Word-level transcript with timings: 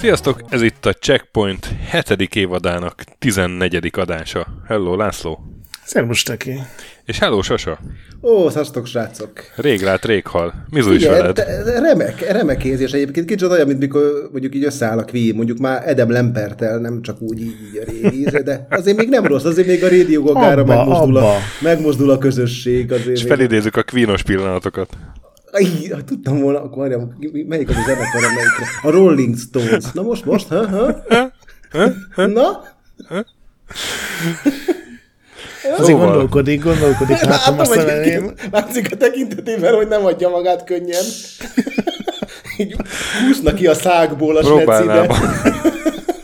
Sziasztok, 0.00 0.40
ez 0.48 0.62
itt 0.62 0.86
a 0.86 0.92
Checkpoint 0.92 1.68
7. 2.08 2.34
évadának 2.34 3.04
14. 3.18 3.90
adása. 3.92 4.46
Hello, 4.66 4.96
László. 4.96 5.38
Szervus, 5.84 6.22
Teki. 6.22 6.60
És 7.04 7.18
hello, 7.18 7.42
Sasa. 7.42 7.78
Ó, 8.22 8.48
szasztok, 8.48 8.86
srácok. 8.86 9.32
Rég 9.56 9.80
lát, 9.82 10.04
rég 10.04 10.26
hal. 10.26 10.64
Mizu 10.70 10.92
is 10.92 11.06
veled. 11.06 11.38
remek, 11.64 12.30
remek 12.32 12.64
érzés 12.64 12.92
egyébként. 12.92 13.26
Kicsit 13.26 13.50
olyan, 13.50 13.66
mint 13.66 13.78
mikor 13.78 14.28
mondjuk 14.32 14.54
így 14.54 14.64
összeáll 14.64 14.98
a 14.98 15.04
Queen, 15.04 15.34
mondjuk 15.34 15.58
már 15.58 15.88
Edem 15.88 16.10
Lempertel, 16.10 16.78
nem 16.78 17.02
csak 17.02 17.20
úgy 17.20 17.40
így, 17.40 17.56
így 17.70 17.82
a 17.86 17.90
révízre, 17.90 18.42
de 18.42 18.66
azért 18.70 18.96
még 18.96 19.08
nem 19.08 19.26
rossz, 19.26 19.44
azért 19.44 19.66
még 19.66 19.84
a 19.84 19.88
Radio 19.88 20.22
Gagára 20.22 20.64
megmozdul, 20.64 21.16
A, 21.16 21.34
megmozdul 21.60 22.10
a 22.10 22.18
közösség. 22.18 22.92
Azért 22.92 23.16
És 23.16 23.22
felidézzük 23.22 23.76
a 23.76 23.82
Queenos 23.82 24.22
pillanatokat. 24.22 24.96
Ay, 25.52 25.92
tudtam 26.06 26.40
volna, 26.40 26.62
akkor 26.62 26.78
várjam, 26.78 27.16
melyik 27.46 27.68
az 27.68 27.76
a 27.76 27.82
zenekar, 27.86 28.24
amelyikre? 28.24 28.66
A 28.82 28.90
Rolling 28.90 29.38
Stones. 29.38 29.84
Na 29.92 30.02
most, 30.02 30.24
most, 30.24 30.48
ha, 30.48 30.66
ha? 30.66 32.26
Na? 32.26 32.62
Azért 35.62 35.88
szóval. 35.88 36.06
gondolkodik, 36.06 36.62
gondolkodik. 36.62 37.20
Látom, 37.20 37.56
Látom 37.56 37.58
azt 37.58 37.76
a 37.76 38.48
Látszik 38.50 38.92
a 38.92 38.96
tekintetében, 38.96 39.74
hogy 39.74 39.88
nem 39.88 40.04
adja 40.04 40.28
magát 40.28 40.64
könnyen. 40.64 41.04
Így 42.56 42.76
húzna 43.26 43.54
ki 43.54 43.66
a 43.66 43.74
szágból 43.74 44.36
a 44.36 44.42
snecibe. 44.42 45.16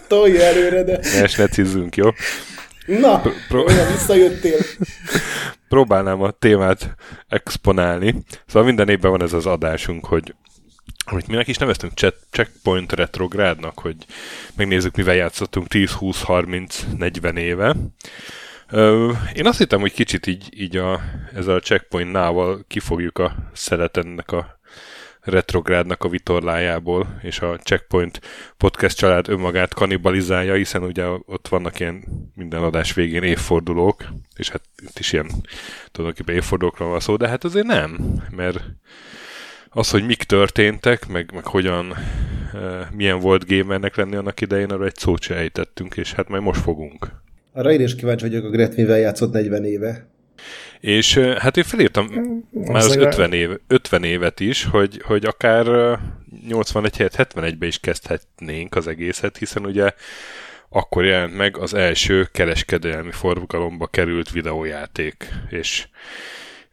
Tolja 0.09 0.43
előre, 0.43 0.83
de... 0.83 1.01
Ne 1.21 1.27
snecizzünk, 1.27 1.97
jó? 1.97 2.09
Na, 2.87 3.23
Pro- 3.49 3.69
olyan 3.69 3.93
visszajöttél. 3.93 4.59
Próbálnám 5.69 6.23
a 6.23 6.31
témát 6.31 6.95
exponálni. 7.29 8.15
Szóval 8.47 8.65
minden 8.65 8.89
évben 8.89 9.11
van 9.11 9.23
ez 9.23 9.33
az 9.33 9.47
adásunk, 9.47 10.07
hogy 10.07 10.35
amit 11.05 11.27
mi 11.27 11.43
is 11.45 11.57
neveztünk 11.57 11.93
checkpoint 12.31 12.93
retrográdnak, 12.93 13.79
hogy 13.79 13.97
megnézzük, 14.57 14.97
mivel 14.97 15.15
játszottunk 15.15 15.67
10, 15.67 15.91
20, 15.91 16.23
30, 16.23 16.87
40 16.99 17.37
éve. 17.37 17.75
Én 19.35 19.47
azt 19.47 19.59
hittem, 19.59 19.81
hogy 19.81 19.93
kicsit 19.93 20.27
így, 20.27 20.61
így 20.61 20.77
a, 20.77 21.01
ezzel 21.35 21.55
a 21.55 21.61
checkpoint 21.61 22.13
nával 22.13 22.65
kifogjuk 22.69 23.19
a 23.19 23.35
szelet 23.53 23.97
ennek 23.97 24.33
a 24.33 24.56
retrográdnak 25.27 26.05
a 26.05 26.09
vitorlájából, 26.09 27.19
és 27.23 27.41
a 27.41 27.57
Checkpoint 27.57 28.21
podcast 28.57 28.97
család 28.97 29.29
önmagát 29.29 29.75
kanibalizálja, 29.75 30.55
hiszen 30.55 30.83
ugye 30.83 31.05
ott 31.27 31.49
vannak 31.49 31.81
ilyen 31.81 32.05
minden 32.35 32.63
adás 32.63 32.95
végén 32.95 33.23
évfordulók, 33.23 34.05
és 34.37 34.49
hát 34.49 34.63
itt 34.83 34.99
is 34.99 35.13
ilyen 35.13 35.31
tulajdonképpen 35.93 36.35
évfordulókról 36.35 36.89
van 36.89 37.01
szó, 37.01 37.17
de 37.17 37.29
hát 37.29 37.45
azért 37.45 37.67
nem, 37.67 38.23
mert 38.31 38.61
az, 39.69 39.91
hogy 39.91 40.07
mik 40.07 40.23
történtek, 40.23 41.07
meg, 41.09 41.31
meg 41.35 41.47
hogyan, 41.47 41.95
e, 42.55 42.89
milyen 42.93 43.21
volt 43.21 43.47
gamernek 43.47 43.97
lenni 43.97 44.17
annak 44.17 44.41
idején, 44.41 44.71
arra 44.71 44.85
egy 44.85 44.97
szót 44.97 45.31
ejtettünk, 45.31 45.97
és 45.97 46.13
hát 46.13 46.29
majd 46.29 46.43
most 46.43 46.61
fogunk. 46.61 47.09
Arra 47.53 47.73
én 47.73 47.81
is 47.81 47.95
kíváncsi 47.95 48.29
vagyok 48.29 48.45
a 48.45 48.51
Gret, 48.51 48.77
mivel 48.77 48.99
játszott 48.99 49.33
40 49.33 49.65
éve. 49.65 50.07
És 50.81 51.19
hát 51.19 51.57
én 51.57 51.65
felírtam 51.65 52.07
mm, 52.13 52.39
már 52.51 52.83
az 52.83 52.97
50, 52.97 53.33
év, 53.33 53.51
50 53.67 54.05
évet 54.05 54.41
is, 54.41 54.65
hogy, 54.65 55.03
hogy 55.05 55.25
akár 55.25 55.99
81 56.47 56.97
helyett 56.97 57.33
71-be 57.35 57.67
is 57.67 57.79
kezdhetnénk 57.79 58.75
az 58.75 58.87
egészet, 58.87 59.37
hiszen 59.37 59.67
ugye 59.67 59.91
akkor 60.69 61.05
jelent 61.05 61.37
meg 61.37 61.57
az 61.57 61.75
első 61.75 62.29
kereskedelmi 62.33 63.13
forgalomba 63.13 63.87
került 63.87 64.31
videójáték, 64.31 65.29
és 65.49 65.89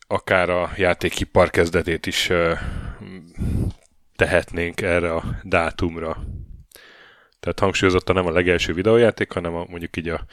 akár 0.08 0.50
a 0.50 0.72
játékipar 0.78 1.50
kezdetét 1.50 2.06
is 2.06 2.30
tehetnénk 4.16 4.82
erre 4.82 5.14
a 5.14 5.24
dátumra. 5.44 6.24
Tehát 7.40 7.60
hangsúlyozottan 7.60 8.16
nem 8.16 8.26
a 8.26 8.32
legelső 8.32 8.74
videójáték, 8.74 9.32
hanem 9.32 9.56
a, 9.56 9.66
mondjuk 9.70 9.98
így 9.98 10.10
a 10.10 10.26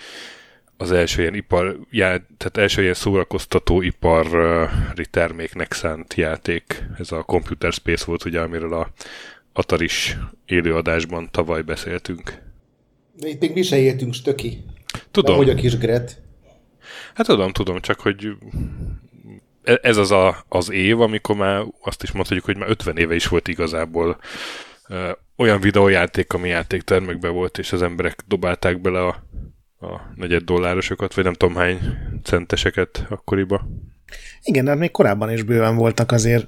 az 0.80 0.92
első 0.92 1.20
ilyen 1.22 1.34
ipar, 1.34 1.78
já, 1.90 2.06
tehát 2.36 2.56
első 2.56 2.82
ilyen 2.82 2.94
szórakoztató 2.94 3.82
ipari 3.82 5.06
terméknek 5.10 5.72
szánt 5.72 6.14
játék. 6.14 6.84
Ez 6.98 7.12
a 7.12 7.22
Computer 7.22 7.72
Space 7.72 8.04
volt, 8.06 8.24
ugye, 8.24 8.40
amiről 8.40 8.72
a 8.72 8.90
Ataris 9.52 10.16
élőadásban 10.46 11.28
tavaly 11.30 11.62
beszéltünk. 11.62 12.42
De 13.16 13.28
itt 13.28 13.40
még 13.40 13.52
mi 13.52 13.62
se 13.62 13.78
értünk 13.78 14.14
stöki. 14.14 14.64
Tudom. 15.10 15.36
hogy 15.36 15.50
a 15.50 15.54
kis 15.54 15.78
Gret. 15.78 16.20
Hát 17.14 17.26
tudom, 17.26 17.52
tudom, 17.52 17.80
csak 17.80 18.00
hogy 18.00 18.28
e- 19.62 19.80
ez 19.82 19.96
az 19.96 20.10
a, 20.10 20.44
az 20.48 20.70
év, 20.70 21.00
amikor 21.00 21.36
már 21.36 21.64
azt 21.80 22.02
is 22.02 22.12
mondhatjuk, 22.12 22.44
hogy 22.44 22.56
már 22.56 22.70
50 22.70 22.96
éve 22.96 23.14
is 23.14 23.28
volt 23.28 23.48
igazából 23.48 24.18
ö, 24.88 25.10
olyan 25.36 25.60
videójáték, 25.60 26.32
ami 26.32 26.48
játéktermekben 26.48 27.32
volt, 27.32 27.58
és 27.58 27.72
az 27.72 27.82
emberek 27.82 28.24
dobálták 28.26 28.80
bele 28.80 29.06
a 29.06 29.22
a 29.80 30.00
negyed 30.14 30.42
dollárosokat, 30.42 31.14
vagy 31.14 31.24
nem 31.24 31.32
tudom 31.32 31.54
hány 31.54 31.78
centeseket 32.22 33.06
akkoriba. 33.08 33.68
Igen, 34.42 34.64
de 34.64 34.70
hát 34.70 34.78
még 34.78 34.90
korábban 34.90 35.32
is 35.32 35.42
bőven 35.42 35.76
voltak 35.76 36.12
azért 36.12 36.46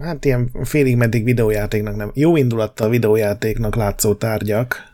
hát 0.00 0.24
ilyen 0.24 0.50
félig 0.62 0.96
meddig 0.96 1.24
videójátéknak 1.24 1.96
nem, 1.96 2.10
jó 2.14 2.36
indulattal 2.36 2.88
videójátéknak 2.88 3.74
látszó 3.74 4.14
tárgyak. 4.14 4.88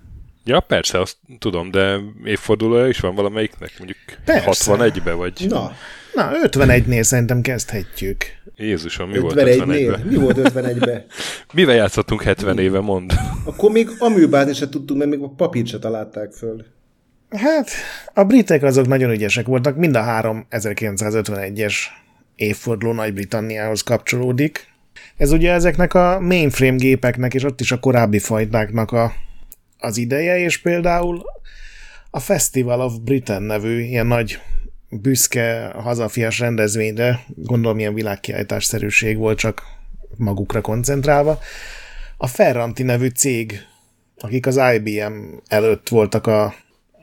Ja, 0.44 0.60
persze, 0.60 1.00
azt 1.00 1.16
tudom, 1.38 1.70
de 1.70 1.98
évfordulója 2.24 2.86
is 2.86 3.00
van 3.00 3.14
valamelyiknek, 3.14 3.72
mondjuk 3.78 3.98
persze. 4.24 4.76
61-be, 4.76 5.12
vagy... 5.12 5.46
Na, 5.48 5.72
Na 6.14 6.30
51-nél 6.42 7.02
szerintem 7.02 7.40
kezdhetjük. 7.40 8.24
Jézusom, 8.56 9.08
mi 9.08 9.16
51 9.16 9.56
volt 9.56 9.68
51-ben? 9.68 10.06
Mi 10.06 10.16
volt 10.16 10.38
51-ben? 10.42 11.04
Mivel 11.54 11.74
játszottunk 11.74 12.22
70 12.22 12.58
éve, 12.58 12.80
mond? 12.80 13.12
Akkor 13.44 13.70
még 13.70 13.88
aműbázni 13.98 14.52
se 14.54 14.68
tudtunk, 14.68 14.98
mert 14.98 15.10
még 15.10 15.20
a 15.20 15.28
papírt 15.28 15.66
se 15.66 15.78
találták 15.78 16.32
föl. 16.32 16.64
Hát, 17.30 17.70
a 18.14 18.24
britek 18.24 18.62
azok 18.62 18.86
nagyon 18.86 19.10
ügyesek 19.10 19.46
voltak, 19.46 19.76
mind 19.76 19.96
a 19.96 20.02
három 20.02 20.46
1951-es 20.50 21.74
évforduló 22.36 22.92
Nagy-Britanniához 22.92 23.82
kapcsolódik. 23.82 24.68
Ez 25.16 25.32
ugye 25.32 25.52
ezeknek 25.52 25.94
a 25.94 26.20
mainframe 26.20 26.76
gépeknek, 26.76 27.34
és 27.34 27.44
ott 27.44 27.60
is 27.60 27.72
a 27.72 27.78
korábbi 27.80 28.18
fajtáknak 28.18 28.92
a, 28.92 29.12
az 29.78 29.96
ideje, 29.96 30.38
és 30.38 30.58
például 30.58 31.22
a 32.10 32.20
Festival 32.20 32.80
of 32.80 32.92
Britain 33.04 33.42
nevű 33.42 33.80
ilyen 33.80 34.06
nagy 34.06 34.40
büszke 34.90 35.72
hazafias 35.74 36.38
rendezvényre, 36.38 37.20
gondolom 37.34 37.78
ilyen 37.78 37.94
világkiállításszerűség 37.94 39.16
volt, 39.16 39.38
csak 39.38 39.62
magukra 40.16 40.60
koncentrálva. 40.60 41.38
A 42.16 42.26
Ferranti 42.26 42.82
nevű 42.82 43.08
cég, 43.08 43.60
akik 44.18 44.46
az 44.46 44.60
IBM 44.74 45.14
előtt 45.48 45.88
voltak 45.88 46.26
a 46.26 46.54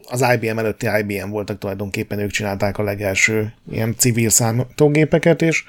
az 0.09 0.25
IBM 0.33 0.57
előtti 0.57 0.87
IBM 0.99 1.29
voltak 1.29 1.57
tulajdonképpen, 1.57 2.19
ők 2.19 2.31
csinálták 2.31 2.77
a 2.77 2.83
legelső 2.83 3.53
ilyen 3.71 3.95
civil 3.97 4.29
számítógépeket, 4.29 5.41
és 5.41 5.63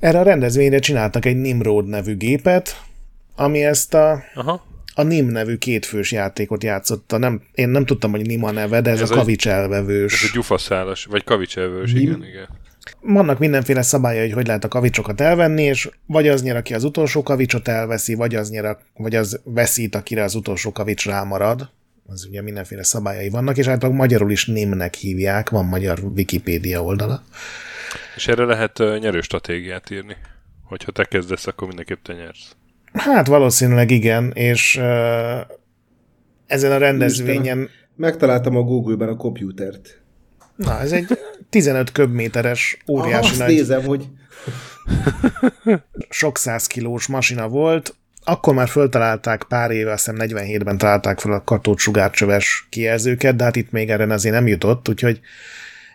erre 0.00 0.18
a 0.18 0.22
rendezvényre 0.22 0.78
csináltak 0.78 1.24
egy 1.24 1.36
Nimrod 1.36 1.86
nevű 1.86 2.16
gépet, 2.16 2.82
ami 3.36 3.64
ezt 3.64 3.94
a, 3.94 4.22
Aha. 4.34 4.66
a 4.94 5.02
Nim 5.02 5.26
nevű 5.26 5.56
kétfős 5.56 6.12
játékot 6.12 6.64
játszotta. 6.64 7.18
Nem, 7.18 7.42
én 7.54 7.68
nem 7.68 7.84
tudtam, 7.84 8.10
hogy 8.10 8.26
Nim 8.26 8.44
a 8.44 8.50
neve, 8.50 8.80
de 8.80 8.90
ez, 8.90 9.00
ez 9.00 9.10
a 9.10 9.14
kavics 9.14 9.48
elvevős. 9.48 10.22
Ez 10.22 10.28
a 10.28 10.32
gyufaszálas, 10.34 11.04
vagy 11.04 11.24
kavics 11.24 11.58
elvevős, 11.58 11.92
igen, 11.92 12.24
igen. 12.24 12.48
Vannak 13.00 13.38
mindenféle 13.38 13.82
szabálya, 13.82 14.20
hogy 14.20 14.32
hogy 14.32 14.46
lehet 14.46 14.64
a 14.64 14.68
kavicsokat 14.68 15.20
elvenni, 15.20 15.62
és 15.62 15.88
vagy 16.06 16.28
az 16.28 16.42
nyer, 16.42 16.56
aki 16.56 16.74
az 16.74 16.84
utolsó 16.84 17.22
kavicsot 17.22 17.68
elveszi, 17.68 18.14
vagy 18.14 18.34
az 18.34 18.50
nyer, 18.50 18.76
vagy 18.96 19.14
az 19.14 19.40
veszít, 19.44 19.94
akire 19.94 20.22
az 20.22 20.34
utolsó 20.34 20.72
kavics 20.72 21.06
rámarad 21.06 21.70
az 22.06 22.26
ugye 22.28 22.42
mindenféle 22.42 22.82
szabályai 22.82 23.28
vannak, 23.28 23.56
és 23.56 23.66
általában 23.66 24.00
magyarul 24.00 24.30
is 24.30 24.46
némnek 24.46 24.94
hívják, 24.94 25.50
van 25.50 25.64
magyar 25.64 25.98
Wikipédia 25.98 26.82
oldala. 26.82 27.22
És 28.16 28.28
erre 28.28 28.44
lehet 28.44 28.78
nyerő 28.78 29.20
stratégiát 29.20 29.90
írni. 29.90 30.16
Hogyha 30.64 30.92
te 30.92 31.04
kezdesz, 31.04 31.46
akkor 31.46 31.66
mindenképp 31.66 32.02
te 32.02 32.12
nyersz. 32.12 32.56
Hát 32.92 33.26
valószínűleg 33.26 33.90
igen, 33.90 34.30
és 34.30 34.76
uh, 34.76 35.40
ezen 36.46 36.72
a 36.72 36.78
rendezvényen... 36.78 37.58
Isten, 37.58 37.70
megtaláltam 37.96 38.56
a 38.56 38.62
Google-ben 38.62 39.08
a 39.08 39.16
komputert. 39.16 40.00
Na, 40.56 40.80
ez 40.80 40.92
egy 40.92 41.06
15 41.50 41.92
köbméteres 41.92 42.78
óriási 42.88 43.14
Aha, 43.14 43.26
azt 43.26 43.38
nagy... 43.38 43.48
nézem, 43.48 43.84
hogy... 43.84 44.08
sok 46.08 46.38
száz 46.38 46.66
kilós 46.66 47.06
masina 47.06 47.48
volt, 47.48 47.94
akkor 48.28 48.54
már 48.54 48.68
föltalálták 48.68 49.42
pár 49.42 49.70
éve, 49.70 49.92
azt 49.92 50.10
hiszem 50.10 50.28
47-ben 50.28 50.78
találták 50.78 51.20
fel 51.20 51.32
a 51.32 51.44
katócsugárcsöves 51.44 52.66
kijelzőket, 52.70 53.36
de 53.36 53.44
hát 53.44 53.56
itt 53.56 53.70
még 53.70 53.90
erre 53.90 54.12
azért 54.12 54.34
nem 54.34 54.46
jutott, 54.46 54.88
úgyhogy 54.88 55.20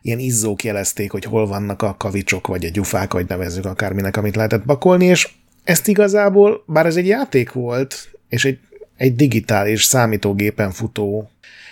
ilyen 0.02 0.20
izzók 0.20 0.64
jelezték, 0.64 1.12
hogy 1.12 1.24
hol 1.24 1.48
vannak 1.48 1.82
a 1.82 1.96
kavicsok, 1.98 2.48
vagy 2.48 2.66
a 2.66 2.70
gyufák, 2.70 3.14
vagy 3.14 3.28
nevezzük 3.28 3.66
akárminek, 3.66 4.18
amit 4.18 4.36
lehetett 4.36 4.64
pakolni, 4.64 5.06
és 5.06 5.30
ezt 5.64 5.88
igazából, 5.88 6.64
bár 6.68 6.86
ez 6.86 6.96
egy 6.96 7.08
játék 7.08 7.52
volt, 7.52 8.10
és 8.30 8.46
egy, 8.46 8.60
egy 8.98 9.16
digitális 9.16 9.84
számítógépen 9.84 10.72
futó 10.72 11.30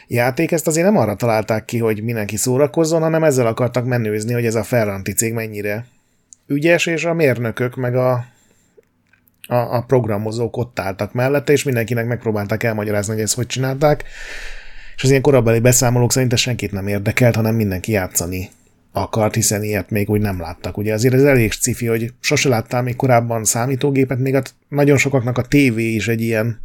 játék, 0.07 0.51
ezt 0.51 0.67
azért 0.67 0.85
nem 0.85 0.97
arra 0.97 1.15
találták 1.15 1.65
ki, 1.65 1.77
hogy 1.77 2.03
mindenki 2.03 2.38
szórakozzon, 2.38 3.01
hanem 3.01 3.23
ezzel 3.23 3.47
akartak 3.47 3.85
menőzni, 3.85 4.33
hogy 4.33 4.45
ez 4.45 4.55
a 4.55 4.63
Ferranti 4.63 5.13
cég 5.13 5.33
mennyire 5.33 5.85
ügyes, 6.47 6.85
és 6.85 7.05
a 7.05 7.13
mérnökök 7.13 7.75
meg 7.75 7.95
a, 7.95 8.25
a, 9.50 9.75
a 9.75 9.81
programozók 9.81 10.57
ott 10.57 10.80
álltak 10.80 11.13
mellette, 11.13 11.51
és 11.51 11.63
mindenkinek 11.63 12.06
megpróbálták 12.06 12.63
elmagyarázni, 12.63 13.13
hogy 13.13 13.22
ezt 13.22 13.36
hogy 13.36 13.48
csinálták. 13.48 14.04
És 14.96 15.04
az 15.04 15.10
ilyen 15.10 15.22
korabeli 15.22 15.60
beszámolók 15.60 16.12
szerint 16.12 16.38
senkit 16.38 16.72
nem 16.72 16.88
érdekelt, 16.88 17.36
hanem 17.36 17.56
mindenki 17.56 17.92
játszani 17.92 18.50
akart, 18.92 19.36
hiszen 19.36 19.63
ilyet 19.63 19.90
még 19.90 20.10
úgy 20.10 20.22
nem 20.22 20.40
láttak. 20.40 20.78
Ugye 20.78 20.94
azért 20.94 21.13
ez 21.13 21.24
elég 21.24 21.51
cifi, 21.51 21.86
hogy 21.86 22.13
sose 22.19 22.50
láttál 22.50 22.81
még 22.81 22.96
korábban 22.96 23.44
számítógépet, 23.44 24.19
még 24.19 24.36
a, 24.36 24.42
nagyon 24.68 24.98
sokaknak 24.98 25.38
a 25.38 25.42
tévé 25.42 25.94
is 25.94 26.07
egy 26.07 26.22
ilyen 26.22 26.62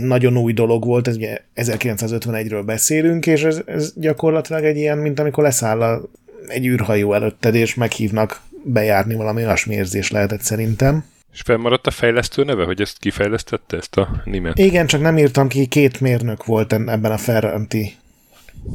nagyon 0.00 0.36
új 0.36 0.52
dolog 0.52 0.84
volt, 0.84 1.08
ez 1.08 1.16
ugye 1.16 1.38
1951-ről 1.56 2.62
beszélünk, 2.66 3.26
és 3.26 3.42
ez, 3.42 3.60
ez 3.66 3.92
gyakorlatilag 3.96 4.64
egy 4.64 4.76
ilyen, 4.76 4.98
mint 4.98 5.20
amikor 5.20 5.44
leszáll 5.44 5.82
a, 5.82 6.02
egy 6.46 6.66
űrhajó 6.66 7.12
előtted, 7.12 7.54
és 7.54 7.74
meghívnak 7.74 8.40
bejárni 8.64 9.14
valami 9.14 9.44
olyasmi 9.44 9.74
érzés 9.74 10.10
lehetett 10.10 10.40
szerintem. 10.40 11.04
És 11.32 11.40
felmaradt 11.40 11.86
a 11.86 11.90
fejlesztő 11.90 12.44
neve, 12.44 12.64
hogy 12.64 12.80
ezt 12.80 12.98
kifejlesztette, 12.98 13.76
ezt 13.76 13.96
a 13.96 14.22
nimet? 14.24 14.58
Igen, 14.58 14.86
csak 14.86 15.00
nem 15.00 15.18
írtam 15.18 15.48
ki, 15.48 15.66
két 15.66 16.00
mérnök 16.00 16.44
volt 16.44 16.72
ebben 16.72 17.12
a 17.12 17.18
Ferranti 17.18 17.94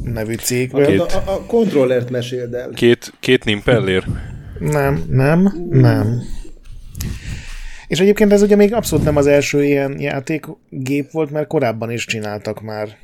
nevű 0.02 0.34
cégben. 0.34 0.86
Két, 0.86 1.00
a, 1.00 1.22
a, 1.26 1.34
a 1.34 1.44
kontrollert 1.46 2.10
meséld 2.10 2.54
el. 2.54 2.70
Két, 2.70 3.12
két 3.20 3.44
nimpellér? 3.44 4.04
Nem, 4.58 5.04
nem, 5.08 5.52
nem. 5.70 6.22
És 7.86 8.00
egyébként 8.00 8.32
ez 8.32 8.42
ugye 8.42 8.56
még 8.56 8.74
abszolút 8.74 9.04
nem 9.04 9.16
az 9.16 9.26
első 9.26 9.64
ilyen 9.64 10.00
játékgép 10.00 11.10
volt, 11.10 11.30
mert 11.30 11.46
korábban 11.46 11.90
is 11.90 12.04
csináltak 12.04 12.60
már. 12.60 12.96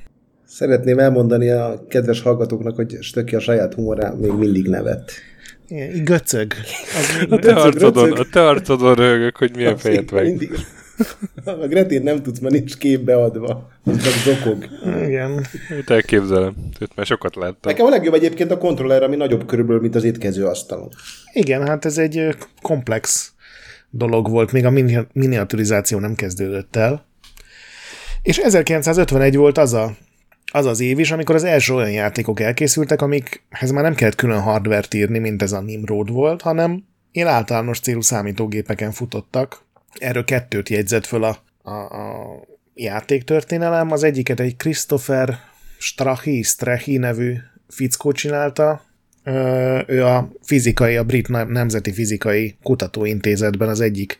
Szeretném 0.50 0.98
elmondani 0.98 1.50
a 1.50 1.84
kedves 1.88 2.20
hallgatóknak, 2.20 2.76
hogy 2.76 2.96
Stöki 3.00 3.34
a 3.34 3.40
saját 3.40 3.74
humorán 3.74 4.16
még 4.16 4.32
mindig 4.32 4.68
nevet. 4.68 5.12
Igen, 5.68 6.04
göcög. 6.04 6.52
Az 6.98 7.26
a, 7.30 7.38
te 7.38 7.54
arcodon, 7.54 8.12
a 8.12 8.24
te 8.32 8.46
arcodon 8.48 8.94
rögök, 8.94 9.36
hogy 9.36 9.56
milyen 9.56 9.72
az 9.72 9.80
fejet 9.80 10.10
meg. 10.10 10.24
Mindig. 10.24 10.50
A 11.44 11.52
Gretén 11.52 12.02
nem 12.02 12.22
tudsz, 12.22 12.38
mert 12.38 12.54
nincs 12.54 12.76
képbe 12.76 13.16
adva. 13.16 13.70
Csak 13.84 14.34
zokog. 14.34 14.64
Igen. 15.06 15.46
Őt 15.70 15.90
elképzelem. 15.90 16.54
Őt 16.80 16.96
már 16.96 17.06
sokat 17.06 17.36
láttam. 17.36 17.72
Nekem 17.72 17.86
a 17.86 17.88
legjobb 17.88 18.14
egyébként 18.14 18.50
a 18.50 18.58
kontroller, 18.58 19.02
ami 19.02 19.16
nagyobb 19.16 19.46
körülbelül, 19.46 19.80
mint 19.80 19.94
az 19.94 20.04
étkező 20.04 20.46
asztalon. 20.46 20.88
Igen, 21.32 21.66
hát 21.66 21.84
ez 21.84 21.98
egy 21.98 22.36
komplex 22.62 23.32
dolog 23.90 24.30
volt, 24.30 24.52
még 24.52 24.64
a 24.64 24.72
miniaturizáció 25.12 25.98
nem 25.98 26.14
kezdődött 26.14 26.76
el. 26.76 27.06
És 28.22 28.38
1951 28.38 29.36
volt 29.36 29.58
az 29.58 29.72
a, 29.72 29.96
az 30.50 30.66
az 30.66 30.80
év 30.80 30.98
is, 30.98 31.10
amikor 31.10 31.34
az 31.34 31.44
első 31.44 31.74
olyan 31.74 31.90
játékok 31.90 32.40
elkészültek, 32.40 33.02
amikhez 33.02 33.70
már 33.70 33.82
nem 33.82 33.94
kellett 33.94 34.14
külön 34.14 34.40
hardvert 34.40 34.94
írni, 34.94 35.18
mint 35.18 35.42
ez 35.42 35.52
a 35.52 35.60
Nimrod 35.60 36.10
volt, 36.10 36.42
hanem 36.42 36.84
én 37.12 37.26
általános 37.26 37.80
célú 37.80 38.00
számítógépeken 38.00 38.92
futottak. 38.92 39.64
Erről 39.98 40.24
kettőt 40.24 40.68
jegyzett 40.68 41.06
föl 41.06 41.24
a, 41.24 41.38
a, 41.62 41.70
a 41.70 42.40
játéktörténelem. 42.74 43.90
Az 43.90 44.02
egyiket 44.02 44.40
egy 44.40 44.56
Christopher 44.56 45.38
Strahi, 45.78 46.42
Strahi 46.42 46.96
nevű 46.96 47.36
fickó 47.68 48.12
csinálta, 48.12 48.82
ő 49.86 50.04
a 50.04 50.30
fizikai, 50.42 50.96
a 50.96 51.04
Brit 51.04 51.28
Nemzeti 51.28 51.92
Fizikai 51.92 52.56
Kutatóintézetben 52.62 53.68
az 53.68 53.80
egyik 53.80 54.16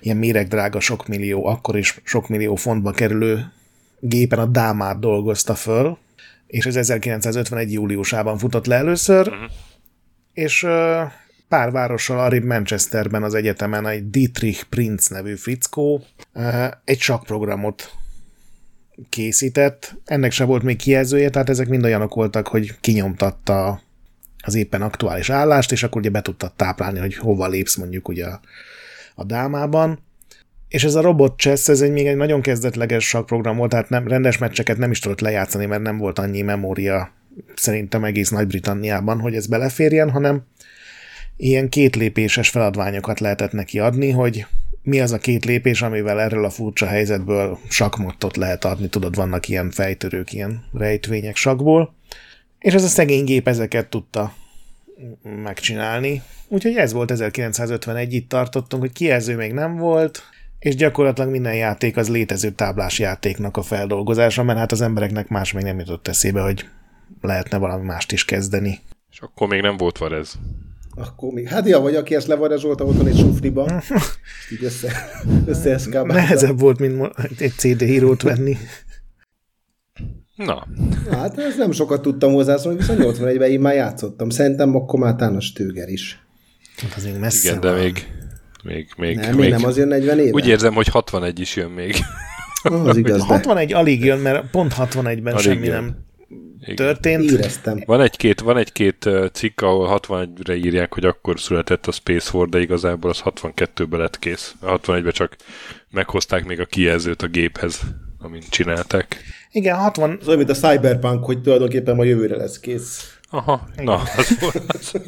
ilyen 0.00 0.16
méregdrága 0.16 0.80
sok 0.80 1.06
millió, 1.08 1.46
akkor 1.46 1.78
is 1.78 2.00
sok 2.04 2.28
millió 2.28 2.54
fontba 2.54 2.90
kerülő 2.90 3.52
gépen 4.00 4.38
a 4.38 4.46
dámát 4.46 5.00
dolgozta 5.00 5.54
föl, 5.54 5.98
és 6.46 6.66
ez 6.66 6.76
1951. 6.76 7.72
júliusában 7.72 8.38
futott 8.38 8.66
le 8.66 8.76
először, 8.76 9.28
uh-huh. 9.28 9.50
és 10.32 10.66
pár 11.48 11.70
várossal 11.70 12.18
arrébb 12.20 12.44
Manchesterben 12.44 13.22
az 13.22 13.34
egyetemen 13.34 13.86
egy 13.86 14.10
Dietrich 14.10 14.64
Prinz 14.64 15.06
nevű 15.06 15.36
fickó 15.36 16.04
egy 16.84 17.00
sakprogramot 17.00 17.92
készített. 19.08 19.94
Ennek 20.04 20.32
se 20.32 20.44
volt 20.44 20.62
még 20.62 20.76
kijelzője, 20.76 21.30
tehát 21.30 21.48
ezek 21.48 21.68
mind 21.68 21.84
olyanok 21.84 22.14
voltak, 22.14 22.48
hogy 22.48 22.80
kinyomtatta 22.80 23.80
az 24.42 24.54
éppen 24.54 24.82
aktuális 24.82 25.30
állást, 25.30 25.72
és 25.72 25.82
akkor 25.82 26.00
ugye 26.00 26.10
be 26.10 26.22
tudtad 26.22 26.52
táplálni, 26.52 26.98
hogy 26.98 27.16
hova 27.16 27.48
lépsz 27.48 27.76
mondjuk 27.76 28.08
ugye 28.08 28.26
a, 28.26 28.40
a 29.14 29.24
dámában. 29.24 29.98
És 30.70 30.84
ez 30.84 30.94
a 30.94 31.00
robot 31.00 31.38
chess, 31.38 31.68
ez 31.68 31.80
egy 31.80 31.92
még 31.92 32.06
egy 32.06 32.16
nagyon 32.16 32.40
kezdetleges 32.40 33.08
sakprogram 33.08 33.56
volt, 33.56 33.70
tehát 33.70 33.88
nem, 33.88 34.08
rendes 34.08 34.38
meccseket 34.38 34.78
nem 34.78 34.90
is 34.90 34.98
tudott 34.98 35.20
lejátszani, 35.20 35.66
mert 35.66 35.82
nem 35.82 35.98
volt 35.98 36.18
annyi 36.18 36.42
memória 36.42 37.12
szerintem 37.54 38.04
egész 38.04 38.30
Nagy-Britanniában, 38.30 39.20
hogy 39.20 39.34
ez 39.34 39.46
beleférjen, 39.46 40.10
hanem 40.10 40.42
ilyen 41.36 41.68
kétlépéses 41.68 42.48
feladványokat 42.48 43.20
lehetett 43.20 43.52
neki 43.52 43.78
adni, 43.78 44.10
hogy 44.10 44.46
mi 44.82 45.00
az 45.00 45.12
a 45.12 45.18
két 45.18 45.44
lépés, 45.44 45.82
amivel 45.82 46.20
erről 46.20 46.44
a 46.44 46.50
furcsa 46.50 46.86
helyzetből 46.86 47.58
sakmottot 47.68 48.36
lehet 48.36 48.64
adni, 48.64 48.88
tudod, 48.88 49.14
vannak 49.14 49.48
ilyen 49.48 49.70
fejtörők, 49.70 50.32
ilyen 50.32 50.64
rejtvények 50.72 51.36
sakból, 51.36 51.94
és 52.58 52.74
ez 52.74 52.84
a 52.84 52.88
szegény 52.88 53.24
gép 53.24 53.48
ezeket 53.48 53.88
tudta 53.88 54.34
megcsinálni. 55.42 56.22
Úgyhogy 56.48 56.76
ez 56.76 56.92
volt 56.92 57.10
1951, 57.10 58.12
itt 58.12 58.28
tartottunk, 58.28 58.82
hogy 58.82 58.92
kijelző 58.92 59.36
még 59.36 59.52
nem 59.52 59.76
volt, 59.76 60.22
és 60.60 60.74
gyakorlatilag 60.74 61.30
minden 61.30 61.54
játék 61.54 61.96
az 61.96 62.08
létező 62.08 62.50
táblás 62.50 62.98
játéknak 62.98 63.56
a 63.56 63.62
feldolgozása, 63.62 64.42
mert 64.42 64.58
hát 64.58 64.72
az 64.72 64.80
embereknek 64.80 65.28
más 65.28 65.52
még 65.52 65.64
nem 65.64 65.78
jutott 65.78 66.08
eszébe, 66.08 66.40
hogy 66.40 66.68
lehetne 67.20 67.58
valami 67.58 67.84
mást 67.84 68.12
is 68.12 68.24
kezdeni. 68.24 68.78
És 69.10 69.20
akkor 69.20 69.48
még 69.48 69.60
nem 69.60 69.76
volt 69.76 69.98
varez. 69.98 70.38
Akkor 70.94 71.32
még, 71.32 71.48
hát 71.48 71.68
ja, 71.68 71.80
vagy 71.80 71.94
aki 71.94 72.14
ezt 72.14 72.26
levarezsolta 72.26 72.84
otthon 72.84 73.06
egy 73.06 73.18
sufriba, 73.18 73.82
így 74.52 74.64
össze, 74.64 74.92
össze 75.46 76.02
Nehezebb 76.02 76.60
volt, 76.60 76.78
mint 76.78 77.12
egy 77.38 77.52
CD 77.56 77.80
hírót 77.80 78.22
venni. 78.22 78.56
Na. 80.34 80.66
Hát 81.10 81.38
ez 81.38 81.56
nem 81.56 81.72
sokat 81.72 82.02
tudtam 82.02 82.32
hozzászólni, 82.32 82.78
viszont 82.78 82.98
81-ben 83.02 83.50
én 83.50 83.60
már 83.60 83.74
játszottam. 83.74 84.30
Szerintem 84.30 84.74
akkor 84.74 84.98
már 84.98 85.22
a 85.22 85.40
Stöger 85.40 85.88
is. 85.88 86.26
Hát 86.76 86.94
az 86.96 87.04
még 87.04 87.18
messze 87.18 87.48
Igen, 87.48 87.60
van. 87.60 87.74
de 87.74 87.82
még, 87.82 88.06
még, 88.62 88.88
még, 88.96 89.16
nem, 89.16 89.34
még, 89.34 89.50
nem 89.50 89.64
azért 89.64 89.88
40 89.88 90.18
éve. 90.18 90.30
Úgy 90.30 90.48
érzem, 90.48 90.74
hogy 90.74 90.86
61 90.86 91.40
is 91.40 91.56
jön 91.56 91.70
még. 91.70 91.94
Oh, 92.62 92.86
az 92.86 92.96
igaz, 92.96 93.24
61 93.24 93.72
alig 93.72 94.04
jön, 94.04 94.18
mert 94.18 94.50
pont 94.50 94.74
61-ben 94.78 95.32
alig 95.32 95.38
semmi 95.38 95.66
jön. 95.66 95.74
nem 95.74 96.08
igen. 96.60 96.76
történt. 96.76 97.30
Éreztem. 97.30 97.82
Van 97.86 98.00
egy-két, 98.00 98.40
van 98.40 98.56
egy-két 98.56 99.08
cikk, 99.32 99.60
ahol 99.60 100.00
61-re 100.08 100.56
írják, 100.56 100.94
hogy 100.94 101.04
akkor 101.04 101.40
született 101.40 101.86
a 101.86 101.92
Space 101.92 102.30
War, 102.36 102.48
de 102.48 102.60
igazából 102.60 103.10
az 103.10 103.22
62-ben 103.24 104.00
lett 104.00 104.18
kész. 104.18 104.54
A 104.60 104.80
61-ben 104.80 105.12
csak 105.12 105.36
meghozták 105.90 106.44
még 106.44 106.60
a 106.60 106.64
kijelzőt 106.64 107.22
a 107.22 107.26
géphez, 107.26 107.80
amint 108.18 108.48
csinálták. 108.48 109.22
Igen, 109.50 109.76
60... 109.76 110.16
Az 110.20 110.26
olyan, 110.26 110.38
mint 110.38 110.50
a 110.50 110.54
Cyberpunk, 110.68 111.24
hogy 111.24 111.40
tulajdonképpen 111.40 111.96
ma 111.96 112.04
jövőre 112.04 112.36
lesz 112.36 112.58
kész. 112.58 113.18
Aha, 113.30 113.68
na, 113.76 114.02
az 114.16 114.38
volt 114.40 114.64
az. 114.66 114.92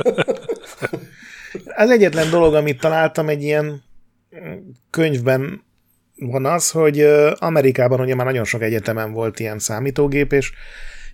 az 1.76 1.90
egyetlen 1.90 2.30
dolog, 2.30 2.54
amit 2.54 2.80
találtam 2.80 3.28
egy 3.28 3.42
ilyen 3.42 3.82
könyvben 4.90 5.62
van 6.16 6.46
az, 6.46 6.70
hogy 6.70 7.00
Amerikában 7.38 8.00
ugye 8.00 8.14
már 8.14 8.26
nagyon 8.26 8.44
sok 8.44 8.62
egyetemen 8.62 9.12
volt 9.12 9.40
ilyen 9.40 9.58
számítógép, 9.58 10.32
és 10.32 10.52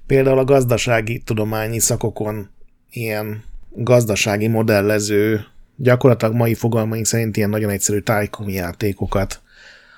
például 0.07 0.39
a 0.39 0.45
gazdasági 0.45 1.19
tudományi 1.19 1.79
szakokon 1.79 2.51
ilyen 2.91 3.45
gazdasági 3.71 4.47
modellező, 4.47 5.45
gyakorlatilag 5.77 6.35
mai 6.35 6.55
fogalmaink 6.55 7.07
szerint 7.07 7.37
ilyen 7.37 7.51
nagyon 7.51 7.71
egyszerű 7.71 7.99
tájkomi 7.99 8.53
játékokat 8.53 9.41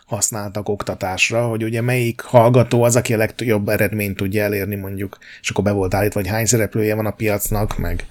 használtak 0.07 0.69
oktatásra, 0.69 1.47
hogy 1.47 1.65
ugye 1.65 1.81
melyik 1.81 2.21
hallgató 2.21 2.83
az, 2.83 2.97
aki 2.97 3.15
a 3.15 3.17
legjobb 3.17 3.69
eredményt 3.69 4.17
tudja 4.17 4.43
elérni 4.43 4.77
mondjuk, 4.77 5.19
és 5.41 5.51
akkor 5.51 5.65
be 5.65 5.71
volt 5.71 5.95
állítva, 5.95 6.21
hogy 6.21 6.29
hány 6.29 6.47
szereplője 6.47 6.95
van 6.95 7.07
a 7.07 7.11
piacnak, 7.11 7.79
meg 7.79 8.07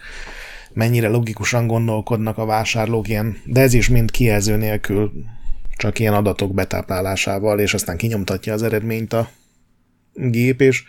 mennyire 0.80 1.08
logikusan 1.08 1.68
gondolkodnak 1.68 2.38
a 2.38 2.46
vásárlók 2.46 3.08
ilyen, 3.08 3.38
de 3.46 3.62
ez 3.62 3.74
is 3.74 3.90
mind 3.90 4.12
kijelző 4.12 4.56
nélkül 4.56 5.12
csak 5.78 6.00
ilyen 6.00 6.14
adatok 6.14 6.54
betáplálásával, 6.54 7.60
és 7.60 7.74
aztán 7.74 7.98
kinyomtatja 7.98 8.54
az 8.54 8.64
eredményt 8.64 9.14
a 9.14 9.30
gép, 10.14 10.62
és 10.62 10.84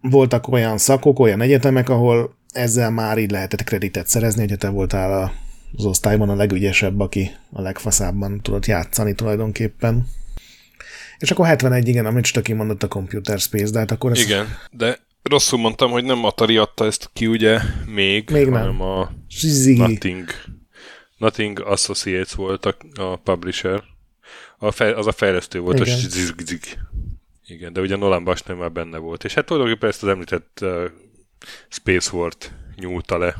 voltak 0.00 0.48
olyan 0.48 0.78
szakok, 0.78 1.18
olyan 1.18 1.40
egyetemek, 1.40 1.88
ahol 1.88 2.36
ezzel 2.52 2.90
már 2.90 3.18
így 3.18 3.30
lehetett 3.30 3.64
kreditet 3.64 4.06
szerezni, 4.06 4.48
hogy 4.48 4.58
te 4.58 4.68
voltál 4.68 5.32
az 5.76 5.84
osztályban 5.84 6.28
a 6.28 6.34
legügyesebb, 6.34 7.00
aki 7.00 7.30
a 7.50 7.60
legfaszábban 7.60 8.40
tudott 8.42 8.66
játszani 8.66 9.14
tulajdonképpen. 9.14 10.06
És 11.18 11.30
akkor 11.30 11.46
71, 11.46 11.88
igen, 11.88 12.06
amit 12.06 12.24
Stöki 12.24 12.52
mondott 12.52 12.82
a 12.82 12.88
Computer 12.88 13.38
Space, 13.38 13.72
de 13.72 13.78
hát 13.78 13.90
akkor 13.90 14.10
ez... 14.10 14.20
Igen, 14.20 14.46
de 14.70 14.98
rosszul 15.24 15.58
mondtam, 15.58 15.90
hogy 15.90 16.04
nem 16.04 16.24
Atari 16.24 16.56
adta 16.56 16.84
ezt 16.84 17.10
ki, 17.12 17.26
ugye, 17.26 17.60
még, 17.86 18.30
még 18.30 18.48
nem. 18.48 18.60
hanem 18.60 18.80
a 18.80 19.10
Ziggy. 19.28 19.78
Nothing, 19.78 20.28
Nothing 21.16 21.60
Associates 21.60 22.32
volt 22.32 22.66
a, 22.66 22.76
a 22.94 23.16
publisher. 23.16 23.82
A 24.58 24.70
fej, 24.70 24.92
az 24.92 25.06
a 25.06 25.12
fejlesztő 25.12 25.60
volt, 25.60 25.80
Igen. 25.80 25.94
a 25.94 25.98
zig, 25.98 26.60
Igen, 27.46 27.72
de 27.72 27.80
ugye 27.80 27.96
Nolan 27.96 28.24
Bash 28.24 28.48
nem 28.48 28.56
már 28.56 28.72
benne 28.72 28.98
volt. 28.98 29.24
És 29.24 29.34
hát 29.34 29.46
tulajdonképpen 29.46 29.88
ezt 29.88 30.02
az 30.02 30.08
említett 30.08 30.58
uh, 30.62 30.84
Space 31.68 32.16
War-t 32.16 32.52
nyúlta 32.76 33.18
le. 33.18 33.36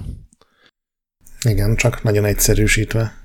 Igen, 1.49 1.77
csak 1.77 2.03
nagyon 2.03 2.25
egyszerűsítve. 2.25 3.23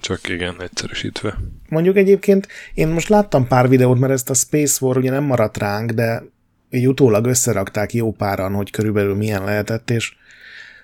Csak 0.00 0.28
igen, 0.28 0.62
egyszerűsítve. 0.62 1.38
Mondjuk 1.68 1.96
egyébként 1.96 2.48
én 2.74 2.88
most 2.88 3.08
láttam 3.08 3.46
pár 3.46 3.68
videót, 3.68 3.98
mert 3.98 4.12
ezt 4.12 4.30
a 4.30 4.34
Space 4.34 4.84
War 4.84 4.96
ugye 4.96 5.10
nem 5.10 5.24
maradt 5.24 5.56
ránk, 5.56 5.90
de 5.90 6.22
így 6.70 6.88
utólag 6.88 7.26
összerakták 7.26 7.92
jó 7.92 8.12
páran, 8.12 8.52
hogy 8.52 8.70
körülbelül 8.70 9.14
milyen 9.14 9.44
lehetett, 9.44 9.90
és 9.90 10.14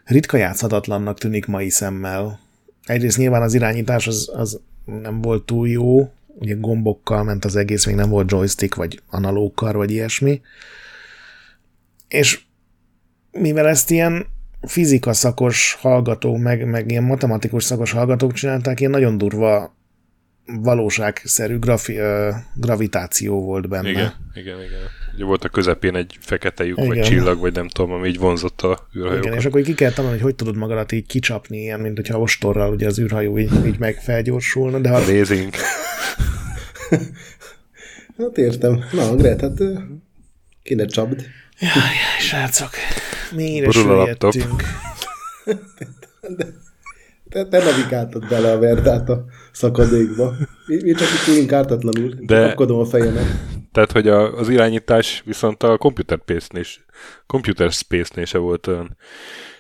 ritka 0.05 0.37
játszhatatlannak 0.37 1.19
tűnik 1.19 1.47
mai 1.47 1.71
szemmel. 1.71 2.41
Egyrészt 2.85 3.19
nyilván 3.19 3.43
az 3.43 3.55
irányítás 3.55 4.07
az, 4.07 4.31
az 4.35 4.61
nem 4.85 5.21
volt 5.21 5.47
túl 5.47 5.69
jó, 5.69 6.13
ugye 6.27 6.55
gombokkal 6.55 7.25
ment 7.25 7.45
az 7.45 7.57
egész, 7.57 7.87
még 7.87 7.95
nem 7.95 8.09
volt 8.09 8.31
joystick, 8.31 8.75
vagy 8.75 9.03
analókkal, 9.11 9.73
vagy 9.73 9.91
ilyesmi. 9.91 10.41
És 12.09 12.41
mivel 13.31 13.69
ezt 13.69 13.91
ilyen 13.91 14.27
fizika 14.63 15.13
szakos 15.13 15.77
hallgatók, 15.81 16.39
meg, 16.39 16.67
meg 16.67 16.91
ilyen 16.91 17.05
matematikus 17.05 17.65
szakos 17.65 17.93
hallgatók 17.93 18.33
csinálták, 18.33 18.81
ilyen 18.81 18.93
nagyon 18.93 19.19
durva 19.19 19.75
valóságszerű 20.47 21.59
grafi, 21.59 22.01
uh, 22.01 22.35
gravitáció 22.55 23.43
volt 23.43 23.69
benne. 23.69 23.91
Igen, 23.91 24.13
igen, 24.35 24.63
igen. 24.63 24.81
Ugye 25.15 25.25
volt 25.25 25.45
a 25.45 25.49
közepén 25.49 25.95
egy 25.95 26.19
fekete 26.21 26.65
lyuk, 26.65 26.87
vagy 26.87 27.01
csillag, 27.01 27.39
vagy 27.39 27.53
nem 27.53 27.69
tudom, 27.69 27.93
ami 27.93 28.09
így 28.09 28.19
vonzott 28.19 28.61
a 28.61 28.89
űrhajókat. 28.97 29.25
Igen, 29.25 29.39
és 29.39 29.45
akkor 29.45 29.63
ki 29.63 29.75
kell 29.75 29.91
tanulni, 29.91 30.17
hogy 30.17 30.25
hogy 30.25 30.35
tudod 30.35 30.57
magadat 30.57 30.93
így 30.93 31.07
kicsapni, 31.07 31.59
ilyen, 31.59 31.81
mint 31.81 31.97
hogyha 31.97 32.21
ostorral 32.21 32.73
ugye 32.73 32.87
az 32.87 32.99
űrhajó 32.99 33.39
így, 33.39 33.67
így 33.67 33.79
meg 33.79 34.01
felgyorsulna. 34.03 34.79
De 34.79 34.89
ha... 34.89 34.97
Amazing. 34.97 35.55
hát 38.19 38.39
értem. 38.39 38.85
Na, 38.93 39.15
Gret, 39.15 39.41
hát 39.41 39.63
kéne 40.63 40.87
csapd. 40.87 41.27
Jaj, 41.59 41.71
jaj, 41.73 42.21
srácok, 42.21 42.71
mélyre 43.35 43.71
süllyedtünk. 43.71 44.63
de, 46.37 46.47
te, 47.35 47.45
te 47.49 47.65
navigáltad 47.65 48.29
bele 48.29 48.53
a 48.53 48.59
verdát 48.59 49.09
a 49.09 49.25
szakadékba. 49.53 50.35
Mi, 50.67 50.83
mi 50.83 50.93
csak 50.93 51.09
itt 51.09 51.35
ülünk 51.35 51.53
ártatlanul, 51.53 52.15
de, 52.21 52.47
akadom 52.47 52.79
a 52.79 52.85
fejemet. 52.85 53.27
Tehát, 53.73 53.93
hogy 53.93 54.09
a, 54.09 54.39
az 54.39 54.49
irányítás 54.49 55.23
viszont 55.25 55.63
a 55.63 55.79
Computer 55.79 56.19
Space-nél 56.23 56.65
Computer 57.27 57.73
Space-nél 57.73 58.25
se 58.25 58.39
volt 58.39 58.67
olyan 58.67 58.97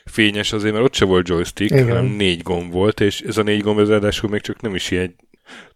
fényes 0.04 0.52
azért, 0.52 0.72
mert 0.72 0.84
ott 0.84 0.94
se 0.94 1.04
volt 1.04 1.28
joystick, 1.28 1.70
Igen. 1.70 1.88
hanem 1.88 2.04
négy 2.04 2.42
gomb 2.42 2.72
volt, 2.72 3.00
és 3.00 3.20
ez 3.20 3.36
a 3.36 3.42
négy 3.42 3.60
gomb 3.60 3.78
az 3.78 3.88
ráadásul 3.88 4.30
még 4.30 4.40
csak 4.40 4.60
nem 4.60 4.74
is 4.74 4.90
ilyen, 4.90 5.14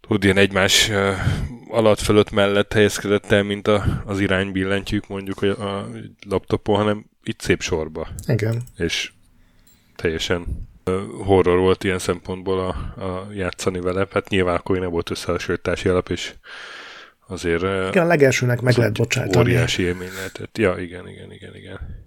tudod, 0.00 0.24
ilyen 0.24 0.36
egymás 0.36 0.90
alatt 1.68 2.00
fölött 2.00 2.30
mellett 2.30 2.72
helyezkedett 2.72 3.30
el, 3.30 3.42
mint 3.42 3.68
a, 3.68 4.02
az 4.06 4.20
iránybillentyűk 4.20 5.08
mondjuk 5.08 5.42
a, 5.42 5.78
a 5.78 5.88
laptopon, 6.28 6.76
hanem 6.76 7.04
itt 7.22 7.40
szép 7.40 7.62
sorba. 7.62 8.08
Igen. 8.26 8.62
És 8.76 9.12
teljesen 9.96 10.67
horror 11.24 11.58
volt 11.58 11.84
ilyen 11.84 11.98
szempontból 11.98 12.58
a, 12.58 13.02
a 13.04 13.28
játszani 13.34 13.80
vele. 13.80 14.06
Hát 14.10 14.28
nyilván 14.28 14.56
akkor 14.56 14.78
nem 14.78 14.90
volt 14.90 15.10
összehasonlítási 15.10 15.88
alap, 15.88 16.08
és 16.08 16.34
azért... 17.26 17.62
Igen, 17.62 18.04
a 18.04 18.06
legelsőnek 18.06 18.60
meg 18.60 18.76
lehet 18.76 18.96
bocsátani. 18.96 19.38
Óriási 19.38 19.82
élmény 19.82 20.12
lehetett. 20.14 20.58
Ja, 20.58 20.76
igen, 20.78 21.08
igen, 21.08 21.32
igen, 21.32 21.56
igen. 21.56 22.06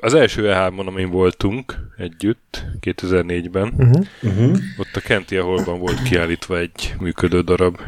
Az 0.00 0.14
első 0.14 0.42
E3-on, 0.46 0.86
amin 0.86 1.10
voltunk 1.10 1.74
együtt, 1.96 2.64
2004-ben, 2.80 3.72
uh-huh. 3.78 4.06
Uh-huh. 4.22 4.58
ott 4.76 4.90
a 4.94 5.00
Kenti 5.00 5.36
Hallban 5.36 5.78
volt 5.78 6.02
kiállítva 6.02 6.58
egy 6.58 6.94
működő 7.00 7.40
darab. 7.40 7.80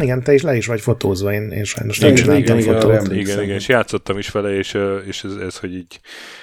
Igen, 0.00 0.22
te 0.22 0.34
is 0.34 0.42
le 0.42 0.56
is 0.56 0.66
vagy 0.66 0.80
fotózva, 0.80 1.32
én, 1.32 1.50
én 1.50 1.64
sajnos 1.64 1.98
nem 1.98 2.14
csináltam 2.14 2.58
igen, 2.58 2.80
fotót. 2.80 3.02
Igen, 3.02 3.18
igen, 3.18 3.42
igen, 3.42 3.56
és 3.56 3.68
játszottam 3.68 4.18
is 4.18 4.30
vele, 4.30 4.56
és, 4.56 4.78
és 5.06 5.24
ez, 5.24 5.34
ez, 5.34 5.56
hogy 5.56 5.74
így 5.74 6.00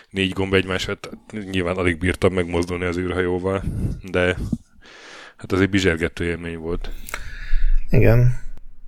négy 0.10 0.34
gomb 0.34 0.54
egymás, 0.54 0.86
hát 0.86 1.10
nyilván 1.52 1.76
alig 1.76 1.98
bírtam 1.98 2.34
megmozdulni 2.34 2.86
az 2.86 2.98
űrhajóval, 2.98 3.64
de 4.12 4.38
hát 5.38 5.52
az 5.52 5.62
egy 5.62 5.70
bizsergető 5.70 6.24
élmény 6.26 6.58
volt. 6.58 6.90
Igen. 7.90 8.40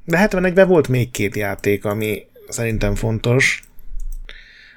De 0.05 0.27
71-ben 0.31 0.67
volt 0.67 0.87
még 0.87 1.11
két 1.11 1.35
játék, 1.35 1.85
ami 1.85 2.25
szerintem 2.49 2.95
fontos. 2.95 3.63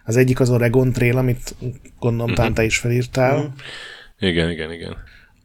Az 0.05 0.17
egyik 0.17 0.41
az 0.41 0.51
Oregon 0.51 0.93
Trail, 0.93 1.17
amit 1.17 1.55
gondolom 1.99 2.31
uh-huh. 2.31 2.53
te 2.53 2.65
is 2.65 2.79
felírtál. 2.79 3.37
Uh-huh. 3.37 3.53
Igen, 4.19 4.51
igen, 4.51 4.73
igen. 4.73 4.97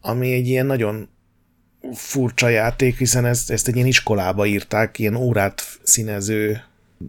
Ami 0.01 0.33
egy 0.33 0.47
ilyen 0.47 0.65
nagyon 0.65 1.09
furcsa 1.93 2.47
játék, 2.47 2.97
hiszen 2.97 3.25
ezt, 3.25 3.51
ezt 3.51 3.67
egy 3.67 3.75
ilyen 3.75 3.87
iskolába 3.87 4.45
írták, 4.45 4.99
ilyen 4.99 5.15
órát 5.15 5.63
színező 5.83 6.61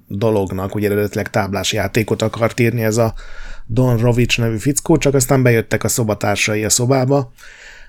dolognak, 0.06 0.74
ugye 0.74 0.90
eredetileg 0.90 1.30
táblás 1.30 1.72
játékot 1.72 2.22
akart 2.22 2.60
írni 2.60 2.82
ez 2.82 2.96
a 2.96 3.14
Don 3.66 3.96
Rovics 3.96 4.38
nevű 4.38 4.56
fickó, 4.56 4.96
csak 4.96 5.14
aztán 5.14 5.42
bejöttek 5.42 5.84
a 5.84 5.88
szobatársai 5.88 6.64
a 6.64 6.68
szobába, 6.68 7.32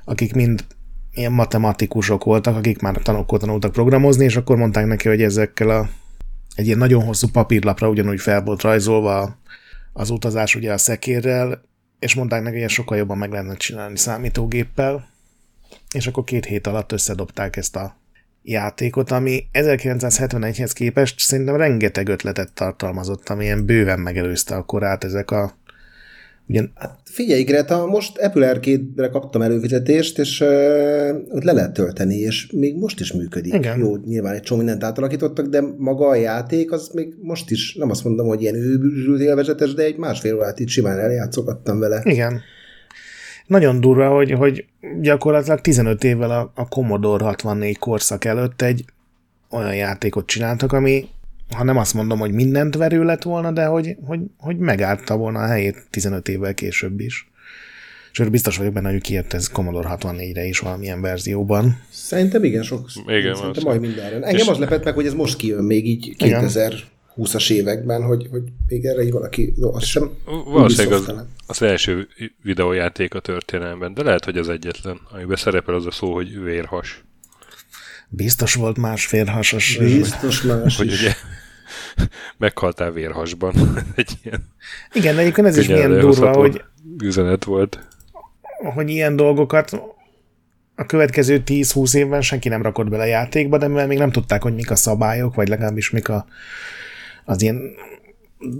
akik 0.05 0.33
mind 0.33 0.65
ilyen 1.13 1.31
matematikusok 1.31 2.23
voltak, 2.23 2.55
akik 2.55 2.81
már 2.81 2.97
tanulkor 2.97 3.39
tanultak 3.39 3.71
programozni, 3.71 4.25
és 4.25 4.35
akkor 4.35 4.57
mondták 4.57 4.85
neki, 4.85 5.07
hogy 5.07 5.21
ezekkel 5.21 5.69
a 5.69 5.89
egy 6.55 6.65
ilyen 6.65 6.77
nagyon 6.77 7.03
hosszú 7.03 7.27
papírlapra 7.27 7.89
ugyanúgy 7.89 8.19
fel 8.19 8.41
volt 8.43 8.61
rajzolva 8.61 9.37
az 9.93 10.09
utazás 10.09 10.55
ugye 10.55 10.73
a 10.73 10.77
szekérrel, 10.77 11.61
és 11.99 12.15
mondták 12.15 12.41
neki, 12.41 12.59
hogy 12.59 12.69
sokkal 12.69 12.97
jobban 12.97 13.17
meg 13.17 13.31
lehetne 13.31 13.55
csinálni 13.55 13.97
számítógéppel, 13.97 15.09
és 15.93 16.07
akkor 16.07 16.23
két 16.23 16.45
hét 16.45 16.67
alatt 16.67 16.91
összedobták 16.91 17.55
ezt 17.55 17.75
a 17.75 17.99
játékot, 18.43 19.11
ami 19.11 19.45
1971-hez 19.53 20.71
képest 20.73 21.19
szerintem 21.19 21.55
rengeteg 21.55 22.07
ötletet 22.07 22.53
tartalmazott, 22.53 23.29
ami 23.29 23.43
ilyen 23.43 23.65
bőven 23.65 23.99
megelőzte 23.99 24.55
a 24.55 24.63
korát 24.63 25.03
ezek 25.03 25.31
a 25.31 25.53
Ugyan... 26.47 26.71
Hát 26.75 26.99
figyelj, 27.03 27.43
Greta, 27.43 27.85
most 27.85 28.17
Apple 28.17 28.49
Arcade-re 28.49 29.07
kaptam 29.07 29.41
előfizetést, 29.41 30.19
és 30.19 30.41
uh, 30.41 30.47
ott 31.29 31.43
le 31.43 31.51
lehet 31.51 31.73
tölteni, 31.73 32.15
és 32.15 32.51
még 32.51 32.77
most 32.77 32.99
is 32.99 33.11
működik. 33.11 33.53
Igen. 33.53 33.79
Jó, 33.79 33.95
nyilván 33.95 34.33
egy 34.33 34.41
csomó 34.41 34.59
mindent 34.59 34.83
átalakítottak, 34.83 35.45
de 35.45 35.61
maga 35.77 36.07
a 36.07 36.15
játék 36.15 36.71
az 36.71 36.89
még 36.93 37.13
most 37.21 37.51
is, 37.51 37.75
nem 37.75 37.89
azt 37.89 38.03
mondom, 38.03 38.27
hogy 38.27 38.41
ilyen 38.41 38.55
őbűzsült 38.55 39.21
élvezetes, 39.21 39.73
de 39.73 39.83
egy 39.83 39.97
másfél 39.97 40.35
órát 40.35 40.59
itt 40.59 40.67
simán 40.67 40.99
eljátszogattam 40.99 41.79
vele. 41.79 42.01
Igen. 42.03 42.41
Nagyon 43.47 43.79
durva, 43.79 44.09
hogy, 44.09 44.31
hogy 44.31 44.65
gyakorlatilag 45.01 45.61
15 45.61 46.03
évvel 46.03 46.31
a, 46.31 46.51
a 46.55 46.67
Commodore 46.67 47.23
64 47.23 47.77
korszak 47.77 48.25
előtt 48.25 48.61
egy 48.61 48.85
olyan 49.49 49.75
játékot 49.75 50.25
csináltak, 50.25 50.71
ami 50.71 51.07
ha 51.53 51.63
nem 51.63 51.77
azt 51.77 51.93
mondom, 51.93 52.19
hogy 52.19 52.31
mindent 52.31 52.75
verő 52.75 53.03
lett 53.03 53.23
volna, 53.23 53.51
de 53.51 53.65
hogy, 53.65 53.95
hogy, 54.05 54.19
hogy 54.37 54.57
megállta 54.57 55.17
volna 55.17 55.39
a 55.39 55.47
helyét 55.47 55.85
15 55.89 56.27
évvel 56.27 56.53
később 56.53 56.99
is. 56.99 57.31
Sőt, 58.11 58.31
biztos 58.31 58.57
vagyok 58.57 58.73
benne, 58.73 58.91
hogy 58.91 59.01
kijött 59.01 59.33
ez 59.33 59.47
Commodore 59.47 59.97
64-re 60.01 60.45
is 60.45 60.59
valamilyen 60.59 61.01
verzióban. 61.01 61.81
Szerintem 61.89 62.43
igen, 62.43 62.63
sok. 62.63 62.89
Igen, 63.07 63.35
Szerintem 63.35 63.63
majd 63.63 63.81
mindenre. 63.81 64.15
Engem 64.15 64.35
és... 64.35 64.47
az 64.47 64.57
lepett 64.57 64.83
meg, 64.83 64.93
hogy 64.93 65.05
ez 65.05 65.13
most 65.13 65.37
kijön 65.37 65.63
még 65.63 65.87
így 65.87 66.15
2020-as 66.17 67.51
években, 67.51 68.03
hogy, 68.03 68.27
hogy 68.31 68.43
még 68.67 68.85
erre 68.85 69.03
így 69.03 69.11
valaki, 69.11 69.53
jó, 69.57 69.73
azt 69.73 69.85
sem 69.85 70.09
Valószínűleg 70.45 70.99
az, 70.99 71.13
az, 71.47 71.61
első 71.61 72.07
videójáték 72.43 73.13
a 73.13 73.19
történelemben, 73.19 73.93
de 73.93 74.03
lehet, 74.03 74.25
hogy 74.25 74.37
az 74.37 74.49
egyetlen, 74.49 74.99
amiben 75.13 75.35
szerepel 75.35 75.75
az 75.75 75.85
a 75.85 75.91
szó, 75.91 76.13
hogy 76.13 76.43
vérhas. 76.43 77.03
Biztos 78.09 78.53
volt 78.53 78.77
más 78.77 79.05
férhasas. 79.05 79.77
Biztos 79.77 80.41
más 80.41 80.77
Hogy 80.77 80.91
ugye 80.91 81.13
meghaltál 82.37 82.91
vérhasban. 82.91 83.53
Egy 83.95 84.11
ilyen 84.23 84.53
Igen, 84.93 85.17
egyébként 85.17 85.47
ez 85.47 85.57
is 85.57 85.67
milyen 85.67 85.99
durva, 85.99 86.33
hogy 86.33 86.63
üzenet 87.03 87.43
volt. 87.43 87.87
Hogy 88.73 88.89
ilyen 88.89 89.15
dolgokat 89.15 89.81
a 90.75 90.85
következő 90.85 91.43
10-20 91.45 91.95
évben 91.95 92.21
senki 92.21 92.49
nem 92.49 92.61
rakott 92.61 92.89
bele 92.89 93.05
játékba, 93.05 93.57
de 93.57 93.67
mivel 93.67 93.87
még 93.87 93.97
nem 93.97 94.11
tudták, 94.11 94.41
hogy 94.41 94.55
mik 94.55 94.71
a 94.71 94.75
szabályok, 94.75 95.35
vagy 95.35 95.47
legalábbis 95.47 95.89
mik 95.89 96.09
a, 96.09 96.25
az 97.25 97.41
ilyen 97.41 97.61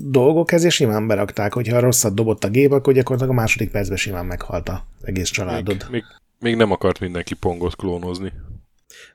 dolgok, 0.09 0.51
ezért 0.51 0.73
simán 0.73 1.07
berakták, 1.07 1.53
hogyha 1.53 1.79
rosszat 1.79 2.13
dobott 2.13 2.43
a 2.43 2.49
gép, 2.49 2.71
akkor 2.71 2.93
gyakorlatilag 2.93 3.37
a 3.37 3.39
második 3.39 3.71
percben 3.71 3.97
simán 3.97 4.25
meghalt 4.25 4.69
az 4.69 4.79
egész 5.01 5.29
családod. 5.29 5.75
Még, 5.75 5.89
még, 5.91 6.03
még 6.39 6.55
nem 6.55 6.71
akart 6.71 6.99
mindenki 6.99 7.33
pongot 7.33 7.75
klónozni. 7.75 8.31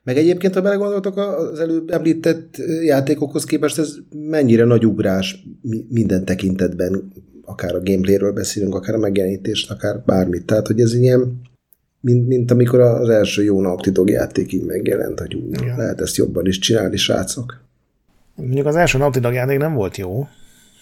Meg 0.07 0.17
egyébként, 0.17 0.55
ha 0.55 0.61
belegondoltok 0.61 1.17
az 1.17 1.61
előbb 1.61 1.91
említett 1.91 2.57
játékokhoz 2.83 3.45
képest, 3.45 3.79
ez 3.79 3.95
mennyire 4.29 4.65
nagy 4.65 4.87
ugrás 4.87 5.47
minden 5.89 6.25
tekintetben, 6.25 7.13
akár 7.45 7.75
a 7.75 7.83
gameplayről 7.83 8.33
beszélünk, 8.33 8.75
akár 8.75 8.95
a 8.95 8.99
megjelenítést, 8.99 9.71
akár 9.71 10.03
bármit. 10.05 10.45
Tehát, 10.45 10.67
hogy 10.67 10.81
ez 10.81 10.95
ilyen, 10.95 11.41
mint, 12.01 12.27
mint 12.27 12.51
amikor 12.51 12.81
az 12.81 13.09
első 13.09 13.43
jó 13.43 13.61
Naughty 13.61 13.91
játék 14.05 14.53
így 14.53 14.65
megjelent, 14.65 15.21
hogy 15.21 15.35
ú, 15.35 15.49
ja. 15.51 15.77
lehet 15.77 16.01
ezt 16.01 16.17
jobban 16.17 16.47
is 16.47 16.59
csinálni, 16.59 16.97
srácok. 16.97 17.61
Mondjuk 18.35 18.67
az 18.67 18.77
első 18.77 18.99
Naughty 18.99 19.33
játék 19.33 19.59
nem 19.59 19.75
volt 19.75 19.97
jó. 19.97 20.27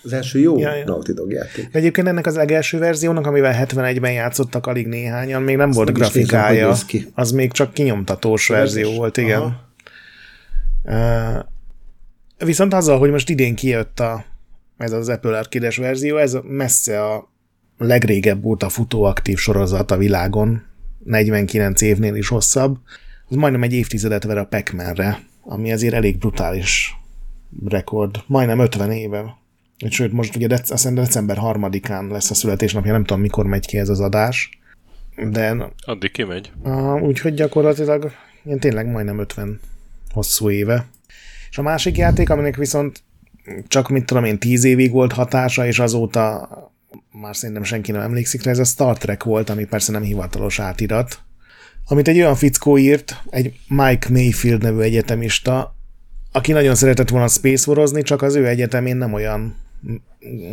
Az 0.05 0.13
első 0.13 0.39
jó 0.39 0.59
ja, 0.59 0.75
ja. 0.75 0.85
Naughty 0.85 1.13
Dog 1.13 1.33
játék. 1.33 1.69
De 1.71 1.79
egyébként 1.79 2.07
ennek 2.07 2.27
az 2.27 2.37
legelső 2.37 2.79
verziónak, 2.79 3.27
amivel 3.27 3.67
71-ben 3.67 4.13
játszottak 4.13 4.67
alig 4.67 4.87
néhányan, 4.87 5.43
még 5.43 5.57
nem 5.57 5.69
Azt 5.69 5.77
volt 5.77 5.93
grafikája. 5.93 6.69
Nézem, 6.69 7.13
az 7.15 7.31
még 7.31 7.53
csak 7.53 7.73
kinyomtatós 7.73 8.51
Ez 8.51 8.57
verzió 8.57 8.91
is? 8.91 8.97
volt, 8.97 9.17
igen. 9.17 9.61
Uh, 10.83 11.39
viszont 12.45 12.75
azzal, 12.75 12.99
hogy 12.99 13.11
most 13.11 13.31
idén 13.31 13.55
kijött 13.55 14.01
a, 14.01 14.25
ez 14.77 14.93
az 14.93 15.09
Apple 15.09 15.39
arcade 15.39 15.73
verzió, 15.77 16.17
ez 16.17 16.37
messze 16.43 17.05
a 17.05 17.33
legrégebb 17.79 18.45
óta 18.45 18.69
futó 18.69 19.03
aktív 19.03 19.39
sorozat 19.39 19.91
a 19.91 19.97
világon, 19.97 20.63
49 21.05 21.81
évnél 21.81 22.15
is 22.15 22.29
hosszabb, 22.29 22.79
az 23.29 23.37
majdnem 23.37 23.63
egy 23.63 23.73
évtizedet 23.73 24.25
ver 24.25 24.39
a 24.39 24.45
pac 24.45 24.71
ami 25.43 25.73
azért 25.73 25.95
elég 25.95 26.19
brutális 26.19 26.97
rekord. 27.67 28.23
Majdnem 28.27 28.59
50 28.59 28.91
éve. 28.91 29.37
Sőt, 29.93 30.13
most 30.13 30.37
ugye 30.37 30.47
dec- 30.47 30.71
azt 30.71 30.95
december 30.95 31.39
3-án 31.41 32.11
lesz 32.11 32.31
a 32.31 32.35
születésnapja, 32.35 32.93
nem 32.93 33.05
tudom 33.05 33.23
mikor 33.23 33.47
megy 33.47 33.67
ki 33.67 33.79
ez 33.79 33.89
az 33.89 34.01
adás. 34.01 34.59
De... 35.31 35.73
Addig 35.85 36.11
kimegy. 36.11 36.53
Uh, 36.63 37.03
úgyhogy 37.03 37.35
gyakorlatilag 37.35 38.13
ilyen 38.45 38.59
tényleg 38.59 38.87
majdnem 38.87 39.19
50 39.19 39.61
hosszú 40.11 40.51
éve. 40.51 40.87
És 41.51 41.59
a 41.59 41.63
másik 41.63 41.97
játék, 41.97 42.31
aminek 42.31 42.57
viszont 42.57 43.03
csak, 43.69 43.89
mit 43.89 44.05
tudom 44.05 44.25
én, 44.25 44.39
10 44.39 44.65
évig 44.65 44.91
volt 44.91 45.13
hatása, 45.13 45.67
és 45.67 45.79
azóta 45.79 46.49
már 47.13 47.37
szerintem 47.37 47.65
senki 47.65 47.93
nem 47.93 48.01
emlékszik 48.01 48.43
rá, 48.43 48.51
ez 48.51 48.59
a 48.59 48.65
Star 48.65 48.99
Trek 48.99 49.25
volt, 49.25 49.51
ami 49.51 49.65
persze 49.65 49.93
nem 49.93 50.03
hivatalos 50.03 50.59
átirat, 50.59 51.19
amit 51.87 52.09
egy 52.09 52.17
olyan 52.17 52.35
fickó 52.35 52.79
írt, 52.79 53.23
egy 53.31 53.59
Mike 53.69 54.09
Mayfield 54.11 54.63
nevű 54.63 54.81
egyetemista, 54.81 55.77
aki 56.33 56.53
nagyon 56.53 56.75
szeretett 56.75 57.09
volna 57.09 57.29
space 57.29 57.71
wars 57.71 57.91
csak 58.03 58.23
az 58.23 58.35
ő 58.35 58.47
egyetemén 58.47 58.97
nem 58.97 59.13
olyan 59.13 59.57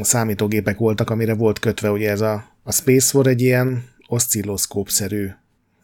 számítógépek 0.02 0.78
voltak, 0.78 1.10
amire 1.10 1.34
volt 1.34 1.60
kötve 1.60 1.92
ugye 1.92 2.10
ez 2.10 2.22
a, 2.22 2.46
a 2.64 2.72
Space 2.72 3.18
War 3.18 3.28
egy 3.28 3.42
ilyen 3.42 3.84
oszcilloszkópszerű, 4.08 5.30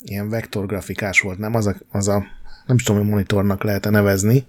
ilyen 0.03 0.29
vektorgrafikás 0.29 1.19
volt, 1.19 1.37
nem? 1.37 1.55
Az 1.55 1.67
a, 1.67 1.75
az 1.91 2.07
a 2.07 2.25
nem 2.65 2.75
is 2.75 2.83
tudom, 2.83 3.01
hogy 3.01 3.09
monitornak 3.09 3.63
lehet-e 3.63 3.89
nevezni. 3.89 4.45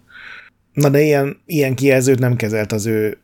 Na 0.73 0.88
de 0.88 1.00
ilyen, 1.00 1.40
ilyen 1.47 1.75
kijelzőt 1.75 2.19
nem 2.19 2.37
kezelt 2.37 2.73
az 2.73 2.87
ő 2.87 3.19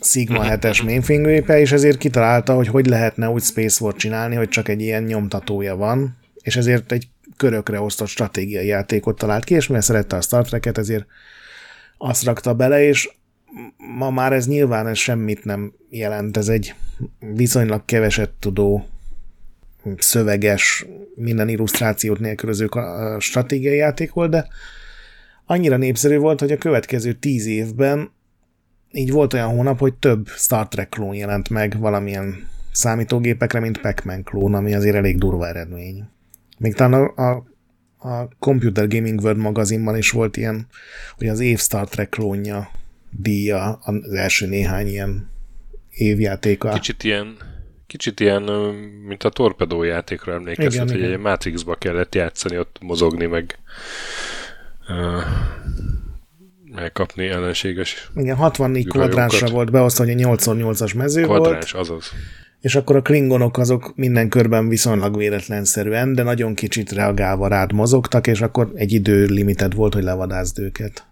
Sigma 0.00 0.44
7-es 0.44 0.84
mainframe 0.84 1.60
és 1.60 1.72
ezért 1.72 1.98
kitalálta, 1.98 2.54
hogy 2.54 2.68
hogy 2.68 2.86
lehetne 2.86 3.28
úgy 3.28 3.42
Space 3.42 3.84
War 3.84 3.94
csinálni, 3.94 4.34
hogy 4.34 4.48
csak 4.48 4.68
egy 4.68 4.80
ilyen 4.80 5.02
nyomtatója 5.02 5.76
van, 5.76 6.16
és 6.42 6.56
ezért 6.56 6.92
egy 6.92 7.08
körökre 7.36 7.80
osztott 7.80 8.08
stratégiai 8.08 8.66
játékot 8.66 9.18
talált 9.18 9.44
ki, 9.44 9.54
és 9.54 9.66
mivel 9.66 9.82
szerette 9.82 10.16
a 10.16 10.20
Star 10.20 10.46
Trek-et, 10.46 10.78
ezért 10.78 11.06
azt 11.98 12.24
rakta 12.24 12.54
bele, 12.54 12.82
és 12.82 13.10
ma 13.76 14.10
már 14.10 14.32
ez 14.32 14.46
nyilván 14.46 14.86
ez 14.86 14.98
semmit 14.98 15.44
nem 15.44 15.72
jelent, 15.88 16.36
ez 16.36 16.48
egy 16.48 16.74
viszonylag 17.18 17.84
keveset 17.84 18.30
tudó 18.30 18.86
szöveges, 19.98 20.86
minden 21.14 21.48
illusztrációt 21.48 22.18
nélkülöző 22.18 22.68
stratégiai 23.18 23.76
játék 23.76 24.12
volt, 24.12 24.30
de 24.30 24.48
annyira 25.46 25.76
népszerű 25.76 26.16
volt, 26.16 26.40
hogy 26.40 26.52
a 26.52 26.58
következő 26.58 27.12
tíz 27.12 27.46
évben 27.46 28.10
így 28.90 29.10
volt 29.10 29.32
olyan 29.32 29.48
hónap, 29.48 29.78
hogy 29.78 29.94
több 29.94 30.28
Star 30.28 30.68
Trek 30.68 30.88
klón 30.88 31.14
jelent 31.14 31.48
meg 31.48 31.78
valamilyen 31.78 32.48
számítógépekre, 32.72 33.60
mint 33.60 33.80
Pac-Man 33.80 34.22
klón, 34.22 34.54
ami 34.54 34.74
azért 34.74 34.96
elég 34.96 35.18
durva 35.18 35.48
eredmény. 35.48 36.04
Még 36.58 36.74
talán 36.74 36.92
a, 36.92 37.22
a, 37.22 37.44
a 38.08 38.28
Computer 38.38 38.88
Gaming 38.88 39.20
World 39.20 39.38
magazinban 39.38 39.96
is 39.96 40.10
volt 40.10 40.36
ilyen, 40.36 40.66
hogy 41.16 41.28
az 41.28 41.40
év 41.40 41.58
Star 41.58 41.88
Trek 41.88 42.08
klónja 42.08 42.70
díja 43.18 43.78
az 43.82 44.12
első 44.12 44.46
néhány 44.46 44.86
ilyen 44.86 45.30
évjátéka. 45.90 46.72
Kicsit 46.72 47.04
ilyen, 47.04 47.36
kicsit 47.86 48.20
ilyen, 48.20 48.42
mint 49.06 49.22
a 49.22 49.28
torpedó 49.28 49.82
játékra 49.82 50.32
emlékeztet, 50.32 50.90
hogy 50.90 50.98
igen. 50.98 51.12
egy 51.12 51.18
Matrixba 51.18 51.74
kellett 51.74 52.14
játszani, 52.14 52.58
ott 52.58 52.76
mozogni, 52.80 53.26
meg 53.26 53.58
uh, 54.88 55.22
megkapni 56.74 57.26
ellenséges 57.26 58.10
Igen, 58.16 58.36
64 58.36 58.88
kvadránsra 58.88 59.48
volt 59.48 59.70
beosztva, 59.70 60.04
hogy 60.04 60.22
a 60.22 60.28
8x8-as 60.28 60.96
mező 60.96 61.22
Kvadráns, 61.22 61.72
volt. 61.72 61.88
azaz. 61.88 62.12
És 62.60 62.74
akkor 62.74 62.96
a 62.96 63.02
klingonok 63.02 63.58
azok 63.58 63.92
minden 63.96 64.28
körben 64.28 64.68
viszonylag 64.68 65.16
véletlenszerűen, 65.16 66.14
de 66.14 66.22
nagyon 66.22 66.54
kicsit 66.54 66.92
reagálva 66.92 67.48
rád 67.48 67.72
mozogtak, 67.72 68.26
és 68.26 68.40
akkor 68.40 68.72
egy 68.74 68.92
idő 68.92 69.24
limited 69.24 69.74
volt, 69.74 69.94
hogy 69.94 70.02
levadázd 70.02 70.58
őket. 70.58 71.06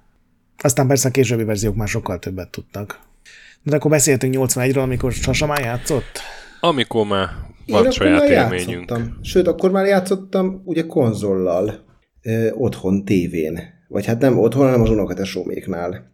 Aztán 0.63 0.87
persze 0.87 1.09
a 1.09 1.11
későbbi 1.11 1.45
verziók 1.45 1.75
már 1.75 1.89
sokkal 1.89 2.19
többet 2.19 2.51
tudtak. 2.51 3.01
De 3.63 3.77
akkor 3.77 3.91
beszéltünk 3.91 4.35
81-ről, 4.39 4.83
amikor 4.83 5.13
Sasa 5.13 5.47
már 5.47 5.61
játszott? 5.61 6.21
Amikor 6.61 7.07
már 7.07 7.29
van 7.67 7.85
Én 7.85 7.91
saját 7.91 8.29
élményünk. 8.29 8.89
Játszottam. 8.89 9.19
Sőt, 9.23 9.47
akkor 9.47 9.71
már 9.71 9.87
játszottam 9.87 10.63
ugye 10.65 10.87
konzollal, 10.87 11.85
ö, 12.23 12.51
otthon 12.51 13.05
tévén. 13.05 13.61
Vagy 13.89 14.07
hát 14.07 14.21
nem 14.21 14.39
otthon, 14.39 14.65
hanem 14.65 14.83
az 14.83 14.91
unokatesóméknál. 14.91 16.09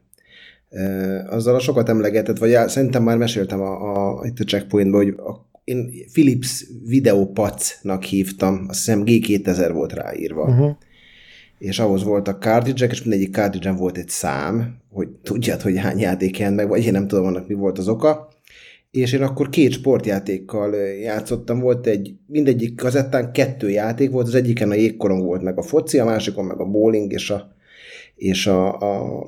Azzal 1.26 1.54
a 1.54 1.58
sokat 1.58 1.88
emlegetett, 1.88 2.38
vagy 2.38 2.50
já, 2.50 2.68
szerintem 2.68 3.02
már 3.02 3.16
meséltem 3.16 3.60
a, 3.60 3.94
a, 4.18 4.24
itt 4.26 4.38
a 4.38 4.44
checkpointban, 4.44 5.04
hogy 5.04 5.14
a, 5.16 5.48
én 5.64 5.90
Philips 6.12 6.64
Videopacnak 6.86 8.02
hívtam, 8.02 8.64
azt 8.68 8.78
hiszem 8.78 9.02
G2000 9.06 9.70
volt 9.72 9.92
ráírva. 9.92 10.42
Uh-huh 10.42 10.76
és 11.58 11.78
ahhoz 11.78 12.04
voltak 12.04 12.42
cartridge 12.42 12.86
és 12.86 13.02
mindegyik 13.02 13.34
cartridge 13.34 13.72
volt 13.72 13.98
egy 13.98 14.08
szám, 14.08 14.76
hogy 14.90 15.08
tudjad, 15.22 15.60
hogy 15.60 15.78
hány 15.78 15.98
játék 15.98 16.38
jelent 16.38 16.56
meg, 16.56 16.68
vagy 16.68 16.84
én 16.84 16.92
nem 16.92 17.06
tudom 17.06 17.26
annak 17.26 17.48
mi 17.48 17.54
volt 17.54 17.78
az 17.78 17.88
oka. 17.88 18.28
És 18.90 19.12
én 19.12 19.22
akkor 19.22 19.48
két 19.48 19.72
sportjátékkal 19.72 20.74
játszottam, 20.76 21.60
volt 21.60 21.86
egy, 21.86 22.14
mindegyik 22.26 22.76
kazettán 22.76 23.32
kettő 23.32 23.70
játék 23.70 24.10
volt, 24.10 24.26
az 24.26 24.34
egyiken 24.34 24.70
a 24.70 24.74
jégkorong 24.74 25.24
volt 25.24 25.42
meg 25.42 25.58
a 25.58 25.62
foci, 25.62 25.98
a 25.98 26.04
másikon 26.04 26.44
meg 26.44 26.60
a 26.60 26.64
bowling 26.64 27.12
és 27.12 27.30
a, 27.30 27.54
és 28.14 28.46
a, 28.46 28.78
a 28.78 29.24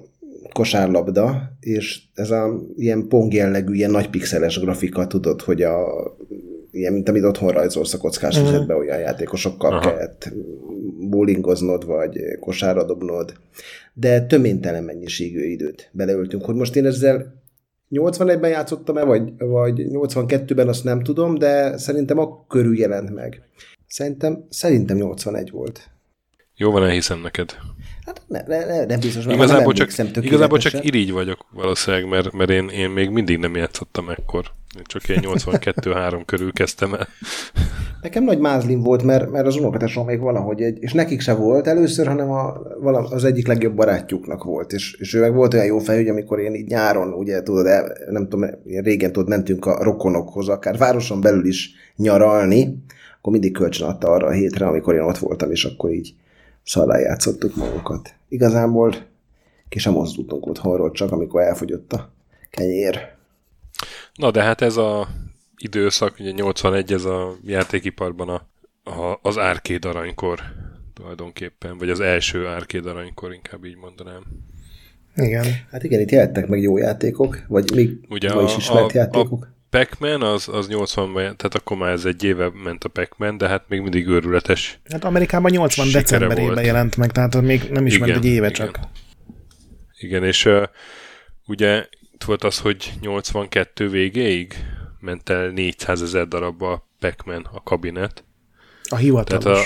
kosárlabda, 0.53 1.53
és 1.61 2.01
ez 2.15 2.31
a 2.31 2.61
ilyen 2.77 3.09
pong 3.09 3.33
jellegű, 3.33 3.75
ilyen 3.75 3.91
nagy 3.91 4.11
pixeles 4.11 4.61
grafika, 4.61 5.07
tudod, 5.07 5.43
hogy 5.43 5.63
a 5.63 5.87
ilyen, 6.71 6.93
mint 6.93 7.09
amit 7.09 7.25
otthon 7.25 7.51
rajzolsz 7.51 7.95
a 7.95 7.99
kockás 7.99 8.37
uh-huh. 8.37 8.51
füzetbe, 8.51 8.75
olyan 8.75 8.99
játékosokkal 8.99 9.73
Aha. 9.73 9.81
kellett 9.81 10.33
bowlingoznod, 11.01 11.87
vagy 11.87 12.19
kosárra 12.41 12.85
dobnod, 12.85 13.33
de 13.93 14.27
töménytelen 14.27 14.85
mennyiségű 14.85 15.45
időt 15.45 15.91
beleöltünk, 15.93 16.45
hogy 16.45 16.55
most 16.55 16.77
én 16.77 16.87
ezzel 16.87 17.37
81-ben 17.91 18.51
játszottam-e, 18.51 19.05
vagy, 19.05 19.33
vagy 19.39 19.87
82-ben, 19.89 20.69
azt 20.69 20.85
nem 20.85 21.03
tudom, 21.03 21.35
de 21.35 21.77
szerintem 21.77 22.19
akkor 22.19 22.45
körül 22.49 22.79
jelent 22.79 23.15
meg. 23.15 23.43
Szerintem, 23.87 24.47
szerintem 24.49 24.97
81 24.97 25.51
volt. 25.51 25.91
Jó 26.57 26.71
van, 26.71 26.85
elhiszem 26.85 27.21
neked. 27.21 27.57
Hát 28.09 28.23
ne, 28.27 28.43
ne, 28.47 28.65
ne, 28.65 28.85
nem 28.85 29.01
biztos, 29.01 29.25
mert 29.25 29.39
igazából 29.39 29.73
nem 29.77 29.87
csak, 29.87 30.25
igazából 30.25 30.59
csak 30.59 30.85
irigy 30.85 31.13
vagyok 31.13 31.47
valószínűleg, 31.53 32.09
mert, 32.09 32.33
mert 32.33 32.51
én, 32.51 32.69
én 32.69 32.91
még 32.91 33.11
mindig 33.11 33.39
nem 33.39 33.57
játszottam 33.57 34.09
ekkor. 34.09 34.45
Én 34.77 34.83
csak 34.87 35.09
ilyen 35.09 35.23
82-3 35.27 36.23
körül 36.27 36.53
kezdtem 36.53 36.95
el. 36.95 37.09
Nekem 38.03 38.25
nagy 38.25 38.39
mázlim 38.39 38.83
volt, 38.83 39.03
mert, 39.03 39.31
mert 39.31 39.47
az 39.47 39.57
unokatesom 39.57 40.07
még 40.07 40.21
valahogy 40.21 40.63
egy, 40.63 40.77
és 40.81 40.93
nekik 40.93 41.21
se 41.21 41.35
volt 41.35 41.67
először, 41.67 42.07
hanem 42.07 42.31
a, 42.31 42.53
az 43.11 43.25
egyik 43.25 43.47
legjobb 43.47 43.75
barátjuknak 43.75 44.45
volt, 44.45 44.73
és, 44.73 44.97
és 44.99 45.15
ő 45.15 45.21
meg 45.21 45.35
volt 45.35 45.55
olyan 45.55 45.67
jó 45.67 45.79
fej, 45.79 45.97
hogy 45.97 46.09
amikor 46.09 46.39
én 46.39 46.55
így 46.55 46.67
nyáron, 46.67 47.13
ugye 47.13 47.43
tudod, 47.43 47.67
el, 47.67 47.97
nem 48.11 48.29
tudom, 48.29 48.51
régen 48.65 49.13
tudod, 49.13 49.29
mentünk 49.29 49.67
a 49.67 49.83
rokonokhoz, 49.83 50.49
akár 50.49 50.77
városon 50.77 51.21
belül 51.21 51.47
is 51.47 51.71
nyaralni, 51.97 52.83
akkor 53.19 53.33
mindig 53.33 53.53
kölcsön 53.53 53.89
adta 53.89 54.09
arra 54.11 54.27
a 54.27 54.33
hétre, 54.33 54.67
amikor 54.67 54.95
én 54.95 55.01
ott 55.01 55.19
voltam, 55.19 55.51
és 55.51 55.65
akkor 55.65 55.93
így 55.93 56.15
szarrá 56.69 56.99
játszottuk 56.99 57.57
magunkat. 57.57 58.15
Igazából 58.29 58.95
ki 59.69 59.79
sem 59.79 59.93
mozdultunk 59.93 60.47
otthonról, 60.47 60.91
csak 60.91 61.13
amikor 61.13 61.43
elfogyott 61.43 61.93
a 61.93 62.11
kenyér. 62.51 63.17
Na 64.15 64.31
de 64.31 64.43
hát 64.43 64.61
ez 64.61 64.77
a 64.77 65.09
időszak, 65.57 66.17
ugye 66.19 66.31
81 66.31 66.93
ez 66.93 67.05
a 67.05 67.37
játékiparban 67.45 68.29
a, 68.29 68.47
a, 68.91 69.19
az 69.23 69.39
árkéd 69.39 69.85
aranykor 69.85 70.41
tulajdonképpen, 70.95 71.79
vagy 71.79 71.91
az 71.91 72.01
első 72.01 72.47
árkéd 72.47 72.87
aranykor, 72.87 73.33
inkább 73.33 73.65
így 73.65 73.77
mondanám. 73.77 74.23
Igen. 75.17 75.45
Hát 75.71 75.85
igen, 75.85 76.01
itt 76.01 76.11
jeltek 76.11 76.47
meg 76.47 76.61
jó 76.61 76.77
játékok, 76.77 77.45
vagy 77.49 77.71
még 77.75 77.99
Ugye 78.09 78.31
a, 78.31 78.43
is 78.43 78.57
ismert 78.57 78.95
a, 78.95 78.99
játékok. 78.99 79.45
A 79.45 79.58
Pac-Man 79.71 80.23
az, 80.23 80.49
az 80.49 80.69
80 80.69 81.13
ban 81.13 81.23
tehát 81.23 81.55
akkor 81.55 81.77
már 81.77 81.91
ez 81.91 82.05
egy 82.05 82.25
éve 82.25 82.51
ment 82.65 82.85
a 82.85 82.89
Pac-Man, 82.89 83.37
de 83.37 83.49
hát 83.49 83.65
még 83.69 83.81
mindig 83.81 84.07
őrületes. 84.07 84.79
Hát 84.91 85.05
Amerikában 85.05 85.51
80 85.51 85.91
decemberében 85.93 86.55
volt. 86.55 86.67
jelent 86.67 86.97
meg, 86.97 87.13
tehát 87.13 87.41
még 87.41 87.71
nem 87.71 87.87
is 87.87 87.95
igen, 87.95 88.09
ment 88.09 88.25
egy 88.25 88.31
éve 88.31 88.49
igen. 88.49 88.53
csak. 88.53 88.79
Igen, 89.99 90.25
és 90.25 90.45
uh, 90.45 90.63
ugye 91.47 91.87
itt 92.13 92.25
volt 92.25 92.45
az, 92.45 92.59
hogy 92.59 92.93
82 93.01 93.89
végéig 93.89 94.55
ment 95.01 95.29
el 95.29 95.49
400 95.49 96.03
ezer 96.03 96.29
darabba 96.29 96.73
a 96.73 96.87
Pac-Man 97.01 97.49
a 97.53 97.63
kabinet. 97.63 98.25
A 98.85 98.97
hivatalos. 98.97 99.45
Tehát 99.45 99.59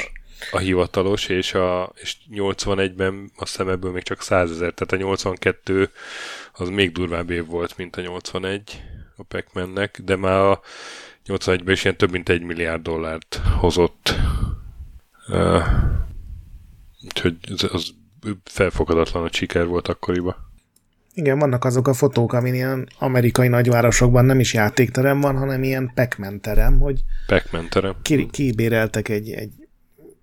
a, 0.51 0.57
a 0.57 0.59
hivatalos, 0.59 1.27
és, 1.27 1.55
a, 1.55 1.93
és 2.01 2.17
81-ben 2.33 3.31
a 3.37 3.47
szemebből 3.47 3.93
még 3.93 4.03
csak 4.03 4.23
100 4.23 4.51
ezer, 4.51 4.73
tehát 4.73 4.93
a 4.93 4.97
82 4.97 5.91
az 6.53 6.69
még 6.69 6.93
durvább 6.93 7.31
év 7.31 7.47
volt, 7.47 7.77
mint 7.77 7.97
a 7.97 8.01
81 8.01 8.83
a 9.29 9.37
pac 9.39 10.01
de 10.05 10.17
már 10.17 10.39
a 10.41 10.61
81-ben 11.27 11.75
is 11.75 11.85
ilyen 11.85 11.97
több 11.97 12.11
mint 12.11 12.29
egy 12.29 12.43
milliárd 12.43 12.83
dollárt 12.83 13.41
hozott. 13.59 14.15
Uh, 15.29 15.63
úgyhogy 17.05 17.37
az, 17.51 17.69
az 17.73 17.95
felfogadatlan 18.45 19.25
a 19.25 19.33
siker 19.33 19.67
volt 19.67 19.89
akkoriban. 19.89 20.37
Igen, 21.15 21.39
vannak 21.39 21.65
azok 21.65 21.89
a 21.89 21.95
fotók, 21.95 22.33
amin 22.33 22.55
ilyen 22.55 22.89
amerikai 22.99 23.49
nagyvárosokban 23.49 24.25
nem 24.25 24.41
is 24.41 24.55
játékterem 24.55 25.21
van, 25.21 25.37
hanem 25.37 25.63
ilyen 25.63 25.93
pac 25.95 26.41
terem, 26.41 26.79
hogy 26.79 27.01
pac 27.27 27.69
terem. 27.69 27.95
Ki, 28.03 28.27
kibéreltek 28.27 29.09
egy, 29.09 29.31
egy 29.31 29.62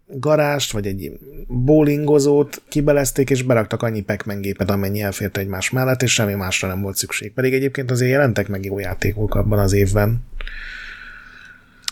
garást, 0.10 0.72
vagy 0.72 0.88
egy 0.88 1.12
bowlingozót, 1.48 2.62
kibelezték, 2.68 3.30
és 3.30 3.42
beraktak 3.42 3.84
annyi 3.84 4.02
pac 4.02 4.40
gépet, 4.40 4.70
amennyi 4.70 5.02
elfért 5.02 5.38
egymás 5.38 5.70
mellett, 5.70 6.02
és 6.02 6.14
semmi 6.14 6.34
másra 6.34 6.68
nem 6.68 6.82
volt 6.82 6.96
szükség. 6.96 7.34
Pedig 7.34 7.54
egyébként 7.54 7.92
azért 7.92 8.12
jelentek 8.12 8.48
meg 8.48 8.66
jó 8.66 8.80
játékok 8.80 9.36
abban 9.36 9.60
az 9.60 9.74
évben. 9.74 10.24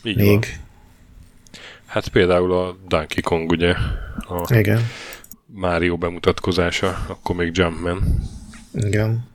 Így 0.03 0.17
Még. 0.17 0.39
Van. 0.39 0.65
Hát 1.85 2.07
például 2.07 2.53
a 2.53 2.77
Donkey 2.87 3.21
Kong, 3.21 3.51
ugye? 3.51 3.73
A 4.17 4.53
Igen. 4.53 4.81
Mario 5.45 5.97
bemutatkozása, 5.97 7.05
akkor 7.07 7.35
még 7.35 7.51
Jumpman. 7.53 8.03
Igen. 8.73 9.25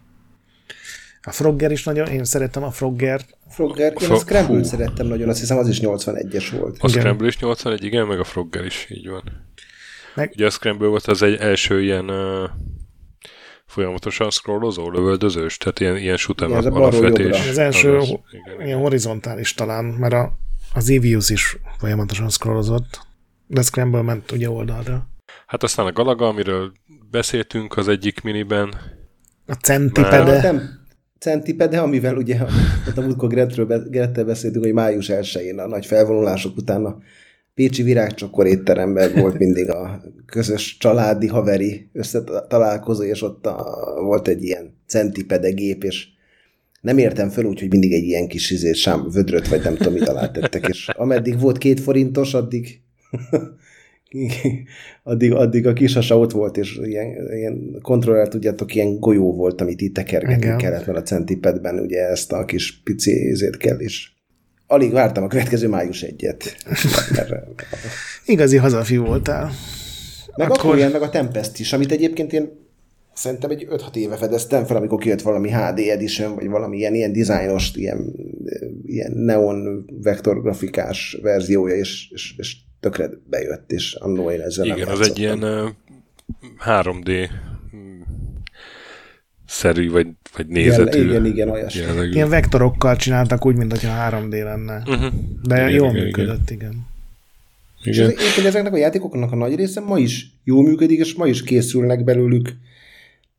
A 1.23 1.31
Frogger 1.31 1.71
is 1.71 1.85
nagyon, 1.85 2.07
én 2.07 2.25
szerettem 2.25 2.63
a 2.63 2.71
Frogger. 2.71 3.21
Frogger, 3.49 3.95
én 4.01 4.11
a 4.11 4.17
Scramble-t 4.17 4.65
szerettem 4.65 5.07
nagyon, 5.07 5.29
azt 5.29 5.41
hiszem 5.41 5.59
az 5.59 5.69
is 5.69 5.81
81-es 5.83 6.47
volt. 6.59 6.77
A 6.81 6.89
igen. 6.89 7.01
Scramble 7.01 7.27
is 7.27 7.39
81, 7.39 7.85
igen, 7.85 8.07
meg 8.07 8.19
a 8.19 8.25
Frogger 8.25 8.65
is, 8.65 8.87
így 8.91 9.09
van. 9.09 9.23
Meg... 10.15 10.33
Ugye 10.35 10.47
a 10.47 10.51
Scramble 10.51 10.89
volt 10.89 11.07
az 11.07 11.23
egy 11.23 11.35
első 11.35 11.83
ilyen 11.83 12.11
uh, 12.11 12.51
folyamatosan 13.67 14.31
scrollozó, 14.31 14.91
lövöldözős, 14.91 15.57
tehát 15.57 15.81
ilyen, 15.81 15.97
ilyen 15.97 16.17
shoot'em 16.19 16.73
alapvetés. 16.73 17.49
Az 17.49 17.59
első 17.59 17.97
az, 17.97 18.09
igen, 18.09 18.67
ilyen 18.67 18.79
horizontális 18.79 19.55
talán, 19.55 19.85
mert 19.85 20.13
a, 20.13 20.33
az 20.75 20.91
Evius 20.91 21.31
is 21.31 21.57
folyamatosan 21.79 22.29
scrollozott, 22.29 23.01
de 23.47 23.63
Scramble 23.63 24.03
ment 24.03 24.31
ugye 24.31 24.51
oldalra. 24.51 25.09
Hát 25.47 25.63
aztán 25.63 25.87
a 25.87 25.93
Galaga, 25.93 26.27
amiről 26.29 26.73
beszéltünk 27.11 27.77
az 27.77 27.89
egyik 27.89 28.23
miniben. 28.23 28.75
A 29.47 29.53
Centipede. 29.53 30.53
Már... 30.53 30.81
Centipede, 31.23 31.81
amivel 31.81 32.17
ugye 32.17 32.37
a 32.97 33.01
múltkor 33.01 33.29
Gretről 33.29 33.67
beszéltünk, 34.25 34.65
hogy 34.65 34.73
május 34.73 35.11
1-én 35.13 35.59
a 35.59 35.67
nagy 35.67 35.87
felvonulások 35.87 36.57
után 36.57 36.85
a 36.85 36.99
Pécsi 37.55 37.83
Virágcsokor 37.83 38.47
étteremben 38.47 39.13
volt 39.15 39.39
mindig 39.39 39.71
a 39.71 40.03
közös 40.27 40.77
családi, 40.77 41.27
haveri 41.27 41.89
összetalálkozó, 41.93 43.03
és 43.03 43.23
ott 43.23 43.47
a, 43.47 43.85
volt 44.01 44.29
egy 44.29 44.43
ilyen 44.43 44.77
centipede 44.87 45.51
gép, 45.51 45.85
és 45.85 46.07
nem 46.81 46.99
értem 46.99 47.29
föl 47.29 47.45
úgy, 47.45 47.61
hogy 47.61 47.71
mindig 47.71 47.93
egy 47.93 48.05
ilyen 48.05 48.29
kis 48.29 48.51
izé, 48.51 48.73
sám, 48.73 49.09
vödröt, 49.13 49.49
vagy 49.49 49.63
nem 49.63 49.77
tudom, 49.77 49.93
mit 49.93 50.09
alátettek, 50.09 50.69
és 50.69 50.89
ameddig 50.89 51.41
volt 51.41 51.59
két 51.59 51.81
forintos, 51.81 52.35
addig 52.35 52.81
addig, 55.03 55.33
addig 55.33 55.67
a 55.67 55.73
kisasa 55.73 56.19
ott 56.19 56.33
volt, 56.33 56.57
és 56.57 56.81
ilyen, 56.83 57.29
ilyen 57.33 57.79
kontroller, 57.83 58.29
tudjátok, 58.29 58.75
ilyen 58.75 58.99
golyó 58.99 59.35
volt, 59.35 59.61
amit 59.61 59.81
itt 59.81 59.95
tekergetni 59.95 60.45
Igen. 60.45 60.59
kellett, 60.59 60.87
mert 60.87 60.99
a 60.99 61.03
centipedben 61.03 61.79
ugye 61.79 62.09
ezt 62.09 62.33
a 62.33 62.45
kis 62.45 62.83
pici 62.83 63.29
ezért 63.31 63.57
kell, 63.57 63.77
és 63.77 64.11
alig 64.67 64.93
vártam 64.93 65.25
a 65.25 65.27
következő 65.27 65.69
május 65.69 66.03
egyet. 66.03 66.57
Igazi 68.27 68.57
hazafiú 68.57 69.05
voltál. 69.05 69.51
Meg 70.37 70.51
akkor... 70.51 70.59
akkor 70.59 70.77
ilyen, 70.77 70.91
meg 70.91 71.03
a 71.03 71.11
Tempest 71.11 71.59
is, 71.59 71.73
amit 71.73 71.93
egyébként 71.93 72.33
én 72.33 72.51
szerintem 73.15 73.51
egy 73.51 73.67
5-6 73.71 73.95
éve 73.95 74.17
fedeztem 74.17 74.65
fel, 74.65 74.77
amikor 74.77 74.99
kijött 74.99 75.23
valami 75.23 75.51
HD 75.51 75.79
edition, 75.79 76.35
vagy 76.35 76.49
valami 76.49 76.77
ilyen, 76.77 76.95
ilyen 76.95 77.13
dizájnos, 77.13 77.71
ilyen, 77.75 78.13
ilyen 78.87 79.13
neon 79.13 79.85
vektorgrafikás 80.03 81.19
verziója, 81.23 81.75
és, 81.75 82.11
és, 82.11 82.35
és 82.37 82.57
tökre 82.81 83.11
bejött, 83.31 83.73
és 83.73 83.95
annó 83.95 84.31
én 84.31 84.41
ezzel 84.41 84.67
Igen, 84.67 84.89
az 84.89 85.01
egy 85.01 85.19
ilyen 85.19 85.43
uh, 85.43 85.69
3D 86.67 87.31
szerű, 89.47 89.91
vagy, 89.91 90.07
vagy 90.37 90.47
nézetű. 90.47 90.99
Igen, 90.99 91.11
igen, 91.11 91.27
igen 91.27 91.49
olyasmi. 91.49 91.81
Jellegű. 91.81 92.11
Ilyen 92.11 92.29
vektorokkal 92.29 92.97
csináltak 92.97 93.47
úgy, 93.47 93.57
mint 93.57 93.71
hogyha 93.71 94.09
3D 94.11 94.43
lenne. 94.43 94.83
Uh-huh. 94.87 95.13
De 95.43 95.55
igen, 95.55 95.71
jól 95.71 95.91
igen, 95.91 96.05
működött, 96.05 96.51
igen. 96.51 96.87
igen. 97.83 98.15
És 98.15 98.17
az, 98.39 98.45
ezeknek 98.45 98.73
a 98.73 98.77
játékoknak 98.77 99.33
a 99.33 99.37
nagy 99.37 99.55
része 99.55 99.81
ma 99.81 99.99
is 99.99 100.27
jól 100.45 100.63
működik, 100.63 100.99
és 100.99 101.15
ma 101.15 101.27
is 101.27 101.43
készülnek 101.43 102.05
belőlük 102.05 102.49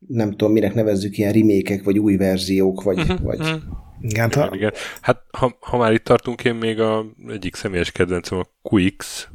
nem 0.08 0.30
tudom, 0.30 0.52
minek 0.52 0.74
nevezzük, 0.74 1.18
ilyen 1.18 1.32
remékek, 1.32 1.82
vagy 1.82 1.98
új 1.98 2.16
verziók, 2.16 2.82
vagy... 2.82 2.98
Uh-huh. 2.98 3.20
vagy... 3.20 3.38
Uh-huh. 3.38 3.62
Igen, 4.00 4.30
ha... 4.32 4.50
igen, 4.52 4.72
Hát 5.00 5.22
ha, 5.30 5.56
ha 5.60 5.76
már 5.76 5.92
itt 5.92 6.04
tartunk, 6.04 6.44
én 6.44 6.54
még 6.54 6.80
a 6.80 7.06
egyik 7.28 7.54
személyes 7.54 7.92
kedvencem 7.92 8.38
a 8.38 8.46
QX, 8.62 9.28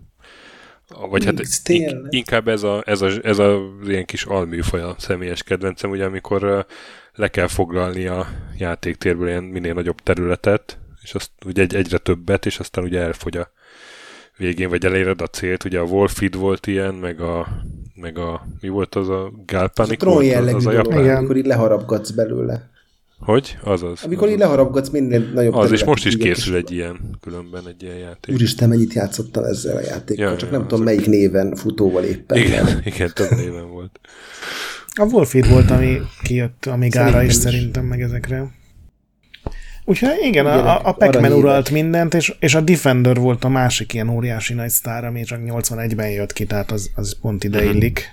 vagy 1.09 1.25
hát 1.25 1.41
in, 1.67 2.07
inkább 2.09 2.47
ez, 2.47 2.63
a, 2.63 2.83
ez, 2.85 3.01
a, 3.01 3.09
ez 3.23 3.39
a 3.39 3.59
ilyen 3.87 4.05
kis 4.05 4.23
alműfaj 4.23 4.81
a 4.81 4.95
személyes 4.97 5.43
kedvencem, 5.43 5.89
ugye 5.89 6.05
amikor 6.05 6.65
le 7.13 7.27
kell 7.27 7.47
foglalni 7.47 8.05
a 8.05 8.27
játéktérből 8.57 9.27
ilyen 9.27 9.43
minél 9.43 9.73
nagyobb 9.73 9.99
területet, 9.99 10.79
és 11.01 11.13
azt 11.13 11.31
ugye 11.45 11.61
egy, 11.61 11.75
egyre 11.75 11.97
többet, 11.97 12.45
és 12.45 12.59
aztán 12.59 12.83
ugye 12.83 12.99
elfogy 12.99 13.37
a 13.37 13.51
végén, 14.37 14.69
vagy 14.69 14.85
eléred 14.85 15.21
a 15.21 15.27
célt. 15.27 15.63
Ugye 15.63 15.79
a 15.79 15.83
Wolfid 15.83 16.35
volt 16.35 16.67
ilyen, 16.67 16.93
meg 16.93 17.21
a, 17.21 17.47
meg 18.01 18.17
a 18.17 18.47
mi 18.61 18.67
volt 18.67 18.95
az 18.95 19.09
a? 19.09 19.31
Az 19.73 19.89
a 19.89 20.05
volt, 20.05 20.35
az, 20.35 20.53
az 20.53 20.65
a 20.65 20.71
japán. 20.71 20.99
Igen. 20.99 21.15
Amikor 21.15 21.37
így 21.37 21.45
leharapgatsz 21.45 22.09
belőle. 22.09 22.69
Hogy? 23.19 23.57
Azaz. 23.63 23.99
Amikor 24.03 24.23
azaz. 24.23 24.33
így 24.33 24.39
leharapgatsz 24.39 24.89
minél 24.89 25.31
nagyobb 25.33 25.53
Az, 25.53 25.71
és 25.71 25.83
most 25.83 26.05
is 26.05 26.17
készül 26.17 26.55
egy 26.55 26.71
ilyen, 26.71 26.99
különben 27.21 27.67
egy 27.67 27.83
ilyen 27.83 27.97
játék. 27.97 28.35
Úristen, 28.35 28.69
mennyit 28.69 28.93
játszottam 28.93 29.43
ezzel 29.43 29.75
a 29.75 29.81
játékkal, 29.81 30.31
ja, 30.31 30.37
csak 30.37 30.51
ja, 30.51 30.57
nem 30.57 30.67
tudom 30.67 30.83
melyik 30.83 31.07
néven 31.07 31.55
futóval 31.55 32.03
éppen. 32.03 32.37
Igen, 32.37 32.63
nem. 32.65 32.79
igen 32.93 33.11
több 33.13 33.29
néven 33.29 33.69
volt. 33.69 33.99
A 34.93 35.03
Wolfid 35.03 35.49
volt, 35.49 35.71
ami 35.71 35.99
kijött 36.23 36.65
Amigára 36.65 37.21
is, 37.23 37.29
is 37.29 37.35
szerintem 37.35 37.85
meg 37.85 38.01
ezekre. 38.01 38.58
Úgyhogy 39.89 40.09
igen, 40.09 40.45
igen 40.45 40.45
a, 40.45 40.87
a 40.87 40.93
Pac-Man 40.93 41.31
uralt 41.31 41.69
mindent, 41.69 42.13
és, 42.13 42.33
és 42.39 42.55
a 42.55 42.61
Defender 42.61 43.17
volt 43.17 43.43
a 43.43 43.49
másik 43.49 43.93
ilyen 43.93 44.09
óriási 44.09 44.53
nagy 44.53 44.69
sztár, 44.69 45.05
ami 45.05 45.23
csak 45.23 45.39
81-ben 45.45 46.09
jött 46.09 46.33
ki, 46.33 46.45
tehát 46.45 46.71
az, 46.71 46.91
az 46.95 47.19
pont 47.21 47.43
ide 47.43 47.61
mhm. 47.61 47.69
illik. 47.69 48.09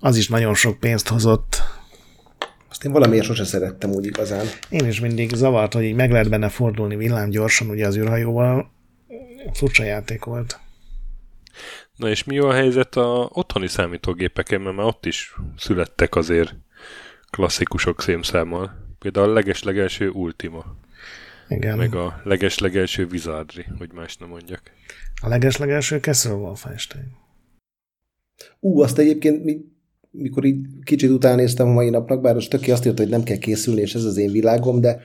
Az 0.00 0.16
is 0.16 0.28
nagyon 0.28 0.54
sok 0.54 0.78
pénzt 0.78 1.08
hozott, 1.08 1.62
azt 2.70 2.84
én 2.84 2.92
valamiért 2.92 3.24
sose 3.24 3.44
szerettem 3.44 3.90
úgy 3.90 4.06
igazán. 4.06 4.46
Én 4.68 4.86
is 4.86 5.00
mindig 5.00 5.34
zavart, 5.34 5.72
hogy 5.72 5.82
így 5.82 5.94
meg 5.94 6.10
lehet 6.10 6.28
benne 6.28 6.48
fordulni 6.48 6.96
villám 6.96 7.30
gyorsan, 7.30 7.68
ugye 7.68 7.86
az 7.86 7.96
űrhajóval. 7.96 8.70
Furcsa 9.52 9.84
játék 9.84 10.24
volt. 10.24 10.60
Na 11.96 12.08
és 12.08 12.24
mi 12.24 12.38
a 12.38 12.52
helyzet 12.52 12.96
a 12.96 13.28
otthoni 13.32 13.66
számítógépeken, 13.66 14.60
mert 14.60 14.76
már 14.76 14.86
ott 14.86 15.06
is 15.06 15.34
születtek 15.56 16.14
azért 16.14 16.54
klasszikusok 17.30 18.02
szémszámmal. 18.02 18.70
Például 18.98 19.30
a 19.30 19.32
leges-legelső 19.32 20.08
Ultima. 20.08 20.64
Igen. 21.56 21.76
Meg 21.76 21.94
a 21.94 22.20
leges-legelső 22.24 23.06
Wizardry, 23.10 23.64
hogy 23.78 23.92
más 23.92 24.16
nem 24.16 24.28
mondjak. 24.28 24.62
A 25.22 25.28
leges-legelső 25.28 25.98
Castle 25.98 26.32
Wolfenstein. 26.32 27.20
Ú, 28.60 28.80
azt 28.80 28.98
egyébként 28.98 29.44
mi 29.44 29.70
mikor 30.12 30.44
így 30.44 30.66
kicsit 30.84 31.10
utánéztem 31.10 31.68
a 31.68 31.72
mai 31.72 31.90
napnak, 31.90 32.20
bár 32.20 32.36
az 32.36 32.46
töké 32.46 32.70
azt 32.70 32.86
írta, 32.86 33.02
hogy 33.02 33.10
nem 33.10 33.22
kell 33.22 33.36
készülni, 33.36 33.80
és 33.80 33.94
ez 33.94 34.04
az 34.04 34.16
én 34.16 34.30
világom, 34.30 34.80
de, 34.80 35.00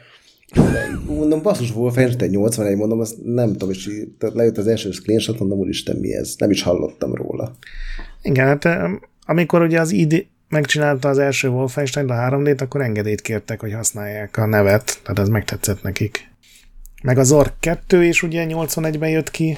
mondom, 1.08 1.42
basszus, 1.42 1.76
Wolfenstein 1.76 2.32
81, 2.32 2.76
mondom, 2.76 3.00
azt 3.00 3.16
nem 3.24 3.52
tudom, 3.52 3.70
és 3.70 3.88
így, 3.88 4.08
lejött 4.20 4.58
az 4.58 4.68
első 4.68 4.92
screenshot, 4.92 5.40
mondom, 5.40 5.58
úristen, 5.58 5.96
mi 5.96 6.14
ez? 6.14 6.36
Nem 6.38 6.52
is 6.52 6.62
hallottam 6.62 7.14
róla. 7.14 7.56
Igen, 8.22 8.46
hát 8.46 8.92
amikor 9.26 9.62
ugye 9.62 9.80
az 9.80 9.92
ID 9.92 10.26
megcsinálta 10.50 11.10
az 11.10 11.18
első 11.18 11.48
Wolfenstein, 11.48 12.10
a 12.10 12.14
3D-t, 12.14 12.62
akkor 12.62 12.82
engedélyt 12.82 13.22
kértek, 13.22 13.60
hogy 13.60 13.74
használják 13.74 14.38
a 14.38 14.46
nevet, 14.46 15.00
tehát 15.04 15.20
ez 15.20 15.30
megtetszett 15.30 15.82
nekik. 15.82 16.30
Meg 17.08 17.18
az 17.18 17.32
Ork 17.32 17.54
2 17.60 18.04
is 18.04 18.24
ugye 18.24 18.46
81-ben 18.50 19.10
jött 19.10 19.32
ki, 19.32 19.58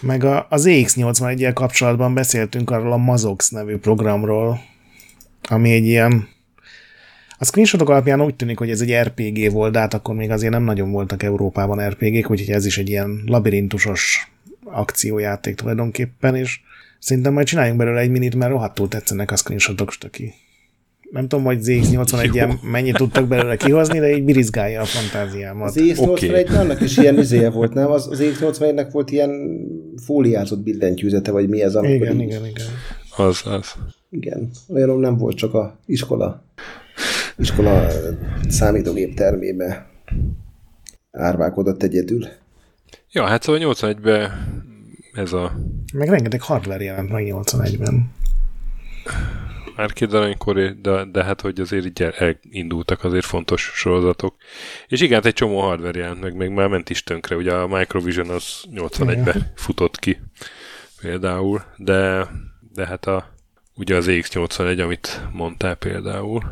meg 0.00 0.24
a, 0.24 0.46
az 0.50 0.64
EX81-jel 0.68 1.50
kapcsolatban 1.54 2.14
beszéltünk 2.14 2.70
arról 2.70 2.92
a 2.92 2.96
Mazox 2.96 3.48
nevű 3.48 3.76
programról, 3.76 4.60
ami 5.48 5.72
egy 5.72 5.84
ilyen 5.84 6.28
a 7.38 7.44
screenshotok 7.44 7.88
alapján 7.88 8.22
úgy 8.22 8.34
tűnik, 8.34 8.58
hogy 8.58 8.70
ez 8.70 8.80
egy 8.80 8.94
RPG 8.94 9.52
volt, 9.52 9.72
de 9.72 9.78
hát 9.78 9.94
akkor 9.94 10.14
még 10.14 10.30
azért 10.30 10.52
nem 10.52 10.62
nagyon 10.62 10.90
voltak 10.90 11.22
Európában 11.22 11.88
RPG-k, 11.88 12.30
úgyhogy 12.30 12.50
ez 12.50 12.66
is 12.66 12.78
egy 12.78 12.88
ilyen 12.88 13.22
labirintusos 13.26 14.30
akciójáték 14.64 15.54
tulajdonképpen, 15.54 16.36
és 16.36 16.60
szerintem 16.98 17.32
majd 17.32 17.46
csináljunk 17.46 17.78
belőle 17.78 18.00
egy 18.00 18.10
minit, 18.10 18.34
mert 18.34 18.50
rohadtul 18.50 18.88
tetszenek 18.88 19.30
a 19.30 19.36
screenshotok 19.36 19.92
stöki. 19.92 20.34
Nem 21.10 21.28
tudom, 21.28 21.44
hogy 21.44 21.58
ZX81-en 21.62 22.60
mennyit 22.62 22.96
tudtak 22.96 23.28
belőle 23.28 23.56
kihozni, 23.56 23.98
de 23.98 24.16
így 24.16 24.24
birizgálja 24.24 24.80
a 24.80 24.84
fantáziámat. 24.84 25.68
Az 25.68 25.76
ZX81 25.78 26.08
okay. 26.08 26.56
annak 26.56 26.80
is 26.80 26.96
ilyen 26.96 27.18
izéje 27.18 27.50
volt, 27.50 27.74
nem? 27.74 27.90
Az, 27.90 28.08
az 28.10 28.20
ZX81-nek 28.22 28.88
volt 28.92 29.10
ilyen 29.10 29.30
fóliázott 30.04 30.62
billentyűzete, 30.62 31.30
vagy 31.30 31.48
mi 31.48 31.62
ez? 31.62 31.74
Igen, 31.74 31.90
igen, 31.90 32.20
igen, 32.20 32.46
igen. 32.46 32.66
Az, 33.16 33.42
az. 33.44 33.74
Igen. 34.10 34.50
Olyan 34.68 34.98
nem 34.98 35.16
volt 35.16 35.36
csak 35.36 35.54
a 35.54 35.78
iskola, 35.86 36.42
iskola 37.36 37.86
számítógép 38.48 39.14
termébe 39.14 39.90
árválkodott 41.10 41.82
egyedül. 41.82 42.26
Ja, 43.12 43.24
hát 43.26 43.42
szóval 43.42 43.74
81-ben 43.74 44.30
ez 45.12 45.32
a... 45.32 45.52
Meg 45.94 46.08
rengeteg 46.08 46.40
hardware 46.40 46.84
jelent 46.84 47.10
meg 47.10 47.26
81-ben. 47.26 48.10
Már 49.80 49.92
két 49.92 50.12
aranykor, 50.12 50.80
de, 50.80 51.04
de 51.04 51.24
hát 51.24 51.40
hogy 51.40 51.60
azért 51.60 51.84
így 51.84 52.02
elindultak 52.02 53.04
azért 53.04 53.24
fontos 53.24 53.70
sorozatok. 53.74 54.36
És 54.88 55.00
igen, 55.00 55.14
hát 55.14 55.26
egy 55.26 55.34
csomó 55.34 55.60
hardware 55.60 55.98
jelent 55.98 56.20
meg, 56.20 56.36
még 56.36 56.50
már 56.50 56.68
ment 56.68 56.90
is 56.90 57.02
tönkre, 57.02 57.36
ugye 57.36 57.52
a 57.52 57.66
Microvision 57.66 58.28
az 58.28 58.64
81-ben 58.74 59.52
futott 59.54 59.98
ki 59.98 60.20
például, 61.00 61.62
de, 61.76 62.28
de 62.72 62.86
hát 62.86 63.06
a, 63.06 63.32
ugye 63.76 63.96
az 63.96 64.06
EX81, 64.08 64.82
amit 64.82 65.20
mondtál 65.32 65.74
például. 65.74 66.42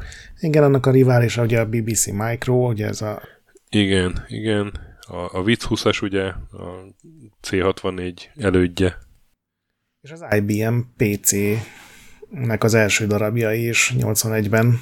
Igen, 0.40 0.62
annak 0.62 0.86
a 0.86 0.90
rivális, 0.90 1.36
ugye 1.36 1.60
a 1.60 1.68
BBC 1.68 2.06
Micro, 2.06 2.68
ugye 2.68 2.86
ez 2.86 3.02
a... 3.02 3.22
Igen, 3.70 4.24
igen. 4.28 4.72
A, 5.00 5.38
a 5.38 5.42
VIC 5.42 5.64
20-as 5.68 6.02
ugye, 6.02 6.24
a 6.52 6.94
C64 7.42 8.14
elődje. 8.36 8.98
És 10.00 10.10
az 10.10 10.24
IBM 10.30 10.78
PC 10.96 11.32
nek 12.30 12.64
az 12.64 12.74
első 12.74 13.06
darabjai 13.06 13.68
is 13.68 13.94
81-ben 13.98 14.80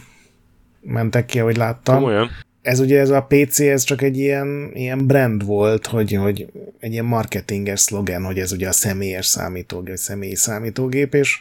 mentek 0.80 1.26
ki, 1.26 1.40
ahogy 1.40 1.56
láttam. 1.56 2.02
Olyan. 2.02 2.30
Ez 2.62 2.80
ugye 2.80 3.00
ez 3.00 3.10
a 3.10 3.26
PC, 3.28 3.60
ez 3.60 3.82
csak 3.82 4.02
egy 4.02 4.18
ilyen, 4.18 4.70
ilyen 4.74 5.06
brand 5.06 5.44
volt, 5.44 5.86
hogy, 5.86 6.12
hogy 6.12 6.46
egy 6.78 6.92
ilyen 6.92 7.04
marketinges 7.04 7.80
szlogen, 7.80 8.24
hogy 8.24 8.38
ez 8.38 8.52
ugye 8.52 8.68
a 8.68 8.72
személyes 8.72 9.26
számítógép, 9.26 9.96
személyi 9.96 10.34
számítógép, 10.34 11.14
és 11.14 11.38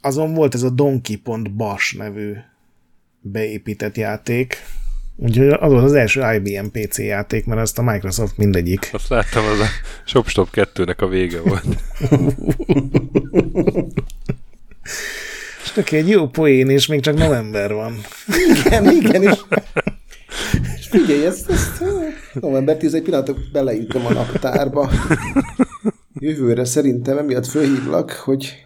azon 0.00 0.34
volt 0.34 0.54
ez 0.54 0.62
a 0.62 0.70
Donkey.bash 0.70 1.96
nevű 1.96 2.32
beépített 3.20 3.96
játék, 3.96 4.56
Úgyhogy 5.16 5.48
az 5.48 5.70
volt 5.70 5.84
az 5.84 5.92
első 5.92 6.34
IBM 6.34 6.66
PC 6.66 6.98
játék, 6.98 7.46
mert 7.46 7.60
azt 7.60 7.78
a 7.78 7.82
Microsoft 7.82 8.36
mindegyik. 8.36 8.90
Azt 8.92 9.08
láttam, 9.08 9.44
az 9.44 9.60
a 9.60 9.66
ShopStop 10.04 10.48
2-nek 10.52 10.96
a 10.96 11.06
vége 11.06 11.40
volt. 11.40 11.64
És 15.62 15.92
egy 15.92 16.08
jó 16.08 16.28
poén, 16.28 16.68
és 16.68 16.86
még 16.86 17.00
csak 17.00 17.18
november 17.18 17.72
van. 17.72 18.00
Igen, 18.64 18.90
igen, 18.90 19.22
és, 19.22 19.38
és 20.78 20.86
figyelj, 20.88 21.24
ezt, 21.24 21.50
ezt 21.50 21.84
november 22.32 22.76
10 22.76 22.94
egy 22.94 23.02
pillanatok 23.02 23.38
beleítom 23.52 24.06
a 24.06 24.12
naptárba. 24.12 24.90
Jövőre 26.14 26.64
szerintem 26.64 27.18
emiatt 27.18 27.46
fölhívlak, 27.46 28.10
hogy 28.10 28.64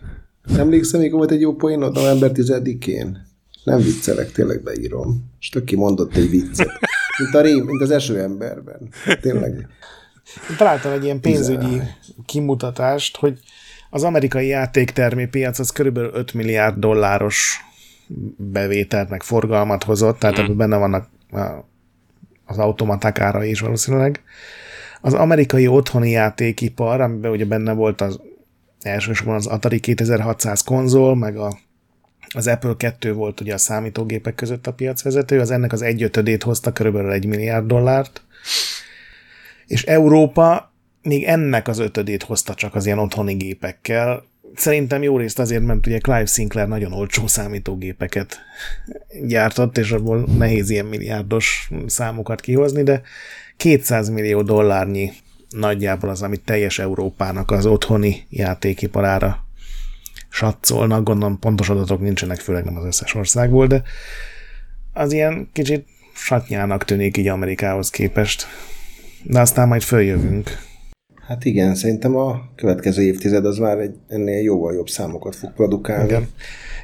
emlékszem, 0.56 1.00
még 1.00 1.12
volt 1.12 1.30
egy 1.30 1.40
jó 1.40 1.54
poén 1.54 1.78
november 1.78 2.30
10-én. 2.34 3.26
Nem 3.64 3.78
viccelek, 3.80 4.32
tényleg 4.32 4.62
beírom. 4.62 5.30
És 5.40 5.48
tök 5.48 5.70
mondott 5.70 6.16
egy 6.16 6.30
viccet. 6.30 6.70
Mint, 7.18 7.34
a 7.34 7.40
rém, 7.40 7.64
mint 7.64 7.82
az 7.82 7.90
eső 7.90 8.20
emberben. 8.20 8.88
Tényleg. 9.20 9.68
Találtam 10.56 10.92
egy 10.92 11.04
ilyen 11.04 11.20
pénzügyi 11.20 11.80
kimutatást, 12.26 13.16
hogy 13.16 13.38
az 13.96 14.02
amerikai 14.02 14.46
játéktermépiac 14.46 15.58
az 15.58 15.70
körülbelül 15.70 16.10
5 16.14 16.34
milliárd 16.34 16.78
dolláros 16.78 17.64
bevételt, 18.36 19.08
meg 19.08 19.22
forgalmat 19.22 19.84
hozott, 19.84 20.18
tehát 20.18 20.38
ebben 20.38 20.56
benne 20.56 20.76
vannak 20.76 21.08
az 22.44 22.58
automaták 22.58 23.20
ára 23.20 23.44
is 23.44 23.60
valószínűleg. 23.60 24.22
Az 25.00 25.14
amerikai 25.14 25.66
otthoni 25.66 26.10
játékipar, 26.10 27.00
amiben 27.00 27.30
ugye 27.30 27.44
benne 27.44 27.72
volt 27.72 28.00
az 28.00 28.20
elsősorban 28.80 29.34
az 29.34 29.46
Atari 29.46 29.80
2600 29.80 30.62
konzol, 30.62 31.16
meg 31.16 31.36
a, 31.36 31.58
az 32.34 32.46
Apple 32.46 32.74
2 32.76 33.12
volt 33.12 33.40
ugye 33.40 33.54
a 33.54 33.58
számítógépek 33.58 34.34
között 34.34 34.66
a 34.66 34.72
piacvezető, 34.72 35.40
az 35.40 35.50
ennek 35.50 35.72
az 35.72 35.82
egyötödét 35.82 36.42
hozta 36.42 36.72
körülbelül 36.72 37.12
egy 37.12 37.26
milliárd 37.26 37.66
dollárt, 37.66 38.22
és 39.66 39.84
Európa 39.84 40.74
még 41.06 41.24
ennek 41.24 41.68
az 41.68 41.78
ötödét 41.78 42.22
hozta 42.22 42.54
csak 42.54 42.74
az 42.74 42.86
ilyen 42.86 42.98
otthoni 42.98 43.34
gépekkel. 43.34 44.24
Szerintem 44.54 45.02
jó 45.02 45.16
részt 45.16 45.38
azért, 45.38 45.62
mert 45.62 45.86
ugye 45.86 45.98
Clive 45.98 46.26
Sinclair 46.26 46.68
nagyon 46.68 46.92
olcsó 46.92 47.26
számítógépeket 47.26 48.38
gyártott, 49.22 49.78
és 49.78 49.90
abból 49.90 50.28
nehéz 50.38 50.70
ilyen 50.70 50.86
milliárdos 50.86 51.70
számokat 51.86 52.40
kihozni, 52.40 52.82
de 52.82 53.02
200 53.56 54.08
millió 54.08 54.42
dollárnyi 54.42 55.12
nagyjából 55.50 56.10
az, 56.10 56.22
amit 56.22 56.44
teljes 56.44 56.78
Európának 56.78 57.50
az 57.50 57.66
otthoni 57.66 58.26
játékiparára 58.30 59.44
satszolnak, 60.28 61.02
gondolom 61.02 61.38
pontos 61.38 61.68
adatok 61.68 62.00
nincsenek, 62.00 62.38
főleg 62.38 62.64
nem 62.64 62.76
az 62.76 62.84
összes 62.84 63.14
országból, 63.14 63.66
de 63.66 63.82
az 64.92 65.12
ilyen 65.12 65.48
kicsit 65.52 65.86
satnyának 66.14 66.84
tűnik 66.84 67.16
így 67.16 67.28
Amerikához 67.28 67.90
képest. 67.90 68.46
De 69.22 69.40
aztán 69.40 69.68
majd 69.68 69.82
följövünk. 69.82 70.58
Hát 71.26 71.44
igen, 71.44 71.74
szerintem 71.74 72.16
a 72.16 72.48
következő 72.54 73.02
évtized 73.02 73.44
az 73.44 73.58
már 73.58 73.78
egy, 73.78 73.94
ennél 74.08 74.42
jóval 74.42 74.74
jobb 74.74 74.88
számokat 74.88 75.36
fog 75.36 75.52
produkálni. 75.52 76.04
Igen. 76.04 76.28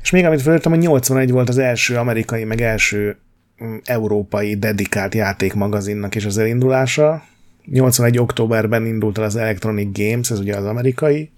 És 0.02 0.10
még 0.10 0.24
amit 0.24 0.42
fölöttem, 0.42 0.72
hogy 0.72 0.80
81 0.80 1.30
volt 1.30 1.48
az 1.48 1.58
első 1.58 1.96
amerikai, 1.96 2.44
meg 2.44 2.60
első 2.60 3.16
mm, 3.64 3.76
európai 3.84 4.54
dedikált 4.54 5.14
játékmagazinnak 5.14 6.14
is 6.14 6.24
az 6.24 6.38
elindulása. 6.38 7.22
81. 7.64 8.18
októberben 8.18 8.86
indult 8.86 9.18
el 9.18 9.24
az 9.24 9.36
Electronic 9.36 9.98
Games, 9.98 10.30
ez 10.30 10.38
ugye 10.38 10.56
az 10.56 10.64
amerikai, 10.64 11.30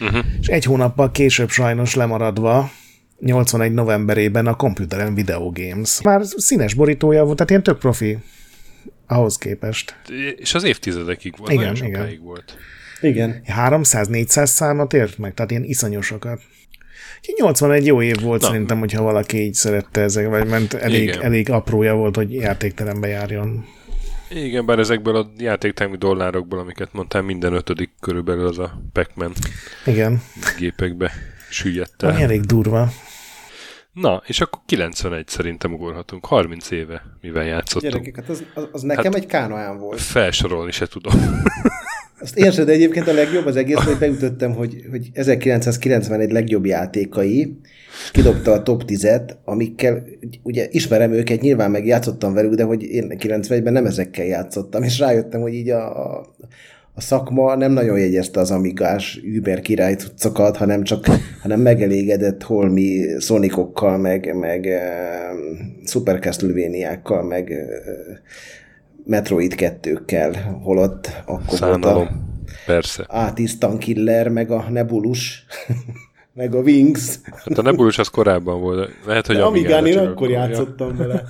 uh-huh. 0.00 0.24
és 0.40 0.46
egy 0.46 0.64
hónappal 0.64 1.10
később 1.10 1.48
sajnos 1.48 1.94
lemaradva 1.94 2.70
81 3.20 3.72
novemberében 3.72 4.46
a 4.46 4.56
Computeren 4.56 5.14
Video 5.14 5.50
Games. 5.50 6.02
Már 6.02 6.20
színes 6.36 6.74
borítója 6.74 7.24
volt, 7.24 7.36
tehát 7.36 7.50
ilyen 7.50 7.62
tök 7.62 7.78
profi 7.78 8.18
ahhoz 9.12 9.36
képest. 9.36 9.96
És 10.36 10.54
az 10.54 10.64
évtizedekig 10.64 11.34
volt, 11.36 11.52
igen, 11.52 11.76
igen. 11.76 12.18
volt. 12.22 12.56
Igen. 13.00 13.42
300-400 13.46 14.46
számot 14.46 14.92
ért 14.92 15.18
meg, 15.18 15.34
tehát 15.34 15.50
ilyen 15.50 15.64
iszonyosokat. 15.64 16.40
81 17.36 17.86
jó 17.86 18.02
év 18.02 18.20
volt 18.20 18.40
Na. 18.40 18.46
szerintem, 18.46 18.78
hogyha 18.78 19.02
valaki 19.02 19.36
így 19.36 19.54
szerette 19.54 20.00
ezek, 20.00 20.28
vagy 20.28 20.46
ment 20.46 20.74
elég, 20.74 21.08
elég 21.08 21.50
aprója 21.50 21.94
volt, 21.94 22.16
hogy 22.16 22.32
játékterembe 22.32 23.08
járjon. 23.08 23.64
Igen, 24.30 24.66
bár 24.66 24.78
ezekből 24.78 25.16
a 25.16 25.32
játéktermi 25.38 25.96
dollárokból, 25.96 26.58
amiket 26.58 26.92
mondtam, 26.92 27.24
minden 27.24 27.52
ötödik 27.52 27.90
körülbelül 28.00 28.46
az 28.46 28.58
a 28.58 28.82
Pac-Man 28.92 29.32
Igen. 29.86 30.22
gépekbe 30.58 31.12
süllyedt 31.50 32.02
el. 32.02 32.16
Elég 32.18 32.40
durva. 32.40 32.88
Na, 33.92 34.22
és 34.26 34.40
akkor 34.40 34.60
91 34.66 35.28
szerintem 35.28 35.72
ugorhatunk. 35.72 36.26
30 36.26 36.70
éve, 36.70 37.02
mivel 37.20 37.44
játszottunk. 37.44 37.92
Gyerekek, 37.92 38.16
hát 38.16 38.28
az, 38.28 38.44
az, 38.54 38.68
az 38.72 38.82
nekem 38.82 39.12
hát 39.12 39.14
egy 39.14 39.26
kánoán 39.26 39.78
volt. 39.78 40.00
Felsorolni 40.00 40.72
se 40.72 40.86
tudom. 40.86 41.12
Azt 42.22 42.52
sem, 42.52 42.64
de 42.64 42.72
egyébként 42.72 43.08
a 43.08 43.12
legjobb 43.12 43.46
az 43.46 43.56
egész, 43.56 43.76
hogy 43.76 43.98
beütöttem, 43.98 44.54
hogy, 44.54 44.84
hogy 44.90 45.10
1991 45.12 46.30
legjobb 46.30 46.66
játékai, 46.66 47.56
és 48.04 48.10
kidobta 48.10 48.52
a 48.52 48.62
top 48.62 48.82
10-et, 48.86 49.30
amikkel, 49.44 50.04
ugye 50.42 50.68
ismerem 50.70 51.12
őket, 51.12 51.40
nyilván 51.40 51.70
meg 51.70 51.86
játszottam 51.86 52.34
velük, 52.34 52.54
de 52.54 52.64
hogy 52.64 52.82
én 52.82 53.16
91-ben 53.18 53.72
nem 53.72 53.86
ezekkel 53.86 54.24
játszottam, 54.24 54.82
és 54.82 54.98
rájöttem, 54.98 55.40
hogy 55.40 55.54
így 55.54 55.70
a, 55.70 56.16
a 56.16 56.34
a 56.94 57.00
szakma 57.00 57.54
nem 57.54 57.72
nagyon 57.72 57.98
jegyezte 57.98 58.40
az 58.40 58.50
amigás 58.50 59.20
Uber 59.38 59.60
király 59.60 59.94
cuccokat, 59.94 60.56
hanem 60.56 60.82
csak 60.82 61.06
hanem 61.42 61.60
megelégedett 61.60 62.42
holmi 62.42 63.04
szonikokkal, 63.18 63.98
meg, 63.98 64.36
meg 64.36 64.64
uh, 64.64 65.86
Super 65.86 66.18
Castlevania-kkal, 66.18 67.22
meg 67.22 67.48
uh, 67.48 67.56
Metroid 69.04 69.54
2-kkel, 69.56 70.36
holott 70.62 71.22
akkor 71.26 71.58
Szánalom. 71.58 71.94
volt 71.94 72.08
a 72.08 72.30
Persze. 72.66 73.04
Átisztan 73.08 73.78
Killer, 73.78 74.28
meg 74.28 74.50
a 74.50 74.66
Nebulus, 74.70 75.46
meg 76.34 76.54
a 76.54 76.58
Wings. 76.58 77.18
Hát 77.24 77.58
a 77.58 77.62
Nebulus 77.62 77.98
az 77.98 78.08
korábban 78.08 78.60
volt. 78.60 78.90
Lehet, 79.06 79.26
hogy 79.26 79.36
Amigán 79.36 79.86
én 79.86 79.98
akkor 79.98 80.30
játszottam 80.30 80.96
vele. 80.96 81.24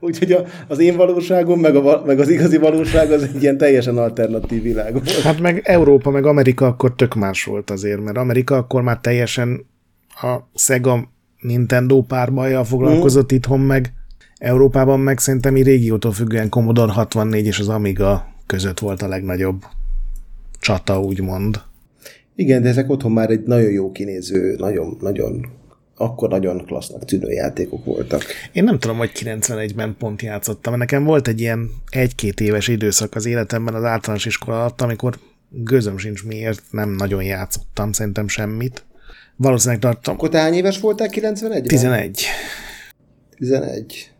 Úgyhogy 0.00 0.32
a, 0.32 0.44
az 0.68 0.78
én 0.78 0.96
valóságom, 0.96 1.60
meg, 1.60 1.76
a, 1.76 2.02
meg 2.06 2.18
az 2.18 2.28
igazi 2.28 2.56
valóság 2.56 3.10
az 3.10 3.22
egy 3.22 3.42
ilyen 3.42 3.58
teljesen 3.58 3.98
alternatív 3.98 4.62
világ 4.62 4.92
volt. 4.92 5.10
Hát 5.10 5.40
meg 5.40 5.60
Európa, 5.64 6.10
meg 6.10 6.26
Amerika 6.26 6.66
akkor 6.66 6.94
tök 6.94 7.14
más 7.14 7.44
volt 7.44 7.70
azért, 7.70 8.00
mert 8.00 8.16
Amerika 8.16 8.56
akkor 8.56 8.82
már 8.82 8.98
teljesen 9.00 9.66
a 10.08 10.36
Sega 10.54 11.08
Nintendo 11.40 12.02
párbajjal 12.02 12.64
foglalkozott 12.64 13.32
mm. 13.32 13.36
itthon, 13.36 13.60
meg 13.60 13.92
Európában 14.38 15.00
meg 15.00 15.18
szerintem 15.18 15.56
így 15.56 15.64
régiótól 15.64 16.12
függően 16.12 16.48
Commodore 16.48 16.92
64 16.92 17.46
és 17.46 17.58
az 17.58 17.68
Amiga 17.68 18.34
között 18.46 18.78
volt 18.78 19.02
a 19.02 19.08
legnagyobb 19.08 19.62
csata, 20.60 21.00
úgymond. 21.00 21.60
Igen, 22.34 22.62
de 22.62 22.68
ezek 22.68 22.90
otthon 22.90 23.12
már 23.12 23.30
egy 23.30 23.42
nagyon 23.42 23.70
jó 23.70 23.92
kinéző, 23.92 24.54
nagyon, 24.58 24.96
nagyon 25.00 25.46
akkor 25.98 26.28
nagyon 26.28 26.64
klassznak 26.64 27.04
tűnő 27.04 27.30
játékok 27.30 27.84
voltak. 27.84 28.24
Én 28.52 28.64
nem 28.64 28.78
tudom, 28.78 28.96
hogy 28.96 29.10
91-ben 29.14 29.96
pont 29.98 30.22
játszottam. 30.22 30.76
Nekem 30.76 31.04
volt 31.04 31.28
egy 31.28 31.40
ilyen 31.40 31.70
egy-két 31.90 32.40
éves 32.40 32.68
időszak 32.68 33.14
az 33.14 33.26
életemben 33.26 33.74
az 33.74 33.84
általános 33.84 34.26
iskola 34.26 34.60
alatt, 34.60 34.80
amikor 34.80 35.18
gőzöm 35.50 35.98
sincs 35.98 36.24
miért, 36.24 36.62
nem 36.70 36.90
nagyon 36.90 37.22
játszottam, 37.22 37.92
szerintem 37.92 38.28
semmit. 38.28 38.84
Valószínűleg 39.36 39.80
tartom. 39.80 40.14
Akkor 40.14 40.28
te 40.28 40.38
hány 40.38 40.54
éves 40.54 40.80
voltál 40.80 41.08
91-ben? 41.10 41.62
11. 41.62 42.26
11. 43.36 44.12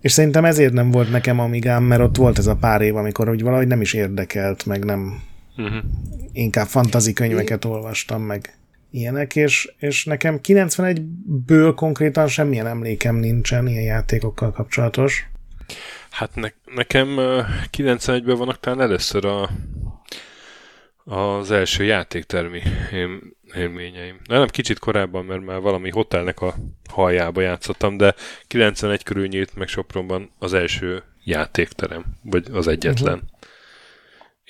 És 0.00 0.12
szerintem 0.12 0.44
ezért 0.44 0.72
nem 0.72 0.90
volt 0.90 1.10
nekem 1.10 1.38
Amigám, 1.38 1.82
mert 1.84 2.02
ott 2.02 2.16
volt 2.16 2.38
ez 2.38 2.46
a 2.46 2.56
pár 2.56 2.80
év, 2.80 2.96
amikor 2.96 3.28
úgy 3.28 3.42
valahogy 3.42 3.66
nem 3.66 3.80
is 3.80 3.92
érdekelt, 3.92 4.66
meg 4.66 4.84
nem... 4.84 5.22
Uh-huh. 5.56 5.84
Inkább 6.32 6.66
fantazi 6.66 7.12
könyveket 7.12 7.64
olvastam, 7.64 8.22
meg 8.22 8.56
ilyenek, 8.92 9.36
és, 9.36 9.72
és 9.78 10.04
nekem 10.04 10.40
91-ből 10.42 11.72
konkrétan 11.76 12.28
semmilyen 12.28 12.66
emlékem 12.66 13.16
nincsen 13.16 13.66
ilyen 13.66 13.82
játékokkal 13.82 14.52
kapcsolatos. 14.52 15.26
Hát 16.10 16.34
ne, 16.34 16.48
nekem 16.74 17.06
91-ben 17.76 18.36
vannak 18.36 18.60
talán 18.60 18.80
először 18.80 19.24
a, 19.24 19.50
az 21.04 21.50
első 21.50 21.84
játéktermi 21.84 22.62
élményeim. 23.54 24.20
Nem, 24.24 24.46
kicsit 24.46 24.78
korábban, 24.78 25.24
mert 25.24 25.44
már 25.44 25.60
valami 25.60 25.90
hotelnek 25.90 26.40
a 26.40 26.54
halljába 26.90 27.40
játszottam, 27.40 27.96
de 27.96 28.14
91 28.46 29.02
körül 29.02 29.26
nyílt 29.26 29.54
meg 29.54 29.68
Sopronban 29.68 30.30
az 30.38 30.52
első 30.52 31.02
játékterem, 31.24 32.04
vagy 32.22 32.46
az 32.52 32.68
egyetlen. 32.68 33.14
Uh-huh. 33.14 33.31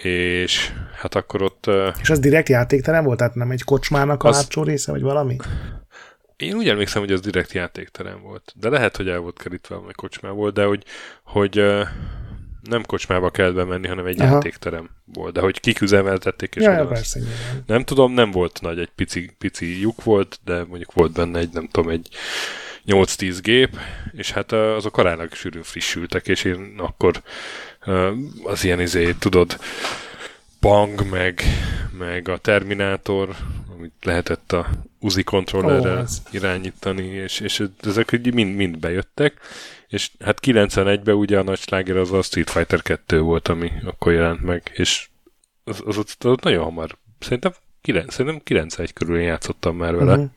És 0.03 0.73
hát 0.95 1.15
akkor 1.15 1.43
ott... 1.43 1.71
És 2.01 2.11
az 2.11 2.19
direkt 2.19 2.49
játékterem 2.49 3.05
volt? 3.05 3.19
Tehát 3.19 3.35
nem 3.35 3.51
egy 3.51 3.62
kocsmának 3.62 4.23
a 4.23 4.29
az... 4.29 4.37
hátsó 4.37 4.62
része, 4.62 4.91
vagy 4.91 5.03
valami? 5.03 5.37
Én 6.37 6.55
úgy 6.55 6.69
emlékszem, 6.69 7.03
hogy 7.03 7.12
az 7.12 7.21
direkt 7.21 7.53
játékterem 7.53 8.21
volt. 8.23 8.53
De 8.57 8.69
lehet, 8.69 8.97
hogy 8.97 9.09
el 9.09 9.19
volt 9.19 9.38
kerítve, 9.38 9.75
vagy 9.75 9.95
kocsmá 9.95 10.31
volt, 10.31 10.55
de 10.55 10.65
hogy, 10.65 10.85
hogy 11.23 11.62
nem 12.62 12.83
kocsmába 12.87 13.31
kellett 13.31 13.55
bemenni, 13.55 13.88
hanem 13.88 14.07
egy 14.07 14.21
Aha. 14.21 14.33
játékterem 14.33 14.91
volt. 15.05 15.35
De 15.35 15.41
hogy 15.41 15.61
kik 15.61 15.81
üzemeltették, 15.81 16.55
és 16.55 16.62
ja, 16.62 16.73
ja, 16.73 16.87
persze, 16.87 17.21
nem 17.67 17.85
tudom, 17.85 18.12
nem 18.12 18.31
volt 18.31 18.61
nagy, 18.61 18.79
egy 18.79 18.91
pici, 18.95 19.31
pici 19.38 19.81
lyuk 19.81 20.05
volt, 20.05 20.38
de 20.45 20.65
mondjuk 20.65 20.93
volt 20.93 21.12
benne 21.12 21.38
egy, 21.38 21.51
nem 21.53 21.69
tudom, 21.69 21.91
egy 21.91 22.09
8-10 22.87 23.38
gép, 23.43 23.79
és 24.12 24.33
hát 24.33 24.53
azok 24.53 24.97
aránylag 24.97 25.33
sűrűn 25.33 25.62
frissültek, 25.62 26.29
és 26.29 26.45
én 26.45 26.75
akkor 26.77 27.23
az 28.45 28.64
ilyen 28.64 28.81
izé, 28.81 29.12
tudod, 29.12 29.59
Pang, 30.61 31.11
meg, 31.11 31.42
meg 31.99 32.29
a 32.29 32.37
Terminátor, 32.37 33.37
amit 33.77 33.92
lehetett 34.03 34.53
a 34.53 34.68
Uzi 35.01 35.23
kontrollerrel 35.23 36.01
oh, 36.01 36.35
irányítani, 36.35 37.05
és, 37.07 37.40
és 37.40 37.62
ezek 37.81 38.11
mind, 38.33 38.57
mind 38.57 38.79
bejöttek, 38.79 39.40
és 39.88 40.11
hát 40.25 40.38
91-ben 40.42 41.14
ugye 41.14 41.38
a 41.38 41.42
nagy 41.42 41.59
sláger 41.59 41.97
az 41.97 42.12
a 42.12 42.23
Street 42.23 42.51
Fighter 42.51 42.83
2 42.83 43.21
volt, 43.21 43.49
ami 43.49 43.73
akkor 43.85 44.12
jelent 44.12 44.42
meg, 44.42 44.71
és 44.75 45.09
az, 45.64 45.83
az, 45.87 45.99
az, 45.99 46.16
az 46.18 46.37
nagyon 46.42 46.64
hamar, 46.64 46.97
szerintem, 47.18 47.53
9, 47.81 48.12
szerintem 48.14 48.40
91 48.45 48.92
körül 48.92 49.21
játszottam 49.21 49.77
már 49.77 49.95
vele. 49.95 50.12
Uh-huh. 50.12 50.31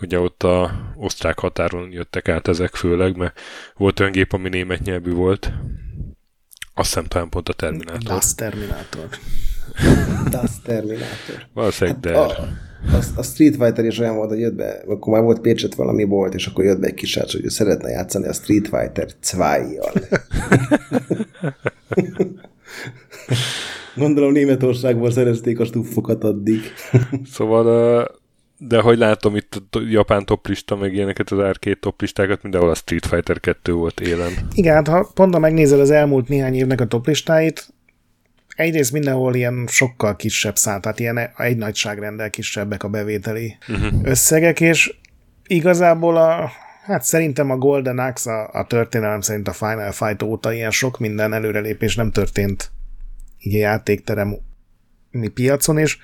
Ugye 0.00 0.18
ott 0.18 0.42
a 0.42 0.72
osztrák 0.96 1.38
határon 1.38 1.92
jöttek 1.92 2.28
át 2.28 2.48
ezek 2.48 2.74
főleg, 2.74 3.16
mert 3.16 3.40
volt 3.76 4.00
olyan 4.00 4.12
gép, 4.12 4.32
ami 4.32 4.48
német 4.48 4.82
nyelvű 4.82 5.12
volt. 5.12 5.52
Azt 6.74 6.88
hiszem 6.88 7.04
talán 7.04 7.28
pont 7.28 7.48
a 7.48 7.52
Terminátor. 7.52 8.02
Das 8.02 8.34
Terminátor. 8.34 9.08
das 10.30 10.50
Terminátor. 10.62 11.46
Valószínűleg 11.52 12.04
hát 12.04 12.14
a, 12.14 12.30
a, 12.92 13.00
a 13.16 13.22
Street 13.22 13.56
Fighter 13.56 13.84
is 13.84 13.98
olyan 13.98 14.16
volt, 14.16 14.28
hogy 14.28 14.38
jött 14.38 14.54
be, 14.54 14.82
akkor 14.86 15.12
már 15.12 15.22
volt 15.22 15.40
Pécset 15.40 15.74
valami 15.74 16.04
volt, 16.04 16.34
és 16.34 16.46
akkor 16.46 16.64
jött 16.64 16.80
be 16.80 16.86
egy 16.86 16.94
kis 16.94 17.10
srác, 17.10 17.32
hogy 17.32 17.44
ő 17.44 17.48
szeretne 17.48 17.88
játszani 17.88 18.26
a 18.26 18.32
Street 18.32 18.68
Fighter 18.68 19.08
2-jal. 19.22 20.20
Gondolom 23.96 24.32
Németországból 24.32 25.10
szerezték 25.10 25.60
a 25.60 25.64
stuffokat 25.64 26.24
addig. 26.24 26.60
szóval, 27.32 28.06
de 28.66 28.80
hogy 28.80 28.98
látom 28.98 29.36
itt 29.36 29.54
a 29.70 29.78
japán 29.88 30.24
toplista, 30.24 30.76
meg 30.76 30.94
ilyeneket 30.94 31.30
az 31.30 31.38
R2 31.40 31.78
toplistákat, 31.80 32.42
mindenhol 32.42 32.70
a 32.70 32.74
Street 32.74 33.06
Fighter 33.06 33.40
2 33.40 33.72
volt 33.72 34.00
élen. 34.00 34.32
Igen, 34.52 34.74
hát 34.74 34.88
ha 34.88 35.10
pont 35.14 35.38
megnézel 35.38 35.80
az 35.80 35.90
elmúlt 35.90 36.28
néhány 36.28 36.54
évnek 36.54 36.80
a 36.80 36.86
toplistáit, 36.86 37.68
egyrészt 38.56 38.92
mindenhol 38.92 39.34
ilyen 39.34 39.66
sokkal 39.68 40.16
kisebb 40.16 40.56
szám, 40.56 40.80
tehát 40.80 41.00
ilyen 41.00 41.30
egy 41.36 41.56
nagyságrendel 41.56 42.30
kisebbek 42.30 42.82
a 42.82 42.88
bevételi 42.88 43.56
uh-huh. 43.68 44.00
összegek, 44.02 44.60
és 44.60 44.94
igazából 45.46 46.16
a, 46.16 46.50
hát 46.84 47.02
szerintem 47.02 47.50
a 47.50 47.56
Golden 47.56 47.98
Axe 47.98 48.32
a, 48.32 48.50
a 48.52 48.66
történelem 48.66 49.20
szerint 49.20 49.48
a 49.48 49.52
Final 49.52 49.92
Fight 49.92 50.22
óta 50.22 50.52
ilyen 50.52 50.70
sok 50.70 50.98
minden 50.98 51.32
előrelépés 51.32 51.96
nem 51.96 52.10
történt 52.10 52.70
így 53.38 53.54
a 53.54 53.58
játékterem 53.58 54.36
mi 55.10 55.28
piacon, 55.28 55.78
és 55.78 55.98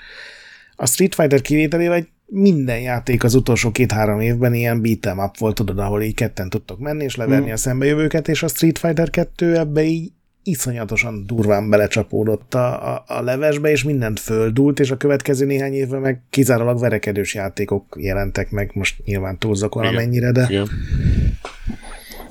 a 0.76 0.86
Street 0.86 1.14
Fighter 1.14 1.40
kivételével 1.40 2.06
minden 2.30 2.80
játék 2.80 3.24
az 3.24 3.34
utolsó 3.34 3.70
két-három 3.70 4.20
évben 4.20 4.54
ilyen 4.54 4.80
beat'em 4.82 5.24
up 5.24 5.38
volt, 5.38 5.54
tudod, 5.54 5.78
ahol 5.78 6.02
így 6.02 6.14
ketten 6.14 6.50
tudtok 6.50 6.78
menni 6.78 7.04
és 7.04 7.16
leverni 7.16 7.48
mm. 7.48 7.52
a 7.52 7.56
szembejövőket, 7.56 8.28
és 8.28 8.42
a 8.42 8.48
Street 8.48 8.78
Fighter 8.78 9.10
2 9.10 9.56
ebbe 9.56 9.82
így 9.82 10.12
iszonyatosan 10.42 11.26
durván 11.26 11.70
belecsapódott 11.70 12.54
a, 12.54 12.94
a, 12.94 13.04
a 13.06 13.22
levesbe, 13.22 13.70
és 13.70 13.84
mindent 13.84 14.20
földult, 14.20 14.80
és 14.80 14.90
a 14.90 14.96
következő 14.96 15.46
néhány 15.46 15.72
évben 15.72 16.00
meg 16.00 16.22
kizárólag 16.30 16.80
verekedős 16.80 17.34
játékok 17.34 17.96
jelentek 17.98 18.50
meg, 18.50 18.70
most 18.74 19.04
nyilván 19.04 19.38
túlzok 19.38 19.74
valamennyire, 19.74 20.32
de 20.32 20.46
Igen. 20.48 20.68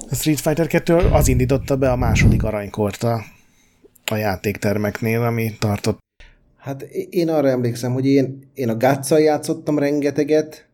a 0.09 0.15
Street 0.15 0.39
Fighter 0.39 0.67
2 0.67 0.95
az 0.95 1.27
indította 1.27 1.77
be 1.77 1.91
a 1.91 1.95
második 1.95 2.43
aranykort 2.43 3.03
a, 3.03 3.23
a 4.05 4.15
játéktermeknél, 4.15 5.21
ami 5.21 5.55
tartott. 5.59 5.99
Hát 6.59 6.81
én 7.09 7.29
arra 7.29 7.47
emlékszem, 7.47 7.93
hogy 7.93 8.05
én, 8.05 8.39
én 8.53 8.69
a 8.69 8.77
gáccal 8.77 9.19
játszottam 9.19 9.79
rengeteget, 9.79 10.69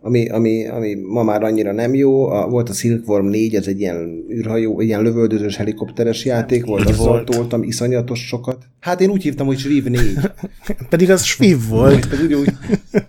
ami, 0.00 0.28
ami, 0.28 0.68
ami 0.68 0.94
ma 0.94 1.22
már 1.22 1.42
annyira 1.42 1.72
nem 1.72 1.94
jó. 1.94 2.26
A, 2.26 2.48
volt 2.48 2.68
a 2.68 2.72
Silkworm 2.72 3.26
4, 3.26 3.54
ez 3.54 3.66
egy 3.66 3.80
ilyen 3.80 4.24
űrhajó, 4.30 4.80
egy 4.80 4.86
ilyen 4.86 5.02
lövöldözős 5.02 5.56
helikopteres 5.56 6.24
játék 6.24 6.64
volt, 6.64 6.88
azzal 6.88 7.06
volt. 7.06 7.24
toltam 7.24 7.62
iszonyatos 7.62 8.26
sokat. 8.26 8.64
Hát 8.80 9.00
én 9.00 9.10
úgy 9.10 9.22
hívtam, 9.22 9.46
hogy 9.46 9.58
Sviv 9.58 9.84
4. 9.84 10.00
Pedig 10.88 11.10
az 11.10 11.22
Sviv 11.22 11.68
volt. 11.68 12.08
Pedig 12.08 12.36
úgy, 12.36 12.52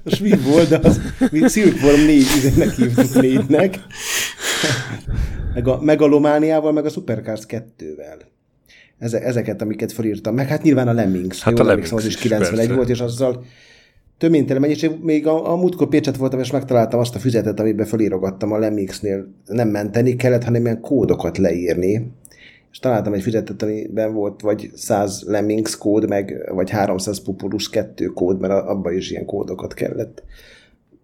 a 0.04 0.10
Sviv 0.10 0.44
volt, 0.44 0.70
de 0.70 0.80
az 0.84 1.00
mi 1.32 1.48
Silkworm 1.48 2.06
4 2.06 2.18
izének 2.18 2.76
hívtuk 2.76 3.10
4-nek. 3.14 3.76
Meg 5.54 5.68
a 5.68 5.82
Megalomániával, 5.82 6.72
meg 6.72 6.86
a 6.86 6.90
Supercars 6.90 7.42
2-vel. 7.48 8.22
Ezeket, 9.00 9.62
amiket 9.62 9.92
felírtam. 9.92 10.36
Meg 10.36 10.48
hát 10.48 10.64
nyilván 10.64 10.88
a 10.88 10.94
Lemmings. 10.94 11.44
Hát 11.44 11.58
Jó, 11.58 11.66
a 11.66 11.68
Lemmings 11.68 11.92
az 11.92 12.06
is 12.06 12.18
91 12.18 12.58
persze. 12.58 12.76
volt, 12.76 12.90
és 12.90 13.00
azzal 13.00 13.44
töménytelen 14.18 14.62
mennyiség. 14.62 14.92
Még 15.02 15.28
a, 15.28 15.52
a 15.52 15.56
múltkor 15.56 15.88
Pécset 15.88 16.18
voltam, 16.18 16.40
és 16.40 16.52
megtaláltam 16.52 17.00
azt 17.00 17.16
a 17.16 17.20
füzetet, 17.20 17.60
amiben 17.60 17.86
felírogattam 17.86 18.52
a 18.52 18.58
Lemmixnél. 18.58 19.28
Nem 19.46 19.68
menteni 19.68 20.16
kellett, 20.16 20.44
hanem 20.44 20.62
ilyen 20.62 20.82
kódokat 20.82 21.38
leírni. 21.38 22.12
És 22.72 22.80
találtam 22.80 23.14
egy 23.14 23.22
füzetet, 23.22 23.62
amiben 23.62 24.14
volt 24.14 24.42
vagy 24.42 24.72
100 24.74 25.24
Lemmings 25.28 25.78
kód, 25.78 26.08
meg, 26.08 26.52
vagy 26.54 26.70
300 26.70 27.20
Populus 27.20 27.70
2 27.70 28.06
kód, 28.06 28.40
mert 28.40 28.54
abban 28.54 28.94
is 28.94 29.12
ilyen 29.12 29.26
kódokat 29.26 29.74
kellett 29.74 30.24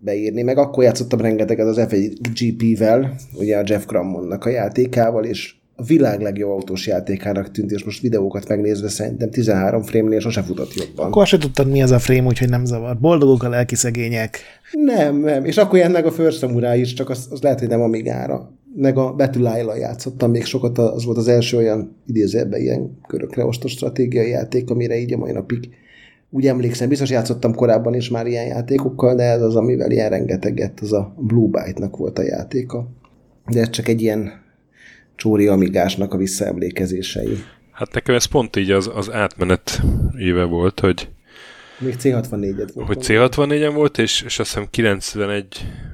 beírni, 0.02 0.42
meg 0.42 0.58
akkor 0.58 0.84
játszottam 0.84 1.20
rengeteget 1.20 1.68
az 1.68 1.78
F1 1.80 2.14
GP-vel, 2.40 3.16
ugye 3.34 3.58
a 3.58 3.64
Jeff 3.66 3.86
Grammonnak 3.86 4.46
a 4.46 4.50
játékával, 4.50 5.26
és 5.26 5.56
a 5.82 5.84
világ 5.84 6.22
legjobb 6.22 6.50
autós 6.50 6.88
játékának 6.88 7.52
tűnt, 7.52 7.72
és 7.72 7.84
most 7.84 8.02
videókat 8.02 8.48
megnézve 8.48 8.90
szerintem 8.90 9.30
13 9.30 9.82
frame-nél 9.82 10.20
sose 10.20 10.42
futott 10.42 10.74
jobban. 10.74 11.06
Akkor 11.06 11.28
se 11.28 11.38
tudtad, 11.38 11.70
mi 11.70 11.82
az 11.82 11.92
a 11.92 12.00
frame, 12.00 12.28
úgyhogy 12.28 12.50
nem 12.50 12.66
zavar. 12.66 13.00
Boldogok 13.00 13.44
a 13.44 13.50
lelki 13.50 13.76
szegények. 13.76 14.40
Nem, 14.72 15.18
nem. 15.18 15.46
És 15.46 15.58
akkor 15.58 15.78
ilyen 15.78 15.92
meg 15.92 16.06
a 16.06 16.12
First 16.12 16.38
Samurai 16.38 16.80
is, 16.80 16.94
csak 16.94 17.10
az, 17.10 17.28
az 17.30 17.42
lehet, 17.42 17.60
hogy 17.60 17.68
nem 17.68 17.82
Amigára. 17.82 18.52
Meg 18.76 18.98
a 18.98 19.14
Betulájla 19.14 19.76
játszottam 19.76 20.32
még 20.32 20.46
sokat, 20.46 20.78
az 20.78 21.06
volt 21.06 21.18
az 21.18 21.28
első 21.28 21.58
olyan 21.58 21.96
idézőben 22.06 22.60
ilyen 22.60 22.98
körökre 23.08 23.46
osztott 23.46 23.72
stratégiai 23.72 24.30
játék, 24.30 24.70
amire 24.70 24.98
így 24.98 25.14
a 25.14 25.18
mai 25.18 25.32
napig 25.32 25.70
úgy 26.34 26.48
emlékszem, 26.48 26.90
biztos 26.90 27.10
játszottam 27.10 27.56
korábban 27.56 27.94
is 27.94 28.10
már 28.10 28.28
ilyen 28.28 28.46
játékokkal, 28.46 29.16
de 29.16 29.24
ez 29.24 29.42
az, 29.42 29.56
amivel 29.56 29.92
ilyen 29.92 30.10
rengeteget, 30.10 30.80
az 30.80 30.94
a 30.94 31.14
Blue 31.18 31.48
Byte-nak 31.48 31.98
volt 31.98 32.20
a 32.20 32.24
játéka. 32.24 32.88
De 33.52 33.60
ez 33.60 33.70
csak 33.70 33.88
egy 33.88 34.02
ilyen 34.02 34.41
Csóri 35.22 35.48
Amigásnak 35.48 36.14
a 36.14 36.18
visszaemlékezései. 36.18 37.44
Hát 37.72 37.94
nekem 37.94 38.16
ez 38.16 38.26
pont 38.26 38.56
így 38.56 38.72
az, 38.72 38.92
az 38.94 39.12
átmenet 39.12 39.82
éve 40.18 40.44
volt, 40.44 40.80
hogy 40.80 41.10
még 41.80 41.96
C64-et 42.00 42.70
volt. 42.74 42.88
Hogy 42.88 42.98
C64-en 43.02 43.72
volt, 43.74 43.98
és, 43.98 44.22
és 44.22 44.40
azt 44.40 44.50
hiszem 44.50 44.68
91 44.70 45.46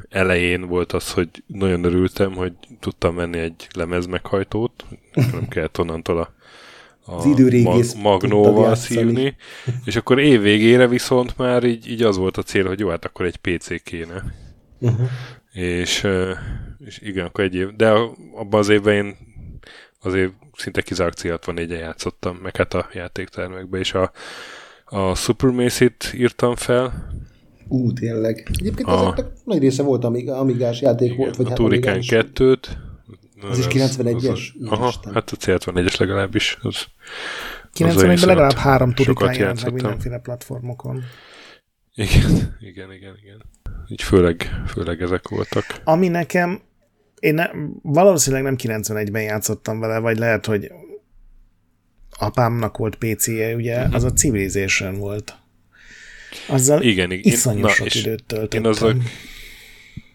elején 0.10 0.68
volt 0.68 0.94
az, 0.94 1.12
hogy 1.12 1.30
nagyon 1.48 1.84
örültem, 1.84 2.34
hogy 2.34 2.54
tudtam 2.80 3.16
venni 3.16 3.38
egy 3.38 3.68
lemez 3.76 4.06
meghajtót, 4.06 4.86
nem 5.14 5.48
kellett 5.50 5.80
onnantól 5.80 6.18
a, 6.18 6.34
a 7.12 7.28
mag, 7.64 7.84
magnóval 8.02 8.76
szívni, 8.76 9.36
és 9.86 9.96
akkor 9.96 10.20
év 10.20 10.42
végére 10.42 10.88
viszont 10.88 11.38
már 11.38 11.64
így, 11.64 11.90
így 11.90 12.02
az 12.02 12.18
volt 12.18 12.38
a 12.38 12.44
cél, 12.44 12.68
hogy 12.68 12.80
jó, 12.80 12.90
hát 12.90 13.06
akkor 13.06 13.26
egy 13.26 13.38
PC 13.38 13.84
kéne. 13.84 14.24
uh-huh. 14.80 15.08
és, 15.54 16.08
és 16.88 17.00
igen, 17.02 17.26
akkor 17.26 17.44
egy 17.44 17.56
év, 17.56 17.76
de 17.76 17.90
abban 18.36 18.60
az 18.60 18.70
évben 18.70 18.94
én 18.94 19.16
azért 20.02 20.32
szinte 20.54 20.82
kizárt 20.82 21.20
C64-en 21.22 21.80
játszottam, 21.80 22.36
meg 22.36 22.56
hát 22.56 22.74
a 22.74 22.88
játéktermekbe, 22.94 23.78
és 23.78 23.94
a, 23.94 24.12
a 24.86 25.16
Supermace-it 25.16 26.14
írtam 26.14 26.56
fel. 26.56 27.08
Ú, 27.68 27.94
tényleg. 27.94 28.48
Egyébként 28.60 28.88
a, 28.88 29.02
ezeknek 29.02 29.26
nagy 29.44 29.60
része 29.60 29.84
volt 29.84 30.04
amig, 30.04 30.30
amigás 30.30 30.82
játék 30.82 31.08
igen, 31.08 31.18
volt. 31.18 31.36
Vagy 31.36 31.46
a 31.46 31.50
hát 31.50 31.58
Turikán 31.58 32.00
2-t. 32.02 32.68
Az, 33.42 33.50
az 33.50 33.58
is 33.58 33.66
91-es? 33.66 34.32
Az, 34.32 34.70
aha, 34.70 34.94
hát 35.14 35.30
a 35.30 35.36
C74-es 35.36 36.00
legalábbis. 36.00 36.58
Az, 36.62 36.86
91-ben 37.74 38.28
legalább 38.28 38.54
három 38.54 38.94
Turikán 38.94 39.34
jelent 39.34 39.64
meg 39.64 39.74
mindenféle 39.74 40.20
platformokon. 40.20 41.04
Igen, 41.94 42.32
igen, 42.70 42.94
igen, 42.94 43.18
igen. 43.22 43.44
Így 43.88 44.02
főleg, 44.02 44.64
főleg 44.68 45.02
ezek 45.02 45.28
voltak. 45.28 45.66
Ami 45.84 46.08
nekem, 46.08 46.62
én 47.20 47.34
ne, 47.34 47.46
valószínűleg 47.82 48.44
nem 48.44 48.56
91-ben 48.58 49.22
játszottam 49.22 49.80
vele, 49.80 50.00
vagy 50.00 50.18
lehet, 50.18 50.46
hogy 50.46 50.72
apámnak 52.20 52.78
volt 52.78 52.96
PC-je, 52.96 53.56
ugye, 53.56 53.78
uh-huh. 53.78 53.96
az 53.96 54.04
a 54.04 54.14
Civilization 54.14 54.98
volt. 54.98 55.36
Azzal 56.48 56.82
igen, 56.82 57.12
igen. 57.12 57.34
iszonyú 57.34 57.60
Na, 57.60 57.70
sok 57.70 57.96
időt 57.96 58.24
töltöttem. 58.24 58.64
Én 58.64 58.70
azzal, 58.70 58.96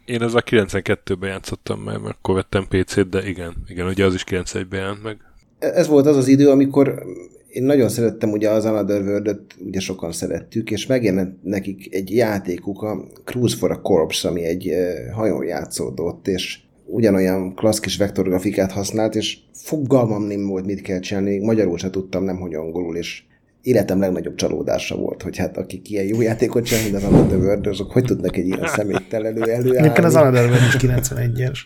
én 0.05 0.22
azzal 0.22 0.42
92-ben 0.46 1.30
játszottam 1.30 1.80
meg, 1.80 2.00
mert 2.00 2.16
akkor 2.16 2.34
vettem 2.34 2.66
PC-t, 2.68 3.09
de 3.09 3.28
igen, 3.28 3.55
igen, 3.66 3.86
ugye 3.86 4.05
az 4.05 4.14
is 4.14 4.24
91-ben 4.26 4.80
jelent 4.80 5.03
meg. 5.03 5.16
Ez 5.59 5.86
volt 5.86 6.07
az 6.07 6.16
az 6.16 6.28
idő, 6.28 6.50
amikor 6.50 7.03
én 7.48 7.62
nagyon 7.62 7.88
szerettem 7.88 8.30
ugye 8.30 8.50
az 8.50 8.64
Another 8.64 9.03
world 9.03 9.40
ugye 9.59 9.80
sokan 9.80 10.12
szerettük, 10.12 10.70
és 10.70 10.86
megjelent 10.86 11.42
nekik 11.42 11.94
egy 11.94 12.14
játékuk, 12.14 12.82
a 12.82 13.05
Cruise 13.24 13.57
for 13.57 13.70
a 13.70 13.80
Corpse, 13.80 14.28
ami 14.28 14.44
egy 14.44 14.72
hajón 15.12 15.44
játszódott, 15.44 16.28
és 16.28 16.59
ugyanolyan 16.84 17.54
klassz 17.54 17.80
kis 17.80 17.96
vektorgrafikát 17.96 18.72
használt, 18.72 19.14
és 19.14 19.38
fogalmam 19.52 20.22
nem 20.22 20.46
volt, 20.46 20.66
mit 20.66 20.80
kell 20.80 21.00
csinálni, 21.00 21.38
magyarul 21.38 21.78
se 21.78 21.90
tudtam, 21.90 22.24
nem 22.24 22.36
hogy 22.36 22.54
angolul, 22.54 22.96
és 22.96 23.22
életem 23.62 24.00
legnagyobb 24.00 24.34
csalódása 24.34 24.96
volt, 24.96 25.22
hogy 25.22 25.36
hát 25.36 25.56
akik 25.56 25.90
ilyen 25.90 26.04
jó 26.04 26.20
játékot 26.20 26.64
csinál, 26.64 26.82
mint 26.82 26.94
az 26.94 27.04
Another 27.04 27.38
World, 27.38 27.66
azok 27.66 27.92
hogy 27.92 28.04
tudnak 28.04 28.36
egy 28.36 28.46
ilyen 28.46 28.66
szeméttel 28.66 29.26
elő 29.26 29.42
előállni. 29.42 29.88
Éppen 29.88 30.04
az 30.04 30.14
Another 30.14 30.44
World 30.44 30.66
is 30.66 30.76
91-es. 30.80 31.58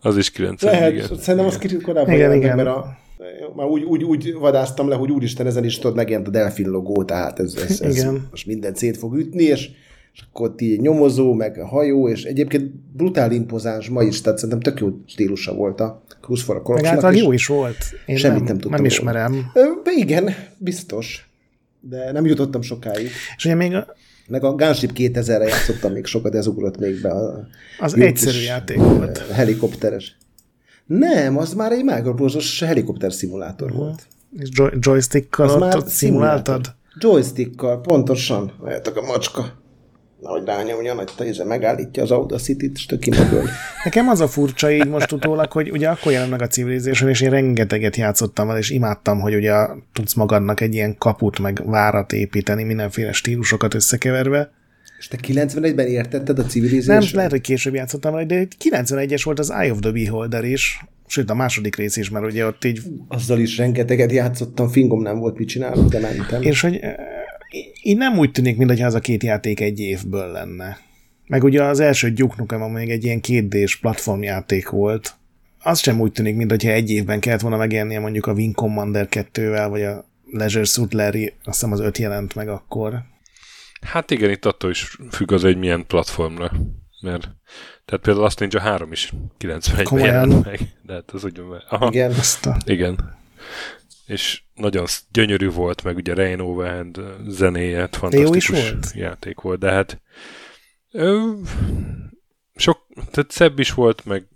Az 0.00 0.16
is 0.16 0.30
91 0.30 0.72
Lehet, 0.72 0.92
igen. 0.92 1.06
szerintem 1.18 1.46
az 1.46 1.58
kicsit 1.58 1.82
korábban 1.82 2.14
igen, 2.14 2.32
igen. 2.32 2.56
mert 2.56 2.68
a, 2.68 2.96
már 3.56 3.66
úgy, 3.66 3.82
úgy, 3.82 4.04
úgy 4.04 4.34
vadáztam 4.34 4.88
le, 4.88 4.94
hogy 4.94 5.10
úristen, 5.10 5.46
ezen 5.46 5.64
is 5.64 5.78
tudod, 5.78 5.96
megjelent 5.96 6.28
a 6.28 6.30
Delfin 6.30 6.68
logó, 6.68 7.04
tehát 7.04 7.38
ez, 7.38 7.54
ez, 7.68 7.80
ez 7.80 7.96
igen. 7.96 8.28
most 8.30 8.46
minden 8.46 8.74
szét 8.74 8.96
fog 8.96 9.16
ütni, 9.16 9.42
és 9.42 9.70
és 10.14 10.22
akkor 10.30 10.48
ott 10.48 10.60
így 10.60 10.80
nyomozó, 10.80 11.32
meg 11.32 11.58
a 11.58 11.66
hajó, 11.66 12.08
és 12.08 12.24
egyébként 12.24 12.74
brutál 12.74 13.32
impozáns 13.32 13.88
ma 13.88 14.02
is, 14.02 14.20
tehát 14.20 14.38
szerintem 14.38 14.72
tök 14.72 14.80
jó 14.80 14.88
stílusa 15.06 15.54
volt 15.54 15.80
a 15.80 16.02
Cruise 16.20 16.44
for 16.44 16.62
a. 16.64 17.00
Meg 17.00 17.16
jó 17.16 17.32
is 17.32 17.46
volt. 17.46 17.76
Én 18.06 18.16
Semmit 18.16 18.38
nem, 18.38 18.46
nem 18.46 18.54
tudtam. 18.54 18.70
Nem 18.70 18.84
ismerem. 18.84 19.50
Ö, 19.54 19.64
igen, 19.96 20.34
biztos. 20.58 21.30
De 21.80 22.12
nem 22.12 22.26
jutottam 22.26 22.62
sokáig. 22.62 23.08
És 23.36 23.44
ugye 23.44 23.54
még 23.54 23.74
a... 23.74 23.86
Meg 24.28 24.44
a 24.44 24.54
Gunship 24.54 24.90
2000-re 24.94 25.44
játszottam 25.44 25.92
még 25.92 26.04
sokat, 26.04 26.34
ez 26.34 26.46
ugrott 26.46 26.78
még 26.78 27.00
be. 27.00 27.10
A 27.10 27.46
az 27.78 27.96
egyszerű 27.96 28.38
játék 28.38 28.76
volt. 28.76 29.18
Helikopteres. 29.18 30.16
Nem, 30.86 31.38
az 31.38 31.54
már 31.54 31.72
egy 31.72 31.84
Microprose-os 31.84 32.62
helikopter 32.62 33.12
szimulátor 33.12 33.70
uh-huh. 33.70 33.84
volt. 33.84 34.06
És 34.38 34.48
joy- 34.52 34.74
joystickkal 34.80 35.48
ott, 35.62 35.76
ott 35.76 35.88
szimuláltad? 35.88 36.74
Joystickkal, 36.98 37.80
pontosan. 37.80 38.52
Várjátok 38.60 38.96
a 38.96 39.02
macska 39.02 39.61
hogy 40.30 40.44
rányomja, 40.44 40.94
nagy 40.94 41.10
tejze 41.16 41.44
megállítja 41.44 42.02
az 42.02 42.10
Audacity-t, 42.10 42.76
és 42.76 42.86
tök 42.86 43.04
Nekem 43.84 44.08
az 44.08 44.20
a 44.20 44.28
furcsa 44.28 44.70
így 44.70 44.88
most 44.88 45.12
utólag, 45.12 45.52
hogy 45.52 45.70
ugye 45.70 45.88
akkor 45.88 46.12
jelent 46.12 46.30
meg 46.30 46.42
a 46.42 46.46
Civilization, 46.46 47.10
és 47.10 47.20
én 47.20 47.30
rengeteget 47.30 47.96
játszottam 47.96 48.46
vele, 48.46 48.58
és 48.58 48.70
imádtam, 48.70 49.20
hogy 49.20 49.34
ugye 49.34 49.52
tudsz 49.92 50.14
magadnak 50.14 50.60
egy 50.60 50.74
ilyen 50.74 50.96
kaput, 50.98 51.38
meg 51.38 51.62
várat 51.64 52.12
építeni, 52.12 52.62
mindenféle 52.62 53.12
stílusokat 53.12 53.74
összekeverve. 53.74 54.50
És 54.98 55.08
te 55.08 55.18
91-ben 55.26 55.86
értetted 55.86 56.38
a 56.38 56.44
Civilization? 56.44 57.02
Nem, 57.02 57.08
lehet, 57.14 57.30
hogy 57.30 57.40
később 57.40 57.74
játszottam 57.74 58.12
vele, 58.12 58.26
de 58.26 58.46
91-es 58.64 59.20
volt 59.24 59.38
az 59.38 59.50
Eye 59.50 59.72
of 59.72 59.78
the 59.80 59.90
Beholder 59.90 60.44
is, 60.44 60.84
sőt 61.06 61.30
a 61.30 61.34
második 61.34 61.76
rész 61.76 61.96
is, 61.96 62.10
mert 62.10 62.24
ugye 62.24 62.46
ott 62.46 62.64
így... 62.64 62.80
Azzal 63.08 63.38
is 63.38 63.56
rengeteget 63.56 64.12
játszottam, 64.12 64.68
fingom 64.68 65.02
nem 65.02 65.18
volt 65.18 65.38
mit 65.38 65.48
csinálni, 65.48 65.88
de 65.88 65.98
mentem. 65.98 66.42
És 66.42 66.60
hogy 66.60 66.80
így 67.82 67.96
nem 67.96 68.18
úgy 68.18 68.30
tűnik, 68.30 68.56
mintha 68.56 68.86
az 68.86 68.94
a 68.94 69.00
két 69.00 69.22
játék 69.22 69.60
egy 69.60 69.80
évből 69.80 70.32
lenne. 70.32 70.78
Meg 71.26 71.44
ugye 71.44 71.62
az 71.62 71.80
első 71.80 72.10
Duke 72.10 72.34
Nukem, 72.38 72.60
még 72.60 72.90
egy 72.90 73.04
ilyen 73.04 73.20
kétdés 73.20 73.76
platformjáték 73.76 74.68
volt, 74.68 75.14
az 75.58 75.78
sem 75.78 76.00
úgy 76.00 76.12
tűnik, 76.12 76.36
mintha 76.36 76.70
egy 76.70 76.90
évben 76.90 77.20
kellett 77.20 77.40
volna 77.40 77.56
megjelennie 77.56 78.00
mondjuk 78.00 78.26
a 78.26 78.32
Wing 78.32 78.54
Commander 78.54 79.08
2-vel, 79.10 79.66
vagy 79.70 79.82
a 79.82 80.04
Leisure 80.30 80.64
Suit 80.64 80.92
Larry, 80.92 81.26
azt 81.26 81.60
hiszem 81.60 81.72
az 81.72 81.80
öt 81.80 81.98
jelent 81.98 82.34
meg 82.34 82.48
akkor. 82.48 83.02
Hát 83.80 84.10
igen, 84.10 84.30
itt 84.30 84.44
attól 84.44 84.70
is 84.70 84.98
függ 85.10 85.32
az, 85.32 85.42
hogy 85.42 85.58
milyen 85.58 85.86
platformra. 85.86 86.50
Mert 87.00 87.28
tehát 87.84 88.04
például 88.04 88.24
azt 88.24 88.38
Ninja 88.38 88.60
3 88.60 88.92
is 88.92 89.12
91-ben 89.38 90.04
jelent 90.04 90.44
meg. 90.44 90.60
De 90.82 90.92
hát 90.92 91.10
az 91.10 91.24
ugyan... 91.24 91.62
Aha. 91.68 91.88
Igen. 91.90 92.10
Azt 92.10 92.46
a... 92.46 92.56
Igen 92.64 93.20
és 94.06 94.42
nagyon 94.62 94.86
gyönyörű 95.12 95.50
volt, 95.50 95.82
meg 95.82 95.96
ugye 95.96 96.14
Rain 96.14 96.40
Overhand 96.40 97.00
zenéje, 97.26 97.88
fantasztikus 97.90 98.36
is 98.36 98.48
volt? 98.48 98.92
játék 98.94 99.40
volt, 99.40 99.58
de 99.58 99.70
hát 99.70 100.00
ö, 100.90 101.30
sok, 102.54 102.86
tehát 102.94 103.30
szebb 103.30 103.58
is 103.58 103.72
volt, 103.72 104.04
meg 104.04 104.26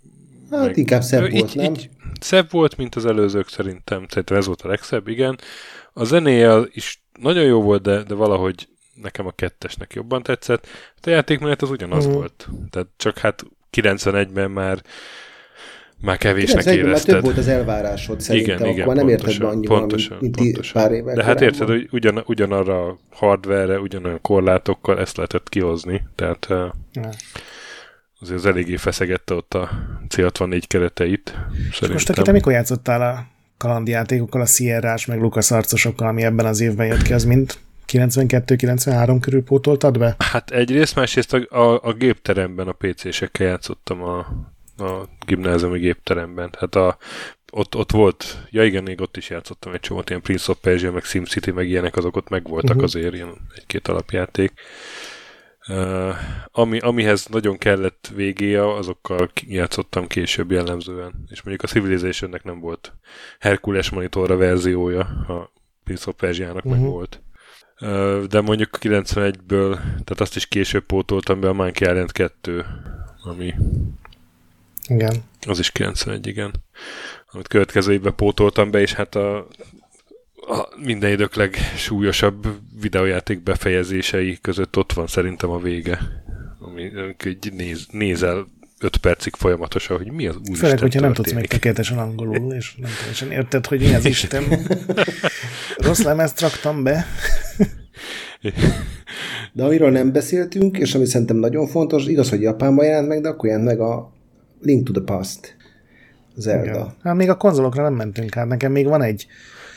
Hát 0.51 0.65
meg, 0.65 0.77
inkább 0.77 1.01
szebb 1.01 1.23
ö, 1.23 1.29
volt, 1.29 1.49
így, 1.49 1.55
nem? 1.55 1.73
Így, 1.73 1.89
szebb 2.19 2.51
volt, 2.51 2.77
mint 2.77 2.95
az 2.95 3.05
előzők 3.05 3.49
szerintem. 3.49 4.05
Szerintem 4.09 4.37
ez 4.37 4.45
volt 4.45 4.61
a 4.61 4.67
legszebb, 4.67 5.07
igen. 5.07 5.39
A 5.93 6.03
zenéje 6.03 6.59
is 6.71 7.03
nagyon 7.19 7.43
jó 7.43 7.61
volt, 7.61 7.81
de, 7.81 8.03
de 8.03 8.13
valahogy 8.13 8.67
nekem 9.01 9.25
a 9.27 9.31
kettesnek 9.31 9.93
jobban 9.93 10.23
tetszett. 10.23 10.67
A 11.01 11.09
játékmenet 11.09 11.61
az 11.61 11.69
ugyanaz 11.69 12.05
uh-huh. 12.05 12.19
volt. 12.19 12.47
Tehát 12.69 12.87
csak 12.97 13.17
hát 13.17 13.43
91-ben 13.71 14.51
már 14.51 14.81
már 16.01 16.17
kevésnek 16.17 16.65
érezted. 16.65 16.85
Már 16.85 17.01
több 17.01 17.23
volt 17.23 17.37
az 17.37 17.47
elvárásod 17.47 18.21
szerintem, 18.21 18.55
igen, 18.55 18.69
igen, 18.69 18.81
akkor 18.81 18.95
nem 18.95 19.07
érted 19.07 19.39
be 19.39 19.47
annyival, 19.47 19.79
pontosan, 19.79 20.17
mint, 20.21 20.39
mint 20.39 20.51
pontosan. 20.51 20.81
pár 20.81 20.91
évvel 20.91 21.15
De 21.15 21.23
hát 21.23 21.41
érted, 21.41 21.67
hogy 21.67 21.87
ugyan, 21.91 22.23
ugyanarra 22.25 22.85
a 22.85 22.97
hardware 23.11 23.79
ugyanolyan 23.79 24.21
korlátokkal 24.21 24.99
ezt 24.99 25.17
lehetett 25.17 25.49
kihozni, 25.49 26.07
tehát 26.15 26.47
ja. 26.93 27.09
azért 28.19 28.37
az 28.37 28.45
eléggé 28.45 28.75
feszegette 28.75 29.33
ott 29.33 29.53
a 29.53 29.69
C64 30.09 30.63
kereteit. 30.67 31.35
És 31.69 31.87
most 31.87 32.13
te 32.13 32.31
mikor 32.31 32.51
játszottál 32.51 33.01
a 33.01 33.25
kalandjátékokkal, 33.57 34.41
a 34.41 34.45
Sierra-s, 34.45 35.05
meg 35.05 35.19
Lucas 35.19 35.51
arcosokkal, 35.51 36.07
ami 36.07 36.23
ebben 36.23 36.45
az 36.45 36.59
évben 36.59 36.87
jött 36.87 37.01
ki, 37.01 37.13
az 37.13 37.23
mind 37.23 37.53
92-93 37.87 39.17
körül 39.21 39.43
pótoltad 39.43 39.97
be? 39.97 40.15
Hát 40.17 40.51
egyrészt, 40.51 40.95
másrészt 40.95 41.33
a, 41.33 41.57
a, 41.57 41.79
a 41.83 41.93
gépteremben 41.93 42.67
a 42.67 42.71
PC-sekkel 42.71 43.47
játszottam 43.47 44.03
a 44.03 44.25
a 44.77 45.07
gimnáziumi 45.25 45.79
gépteremben. 45.79 46.49
Hát 46.59 46.75
a, 46.75 46.97
ott, 47.51 47.75
ott 47.75 47.91
volt, 47.91 48.47
ja 48.49 48.63
igen, 48.63 48.83
még 48.83 49.01
ott 49.01 49.17
is 49.17 49.29
játszottam 49.29 49.73
egy 49.73 49.79
csomót, 49.79 50.09
ilyen 50.09 50.21
Prince 50.21 50.51
of 50.51 50.57
Persia, 50.61 50.91
meg 50.91 51.03
SimCity, 51.03 51.51
meg 51.51 51.67
ilyenek, 51.67 51.95
azok 51.95 52.15
ott 52.15 52.29
megvoltak 52.29 52.69
uh-huh. 52.69 52.83
azért, 52.83 53.13
ilyen 53.13 53.33
egy-két 53.55 53.87
alapjáték. 53.87 54.51
Uh, 55.69 56.15
ami, 56.51 56.79
amihez 56.79 57.25
nagyon 57.25 57.57
kellett 57.57 58.11
végéje, 58.15 58.75
azokkal 58.75 59.31
játszottam 59.47 60.07
később 60.07 60.51
jellemzően. 60.51 61.13
És 61.29 61.41
mondjuk 61.41 61.63
a 61.63 61.73
Civilizationnek 61.73 62.43
nem 62.43 62.59
volt 62.59 62.93
Herkules 63.39 63.89
monitorra 63.89 64.35
verziója, 64.35 64.99
a 65.27 65.51
Prince 65.83 66.09
of 66.09 66.15
Persia-nak 66.15 66.55
uh-huh. 66.55 66.71
meg 66.71 66.81
mhm. 66.81 66.89
volt. 66.89 67.21
Uh, 67.81 68.23
de 68.23 68.41
mondjuk 68.41 68.69
91-ből, 68.79 69.73
tehát 69.75 70.19
azt 70.19 70.35
is 70.35 70.45
később 70.45 70.85
pótoltam 70.85 71.39
be 71.39 71.49
a 71.49 71.53
Monkey 71.53 71.89
Island 71.89 72.11
2, 72.11 72.65
ami 73.23 73.53
igen. 74.87 75.23
Az 75.47 75.59
is 75.59 75.71
91, 75.71 76.27
igen. 76.27 76.51
Amit 77.31 77.47
következő 77.47 77.93
évben 77.93 78.15
pótoltam 78.15 78.71
be, 78.71 78.79
és 78.79 78.93
hát 78.93 79.15
a, 79.15 79.37
a 80.35 80.67
minden 80.83 81.11
idők 81.11 81.35
legsúlyosabb 81.35 82.47
videójáték 82.81 83.43
befejezései 83.43 84.37
között 84.41 84.77
ott 84.77 84.93
van 84.93 85.07
szerintem 85.07 85.49
a 85.49 85.59
vége. 85.59 85.99
Ami 86.59 86.91
így 87.25 87.53
néz, 87.53 87.87
nézel 87.91 88.47
öt 88.79 88.97
percig 88.97 89.35
folyamatosan, 89.35 89.97
hogy 89.97 90.11
mi 90.11 90.27
az 90.27 90.35
úr 90.49 90.57
Főleg, 90.57 90.79
hogyha 90.79 90.99
nem 90.99 91.13
tudsz 91.13 91.31
még 91.31 91.47
tökéletesen 91.47 91.97
angolul, 91.97 92.53
és 92.59 92.75
nem 92.75 92.91
teljesen 92.99 93.31
érted, 93.31 93.65
hogy 93.65 93.79
mi 93.79 93.93
az 93.93 94.05
Isten. 94.05 94.43
Rossz 95.77 96.01
lemezt 96.01 96.41
raktam 96.41 96.83
be. 96.83 97.05
De 99.53 99.63
amiről 99.63 99.91
nem 99.91 100.11
beszéltünk, 100.11 100.77
és 100.77 100.95
ami 100.95 101.05
szerintem 101.05 101.37
nagyon 101.37 101.67
fontos, 101.67 102.05
igaz, 102.05 102.29
hogy 102.29 102.41
Japánban 102.41 102.85
jelent 102.85 103.07
meg, 103.07 103.21
de 103.21 103.27
akkor 103.27 103.49
jelent 103.49 103.65
meg 103.65 103.79
a 103.79 104.16
Link 104.61 104.85
to 104.85 104.91
the 104.91 105.01
Past. 105.01 105.55
Zelda. 106.35 106.95
Hát 107.03 107.15
még 107.15 107.29
a 107.29 107.37
konzolokra 107.37 107.83
nem 107.83 107.93
mentünk 107.93 108.37
át. 108.37 108.47
Nekem 108.47 108.71
még 108.71 108.87
van 108.87 109.01
egy 109.01 109.27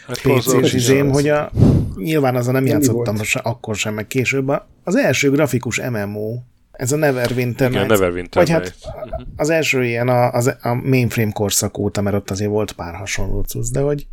hát 0.07 0.21
PC-s 0.21 0.73
izém, 0.73 1.11
hogy 1.11 1.29
a, 1.29 1.51
nyilván 1.97 2.37
azon 2.37 2.53
nem, 2.53 2.67
játszottam 2.67 3.23
se, 3.23 3.39
akkor 3.39 3.77
sem, 3.77 3.95
meg 3.95 4.07
később. 4.07 4.53
Az 4.85 4.97
első 4.97 5.31
grafikus 5.31 5.81
MMO 5.91 6.39
Ez 6.73 6.93
a 6.93 6.97
Neverwinter 6.97 7.71
Igen, 7.71 7.87
Neverwinter 7.87 8.43
Vagy 8.43 8.51
hát 8.51 8.75
az 9.37 9.51
első 9.51 9.85
ilyen 9.85 10.09
a, 10.09 10.31
az, 10.33 10.57
a 10.63 10.75
mainframe 10.75 11.33
korszak 11.33 11.79
óta, 11.79 12.01
mert 12.01 12.17
ott 12.17 12.31
azért 12.31 12.51
volt 12.51 12.73
pár 12.73 12.95
hasonló 12.95 13.43
cucc, 13.43 13.71
de 13.73 13.81
hogy 13.81 14.07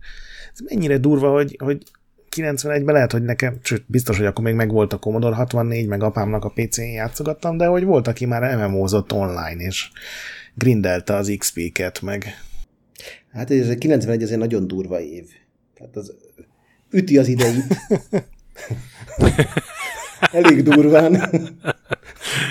ez 0.54 0.60
mennyire 0.70 0.98
durva, 0.98 1.32
hogy, 1.32 1.58
hogy 1.64 1.84
91-ben 2.36 2.94
lehet, 2.94 3.12
hogy 3.12 3.24
nekem, 3.24 3.58
sőt, 3.62 3.84
biztos, 3.88 4.18
hogy 4.18 4.26
akkor 4.26 4.44
még 4.44 4.54
meg 4.54 4.72
volt 4.72 4.94
a 4.94 4.98
Commodore 4.98 5.36
64, 5.36 5.88
meg 5.88 6.04
apámnak 6.04 6.46
a 6.46 6.50
PC-n 6.56 6.82
játszogattam, 6.82 7.58
de 7.58 7.66
hogy 7.66 7.84
volt, 7.84 8.08
aki 8.08 8.26
már 8.26 8.56
MMO-zott 8.58 9.14
online, 9.14 9.64
és 9.64 9.90
grindelte 10.58 11.16
az 11.16 11.36
XP-ket, 11.38 12.02
meg... 12.02 12.26
Hát 13.32 13.52
ez 13.52 13.76
91 13.78 14.22
ez 14.22 14.32
egy 14.32 14.38
nagyon 14.38 14.68
durva 14.68 15.00
év. 15.00 15.26
Tehát 15.74 15.96
az 15.96 16.16
üti 16.90 17.18
az 17.18 17.28
ideit. 17.28 17.76
Elég 20.32 20.64
durván. 20.64 21.30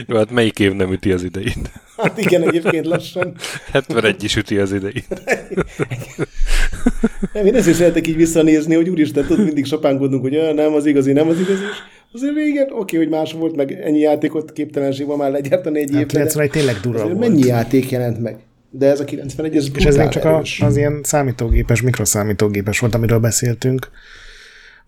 Jó, 0.06 0.16
hát 0.16 0.30
melyik 0.30 0.58
év 0.58 0.72
nem 0.72 0.92
üti 0.92 1.12
az 1.12 1.22
idejét? 1.22 1.70
Hát 1.96 2.18
igen, 2.18 2.42
egyébként 2.42 2.86
lassan. 2.86 3.34
71 3.70 4.24
is 4.24 4.36
üti 4.36 4.58
az 4.58 4.72
idejét. 4.72 5.22
nem, 7.32 7.46
én 7.46 7.54
ezért 7.54 7.76
szeretek 7.76 8.06
így 8.06 8.16
visszanézni, 8.16 8.74
hogy 8.74 8.88
úristen, 8.88 9.26
tudod, 9.26 9.44
mindig 9.44 9.66
sopánkodunk, 9.66 10.22
hogy 10.22 10.54
nem 10.54 10.74
az 10.74 10.86
igazi, 10.86 11.12
nem 11.12 11.28
az 11.28 11.40
igazi. 11.40 11.62
Azért 12.12 12.34
régen, 12.34 12.66
oké, 12.70 12.96
hogy 12.96 13.08
más 13.08 13.32
volt, 13.32 13.56
meg 13.56 13.72
ennyi 13.72 13.98
játékot 13.98 14.52
képtelenség 14.52 15.06
van 15.06 15.18
már 15.18 15.30
legyártani 15.30 15.78
egy 15.78 15.90
hát 15.90 16.00
évben. 16.00 16.06
91 16.06 16.50
tényleg 16.50 16.76
durva 16.80 17.02
volt. 17.02 17.18
Mennyi 17.18 17.46
játék 17.46 17.90
jelent 17.90 18.18
meg? 18.18 18.36
De 18.70 18.86
ez 18.90 19.00
a 19.00 19.04
91, 19.04 19.56
ez 19.56 19.68
És 19.74 19.84
ez 19.84 19.96
még 19.96 20.08
csak 20.08 20.24
a, 20.24 20.42
az 20.60 20.76
ilyen 20.76 21.00
számítógépes, 21.02 21.82
mikroszámítógépes 21.82 22.78
volt, 22.78 22.94
amiről 22.94 23.18
beszéltünk. 23.18 23.88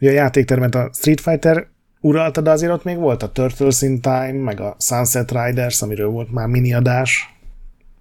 Ugye 0.00 0.10
a 0.10 0.12
játéktermet 0.12 0.74
a 0.74 0.90
Street 0.94 1.20
Fighter 1.20 1.66
uralta, 2.00 2.40
de 2.40 2.50
azért 2.50 2.72
ott 2.72 2.84
még 2.84 2.96
volt 2.96 3.22
a 3.22 3.32
Turtles 3.32 3.82
in 3.82 4.00
Time, 4.00 4.32
meg 4.32 4.60
a 4.60 4.76
Sunset 4.78 5.32
Riders, 5.32 5.82
amiről 5.82 6.08
volt 6.08 6.32
már 6.32 6.46
miniadás, 6.46 7.36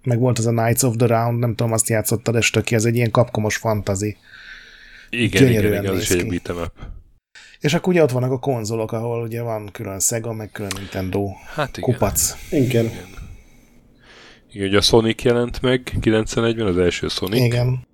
meg 0.02 0.18
volt 0.18 0.38
az 0.38 0.46
a 0.46 0.50
Knights 0.50 0.82
of 0.82 0.96
the 0.96 1.06
Round, 1.06 1.38
nem 1.38 1.54
tudom, 1.54 1.72
azt 1.72 1.88
játszottad, 1.88 2.34
és 2.34 2.50
töki, 2.50 2.74
ez 2.74 2.84
egy 2.84 2.96
ilyen 2.96 3.10
kapkomos 3.10 3.56
fantazi. 3.56 4.16
Igen, 5.10 5.48
igen, 5.48 5.64
igen, 5.64 5.86
az 5.86 6.00
is 6.00 6.10
egy 6.10 6.26
beat'em 6.26 6.62
up. 6.62 6.72
És 7.60 7.74
akkor 7.74 7.92
ugye 7.92 8.02
ott 8.02 8.10
vannak 8.10 8.30
a 8.30 8.38
konzolok, 8.38 8.92
ahol 8.92 9.22
ugye 9.22 9.42
van 9.42 9.68
külön 9.72 10.00
Sega, 10.00 10.32
meg 10.32 10.50
külön 10.50 10.72
Nintendo 10.76 11.28
hát 11.54 11.76
igen. 11.76 11.90
kupac. 11.90 12.34
Igen. 12.50 12.84
igen. 12.84 12.90
Igen, 14.52 14.68
ugye 14.68 14.76
a 14.76 14.80
Sonic 14.80 15.22
jelent 15.22 15.62
meg 15.62 15.92
91-ben, 16.00 16.66
az 16.66 16.78
első 16.78 17.08
Sonic. 17.08 17.44
Igen. 17.44 17.86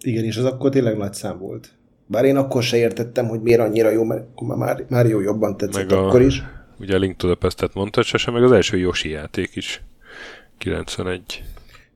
Igen, 0.00 0.24
és 0.24 0.36
az 0.36 0.44
akkor 0.44 0.70
tényleg 0.70 0.96
nagy 0.96 1.14
szám 1.14 1.38
volt. 1.38 1.74
Bár 2.06 2.24
én 2.24 2.36
akkor 2.36 2.62
se 2.62 2.76
értettem, 2.76 3.26
hogy 3.26 3.40
miért 3.40 3.60
annyira 3.60 3.90
jó, 3.90 4.04
mert 4.04 4.24
már, 4.56 4.84
már 4.88 5.06
jó 5.06 5.20
jobban 5.20 5.56
tetszett 5.56 5.90
meg 5.90 5.98
akkor 5.98 6.20
a, 6.20 6.24
is. 6.24 6.42
Ugye 6.80 6.94
a 6.94 6.98
Link 6.98 7.16
to 7.16 7.26
the 7.26 7.36
Past-et 7.36 7.74
mondtad, 7.74 8.04
se, 8.04 8.30
meg 8.30 8.42
az 8.42 8.52
első 8.52 8.76
Yoshi 8.76 9.08
játék 9.10 9.56
is. 9.56 9.82
91. 10.58 11.42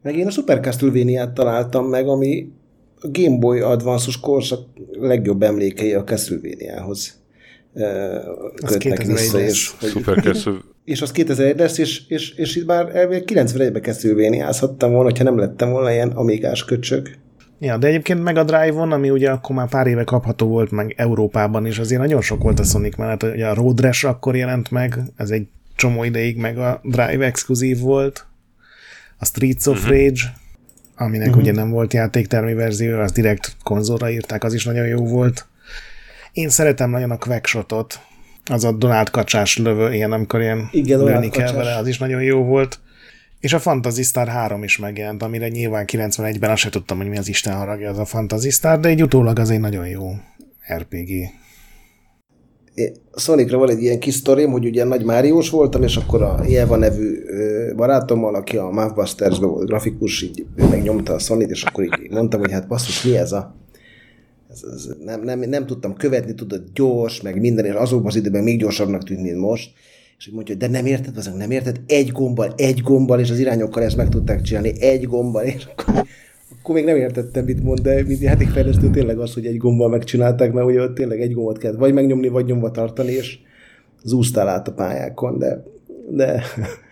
Meg 0.02 0.16
én 0.16 0.26
a 0.26 0.30
Super 0.30 0.60
Castlevania-t 0.60 1.34
találtam 1.34 1.86
meg, 1.86 2.08
ami 2.08 2.52
a 3.00 3.08
Game 3.10 3.38
Boy 3.38 3.60
Advance-os 3.60 4.20
korszak 4.20 4.60
legjobb 4.92 5.42
emlékei 5.42 5.94
a 5.94 6.04
Castlevania-hoz 6.04 7.18
kötnek 8.66 9.02
vissza. 9.02 9.40
És, 9.40 9.72
hogy, 9.80 10.04
és 10.84 11.02
az 11.02 11.10
2001 11.12 11.58
lesz, 11.58 11.78
és, 11.78 12.02
és, 12.08 12.34
és 12.34 12.56
itt 12.56 12.66
már 12.66 12.90
91-ben 13.26 13.82
Castlevania-zhattam 13.82 14.90
volna, 14.90 15.08
hogyha 15.08 15.24
nem 15.24 15.38
lettem 15.38 15.70
volna 15.70 15.92
ilyen 15.92 16.10
amigás 16.10 16.64
köcsög. 16.64 17.08
Ja, 17.60 17.76
de 17.76 17.86
egyébként 17.86 18.22
meg 18.22 18.36
a 18.36 18.44
Drive-on, 18.44 18.92
ami 18.92 19.10
ugye 19.10 19.30
akkor 19.30 19.56
már 19.56 19.68
pár 19.68 19.86
éve 19.86 20.04
kapható 20.04 20.46
volt 20.46 20.70
meg 20.70 20.94
Európában 20.96 21.66
is, 21.66 21.78
azért 21.78 22.00
nagyon 22.00 22.20
sok 22.20 22.42
volt 22.42 22.58
a 22.58 22.64
Sonic 22.64 22.96
mellett. 22.96 23.22
Ugye 23.22 23.46
a 23.46 23.54
Road 23.54 23.80
Rash 23.80 24.06
akkor 24.06 24.36
jelent 24.36 24.70
meg, 24.70 24.98
ez 25.16 25.30
egy 25.30 25.46
csomó 25.76 26.04
ideig 26.04 26.36
meg 26.36 26.58
a 26.58 26.80
Drive 26.82 27.26
exkluzív 27.26 27.78
volt. 27.78 28.26
A 29.18 29.24
Streets 29.24 29.66
of 29.66 29.76
uh-huh. 29.76 29.90
Rage, 29.90 30.20
aminek 30.96 31.26
uh-huh. 31.26 31.42
ugye 31.42 31.52
nem 31.52 31.70
volt 31.70 31.92
játéktermi 31.92 32.54
verzió, 32.54 32.98
az 32.98 33.12
direkt 33.12 33.56
konzolra 33.62 34.10
írták, 34.10 34.44
az 34.44 34.54
is 34.54 34.64
nagyon 34.64 34.86
jó 34.86 35.06
volt. 35.06 35.46
Én 36.32 36.48
szeretem 36.48 36.90
nagyon 36.90 37.10
a 37.10 37.18
Quackshotot, 37.18 38.00
az 38.50 38.64
a 38.64 38.72
Donald 38.72 39.10
kacsás 39.10 39.56
lövő, 39.56 39.94
ilyen, 39.94 40.12
amikor 40.12 40.40
ilyen 40.40 40.68
Igen, 40.70 41.04
lőni 41.04 41.28
kell 41.28 41.52
vele, 41.52 41.76
az 41.76 41.86
is 41.86 41.98
nagyon 41.98 42.22
jó 42.22 42.44
volt. 42.44 42.78
És 43.40 43.52
a 43.52 43.58
Fantasy 43.58 44.02
Star 44.02 44.28
3 44.28 44.62
is 44.62 44.78
megjelent, 44.78 45.22
amire 45.22 45.48
nyilván 45.48 45.84
91-ben 45.86 46.50
azt 46.50 46.60
se 46.60 46.70
tudtam, 46.70 46.96
hogy 46.96 47.08
mi 47.08 47.18
az 47.18 47.28
Isten 47.28 47.56
haragja 47.56 47.90
az 47.90 47.98
a 47.98 48.04
Fantasy 48.04 48.50
Star, 48.50 48.80
de 48.80 48.88
egy 48.88 49.02
utólag 49.02 49.38
az 49.38 49.50
egy 49.50 49.60
nagyon 49.60 49.88
jó 49.88 50.10
RPG. 50.76 51.10
Sonicra 53.16 53.58
van 53.58 53.70
egy 53.70 53.82
ilyen 53.82 53.98
kis 53.98 54.14
sztorim, 54.14 54.50
hogy 54.50 54.64
ugye 54.64 54.84
nagy 54.84 55.04
Máriós 55.04 55.50
voltam, 55.50 55.82
és 55.82 55.96
akkor 55.96 56.22
a 56.22 56.44
Jeva 56.48 56.76
nevű 56.76 57.18
barátommal, 57.76 58.34
aki 58.34 58.56
a 58.56 58.68
mouthbusters 58.70 59.38
volt 59.38 59.66
grafikus, 59.66 60.22
így 60.22 60.46
megnyomta 60.56 61.12
a 61.12 61.18
Sonic, 61.18 61.50
és 61.50 61.62
akkor 61.62 61.84
így 61.84 62.10
mondtam, 62.10 62.40
hogy 62.40 62.52
hát 62.52 62.68
basszus, 62.68 63.02
mi 63.02 63.16
ez 63.16 63.32
a 63.32 63.56
ez, 64.50 64.62
ez, 64.74 64.88
nem, 65.04 65.22
nem, 65.22 65.38
nem, 65.38 65.66
tudtam 65.66 65.94
követni, 65.94 66.34
tudod, 66.34 66.64
gyors, 66.74 67.20
meg 67.20 67.40
minden, 67.40 67.64
és 67.64 67.72
azokban 67.72 68.06
az 68.06 68.16
időben 68.16 68.42
még 68.42 68.58
gyorsabbnak 68.58 69.04
tűnt, 69.04 69.22
mint 69.22 69.38
most 69.38 69.70
és 70.18 70.26
így 70.26 70.34
mondja, 70.34 70.54
hogy 70.54 70.68
de 70.68 70.70
nem 70.70 70.86
érted, 70.86 71.16
azon 71.16 71.36
nem 71.36 71.50
érted, 71.50 71.80
egy 71.86 72.10
gombbal, 72.10 72.52
egy 72.56 72.80
gombbal, 72.80 73.20
és 73.20 73.30
az 73.30 73.38
irányokkal 73.38 73.82
ezt 73.82 73.96
meg 73.96 74.08
tudták 74.08 74.42
csinálni, 74.42 74.80
egy 74.80 75.06
gombbal, 75.06 75.44
és 75.44 75.64
akkor, 75.64 76.04
akkor 76.58 76.74
még 76.74 76.84
nem 76.84 76.96
értettem, 76.96 77.44
mit 77.44 77.62
mond, 77.62 77.80
de 77.80 78.02
mint 78.02 78.20
játékfejlesztő 78.20 78.90
tényleg 78.90 79.18
az, 79.18 79.34
hogy 79.34 79.46
egy 79.46 79.56
gombbal 79.56 79.88
megcsinálták, 79.88 80.52
mert 80.52 80.66
ugye 80.66 80.82
ott 80.82 80.94
tényleg 80.94 81.20
egy 81.20 81.32
gombot 81.32 81.58
kellett 81.58 81.78
vagy 81.78 81.92
megnyomni, 81.92 82.28
vagy 82.28 82.44
nyomva 82.44 82.70
tartani, 82.70 83.12
és 83.12 83.38
zúztál 84.02 84.48
át 84.48 84.68
a 84.68 84.72
pályákon, 84.72 85.38
de, 85.38 85.64
de 86.10 86.42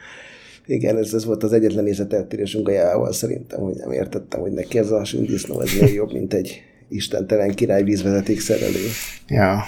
igen, 0.67 0.97
ez, 0.97 1.15
ez 1.15 1.25
volt 1.25 1.43
az 1.43 1.53
egyetlen 1.53 1.85
nézeteltérésünk 1.85 2.69
a 2.69 2.73
jával 2.73 3.13
szerintem, 3.13 3.61
hogy 3.61 3.75
nem 3.75 3.93
értettem, 3.93 4.41
hogy 4.41 4.53
neki 4.53 4.79
ez 4.79 4.91
a 4.91 5.05
sündisznó, 5.05 5.61
ez 5.61 5.93
jobb, 5.93 6.13
mint 6.13 6.35
egy 6.35 6.63
istentelen 6.89 7.55
király 7.55 7.83
vízvezeték 7.83 8.41
szerelő. 8.41 8.85
Ja. 9.29 9.63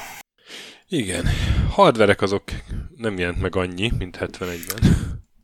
Igen. 0.88 1.24
Hardverek 1.70 2.22
azok 2.22 2.42
nem 2.98 3.18
jelent 3.18 3.40
meg 3.40 3.56
annyi, 3.56 3.92
mint 3.98 4.18
71-ben, 4.20 4.92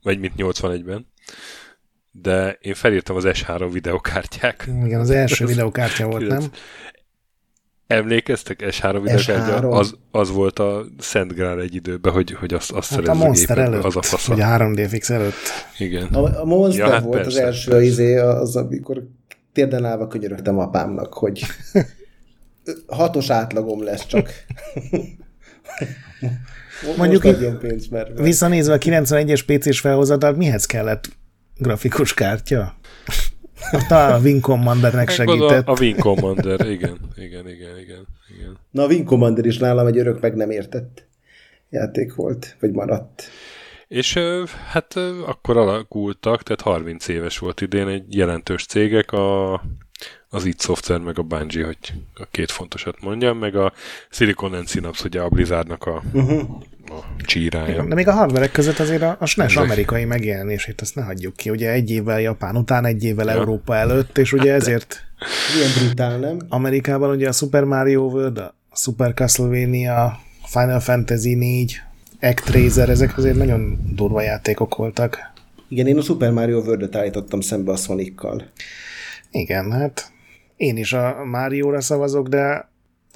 vagy 0.02 0.18
mint 0.18 0.34
81-ben, 0.36 1.06
de 2.12 2.58
én 2.60 2.74
felírtam 2.74 3.16
az 3.16 3.24
S3 3.26 3.68
videokártyák. 3.72 4.68
Igen, 4.84 5.00
az 5.00 5.10
első 5.10 5.46
videokártya 5.54 6.06
volt, 6.06 6.26
nem? 6.26 6.42
Emlékeztek 7.86 8.64
S3 8.66 9.00
videokártya? 9.02 9.68
Az, 9.68 9.96
az 10.10 10.30
volt 10.30 10.58
a 10.58 10.84
Szent 10.98 11.34
Grál 11.34 11.60
egy 11.60 11.74
időben, 11.74 12.12
hogy, 12.12 12.30
hogy 12.32 12.54
azt, 12.54 12.70
azt 12.70 12.94
hát 12.94 13.08
a 13.08 13.14
Monster 13.14 13.56
gépet, 13.56 13.72
előtt, 13.72 13.84
az 13.84 13.96
a 13.96 14.02
fasz. 14.02 14.26
Vagy 14.26 14.40
a 14.40 14.46
3DFX 14.46 15.10
előtt. 15.10 15.34
Igen. 15.78 16.06
A, 16.06 16.40
a 16.40 16.44
Monster 16.44 16.86
ja, 16.86 16.92
hát 16.92 17.02
volt 17.02 17.22
persze, 17.22 17.40
az 17.40 17.46
első, 17.46 17.70
persze. 17.70 17.86
izé, 17.86 18.16
az, 18.18 18.56
amikor 18.56 19.06
térden 19.52 19.84
állva 19.84 20.06
könyörögtem 20.06 20.58
apámnak, 20.58 21.14
hogy 21.14 21.42
hatos 22.86 23.30
átlagom 23.30 23.82
lesz 23.82 24.06
csak. 24.06 24.30
Mondjuk 26.96 27.58
pénzt, 27.58 27.90
mert... 27.90 28.18
visszanézve 28.20 28.72
a 28.72 28.78
91-es 28.78 29.40
PC-s 29.46 29.80
felhozatát, 29.80 30.36
mihez 30.36 30.66
kellett 30.66 31.08
grafikus 31.58 32.14
kártya? 32.14 32.74
Talán 33.88 34.12
a 34.12 34.22
Wing 34.22 34.40
Commandernek 34.40 35.10
segített. 35.10 35.68
A 35.68 35.76
Wing 35.80 35.98
Commander, 35.98 36.70
igen, 36.70 36.98
igen, 37.16 37.48
igen, 37.48 37.48
igen, 37.48 38.06
igen. 38.36 38.58
Na 38.70 38.82
a 38.82 38.86
Wing 38.86 39.06
Commander 39.06 39.44
is 39.44 39.58
nálam 39.58 39.86
egy 39.86 39.98
örök 39.98 40.20
meg 40.20 40.34
nem 40.34 40.50
értett 40.50 41.06
játék 41.70 42.14
volt, 42.14 42.56
vagy 42.60 42.70
maradt. 42.70 43.30
És 43.88 44.18
hát 44.66 44.94
akkor 45.26 45.56
alakultak, 45.56 46.42
tehát 46.42 46.60
30 46.60 47.08
éves 47.08 47.38
volt 47.38 47.60
idén 47.60 47.88
egy 47.88 48.16
jelentős 48.16 48.66
cégek, 48.66 49.12
a 49.12 49.60
az 50.34 50.44
id 50.44 50.60
Software, 50.60 51.02
meg 51.02 51.18
a 51.18 51.22
Bungie, 51.22 51.64
hogy 51.64 51.92
a 52.14 52.26
két 52.30 52.50
fontosat 52.50 53.00
mondjam, 53.00 53.38
meg 53.38 53.56
a 53.56 53.72
Silicon 54.10 54.52
and 54.52 54.68
Synapse, 54.68 55.04
ugye 55.04 55.20
a 55.20 55.28
Blizzardnak 55.28 55.84
a, 55.84 56.02
uh-huh. 56.12 56.40
a 56.86 57.22
csírája. 57.24 57.84
De 57.84 57.94
még 57.94 58.08
a 58.08 58.12
hardverek 58.12 58.52
között 58.52 58.78
azért 58.78 59.02
a, 59.02 59.16
a 59.20 59.26
SNES 59.26 59.50
Ezek... 59.50 59.64
amerikai 59.64 60.04
megjelenését, 60.04 60.80
azt 60.80 60.94
ne 60.94 61.02
hagyjuk 61.02 61.36
ki. 61.36 61.50
Ugye 61.50 61.70
egy 61.70 61.90
évvel 61.90 62.20
Japán 62.20 62.56
után, 62.56 62.84
egy 62.84 63.04
évvel 63.04 63.26
ja. 63.26 63.32
Európa 63.32 63.76
előtt, 63.76 64.18
és 64.18 64.32
ugye 64.32 64.50
hát 64.50 64.60
ezért... 64.60 65.04
Milyen 65.54 65.70
brutál, 65.78 66.18
nem? 66.18 66.38
Amerikában 66.48 67.10
ugye 67.10 67.28
a 67.28 67.32
Super 67.32 67.64
Mario 67.64 68.02
World, 68.02 68.38
a 68.38 68.54
Super 68.72 69.14
Castlevania, 69.14 70.18
Final 70.46 70.80
Fantasy 70.80 71.34
4, 71.34 71.80
Actraiser, 72.20 72.88
ezek 72.88 73.16
azért 73.16 73.36
nagyon 73.36 73.78
durva 73.94 74.22
játékok 74.22 74.74
voltak. 74.74 75.32
Igen, 75.68 75.86
én 75.86 75.98
a 75.98 76.02
Super 76.02 76.30
Mario 76.30 76.60
World-et 76.60 76.96
állítottam 76.96 77.40
szembe 77.40 77.72
a 77.72 77.76
Sonic-kal. 77.76 78.42
Igen, 79.30 79.72
hát 79.72 80.12
én 80.56 80.76
is 80.76 80.92
a 80.92 81.24
Márióra 81.24 81.80
szavazok, 81.80 82.28
de 82.28 82.68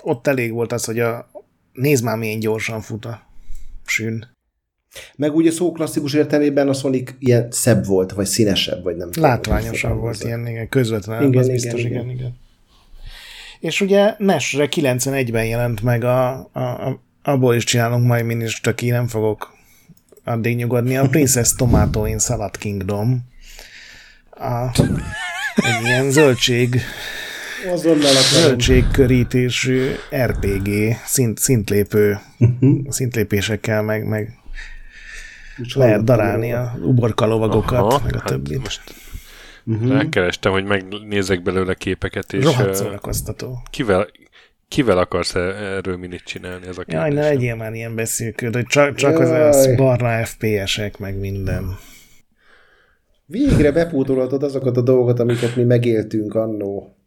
ott 0.03 0.26
elég 0.26 0.53
volt 0.53 0.72
az, 0.72 0.84
hogy 0.84 1.01
a 1.01 1.30
nézd 1.72 2.05
már 2.05 2.16
milyen 2.16 2.39
gyorsan 2.39 2.80
fut 2.80 3.05
a 3.05 3.22
sűn. 3.86 4.26
Meg 5.16 5.34
ugye 5.34 5.51
szó 5.51 5.72
klasszikus 5.72 6.14
értelmében 6.14 6.68
a 6.68 6.72
Sonic 6.72 7.14
ilyen 7.18 7.49
szebb 7.51 7.86
volt, 7.86 8.12
vagy 8.12 8.26
színesebb, 8.26 8.82
vagy 8.82 8.97
nem 8.97 9.09
Látványosabb 9.14 9.99
volt, 9.99 10.24
ilyen 10.24 10.47
igen, 10.47 10.68
közvetlen, 10.68 11.22
igen, 11.22 11.39
az 11.39 11.47
igen, 11.47 11.61
biztos, 11.61 11.80
igen, 11.80 11.93
igen. 11.93 12.11
igen. 12.11 12.36
És 13.61 13.80
ugye 13.80 14.14
NES-re 14.18 14.68
91-ben 14.70 15.47
jelent 15.47 15.82
meg 15.82 16.05
a, 16.05 16.49
a, 16.53 16.61
a 16.61 17.01
abból 17.22 17.55
is 17.55 17.64
csinálunk 17.64 18.07
majd 18.07 18.24
minisztöki, 18.24 18.91
nem 18.91 19.07
fogok 19.07 19.57
addig 20.24 20.57
nyugodni. 20.57 20.97
A 20.97 21.09
Princess 21.09 21.53
Tomato 21.55 22.07
in 22.07 22.18
Salad 22.18 22.57
Kingdom. 22.57 23.20
A, 24.30 24.80
egy 25.55 25.84
ilyen 25.84 26.11
zöldség 26.11 26.80
Azonnal 27.67 28.13
zöldségkörítésű 28.33 29.91
RPG, 30.17 30.97
szint, 31.07 31.39
szintlépő, 31.39 32.19
szintlépésekkel, 32.89 33.83
meg, 33.83 34.05
meg 34.05 34.39
lehet 35.75 36.05
darálni 36.05 36.53
a 36.53 36.79
uborkalovagokat, 36.83 37.79
Aha, 37.79 38.01
meg 38.05 38.15
a 38.15 38.19
hát 38.19 38.27
többit. 38.27 38.59
Most 38.59 38.95
uh-huh. 39.67 39.91
rákerestem, 39.91 40.53
hogy 40.53 40.65
megnézek 40.65 41.43
belőle 41.43 41.75
képeket, 41.75 42.33
és 42.33 42.45
Rohadt 42.45 42.75
szórakoztató. 42.75 43.63
Kivel, 43.71 44.09
kivel 44.69 44.99
akarsz 44.99 45.35
e- 45.35 45.75
erről 45.77 45.97
minit 45.97 46.23
csinálni? 46.25 46.67
Ez 46.67 46.79
a 46.79 46.85
Jaj, 46.87 47.11
ne 47.11 47.21
legyél 47.21 47.55
már 47.55 47.73
ilyen 47.73 47.95
beszélköd, 47.95 48.55
hogy 48.55 48.67
csak, 48.67 48.95
csak 48.95 49.19
az, 49.19 49.31
az 49.31 49.77
barna 49.77 50.25
FPS-ek, 50.25 50.99
meg 50.99 51.19
minden. 51.19 51.79
Végre 53.27 53.73
bepótolhatod 53.73 54.43
azokat 54.43 54.77
a 54.77 54.81
dolgokat, 54.81 55.21
amiket 55.21 55.57
mi 55.57 55.63
megéltünk 55.63 56.35
annó. 56.35 56.98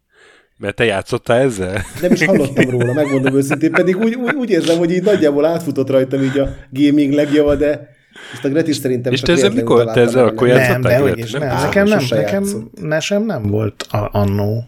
Mert 0.62 0.76
te 0.76 0.84
játszottál 0.84 1.39
ezzel? 1.39 1.84
Nem 2.01 2.12
is 2.12 2.26
hallottam 2.26 2.70
róla, 2.70 2.93
megmondom 2.93 3.36
őszintén, 3.36 3.72
pedig 3.72 3.97
úgy, 3.97 4.16
úgy, 4.16 4.36
úgy 4.36 4.49
érzem, 4.49 4.78
hogy 4.78 4.91
így 4.91 5.03
nagyjából 5.03 5.45
átfutott 5.45 5.89
rajtam 5.89 6.24
így 6.24 6.39
a 6.39 6.49
gaming 6.70 7.14
legjava, 7.14 7.55
de 7.55 7.95
ezt 8.34 8.45
a 8.45 8.49
Gretis 8.49 8.76
szerintem 8.76 9.14
És 9.14 9.22
te 9.22 9.32
ezzel 9.32 9.49
mikor? 9.49 9.86
Te 9.86 10.01
ezzel 10.01 10.26
akkor 10.26 10.47
játszottál? 10.47 10.80
Nem, 10.80 10.91
de 10.91 10.97
hogy 10.97 11.18
is, 11.18 11.32
nem. 11.32 11.41
nem. 11.41 11.62
Nekem 11.62 11.88
nem, 11.88 12.03
nekem 12.09 12.72
nesem 12.82 13.26
nem 13.26 13.41
volt 13.41 13.86
a, 13.89 14.09
annó. 14.12 14.66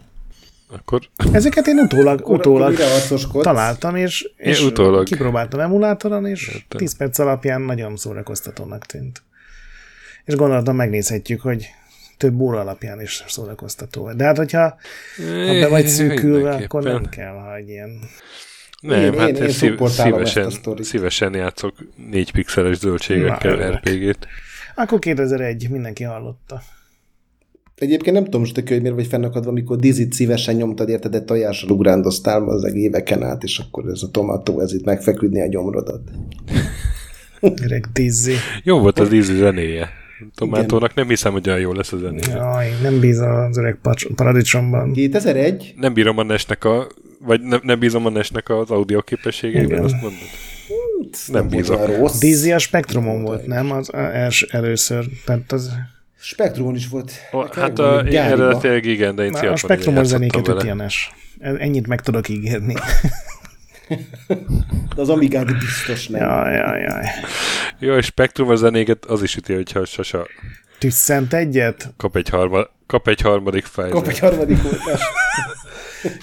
Akkor... 0.76 1.00
Ezeket 1.32 1.66
én 1.66 1.78
utólag, 1.78 2.20
akkor, 2.20 2.38
utólag 2.38 2.76
akkor 3.22 3.42
találtam, 3.42 3.96
és, 3.96 4.30
és 4.36 4.62
utólag. 4.62 5.04
kipróbáltam 5.04 5.60
emulátoron, 5.60 6.26
és 6.26 6.48
Értem. 6.48 6.78
10 6.78 6.96
perc 6.96 7.18
alapján 7.18 7.60
nagyon 7.60 7.96
szórakoztatónak 7.96 8.86
tűnt. 8.86 9.22
És 10.24 10.34
gondoltam, 10.34 10.76
megnézhetjük, 10.76 11.40
hogy 11.40 11.66
több 12.16 12.40
óra 12.40 12.60
alapján 12.60 13.00
is 13.00 13.24
szórakoztató. 13.26 14.12
De 14.12 14.24
hát, 14.24 14.36
hogyha 14.36 14.76
ha 15.16 15.60
be 15.60 15.68
vagy 15.68 15.86
szűkülve, 15.86 16.54
akkor 16.54 16.82
nem 16.82 17.08
kell, 17.08 17.32
ha 17.32 17.56
egy 17.56 17.68
ilyen... 17.68 18.00
Nem, 18.80 19.00
én, 19.00 19.18
hát 19.18 19.28
én, 19.28 19.34
én 19.34 19.50
szív, 19.50 19.80
szívesen, 19.84 20.50
szívesen 20.80 21.34
játszok 21.34 21.74
négy 22.10 22.32
pixeles 22.32 22.76
zöldségekkel 22.76 23.70
RPG-t. 23.70 24.26
Akkor 24.74 24.98
2001, 24.98 25.70
mindenki 25.70 26.02
hallotta. 26.02 26.62
Egyébként 27.74 28.14
nem 28.14 28.24
tudom 28.24 28.40
most, 28.40 28.54
hogy 28.54 28.80
miért 28.80 28.94
vagy 28.94 29.06
fennakadva, 29.06 29.50
amikor 29.50 29.76
Dizit 29.76 30.12
szívesen 30.12 30.54
nyomtad, 30.54 30.88
érted, 30.88 31.10
de 31.10 31.20
tojással 31.20 31.70
ugrándoztál 31.70 32.48
az 32.48 32.74
éveken 32.74 33.22
át, 33.22 33.42
és 33.42 33.58
akkor 33.58 33.86
ez 33.88 34.02
a 34.02 34.10
tomató, 34.10 34.60
ez 34.60 34.72
itt 34.72 34.84
megfeküdni 34.84 35.40
a 35.40 35.48
gyomrodat. 35.48 36.10
Öreg 37.62 37.86
Dizzy. 37.92 38.34
Jó 38.62 38.78
volt 38.78 38.98
az 38.98 39.08
Dizzy 39.08 39.34
zenéje. 39.34 40.03
Tomátónak 40.34 40.94
nem 40.94 41.08
hiszem, 41.08 41.32
hogy 41.32 41.48
olyan 41.48 41.60
jó 41.60 41.72
lesz 41.72 41.92
a 41.92 41.96
zenéje. 41.96 42.36
Jaj, 42.36 42.72
nem 42.82 43.00
bízom 43.00 43.30
az 43.30 43.58
öreg 43.58 43.78
paradicsomban. 44.14 44.92
2001? 44.92 45.74
Nem 45.76 45.92
bírom 45.94 46.18
a 46.18 46.22
Nesnek 46.22 46.64
a, 46.64 46.86
vagy 47.18 47.40
nem, 47.40 47.60
nem 47.62 47.78
bízom 47.78 48.06
a 48.06 48.10
Nesnek 48.10 48.48
az 48.48 48.70
audio 48.70 49.00
képességében, 49.02 49.84
azt 49.84 49.94
mondod? 50.00 50.18
Nem, 51.26 51.48
bízom. 51.48 51.84
Rossz. 51.84 52.18
Dizzy 52.18 52.52
a 52.52 52.58
Spektrumon 52.58 53.22
volt, 53.22 53.46
nem? 53.46 53.70
Az 53.70 53.94
els, 53.94 54.42
először. 54.42 55.04
Tehát 55.24 55.52
az... 55.52 55.70
Spektrumon 56.18 56.74
is 56.74 56.88
volt. 56.88 57.12
Hát 57.52 57.78
a, 57.78 58.04
eredetileg 58.06 58.84
igen, 58.84 59.14
de 59.14 59.24
én 59.24 59.34
A 59.34 59.56
Spektrumon 59.56 60.04
zenéket 60.04 60.48
ötjenes. 60.48 61.12
Ennyit 61.40 61.86
meg 61.86 62.00
tudok 62.00 62.28
ígérni. 62.28 62.74
De 64.94 65.00
az 65.00 65.08
Amigát 65.08 65.58
biztos 65.58 66.08
nem. 66.08 66.20
Jaj, 66.20 66.54
jaj, 66.54 66.80
jaj. 66.80 67.06
Jó, 67.78 67.96
és 67.96 68.04
Spektrum 68.04 68.48
a 68.48 68.54
zenéket 68.54 69.04
az 69.04 69.22
is 69.22 69.36
üti, 69.36 69.54
hogyha 69.54 69.84
Sasa 69.84 70.26
Tüsszent 70.78 71.34
egyet? 71.34 71.94
Kap 71.96 72.16
egy, 72.16 72.28
harma, 72.28 72.66
kap 72.86 73.08
egy 73.08 73.20
harmadik 73.20 73.64
fejzet. 73.64 73.94
Kap 73.94 74.06
egy 74.06 74.18
harmadik 74.18 74.58
oltást. 74.64 75.04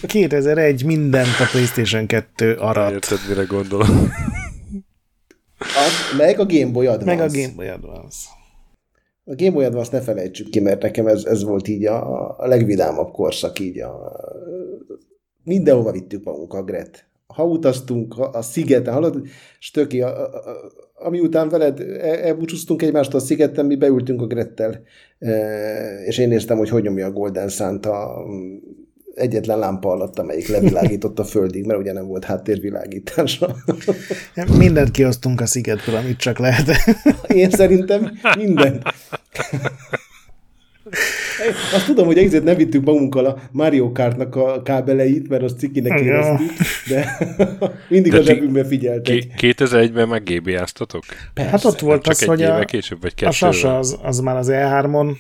2001 0.08 0.86
mindent 0.86 1.40
a 1.40 1.46
PlayStation 1.52 2.06
2 2.06 2.54
arat. 2.54 2.92
Érted, 2.92 3.20
mire 3.28 3.44
gondolom. 3.44 4.12
Az, 5.58 6.18
meg 6.18 6.40
a 6.40 6.46
Game 6.46 6.72
Boy 6.72 6.88
Advance. 6.88 7.16
Meg 7.16 7.30
a 7.30 7.32
Game 7.32 7.54
Boy 7.56 7.68
Advance. 7.68 8.18
A 9.24 9.36
Game 9.36 9.52
Boy 9.52 9.66
Advance 9.66 9.98
ne 9.98 10.04
felejtsük 10.04 10.50
ki, 10.50 10.60
mert 10.60 10.82
nekem 10.82 11.08
ez, 11.08 11.24
ez 11.24 11.44
volt 11.44 11.68
így 11.68 11.86
a, 11.86 12.30
a 12.40 12.48
legvidámabb 12.48 13.12
korszak, 13.12 13.60
így 13.60 13.80
a, 13.80 14.12
mindenhova 15.44 15.92
vittük 15.92 16.24
magunkat, 16.24 16.66
Gret 16.66 17.11
ha 17.34 17.46
utaztunk 17.46 18.18
a, 18.18 18.30
a 18.34 18.42
szigeten, 18.42 18.94
hallod, 18.94 19.22
Stöki, 19.60 20.02
a, 20.02 20.08
a, 20.08 20.24
a, 20.24 20.72
ami 20.96 21.20
után 21.20 21.50
veled 21.50 21.80
e, 21.80 22.26
elbúcsúztunk 22.28 22.82
egymástól 22.82 23.20
a 23.20 23.24
szigeten, 23.24 23.66
mi 23.66 23.76
beültünk 23.76 24.22
a 24.22 24.28
Grettel, 24.28 24.82
e, 25.20 26.04
és 26.04 26.18
én 26.18 26.28
néztem, 26.28 26.58
hogy 26.58 26.70
hogy 26.70 26.84
nyomja 26.84 27.06
a 27.06 27.12
Golden 27.12 27.50
Sun-t 27.50 27.86
a 27.86 28.24
egyetlen 29.16 29.60
lámpa 29.60 29.90
alatt, 29.90 30.20
amelyik 30.20 30.48
levilágított 30.48 31.20
a 31.20 31.24
földig, 31.24 31.66
mert 31.66 31.80
ugye 31.80 31.94
nem 31.94 32.08
volt 32.08 32.24
háttérvilágítása. 32.24 33.56
Mindent 34.58 34.92
kiosztunk 34.92 35.42
a 35.42 35.46
szigetből, 35.46 35.96
amit 35.96 36.18
csak 36.18 36.40
lehet. 36.40 36.70
Én 37.28 37.50
szerintem 37.50 38.12
mindent. 38.38 38.84
Azt 41.74 41.86
tudom, 41.86 42.06
hogy 42.06 42.18
egészet 42.18 42.44
nem 42.44 42.56
vittük 42.56 42.86
magunkkal 42.86 43.26
a 43.26 43.42
Mario 43.52 43.92
Kartnak 43.92 44.36
a 44.36 44.62
kábeleit, 44.62 45.30
mert 45.30 45.44
azt 45.44 45.60
cikinek 45.60 46.00
éreztük, 46.00 46.52
de 46.88 47.18
mindig 47.90 48.12
de 48.12 48.18
a 48.18 48.22
zsebünkbe 48.22 48.66
figyeltek. 48.66 49.24
2001-ben 49.38 50.08
meg 50.08 50.24
GB-áztatok? 50.24 51.04
Hát 51.36 51.66
ott 51.66 51.80
volt 51.80 52.08
az, 52.08 52.24
hogy 52.24 52.42
a, 52.44 52.66
később, 52.66 53.02
vagy 53.02 53.14
a 53.26 53.32
Sasa 53.32 53.78
az, 53.78 53.98
az 54.02 54.20
már 54.20 54.36
az 54.36 54.48
E3-on 54.52 55.16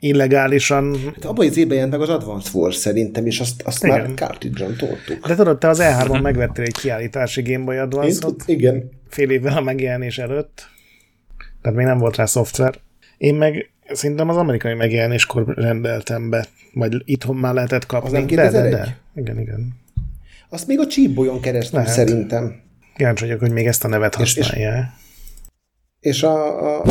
illegálisan... 0.00 0.96
Hát 1.04 1.24
abban 1.24 1.46
az 1.46 1.56
évben 1.56 1.74
jelent 1.74 1.92
meg 1.92 2.00
az 2.00 2.08
Advance 2.08 2.50
Wars 2.52 2.76
szerintem, 2.76 3.26
és 3.26 3.40
azt, 3.40 3.62
azt 3.62 3.84
igen. 3.84 4.00
már 4.00 4.10
cartridge-on 4.14 4.76
toltuk. 4.76 5.26
De 5.26 5.34
tudod, 5.34 5.58
te 5.58 5.68
az 5.68 5.78
E3-on 5.82 6.22
megvettél 6.22 6.64
egy 6.64 6.76
kiállítási 6.76 7.42
Game 7.42 7.64
Boy 7.64 7.76
Advance-ot. 7.76 8.42
Igen. 8.46 8.90
Fél 9.08 9.30
évvel 9.30 9.56
a 9.56 9.60
megjelenés 9.60 10.18
előtt. 10.18 10.68
Tehát 11.62 11.76
még 11.76 11.86
nem 11.86 11.98
volt 11.98 12.16
rá 12.16 12.24
szoftver. 12.24 12.74
Én 13.18 13.34
meg 13.34 13.70
Szerintem 13.92 14.28
az 14.28 14.36
amerikai 14.36 14.74
megjelenéskor 14.74 15.54
rendeltem 15.56 16.30
be, 16.30 16.46
vagy 16.74 17.02
itthon 17.04 17.36
már 17.36 17.54
lehetett 17.54 17.86
kapni. 17.86 18.06
Az 18.06 18.12
nem 18.12 18.26
2001? 18.26 18.70
De, 18.70 18.76
de, 18.76 18.76
de. 18.76 18.96
Igen, 19.14 19.38
igen. 19.38 19.78
Azt 20.48 20.66
még 20.66 20.78
a 20.78 20.86
csípbolyon 20.86 21.40
keresztül 21.40 21.78
Lehet. 21.78 21.94
szerintem. 21.94 22.60
Kíváncsi 22.96 23.24
vagyok, 23.24 23.40
hogy 23.40 23.52
még 23.52 23.66
ezt 23.66 23.84
a 23.84 23.88
nevet 23.88 24.14
használja. 24.14 24.92
És, 26.00 26.16
és, 26.16 26.22
a, 26.22 26.78
a, 26.78 26.84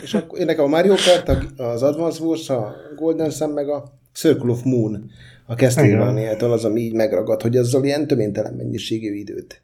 és 0.00 0.14
a, 0.14 0.26
nekem 0.44 0.64
a 0.64 0.68
Mario 0.68 0.94
Kart, 0.94 1.58
az 1.60 1.82
Advance 1.82 2.22
Wars, 2.22 2.50
a 2.50 2.74
Golden 2.96 3.30
Sun, 3.30 3.50
meg 3.50 3.68
a 3.68 4.00
Circle 4.12 4.50
of 4.50 4.62
Moon 4.62 5.10
a 5.46 5.54
Castlevania-től 5.54 6.52
az, 6.52 6.64
ami 6.64 6.80
így 6.80 6.94
megragad, 6.94 7.42
hogy 7.42 7.56
azzal 7.56 7.84
ilyen 7.84 8.06
töménytelen 8.06 8.54
mennyiségű 8.54 9.14
időt 9.14 9.62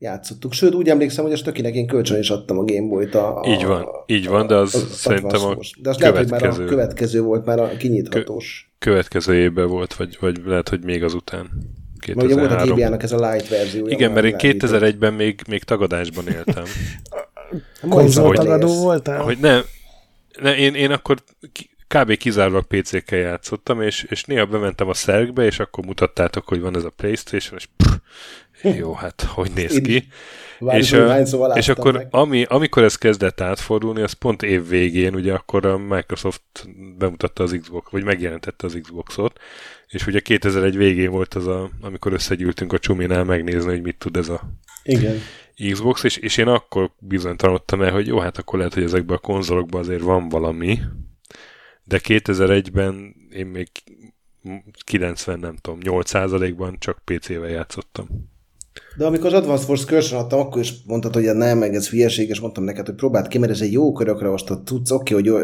játszottuk. 0.00 0.52
Sőt, 0.52 0.74
úgy 0.74 0.88
emlékszem, 0.88 1.24
hogy 1.24 1.32
a 1.32 1.36
Stökinek 1.36 1.74
én 1.74 1.86
kölcsön 1.86 2.18
is 2.18 2.30
adtam 2.30 2.58
a 2.58 2.64
Gameboy-t. 2.64 3.14
A, 3.14 3.44
így 3.46 3.64
van, 3.64 3.82
a, 3.82 4.04
így 4.06 4.28
van, 4.28 4.46
de 4.46 4.54
az, 4.54 4.74
az 4.74 4.96
szerintem 4.96 5.40
a 5.40 5.56
De 5.80 5.88
az 5.88 5.96
következő, 5.96 6.28
lehet, 6.28 6.28
hogy 6.28 6.40
már 6.40 6.60
a 6.60 6.64
következő 6.64 7.22
volt, 7.22 7.44
már 7.44 7.58
a 7.58 7.76
kinyithatós. 7.76 8.70
Kö, 8.78 8.90
következő 8.90 9.34
évben 9.34 9.68
volt, 9.68 9.94
vagy, 9.94 10.16
vagy 10.20 10.40
lehet, 10.44 10.68
hogy 10.68 10.84
még 10.84 11.04
azután. 11.04 11.50
2003. 11.98 12.38
Ugye 12.38 12.48
volt 12.48 12.60
a 12.60 12.74
GBA-nak 12.74 13.02
ez 13.02 13.12
a 13.12 13.30
light 13.30 13.48
verzió. 13.48 13.86
Igen, 13.86 14.12
mert 14.12 14.26
én 14.26 14.36
2001-ben 14.38 15.14
még, 15.14 15.40
még 15.48 15.62
tagadásban 15.62 16.28
éltem. 16.28 16.64
tagadó 18.34 18.82
voltál? 18.82 19.22
Hogy 19.22 19.38
nem, 19.38 19.62
ne, 20.42 20.56
én, 20.56 20.74
én 20.74 20.90
akkor 20.90 21.16
kb. 21.94 22.16
kizárólag 22.16 22.64
PC-kkel 22.66 23.18
játszottam, 23.18 23.82
és, 23.82 24.06
és 24.08 24.24
néha 24.24 24.46
bementem 24.46 24.88
a 24.88 24.94
szergbe, 24.94 25.44
és 25.44 25.58
akkor 25.58 25.84
mutattátok, 25.84 26.48
hogy 26.48 26.60
van 26.60 26.76
ez 26.76 26.84
a 26.84 26.90
Playstation, 26.90 27.58
és 27.58 27.68
pff, 27.76 27.94
jó, 28.62 28.92
hát 28.92 29.22
hogy 29.22 29.50
néz 29.54 29.80
ki? 29.80 30.08
és, 30.68 30.92
a, 30.92 31.18
és 31.54 31.68
akkor 31.68 32.06
ami, 32.10 32.44
amikor 32.48 32.82
ez 32.82 32.96
kezdett 32.96 33.40
átfordulni, 33.40 34.00
az 34.00 34.12
pont 34.12 34.42
év 34.42 34.68
végén, 34.68 35.14
ugye 35.14 35.32
akkor 35.32 35.66
a 35.66 35.78
Microsoft 35.78 36.42
bemutatta 36.98 37.42
az 37.42 37.58
Xbox, 37.60 37.90
vagy 37.90 38.04
megjelentette 38.04 38.66
az 38.66 38.78
Xboxot, 38.82 39.38
és 39.86 40.06
ugye 40.06 40.20
2001 40.20 40.76
végén 40.76 41.10
volt 41.10 41.34
az, 41.34 41.46
a, 41.46 41.70
amikor 41.80 42.12
összegyűltünk 42.12 42.72
a 42.72 42.78
Csuminál 42.78 43.24
megnézni, 43.24 43.70
hogy 43.70 43.82
mit 43.82 43.98
tud 43.98 44.16
ez 44.16 44.28
a 44.28 44.40
Igen. 44.82 45.18
Xbox, 45.70 46.02
és, 46.02 46.16
és 46.16 46.36
én 46.36 46.46
akkor 46.46 46.90
bizonytalanodtam 46.98 47.82
el, 47.82 47.92
hogy 47.92 48.06
jó, 48.06 48.18
hát 48.18 48.38
akkor 48.38 48.58
lehet, 48.58 48.74
hogy 48.74 48.82
ezekben 48.82 49.16
a 49.16 49.20
konzolokban 49.20 49.80
azért 49.80 50.02
van 50.02 50.28
valami, 50.28 50.78
de 51.84 52.00
2001-ben 52.02 53.14
én 53.30 53.46
még 53.46 53.68
90, 54.84 55.38
nem 55.38 55.56
tudom, 55.56 55.78
8%-ban 55.82 56.76
csak 56.78 57.02
PC-vel 57.04 57.48
játszottam. 57.48 58.08
De 58.96 59.06
amikor 59.06 59.26
az 59.26 59.32
Advanced 59.32 59.66
Force 59.66 59.84
Cursion 59.84 60.20
adtam, 60.20 60.40
akkor 60.40 60.60
is 60.60 60.74
mondtad, 60.86 61.14
hogy 61.14 61.34
nem, 61.34 61.58
meg 61.58 61.74
ez 61.74 61.88
hülyeség, 61.88 62.28
és 62.28 62.40
mondtam 62.40 62.64
neked, 62.64 62.86
hogy 62.86 62.94
próbáld 62.94 63.28
ki, 63.28 63.38
mert 63.38 63.52
ez 63.52 63.60
egy 63.60 63.72
jó 63.72 63.92
körökre 63.92 64.28
osztott 64.28 64.64
tudsz, 64.64 64.90
oké, 64.90 65.14
hogy 65.14 65.24
jó, 65.24 65.38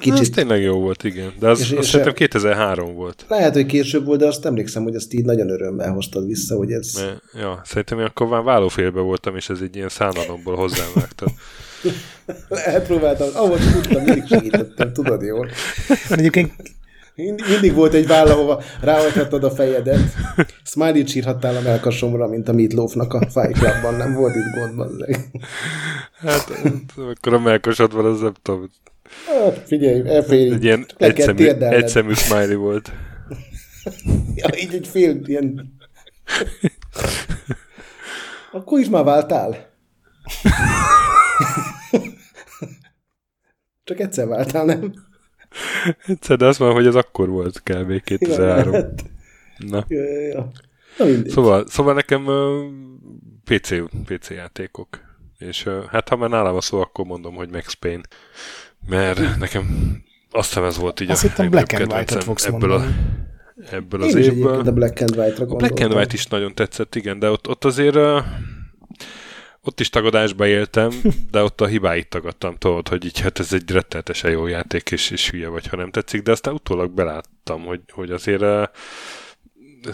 kicsit... 0.00 0.20
Ez 0.20 0.28
tényleg 0.28 0.62
jó 0.62 0.80
volt, 0.80 1.04
igen. 1.04 1.32
De 1.38 1.48
az, 1.48 1.60
és, 1.60 1.70
azt 1.70 1.80
és 1.80 1.86
szerintem 1.86 2.14
2003 2.14 2.94
volt. 2.94 3.24
Lehet, 3.28 3.54
hogy 3.54 3.66
később 3.66 4.04
volt, 4.04 4.20
de 4.20 4.26
azt 4.26 4.46
emlékszem, 4.46 4.82
hogy 4.82 4.94
ezt 4.94 5.12
így 5.12 5.24
nagyon 5.24 5.50
örömmel 5.50 5.92
hoztad 5.92 6.26
vissza, 6.26 6.56
hogy 6.56 6.72
ez... 6.72 6.92
Ne, 6.94 7.40
ja, 7.40 7.60
szerintem 7.64 7.98
én 7.98 8.04
akkor 8.04 8.26
már 8.26 8.42
vállófélbe 8.42 9.00
voltam, 9.00 9.36
és 9.36 9.48
ez 9.48 9.60
egy 9.60 9.76
ilyen 9.76 9.88
szánalomból 9.88 10.56
hozzám 10.56 10.88
vágta. 10.94 11.26
Lehet 12.48 12.86
próbáltam, 12.86 13.28
ahol 13.34 13.58
tudtam, 13.72 14.02
mindig 14.02 14.26
segítettem, 14.26 14.92
tudod 14.92 15.22
jól. 15.22 15.50
Egyébként 16.08 16.52
mindig, 17.48 17.74
volt 17.74 17.94
egy 17.94 18.06
váll, 18.06 18.26
ahova 18.26 18.62
ráadhattad 18.80 19.44
a 19.44 19.50
fejedet. 19.50 20.00
Smiley-t 20.64 21.08
sírhattál 21.08 21.56
a 21.56 21.60
melkasomra, 21.60 22.28
mint 22.28 22.48
a 22.48 22.52
Meatloafnak 22.52 23.14
a 23.14 23.18
Fight 23.18 23.58
Clubban, 23.58 23.94
nem 23.94 24.14
volt 24.14 24.34
itt 24.34 24.60
gond, 24.60 24.76
bazzeg. 24.76 25.16
Hát, 26.18 26.50
akkor 26.96 27.34
a 27.34 27.38
melkosod 27.38 27.92
van, 27.92 28.04
az 28.04 28.20
nem 28.20 28.34
tudom. 28.42 28.70
Hát, 29.26 29.62
figyelj, 29.66 30.08
elfér. 30.08 30.52
Egy 30.52 30.64
ilyen 30.64 30.86
egyszemű, 30.96 31.46
egyszemű 31.48 32.12
smiley 32.14 32.58
volt. 32.58 32.92
ja, 34.34 34.48
így 34.56 34.74
egy 34.74 34.86
fél 34.86 35.20
ilyen... 35.24 35.78
Akkor 38.52 38.78
is 38.78 38.88
már 38.88 39.04
váltál? 39.04 39.68
Csak 43.84 44.00
egyszer 44.00 44.26
váltál, 44.26 44.64
nem? 44.64 45.08
Egyszer, 46.06 46.36
de 46.36 46.46
azt 46.46 46.58
mondom, 46.58 46.76
hogy 46.76 46.86
ez 46.86 46.94
akkor 46.94 47.28
volt 47.28 47.62
kb. 47.62 48.02
2003. 48.02 48.72
Ja, 48.72 48.88
Na. 49.58 49.84
Ja, 49.88 50.02
ja, 50.02 50.20
ja. 50.20 50.50
Na 50.98 51.06
szóval, 51.30 51.66
szóval 51.66 51.94
nekem 51.94 52.26
uh, 52.26 52.64
PC, 53.44 53.70
PC 54.04 54.30
játékok. 54.30 54.88
És 55.38 55.66
uh, 55.66 55.84
hát 55.84 56.08
ha 56.08 56.16
már 56.16 56.30
nálam 56.30 56.56
a 56.56 56.60
szó, 56.60 56.80
akkor 56.80 57.04
mondom, 57.04 57.34
hogy 57.34 57.50
Max 57.50 57.72
Payne. 57.72 58.02
Mert 58.88 59.38
nekem 59.38 59.94
azt 60.30 60.48
hiszem 60.48 60.64
ez 60.64 60.78
volt 60.78 61.00
így 61.00 61.10
azt 61.10 61.24
a 61.24 61.28
hittem 61.28 61.50
Black 61.50 61.72
and 61.72 61.92
White-ot 61.92 62.24
fogsz 62.24 62.46
ebből 62.46 62.68
mondani. 62.68 62.94
a, 63.70 63.74
ebből 63.74 64.02
az 64.02 64.14
évből. 64.14 64.68
a 64.68 64.72
Black 64.72 65.00
and 65.00 65.16
White-ra 65.16 65.46
A 65.46 65.56
Black 65.56 65.80
and 65.80 65.92
White 65.94 66.14
is 66.14 66.26
nagyon 66.26 66.54
tetszett, 66.54 66.94
igen, 66.94 67.18
de 67.18 67.30
ott, 67.30 67.48
ott 67.48 67.64
azért 67.64 67.96
uh, 67.96 68.24
ott 69.64 69.80
is 69.80 69.88
tagadásba 69.88 70.46
éltem, 70.46 70.90
de 71.30 71.42
ott 71.42 71.60
a 71.60 71.66
hibáit 71.66 72.08
tagadtam, 72.08 72.56
tudod, 72.56 72.88
hogy 72.88 73.04
így 73.04 73.20
hát 73.20 73.38
ez 73.38 73.52
egy 73.52 73.70
rettenetesen 73.70 74.30
jó 74.30 74.46
játék, 74.46 74.90
és, 74.90 75.10
és 75.10 75.30
hülye 75.30 75.48
vagy, 75.48 75.66
ha 75.66 75.76
nem 75.76 75.90
tetszik, 75.90 76.22
de 76.22 76.30
aztán 76.30 76.54
utólag 76.54 76.90
beláttam, 76.90 77.64
hogy, 77.64 77.80
hogy 77.92 78.10
azért 78.10 78.42
uh, 78.42 78.62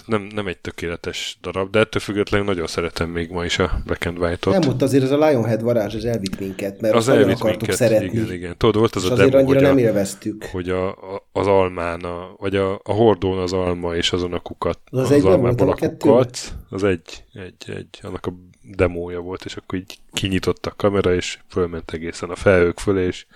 nem, 0.06 0.22
nem 0.34 0.46
egy 0.46 0.58
tökéletes 0.58 1.38
darab, 1.42 1.70
de 1.70 1.78
ettől 1.78 2.02
függetlenül 2.02 2.46
nagyon 2.46 2.66
szeretem 2.66 3.10
még 3.10 3.30
ma 3.30 3.44
is 3.44 3.58
a 3.58 3.80
Black 3.84 4.06
and 4.06 4.18
White-ot. 4.18 4.58
Nem, 4.58 4.68
ott 4.68 4.82
azért 4.82 5.04
ez 5.04 5.10
a 5.10 5.16
Lionhead 5.16 5.62
varázs, 5.62 5.94
az 5.94 6.04
elvitt 6.04 6.40
minket, 6.40 6.80
mert 6.80 6.94
az 6.94 7.08
elvitt 7.08 7.34
akartuk 7.34 7.60
minket, 7.60 7.76
szeretni. 7.76 8.18
Igen, 8.18 8.32
igen. 8.32 8.56
Tudod, 8.56 8.76
volt 8.76 8.94
az 8.94 9.04
és 9.04 9.10
a 9.10 9.12
azért 9.12 9.30
demo, 9.30 9.42
annyira 9.42 9.58
hogy, 9.58 9.68
nem 9.68 9.76
a, 9.76 9.88
élveztük. 9.88 10.44
hogy 10.44 10.68
a, 10.68 10.88
a, 10.88 11.28
az 11.32 11.46
almán, 11.46 12.00
a, 12.00 12.34
vagy 12.36 12.56
a, 12.56 12.80
a 12.82 12.92
hordón 12.92 13.38
az 13.38 13.52
alma, 13.52 13.94
és 13.94 14.12
azon 14.12 14.32
a 14.32 14.40
kukat, 14.40 14.78
Az 14.90 14.98
az, 14.98 15.10
egyben 15.10 15.32
almából 15.32 15.68
a 15.68 15.76
a 15.80 15.96
kukat, 15.96 16.38
az 16.70 16.84
egy, 16.84 17.24
egy, 17.32 17.76
egy, 17.76 17.98
annak 18.02 18.26
a 18.26 18.32
demója 18.76 19.20
volt, 19.20 19.44
és 19.44 19.56
akkor 19.56 19.78
így 19.78 19.98
kinyitott 20.12 20.66
a 20.66 20.74
kamera, 20.76 21.14
és 21.14 21.38
fölment 21.48 21.92
egészen 21.92 22.30
a 22.30 22.36
felhők 22.36 22.78
fölé, 22.78 23.06
és 23.06 23.26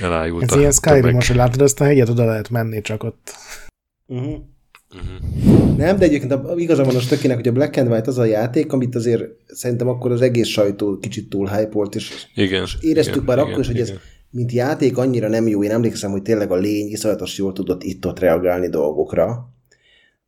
elájult 0.00 0.42
Ez 0.42 0.52
a 0.52 0.58
ilyen 0.58 0.72
Skyrim, 0.72 1.14
hogy 1.14 1.36
látod, 1.36 1.60
ezt 1.60 1.80
a 1.80 1.84
hegyet 1.84 2.08
oda 2.08 2.24
lehet 2.24 2.50
menni, 2.50 2.80
csak 2.80 3.02
ott 3.02 3.34
Uh-huh. 4.06 4.34
Uh-huh. 4.94 5.76
Nem, 5.76 5.98
de 5.98 6.04
egyébként 6.04 6.32
a- 6.32 6.54
igaza 6.56 6.84
van 6.84 6.96
a 6.96 7.00
stökinek, 7.00 7.36
hogy 7.36 7.48
a 7.48 7.52
Black 7.52 7.76
and 7.76 7.90
White 7.90 8.10
az 8.10 8.18
a 8.18 8.24
játék, 8.24 8.72
amit 8.72 8.94
azért 8.94 9.24
szerintem 9.46 9.88
akkor 9.88 10.12
az 10.12 10.20
egész 10.20 10.48
sajtó 10.48 10.98
kicsit 10.98 11.28
túl 11.28 11.48
hype 11.48 11.70
volt, 11.72 11.94
és 11.94 12.26
Igen. 12.34 12.62
és 12.62 12.76
éreztük 12.80 13.14
igen, 13.14 13.26
már 13.26 13.36
igen, 13.36 13.48
akkor 13.48 13.60
is, 13.60 13.66
hogy 13.66 13.80
ez 13.80 13.88
igen. 13.88 14.00
mint 14.30 14.52
játék 14.52 14.98
annyira 14.98 15.28
nem 15.28 15.48
jó. 15.48 15.62
Én 15.64 15.70
emlékszem, 15.70 16.10
hogy 16.10 16.22
tényleg 16.22 16.50
a 16.50 16.56
lény 16.56 16.88
iszonyatos 16.88 17.38
jól 17.38 17.52
tudott 17.52 17.82
itt-ott 17.82 18.18
reagálni 18.18 18.68
dolgokra, 18.68 19.52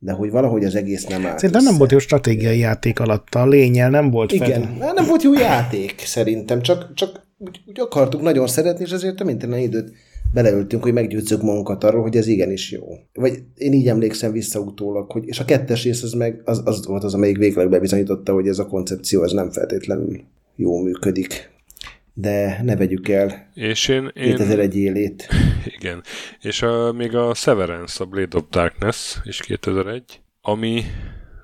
de 0.03 0.11
hogy 0.11 0.31
valahogy 0.31 0.63
az 0.63 0.75
egész 0.75 1.05
nem 1.05 1.25
állt 1.25 1.39
Szerintem 1.39 1.61
össze. 1.61 1.69
nem 1.69 1.79
volt 1.79 1.91
jó 1.91 1.99
stratégiai 1.99 2.57
játék 2.57 2.99
alatta, 2.99 3.41
a 3.41 3.47
lényel 3.47 3.89
nem 3.89 4.09
volt 4.11 4.31
Igen, 4.31 4.77
hát 4.79 4.95
nem 4.95 5.05
volt 5.05 5.23
jó 5.23 5.33
játék 5.33 5.99
szerintem, 6.05 6.61
csak, 6.61 6.93
csak 6.93 7.27
úgy, 7.37 7.61
úgy 7.65 7.79
akartuk 7.79 8.21
nagyon 8.21 8.47
szeretni, 8.47 8.83
és 8.83 8.91
ezért 8.91 9.15
töménytelen 9.15 9.59
időt 9.59 9.91
beleöltünk, 10.33 10.83
hogy 10.83 10.93
meggyőzzük 10.93 11.41
magunkat 11.41 11.83
arról, 11.83 12.01
hogy 12.01 12.15
ez 12.15 12.27
igenis 12.27 12.71
jó. 12.71 12.81
Vagy 13.13 13.39
én 13.55 13.73
így 13.73 13.87
emlékszem 13.87 14.31
vissza 14.31 14.59
utólag, 14.59 15.11
hogy, 15.11 15.23
és 15.25 15.39
a 15.39 15.45
kettes 15.45 15.83
rész 15.83 16.03
az 16.03 16.13
meg 16.13 16.41
az, 16.45 16.61
az 16.65 16.85
volt 16.85 17.03
az, 17.03 17.13
amelyik 17.13 17.37
végleg 17.37 17.69
bebizonyította, 17.69 18.33
hogy 18.33 18.47
ez 18.47 18.59
a 18.59 18.67
koncepció 18.67 19.23
ez 19.23 19.31
nem 19.31 19.51
feltétlenül 19.51 20.19
jó 20.55 20.81
működik. 20.81 21.51
De 22.13 22.61
ne 22.63 22.75
vegyük 22.75 23.09
el 23.09 23.49
És 23.53 23.87
én, 23.87 24.11
én 24.13 24.23
2001 24.23 24.75
élét. 24.75 25.27
Igen. 25.77 26.03
És 26.41 26.61
a, 26.61 26.91
még 26.91 27.15
a 27.15 27.33
Severance, 27.33 28.03
a 28.03 28.07
Blade 28.07 28.37
of 28.37 28.43
Darkness 28.49 29.17
is 29.23 29.39
2001, 29.39 30.21
ami 30.41 30.83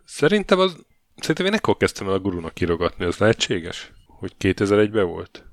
szerintem 0.06 0.60
az, 0.60 0.76
szerintem 1.16 1.46
én 1.46 1.54
ekkor 1.54 1.78
kezdtem 1.78 2.08
el 2.08 2.14
a 2.14 2.20
gurunak 2.20 2.62
írogatni, 2.62 3.06
az 3.06 3.18
lehetséges? 3.18 3.92
Hogy 4.20 4.34
2001-ben 4.40 5.08
volt? 5.08 5.44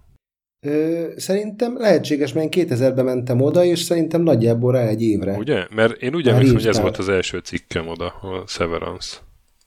Ö, 0.61 1.09
szerintem 1.17 1.79
lehetséges, 1.79 2.33
mert 2.33 2.57
én 2.57 2.67
2000-ben 2.67 3.05
mentem 3.05 3.41
oda, 3.41 3.65
és 3.65 3.79
szerintem 3.79 4.23
nagyjából 4.23 4.73
rá 4.73 4.87
egy 4.87 5.03
évre. 5.03 5.37
Ugye? 5.37 5.67
Mert 5.75 6.03
én 6.03 6.15
úgy 6.15 6.29
emlékszem, 6.29 6.55
hogy 6.55 6.67
ez 6.67 6.81
volt 6.81 6.97
az 6.97 7.09
első 7.09 7.39
cikkem 7.39 7.89
oda, 7.89 8.07
a 8.07 8.45
Severance. 8.47 9.17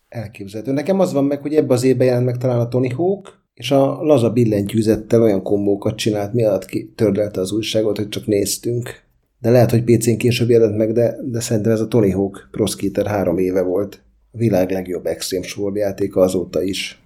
Elképzelhető. 0.07 0.71
Nekem 0.71 0.99
az 0.99 1.13
van 1.13 1.25
meg, 1.25 1.41
hogy 1.41 1.55
ebbe 1.55 1.73
az 1.73 1.83
évben 1.83 2.07
jelent 2.07 2.25
meg 2.25 2.37
talán 2.37 2.59
a 2.59 2.67
Tony 2.67 2.93
Hawk, 2.93 3.39
és 3.59 3.71
a 3.71 4.03
laza 4.03 4.29
billentyűzettel 4.29 5.21
olyan 5.21 5.43
kombókat 5.43 5.95
csinált, 5.95 6.33
mi 6.33 6.43
alatt 6.43 6.69
tördelte 6.95 7.39
az 7.39 7.51
újságot, 7.51 7.97
hogy 7.97 8.09
csak 8.09 8.25
néztünk. 8.25 9.01
De 9.39 9.49
lehet, 9.49 9.71
hogy 9.71 9.83
PC-n 9.83 10.17
később 10.17 10.49
jelent 10.49 10.77
meg, 10.77 10.91
de, 10.91 11.15
de 11.23 11.39
szerintem 11.39 11.71
ez 11.71 11.79
a 11.79 11.87
Tony 11.87 12.13
Hawk 12.13 12.47
Pro 12.51 12.65
Skater 12.65 13.07
három 13.07 13.37
éve 13.37 13.61
volt. 13.61 14.01
A 14.31 14.37
világ 14.37 14.71
legjobb 14.71 15.05
extrém 15.05 15.41
sorjátéka 15.41 16.21
azóta 16.21 16.61
is. 16.61 17.01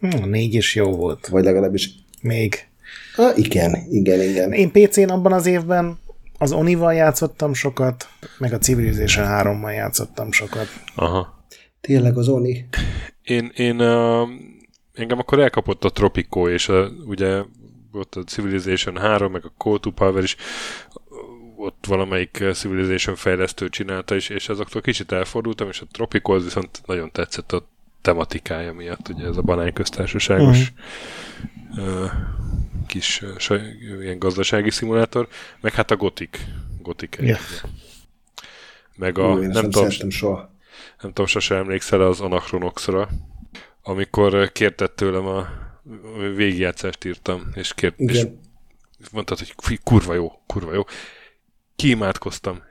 Hm, 0.00 0.22
a 0.22 0.26
négy 0.26 0.54
is 0.54 0.74
jó 0.74 0.90
volt. 0.90 1.26
Vagy 1.26 1.44
legalábbis... 1.44 1.90
Még. 2.20 2.54
Ah, 3.16 3.38
igen, 3.38 3.76
igen, 3.90 4.20
igen. 4.20 4.52
Én 4.52 4.70
PC-n 4.70 5.08
abban 5.08 5.32
az 5.32 5.46
évben 5.46 5.98
az 6.38 6.52
Onival 6.52 6.94
játszottam 6.94 7.54
sokat, 7.54 8.06
meg 8.38 8.52
a 8.52 8.58
Civilization 8.58 9.26
3-mal 9.28 9.74
játszottam 9.74 10.32
sokat. 10.32 10.66
Aha. 10.94 11.44
Tényleg 11.80 12.16
az 12.16 12.28
Oni. 12.28 12.64
Én, 13.22 13.52
én 13.56 13.80
uh, 13.80 14.28
engem 14.96 15.18
akkor 15.18 15.38
elkapott 15.38 15.84
a 15.84 15.90
Tropico, 15.90 16.48
és 16.48 16.68
a, 16.68 16.88
ugye 17.04 17.42
ott 17.92 18.14
a 18.14 18.22
Civilization 18.22 18.96
3, 18.96 19.32
meg 19.32 19.44
a 19.44 19.52
Call 19.56 19.78
to 19.78 19.90
Power 19.90 20.22
is 20.22 20.36
ott 21.56 21.84
valamelyik 21.86 22.44
Civilization 22.52 23.16
fejlesztő 23.16 23.68
csinálta, 23.68 24.14
és, 24.14 24.28
és 24.28 24.48
azoktól 24.48 24.80
kicsit 24.80 25.12
elfordultam, 25.12 25.68
és 25.68 25.80
a 25.80 25.86
Tropico 25.92 26.34
az 26.34 26.44
viszont 26.44 26.82
nagyon 26.86 27.12
tetszett 27.12 27.52
a 27.52 27.68
tematikája 28.00 28.72
miatt, 28.72 29.08
ugye 29.08 29.26
ez 29.26 29.36
a 29.36 29.42
banányköztársaságos 29.42 30.72
uh, 31.76 32.10
kis 32.86 33.22
uh, 33.48 33.60
ilyen 34.00 34.18
gazdasági 34.18 34.70
szimulátor, 34.70 35.28
meg 35.60 35.72
hát 35.72 35.90
a 35.90 35.96
Gothic. 35.96 36.38
Gothic. 36.82 37.16
Ja. 37.20 37.38
Meg 38.96 39.18
a, 39.18 39.28
Ú, 39.28 39.34
nem 39.34 39.50
nem 39.50 39.70
tudom, 39.70 40.10
soha. 40.10 40.50
nem 41.00 41.12
tudom, 41.12 41.26
sose 41.26 41.54
emlékszel 41.54 42.00
az 42.00 42.20
Anachronoxra, 42.20 43.08
amikor 43.88 44.52
kértett 44.52 44.96
tőlem 44.96 45.26
a 45.26 45.48
végigjátszást 46.34 47.04
írtam, 47.04 47.50
és, 47.54 47.74
kért, 47.74 47.98
és 47.98 48.16
Igen. 48.16 48.40
mondtad, 49.12 49.38
hogy 49.38 49.78
kurva 49.84 50.14
jó, 50.14 50.32
kurva 50.46 50.74
jó. 50.74 50.82
Kiimádkoztam, 51.76 52.62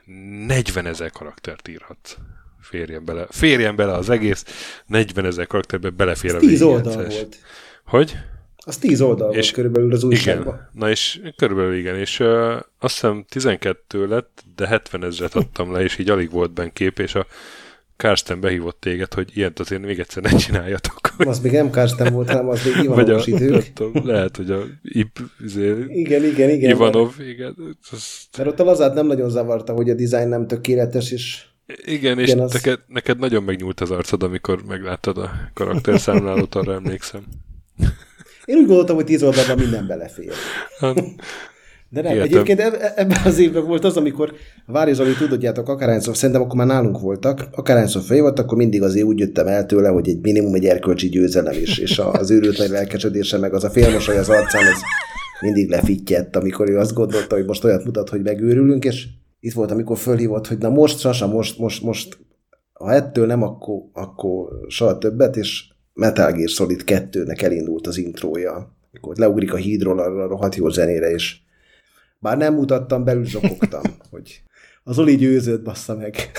40 0.46 0.86
ezer 0.86 1.10
karaktert 1.10 1.68
írhat. 1.68 2.18
Férjen 2.60 3.04
bele, 3.04 3.26
férjen 3.30 3.76
bele 3.76 3.92
az 3.92 4.10
egész, 4.10 4.44
40 4.86 5.24
ezer 5.24 5.46
karakterbe 5.46 5.90
belefér 5.90 6.34
a 6.34 6.38
10 6.38 6.62
oldal 6.62 7.06
volt. 7.06 7.38
Hogy? 7.84 8.16
Az 8.56 8.78
10 8.78 9.00
oldal 9.00 9.34
És- 9.34 9.40
volt 9.40 9.50
körülbelül 9.50 9.92
az 9.92 10.04
újságban. 10.04 10.54
Igen. 10.54 10.68
Na 10.72 10.90
és 10.90 11.20
körülbelül 11.36 11.74
igen, 11.74 11.96
és 11.96 12.20
uh, 12.20 12.60
azt 12.78 12.94
hiszem 12.94 13.24
12 13.28 14.06
lett, 14.06 14.44
de 14.56 14.66
70 14.66 15.04
ezeret 15.04 15.34
adtam 15.34 15.72
le, 15.72 15.82
és 15.82 15.98
így 15.98 16.10
alig 16.10 16.30
volt 16.30 16.52
benne 16.52 16.70
kép, 16.70 16.98
és 16.98 17.14
a 17.14 17.26
Karsten 17.96 18.40
behívott 18.40 18.80
téged, 18.80 19.14
hogy 19.14 19.30
ilyet 19.34 19.58
azért 19.60 19.82
még 19.82 19.98
egyszer 19.98 20.22
ne 20.22 20.30
csináljatok. 20.36 21.00
Az 21.18 21.40
még 21.40 21.52
nem 21.52 21.70
Karsten 21.70 22.12
volt, 22.12 22.28
hanem 22.30 22.48
az 22.48 22.60
még 22.64 22.88
Vagy 22.88 23.10
a, 23.10 23.22
idők. 23.24 23.72
tudom, 23.72 24.06
lehet, 24.06 24.36
hogy 24.36 24.50
a 24.50 24.62
Ip, 24.82 25.18
izé, 25.44 25.74
Igen, 25.88 26.24
igen, 26.24 26.50
igen. 26.50 26.70
Ivanov, 26.70 27.14
igen. 27.28 27.76
Az, 27.90 28.02
Mert 28.36 28.48
ott 28.48 28.60
a 28.60 28.64
lazát 28.64 28.94
nem 28.94 29.06
nagyon 29.06 29.30
zavarta, 29.30 29.72
hogy 29.72 29.90
a 29.90 29.94
dizájn 29.94 30.28
nem 30.28 30.46
tökéletes, 30.46 31.10
és 31.10 31.44
igen, 31.84 32.18
és 32.18 32.32
az- 32.32 32.52
neked, 32.52 32.80
neked 32.86 33.18
nagyon 33.18 33.42
megnyúlt 33.42 33.80
az 33.80 33.90
arcod, 33.90 34.22
amikor 34.22 34.62
megláttad 34.64 35.18
a 35.18 35.30
karakterszámlálót, 35.54 36.54
arra 36.58 36.72
emlékszem. 36.72 37.22
én 38.44 38.56
úgy 38.56 38.66
gondoltam, 38.66 38.96
hogy 38.96 39.04
10 39.04 39.22
oldalban 39.22 39.58
minden 39.58 39.86
belefér. 39.86 40.32
Hát, 40.78 41.02
De 41.96 42.02
nem, 42.02 42.12
Értem. 42.12 42.26
egyébként 42.26 42.60
eb- 42.60 42.92
ebben 42.96 43.18
az 43.24 43.38
évben 43.38 43.66
volt 43.66 43.84
az, 43.84 43.96
amikor 43.96 44.32
Vári 44.66 44.92
Zoli, 44.94 45.14
tudodjátok, 45.18 45.68
akárhányszor, 45.68 46.16
szerintem 46.16 46.44
akkor 46.44 46.56
már 46.56 46.66
nálunk 46.66 47.00
voltak, 47.00 47.48
akárhányszor 47.52 48.02
feljött, 48.02 48.38
akkor 48.38 48.58
mindig 48.58 48.82
azért 48.82 49.06
úgy 49.06 49.18
jöttem 49.18 49.46
el 49.46 49.66
tőle, 49.66 49.88
hogy 49.88 50.08
egy 50.08 50.18
minimum 50.22 50.54
egy 50.54 50.64
erkölcsi 50.64 51.08
győzelem 51.08 51.52
is, 51.52 51.78
és 51.78 51.98
az 51.98 52.30
őrült 52.30 52.58
nagy 52.58 52.68
lelkesedése, 52.68 53.38
meg 53.38 53.54
az 53.54 53.64
a 53.64 53.70
félmosoly 53.70 54.18
az 54.18 54.28
arcán, 54.28 54.66
az 54.66 54.80
mindig 55.40 55.70
lefittyett, 55.70 56.36
amikor 56.36 56.70
ő 56.70 56.78
azt 56.78 56.94
gondolta, 56.94 57.34
hogy 57.34 57.44
most 57.44 57.64
olyat 57.64 57.84
mutat, 57.84 58.08
hogy 58.08 58.22
megőrülünk, 58.22 58.84
és 58.84 59.06
itt 59.40 59.52
volt, 59.52 59.70
amikor 59.70 59.98
fölhívott, 59.98 60.46
hogy 60.46 60.58
na 60.58 60.68
most, 60.68 60.98
Sasa, 60.98 61.26
most, 61.26 61.58
most, 61.58 61.82
most, 61.82 62.18
ha 62.72 62.92
ettől 62.92 63.26
nem, 63.26 63.42
akkor, 63.42 63.82
akkor 63.92 64.48
soha 64.68 64.98
többet, 64.98 65.36
és 65.36 65.64
Metal 65.92 66.32
Gear 66.32 66.48
Solid 66.48 66.82
2-nek 66.86 67.42
elindult 67.42 67.86
az 67.86 67.98
intrója. 67.98 68.76
mikor 68.90 69.16
leugrik 69.16 69.52
a 69.52 69.56
hídról 69.56 69.98
arra 69.98 70.24
a 70.24 70.28
rohadt 70.28 70.54
jó 70.54 70.68
zenére, 70.68 71.10
és 71.10 71.44
bár 72.26 72.36
nem 72.36 72.54
mutattam, 72.54 73.04
belül 73.04 73.24
zsokogtam, 73.24 73.82
hogy 74.10 74.42
az 74.84 74.98
Oli 74.98 75.16
győzött, 75.16 75.62
bassza 75.62 75.96
meg. 75.96 76.14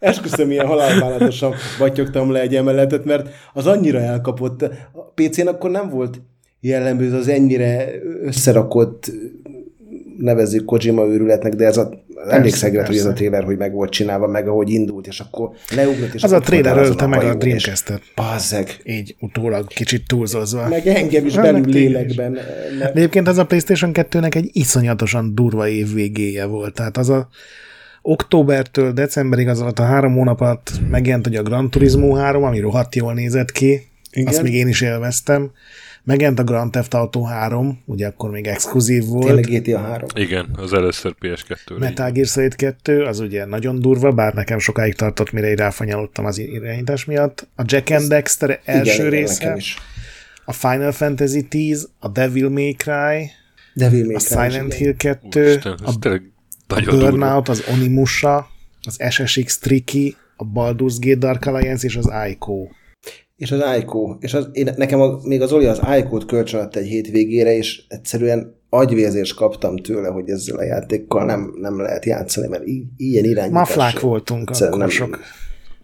Esküszöm, 0.00 0.50
ilyen 0.50 0.66
halálbánatosan 0.66 1.54
vagyogtam 1.78 2.30
le 2.30 2.40
egy 2.40 2.54
emeletet, 2.54 3.04
mert 3.04 3.28
az 3.52 3.66
annyira 3.66 3.98
elkapott. 3.98 4.62
A 4.92 5.12
PC-n 5.14 5.46
akkor 5.46 5.70
nem 5.70 5.88
volt 5.88 6.20
jellemző 6.60 7.16
az 7.16 7.28
ennyire 7.28 7.90
összerakott 8.22 9.10
nevezzük 10.18 10.64
Kojima 10.64 11.06
őrületnek, 11.06 11.54
de 11.54 11.64
ez 11.64 11.76
a, 11.76 12.03
emlékszek, 12.28 12.86
hogy 12.86 12.96
ez 12.96 13.04
a 13.04 13.12
trailer, 13.12 13.44
hogy 13.44 13.56
meg 13.56 13.72
volt 13.72 13.90
csinálva, 13.90 14.26
meg 14.26 14.48
ahogy 14.48 14.70
indult, 14.70 15.06
és 15.06 15.20
akkor 15.20 15.50
leugrott, 15.74 16.14
és 16.14 16.22
Az 16.22 16.32
a 16.32 16.40
trailer 16.40 16.76
ölte 16.76 17.06
meg 17.06 17.22
a 17.22 17.34
Dreamcast-et. 17.34 18.02
Bazzeg. 18.14 18.80
Így 18.84 19.16
utólag 19.20 19.66
kicsit 19.66 20.06
túlzózva. 20.06 20.68
Meg 20.68 20.86
engem 20.86 21.26
is 21.26 21.34
belül 21.34 21.64
lélekben. 21.64 22.32
De 22.78 22.90
egyébként 22.94 23.28
az 23.28 23.38
a 23.38 23.46
PlayStation 23.46 23.90
2-nek 23.94 24.34
egy 24.34 24.50
iszonyatosan 24.52 25.34
durva 25.34 25.68
év 25.68 25.94
végéje 25.94 26.44
volt. 26.44 26.74
Tehát 26.74 26.96
az 26.96 27.08
a 27.08 27.28
októbertől 28.02 28.92
decemberig 28.92 29.48
az 29.48 29.60
alatt 29.60 29.78
a 29.78 29.82
három 29.82 30.14
hónap 30.14 30.40
alatt 30.40 30.72
megjelent 30.90 31.26
hogy 31.26 31.36
a 31.36 31.42
Gran 31.42 31.70
Turismo 31.70 32.14
3, 32.14 32.42
ami 32.42 32.60
rohadt 32.60 32.94
jól 32.94 33.14
nézett 33.14 33.52
ki. 33.52 33.86
Igen. 34.10 34.26
Azt 34.26 34.42
még 34.42 34.54
én 34.54 34.68
is 34.68 34.80
élveztem. 34.80 35.50
Megjelent 36.04 36.38
a 36.38 36.44
Grand 36.44 36.70
Theft 36.70 36.94
Auto 36.94 37.22
3, 37.22 37.82
ugye 37.84 38.06
akkor 38.06 38.30
még 38.30 38.46
exkluzív 38.46 39.04
volt. 39.04 39.26
Tényleg 39.26 39.62
GTA 39.62 39.78
3. 39.78 40.08
Igen, 40.14 40.48
az 40.56 40.72
először 40.72 41.14
PS2-re. 41.20 41.78
Metal 41.78 42.10
Gear 42.10 42.26
Solid 42.26 42.54
2, 42.54 43.02
az 43.02 43.20
ugye 43.20 43.44
nagyon 43.44 43.80
durva, 43.80 44.12
bár 44.12 44.34
nekem 44.34 44.58
sokáig 44.58 44.94
tartott, 44.94 45.32
mire 45.32 45.50
így 45.50 45.58
ráfanyalottam 45.58 46.24
az 46.24 46.38
irányítás 46.38 47.04
miatt. 47.04 47.48
A 47.56 47.62
Jack 47.66 47.90
and 47.90 48.08
Dexter 48.08 48.60
első 48.64 48.92
igen, 48.92 49.10
része. 49.10 49.44
Igen, 49.44 49.56
is. 49.56 49.76
A 50.44 50.52
Final 50.52 50.92
Fantasy 50.92 51.42
10, 51.48 51.88
a 51.98 52.08
Devil 52.08 52.48
May 52.48 52.72
Cry, 52.72 53.30
Devil 53.74 54.04
May 54.04 54.14
a 54.14 54.18
Cry 54.18 54.26
Silent 54.26 54.74
Hill 54.74 54.96
2, 54.96 55.40
Úristen, 55.40 55.72
a, 55.72 55.88
a 55.88 56.80
Burnout, 56.84 57.10
durva. 57.10 57.42
az 57.46 57.64
Onimusha, 57.72 58.50
az 58.82 58.98
SSX 59.10 59.58
Tricky, 59.58 60.16
a 60.36 60.44
Baldur's 60.44 60.96
Gate 60.98 61.18
Dark 61.18 61.46
Alliance 61.46 61.86
és 61.86 61.96
az 61.96 62.10
Ico 62.30 62.68
és 63.44 63.52
az 63.52 63.60
Aiko, 63.60 64.16
és 64.20 64.34
az, 64.34 64.48
én, 64.52 64.68
nekem 64.76 65.00
a, 65.00 65.18
még 65.22 65.42
az 65.42 65.52
Oli 65.52 65.66
az 65.66 65.78
Aiko-t 65.78 66.24
kölcsönött 66.24 66.76
egy 66.76 66.86
hétvégére, 66.86 67.56
és 67.56 67.82
egyszerűen 67.88 68.54
agyvérzést 68.68 69.34
kaptam 69.34 69.76
tőle, 69.76 70.08
hogy 70.08 70.28
ezzel 70.30 70.56
a 70.56 70.62
játékkal 70.62 71.24
nem, 71.24 71.54
nem 71.60 71.80
lehet 71.80 72.04
játszani, 72.04 72.46
mert 72.48 72.66
í- 72.66 72.86
ilyen 72.96 73.24
irányítás... 73.24 73.58
Maflák 73.58 74.00
voltunk 74.00 74.50
akkor 74.50 74.78
nem, 74.78 74.88
sok. 74.88 75.18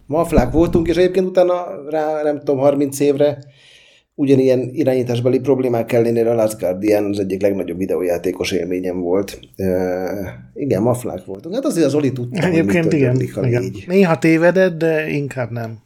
Maflák 0.05 0.51
voltunk, 0.51 0.87
és 0.87 0.95
egyébként 0.95 1.27
utána 1.27 1.53
rá, 1.89 2.23
nem 2.23 2.37
tudom, 2.37 2.57
30 2.57 2.99
évre 2.99 3.37
ugyanilyen 4.15 4.69
irányításbeli 4.73 5.39
problémák 5.39 5.91
ellenére 5.91 6.31
a 6.31 6.35
Last 6.35 6.59
Guardian 6.59 7.05
az 7.05 7.19
egyik 7.19 7.41
legnagyobb 7.41 7.77
videójátékos 7.77 8.51
élményem 8.51 8.99
volt. 8.99 9.39
Uh, 9.57 9.67
igen, 10.53 10.81
maflák 10.81 11.25
voltunk. 11.25 11.55
Hát 11.55 11.65
azért 11.65 11.85
az 11.85 11.93
Oli 11.93 12.11
tudta, 12.11 12.47
Egyébként 12.47 12.83
hogy 12.83 12.93
igen, 12.93 13.21
igen. 13.43 13.63
Így. 13.63 13.83
Néha 13.87 14.17
tévedett, 14.17 14.77
de 14.77 15.09
inkább 15.09 15.51
nem 15.51 15.79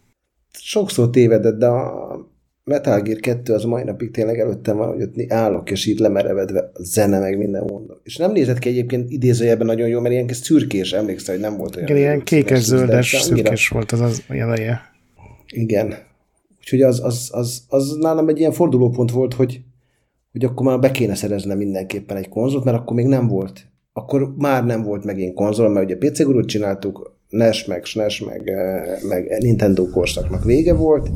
sokszor 0.60 1.10
tévedett, 1.10 1.58
de 1.58 1.68
a 1.68 2.34
Metal 2.66 3.02
Gear 3.02 3.20
2 3.20 3.54
az 3.54 3.64
mai 3.64 3.84
napig 3.84 4.12
tényleg 4.12 4.40
előttem 4.40 4.78
van, 4.78 4.88
hogy 4.88 5.02
ott 5.02 5.32
állok, 5.32 5.72
és 5.72 5.86
így 5.86 6.00
lemerevedve 6.00 6.72
a 6.74 6.82
zene, 6.84 7.20
meg 7.20 7.38
minden 7.38 7.64
mondom. 7.64 7.98
És 8.04 8.18
nem 8.18 8.32
nézett 8.32 8.60
ki 8.60 8.70
egyébként 8.70 9.10
idézőjelben 9.12 9.66
nagyon 9.66 9.88
jó, 9.88 10.00
mert 10.00 10.14
ilyen 10.14 10.28
szürkés, 10.28 10.94
emlékszel, 10.94 11.36
hogy 11.36 11.44
nem 11.44 11.58
volt 11.58 11.76
olyan. 11.76 11.88
Igen, 11.88 12.00
ilyen 12.00 12.24
kékes-zöldes 12.24 13.16
szürkés 13.22 13.68
volt 13.68 13.92
az 13.92 14.00
az 14.02 14.24
eleje. 14.28 14.82
Igen. 15.54 15.94
Úgyhogy 16.60 16.82
az, 16.82 17.04
az, 17.04 17.30
az, 17.32 17.66
az 17.68 17.98
nálam 18.00 18.30
egy 18.30 18.40
ilyen 18.40 18.52
fordulópont 18.52 19.12
volt, 19.12 19.34
hogy, 19.34 19.62
hogy 20.32 20.46
akkor 20.46 20.66
már 20.66 20.80
be 20.80 20.92
kéne 20.92 21.16
szereznem 21.16 21.58
mindenképpen 21.58 22.18
egy 22.18 22.30
konzolt, 22.30 22.64
mert 22.64 22.78
akkor 22.78 22.96
még 22.96 23.06
nem 23.06 23.28
volt. 23.28 23.66
Akkor 23.94 24.34
már 24.38 24.66
nem 24.66 24.84
volt 24.84 25.04
megint 25.04 25.34
konzol, 25.34 25.70
mert 25.70 25.86
ugye 25.86 26.10
PC 26.10 26.24
gurút 26.24 26.48
csináltuk, 26.48 27.15
NES, 27.30 27.66
meg 27.66 27.86
SNES, 27.86 28.20
meg, 28.20 28.50
eh, 28.50 29.02
meg 29.02 29.38
Nintendo 29.40 29.90
korszaknak 29.90 30.44
vége 30.44 30.74
volt, 30.74 31.10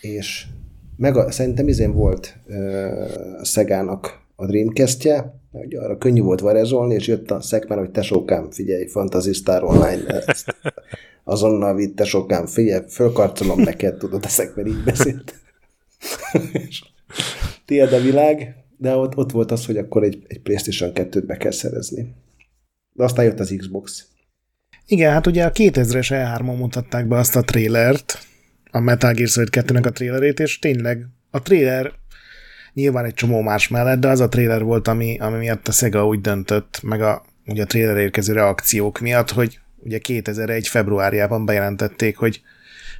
és 0.00 0.46
meg 0.96 1.16
a, 1.16 1.30
szerintem 1.30 1.68
izén 1.68 1.92
volt 1.92 2.36
uh, 2.46 3.08
Szegának 3.42 4.20
a 4.36 4.46
Dreamcast-je, 4.46 5.40
ugye 5.52 5.80
arra 5.80 5.98
könnyű 5.98 6.20
volt 6.20 6.40
varezolni, 6.40 6.94
és 6.94 7.06
jött 7.06 7.30
a 7.30 7.40
szekmen, 7.40 7.78
hogy 7.78 7.90
tesókám, 7.90 8.50
figyelj, 8.50 8.86
Fantasy 8.86 9.30
Online, 9.46 10.24
ezt 10.26 10.54
azonnal 11.24 11.74
vitt 11.74 11.96
tesókám, 11.96 12.46
figyelj, 12.46 12.84
fölkarcolom 12.88 13.60
neked, 13.60 13.96
tudod, 13.96 14.24
a 14.24 14.28
szekmen 14.28 14.66
így 14.66 14.84
beszélt. 14.84 15.34
tiéd 17.66 17.92
a 17.92 18.00
világ, 18.00 18.54
de 18.76 18.96
ott, 18.96 19.16
ott 19.16 19.30
volt 19.30 19.50
az, 19.50 19.66
hogy 19.66 19.76
akkor 19.76 20.02
egy, 20.02 20.24
egy 20.28 20.40
PlayStation 20.40 20.90
2-t 20.94 21.22
be 21.26 21.36
kell 21.36 21.50
szerezni. 21.50 22.14
De 22.92 23.04
aztán 23.04 23.24
jött 23.24 23.40
az 23.40 23.54
Xbox. 23.56 24.08
Igen, 24.88 25.12
hát 25.12 25.26
ugye 25.26 25.44
a 25.44 25.50
2000-es 25.50 26.06
E3-on 26.10 26.56
mutatták 26.56 27.06
be 27.06 27.16
azt 27.16 27.36
a 27.36 27.42
trélert, 27.42 28.18
a 28.70 28.80
Metal 28.80 29.12
Gear 29.12 29.28
Solid 29.28 29.48
2-nek 29.52 29.86
a 29.86 29.90
trélerét, 29.90 30.40
és 30.40 30.58
tényleg 30.58 31.06
a 31.30 31.42
tréler 31.42 31.92
nyilván 32.72 33.04
egy 33.04 33.14
csomó 33.14 33.40
más 33.40 33.68
mellett, 33.68 34.00
de 34.00 34.08
az 34.08 34.20
a 34.20 34.28
tréler 34.28 34.62
volt, 34.62 34.88
ami, 34.88 35.18
ami 35.18 35.38
miatt 35.38 35.68
a 35.68 35.72
Sega 35.72 36.06
úgy 36.06 36.20
döntött, 36.20 36.80
meg 36.82 37.02
a, 37.02 37.24
ugye 37.46 37.62
a 37.62 37.66
tréler 37.66 37.96
érkező 37.96 38.32
reakciók 38.32 38.98
miatt, 38.98 39.30
hogy 39.30 39.58
ugye 39.76 39.98
2001 39.98 40.68
februárjában 40.68 41.44
bejelentették, 41.44 42.16
hogy 42.16 42.40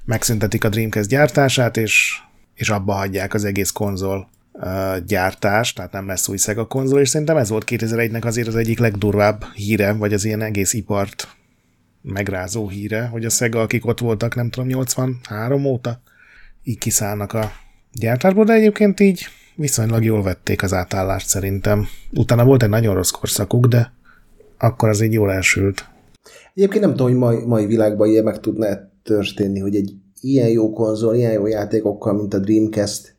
megszüntetik 0.04 0.64
a 0.64 0.68
Dreamcast 0.68 1.08
gyártását, 1.08 1.76
és, 1.76 2.18
és 2.54 2.68
abba 2.68 2.92
hagyják 2.92 3.34
az 3.34 3.44
egész 3.44 3.70
konzol 3.70 4.28
gyártást, 5.06 5.76
tehát 5.76 5.92
nem 5.92 6.06
lesz 6.06 6.28
új 6.28 6.36
Sega 6.36 6.66
konzol, 6.66 7.00
és 7.00 7.08
szerintem 7.08 7.36
ez 7.36 7.48
volt 7.48 7.64
2001-nek 7.70 8.24
azért 8.24 8.48
az 8.48 8.56
egyik 8.56 8.78
legdurvább 8.78 9.44
híre, 9.54 9.92
vagy 9.92 10.12
az 10.12 10.24
ilyen 10.24 10.42
egész 10.42 10.72
ipart 10.72 11.28
megrázó 12.06 12.68
híre, 12.68 13.06
hogy 13.06 13.24
a 13.24 13.30
Sega, 13.30 13.60
akik 13.60 13.86
ott 13.86 13.98
voltak, 13.98 14.34
nem 14.34 14.50
tudom, 14.50 14.68
83 14.68 15.64
óta, 15.64 16.00
így 16.62 16.78
kiszállnak 16.78 17.32
a 17.32 17.50
gyártásból, 17.92 18.44
de 18.44 18.52
egyébként 18.52 19.00
így 19.00 19.26
viszonylag 19.56 20.04
jól 20.04 20.22
vették 20.22 20.62
az 20.62 20.72
átállást 20.72 21.28
szerintem. 21.28 21.86
Utána 22.12 22.44
volt 22.44 22.62
egy 22.62 22.68
nagyon 22.68 22.94
rossz 22.94 23.10
korszakuk, 23.10 23.66
de 23.66 23.92
akkor 24.58 24.88
az 24.88 25.00
így 25.00 25.12
jól 25.12 25.32
elsült. 25.32 25.88
Egyébként 26.54 26.84
nem 26.84 26.90
tudom, 26.90 27.06
hogy 27.06 27.16
mai, 27.16 27.44
mai 27.44 27.66
világban 27.66 28.08
ilyen 28.08 28.24
meg 28.24 28.40
tudna 28.40 28.66
történni, 29.02 29.58
hogy 29.58 29.76
egy 29.76 29.92
ilyen 30.20 30.48
jó 30.48 30.72
konzol, 30.72 31.14
ilyen 31.14 31.32
jó 31.32 31.46
játékokkal, 31.46 32.14
mint 32.14 32.34
a 32.34 32.38
Dreamcast 32.38 33.16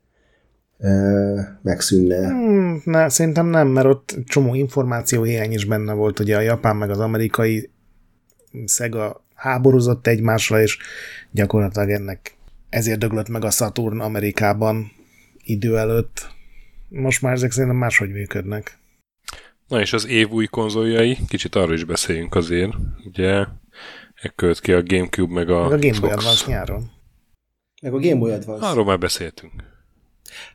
megszűnne. 1.61 2.29
Hmm, 2.29 2.81
ne, 2.85 3.09
szerintem 3.09 3.47
nem, 3.47 3.67
mert 3.67 3.87
ott 3.87 4.15
csomó 4.25 4.53
információ 4.53 5.23
hiány 5.23 5.51
is 5.51 5.65
benne 5.65 5.93
volt, 5.93 6.19
ugye 6.19 6.37
a 6.37 6.41
japán 6.41 6.75
meg 6.75 6.89
az 6.89 6.99
amerikai 6.99 7.69
Sega 8.65 9.23
háborúzott 9.33 10.07
egymásra, 10.07 10.61
és 10.61 10.77
gyakorlatilag 11.31 11.89
ennek 11.89 12.37
ezért 12.69 12.99
döglött 12.99 13.29
meg 13.29 13.43
a 13.43 13.49
Saturn 13.49 13.99
Amerikában 13.99 14.91
idő 15.43 15.77
előtt. 15.77 16.27
Most 16.89 17.21
már 17.21 17.33
ezek 17.33 17.51
szerintem 17.51 17.77
máshogy 17.77 18.11
működnek. 18.11 18.77
Na 19.67 19.81
és 19.81 19.93
az 19.93 20.07
év 20.07 20.29
új 20.29 20.45
konzoljai, 20.45 21.17
kicsit 21.27 21.55
arról 21.55 21.73
is 21.73 21.83
beszéljünk 21.83 22.35
azért, 22.35 22.73
ugye 23.05 23.45
költ 24.35 24.59
ki 24.59 24.71
a 24.73 24.83
Gamecube 24.83 25.33
meg 25.33 25.49
a 25.49 25.67
Meg 25.67 25.83
a 25.83 25.87
Game 25.87 25.99
Boy 25.99 26.11
Advance 26.11 26.45
nyáron. 26.47 26.91
Meg 27.81 27.93
a 27.93 27.99
Game 27.99 28.15
Boy 28.15 28.31
Advance. 28.31 28.65
Arról 28.65 28.85
már 28.85 28.99
beszéltünk. 28.99 29.53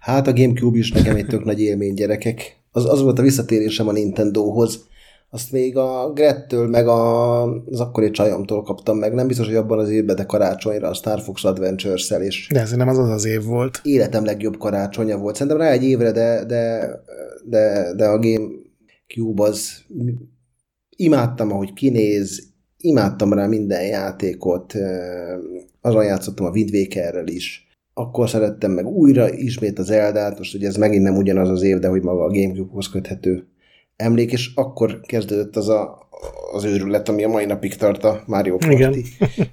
Hát 0.01 0.27
a 0.27 0.33
Gamecube 0.33 0.79
is 0.79 0.91
nekem 0.91 1.17
egy 1.17 1.27
tök 1.27 1.45
nagy 1.45 1.61
élmény, 1.61 1.95
gyerekek. 1.95 2.57
Az, 2.71 2.89
az 2.89 3.01
volt 3.01 3.19
a 3.19 3.23
visszatérésem 3.23 3.89
a 3.89 3.93
Nintendohoz 3.93 4.87
azt 5.35 5.53
még 5.53 5.77
a 5.77 6.13
Grettől, 6.15 6.69
meg 6.69 6.87
a, 6.87 7.43
az 7.53 7.81
akkori 7.81 8.11
csajomtól 8.11 8.63
kaptam 8.63 8.99
meg. 8.99 9.15
Nem 9.15 9.27
biztos, 9.27 9.47
hogy 9.47 9.57
abban 9.57 9.79
az 9.79 9.91
évben, 9.91 10.17
de 10.17 10.25
karácsonyra 10.25 10.89
a 10.89 10.95
Star 10.95 11.21
Fox 11.21 11.45
Adventures-szel 11.45 12.23
is. 12.23 12.49
De 12.53 12.65
szerintem 12.65 12.89
az 12.89 12.99
az 12.99 13.09
az 13.09 13.25
év 13.25 13.45
volt. 13.45 13.81
Életem 13.83 14.25
legjobb 14.25 14.57
karácsonya 14.57 15.19
volt. 15.19 15.35
Szerintem 15.35 15.63
rá 15.63 15.71
egy 15.71 15.85
évre, 15.85 16.11
de, 16.11 16.45
de, 16.45 16.91
de, 17.45 17.95
de 17.95 18.07
a 18.07 18.19
Game 18.19 18.49
Cube 19.15 19.43
az 19.43 19.85
imádtam, 20.97 21.53
ahogy 21.53 21.73
kinéz, 21.73 22.43
imádtam 22.77 23.33
rá 23.33 23.47
minden 23.47 23.87
játékot, 23.87 24.75
azon 25.81 26.05
játszottam 26.05 26.47
a 26.47 26.51
Wind 26.51 26.75
Wakerrel 26.75 27.27
is, 27.27 27.67
akkor 27.95 28.29
szerettem 28.29 28.73
meg 28.73 28.87
újra 28.87 29.33
ismét 29.33 29.79
az 29.79 29.91
Eldát, 29.91 30.39
most 30.39 30.55
ugye 30.55 30.67
ez 30.67 30.77
megint 30.77 31.03
nem 31.03 31.17
ugyanaz 31.17 31.49
az 31.49 31.63
év, 31.63 31.79
de 31.79 31.89
hogy 31.89 32.03
maga 32.03 32.25
a 32.25 32.31
Gamecube-hoz 32.31 32.89
köthető 32.89 33.47
emlék, 34.03 34.33
és 34.33 34.51
akkor 34.55 35.01
kezdődött 35.01 35.57
az 35.57 35.69
a, 35.69 36.09
az 36.53 36.65
őrület, 36.65 37.09
ami 37.09 37.25
a 37.25 37.29
mai 37.29 37.45
napig 37.45 37.75
tart 37.75 38.05
a 38.05 38.23
Mario 38.27 38.57
Party. 38.57 38.73
Igen. 38.73 38.95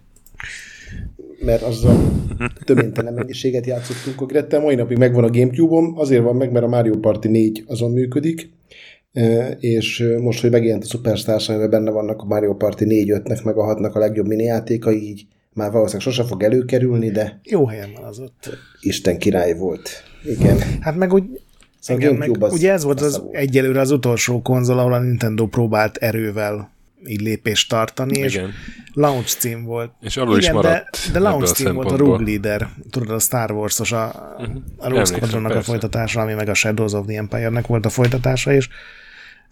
mert 1.45 1.61
azzal 1.61 1.97
többintelen 2.65 3.13
mennyiséget 3.13 3.65
játszottunk 3.65 4.31
Grettel. 4.31 4.61
Mai 4.61 4.75
napig 4.75 4.97
megvan 4.97 5.23
a 5.23 5.29
Gamecube-om, 5.29 5.97
azért 5.97 6.23
van 6.23 6.35
meg, 6.35 6.51
mert 6.51 6.65
a 6.65 6.67
Mario 6.67 6.97
Party 6.97 7.27
4 7.27 7.63
azon 7.67 7.91
működik, 7.91 8.49
e, 9.11 9.49
és 9.59 10.03
most, 10.21 10.41
hogy 10.41 10.51
megjelent 10.51 10.83
a 10.83 10.87
Superstars, 10.87 11.49
amiben 11.49 11.69
benne 11.69 11.91
vannak 11.91 12.21
a 12.21 12.25
Mario 12.25 12.55
Party 12.55 12.83
4-5-nek, 12.87 13.43
meg 13.43 13.57
a 13.57 13.75
6-nak 13.75 13.91
a 13.91 13.99
legjobb 13.99 14.27
mini 14.27 14.43
játékai, 14.43 15.09
így 15.09 15.27
már 15.53 15.71
valószínűleg 15.71 16.13
sose 16.13 16.23
fog 16.23 16.43
előkerülni, 16.43 17.09
de... 17.09 17.39
Jó 17.43 17.65
helyen 17.65 17.89
van 17.95 18.03
az 18.03 18.19
ott. 18.19 18.49
Isten 18.81 19.17
király 19.17 19.57
volt. 19.57 19.89
Igen. 20.23 20.57
Hát 20.81 20.95
meg 20.95 21.13
úgy, 21.13 21.23
szóval 21.79 22.03
igen, 22.03 22.15
meg, 22.15 22.43
az 22.43 22.53
ugye 22.53 22.71
ez 22.71 22.83
volt 22.83 23.01
az 23.01 23.19
volt. 23.19 23.35
egyelőre 23.35 23.79
az 23.79 23.91
utolsó 23.91 24.41
konzol, 24.41 24.79
ahol 24.79 24.93
a 24.93 24.99
Nintendo 24.99 25.47
próbált 25.47 25.97
erővel 25.97 26.71
így 27.05 27.21
lépést 27.21 27.69
tartani, 27.69 28.17
Igen. 28.17 28.25
és 28.25 28.39
launch 28.93 29.37
cím 29.37 29.63
volt. 29.63 29.91
És 30.01 30.17
alul 30.17 30.37
Igen, 30.37 30.49
is 30.49 30.55
maradt. 30.55 30.99
De, 31.05 31.11
de 31.11 31.19
launch 31.19 31.53
cím 31.53 31.73
volt 31.73 31.91
a 31.91 31.95
Rogue 31.95 32.25
Leader, 32.25 32.69
tudod, 32.89 33.09
a 33.09 33.19
Star 33.19 33.51
Wars-os, 33.51 33.91
a, 33.91 34.35
uh-huh. 34.37 34.55
a 34.77 34.89
Rogue 34.89 35.05
Squadronnak 35.05 35.55
a 35.55 35.61
folytatása, 35.61 36.21
ami 36.21 36.33
meg 36.33 36.49
a 36.49 36.53
Shadows 36.53 36.93
of 36.93 37.05
the 37.05 37.17
Empire-nek 37.17 37.67
volt 37.67 37.85
a 37.85 37.89
folytatása, 37.89 38.53
és 38.53 38.69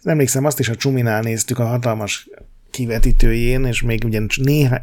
emlékszem, 0.02 0.44
azt 0.44 0.58
is 0.58 0.68
a 0.68 0.74
Csuminál 0.74 1.22
néztük 1.22 1.58
a 1.58 1.66
hatalmas 1.66 2.28
kivetítőjén, 2.70 3.64
és 3.64 3.82
még 3.82 4.04
ugye 4.04 4.20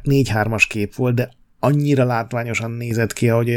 négy-hármas 0.03 0.67
kép 0.67 0.95
volt, 0.95 1.15
de 1.15 1.29
annyira 1.59 2.03
látványosan 2.03 2.71
nézett 2.71 3.13
ki, 3.13 3.29
ahogy 3.29 3.55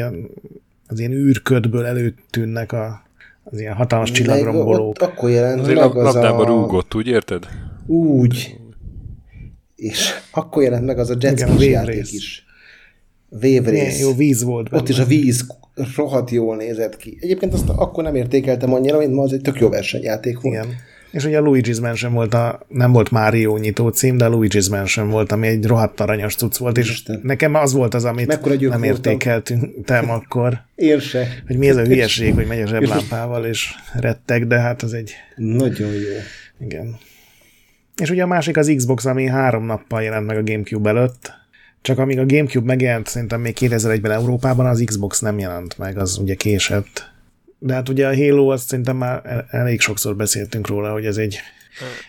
az 0.87 0.99
ilyen 0.99 1.13
űrködből 1.13 1.87
előtűnnek 1.87 2.73
a, 2.73 3.08
az 3.51 3.61
ilyen 3.61 3.75
hatalmas 3.75 4.11
csillagrombolók. 4.11 5.03
Akkor 5.03 5.31
jelent 5.31 5.67
meg 5.67 5.97
az 5.97 6.15
a... 6.15 6.45
rúgott, 6.45 6.95
úgy 6.95 7.07
érted? 7.07 7.47
Úgy. 7.87 8.57
És 9.77 10.11
akkor 10.31 10.63
jelent 10.63 10.85
meg 10.85 10.99
az 10.99 11.11
a 11.11 11.17
Jet 11.19 11.61
játék 11.61 12.13
is. 12.13 12.47
Wave 13.31 13.71
Race. 13.71 13.99
Jó 13.99 14.15
víz 14.15 14.43
volt 14.43 14.71
benne. 14.71 14.83
Ott 14.83 14.89
is 14.89 14.99
a 14.99 15.05
víz 15.05 15.47
rohadt 15.97 16.31
jól 16.31 16.57
nézett 16.57 16.97
ki. 16.97 17.19
Egyébként 17.21 17.53
azt 17.53 17.69
akkor 17.69 18.05
nem 18.05 18.15
értékeltem 18.15 18.75
annyira, 18.75 18.99
mint 18.99 19.15
ma 19.15 19.23
az 19.23 19.33
egy 19.33 19.41
tök 19.41 19.61
jó 19.61 19.69
versenyjáték 19.69 20.41
volt. 20.41 20.55
Igen. 20.55 20.75
És 21.11 21.25
ugye 21.25 21.39
a 21.39 21.43
Luigi's 21.43 21.81
Mansion 21.81 22.13
volt 22.13 22.35
a, 22.35 22.67
nem 22.69 22.93
volt 22.93 23.11
Mario 23.11 23.57
nyitó 23.57 23.89
cím, 23.89 24.17
de 24.17 24.25
a 24.25 24.31
Luigi's 24.31 24.71
Mansion 24.71 25.11
volt, 25.11 25.33
ami 25.33 25.47
egy 25.47 25.67
rohadt 25.67 26.01
aranyos 26.01 26.35
cucc 26.35 26.57
volt, 26.57 26.79
és 26.79 26.91
Isten. 26.91 27.21
nekem 27.23 27.55
az 27.55 27.73
volt 27.73 27.95
az, 27.95 28.05
amit 28.05 28.41
nem 28.61 28.83
értékeltem 28.83 30.11
akkor. 30.19 30.61
Én 30.75 31.01
se. 31.01 31.29
Hogy 31.47 31.57
mi 31.57 31.69
ez 31.69 31.77
a 31.77 31.85
hülyeség, 31.85 32.35
hogy 32.35 32.47
megy 32.47 32.61
a 32.61 32.67
zseblámpával, 32.67 33.45
és 33.45 33.75
rettek, 33.93 34.47
de 34.47 34.59
hát 34.59 34.83
az 34.83 34.93
egy... 34.93 35.13
Nagyon 35.37 35.91
jó. 35.93 36.17
Igen. 36.61 36.99
És 37.97 38.11
ugye 38.11 38.23
a 38.23 38.27
másik 38.27 38.57
az 38.57 38.73
Xbox, 38.77 39.05
ami 39.05 39.27
három 39.27 39.65
nappal 39.65 40.03
jelent 40.03 40.27
meg 40.27 40.37
a 40.37 40.43
Gamecube 40.43 40.89
előtt, 40.89 41.33
csak 41.83 41.99
amíg 41.99 42.19
a 42.19 42.27
Gamecube 42.27 42.67
megjelent, 42.67 43.07
szerintem 43.07 43.41
még 43.41 43.57
2001-ben 43.61 44.11
Európában, 44.11 44.67
az 44.67 44.83
Xbox 44.85 45.21
nem 45.21 45.39
jelent 45.39 45.79
meg, 45.79 45.99
az 45.99 46.19
ugye 46.19 46.35
késett. 46.35 47.17
De 47.59 47.75
hát 47.75 47.89
ugye 47.89 48.07
a 48.07 48.17
Halo, 48.17 48.49
azt 48.49 48.69
szerintem 48.69 48.97
már 48.97 49.47
elég 49.51 49.81
sokszor 49.81 50.17
beszéltünk 50.17 50.67
róla, 50.67 50.93
hogy 50.93 51.07
ez 51.07 51.17
egy 51.17 51.39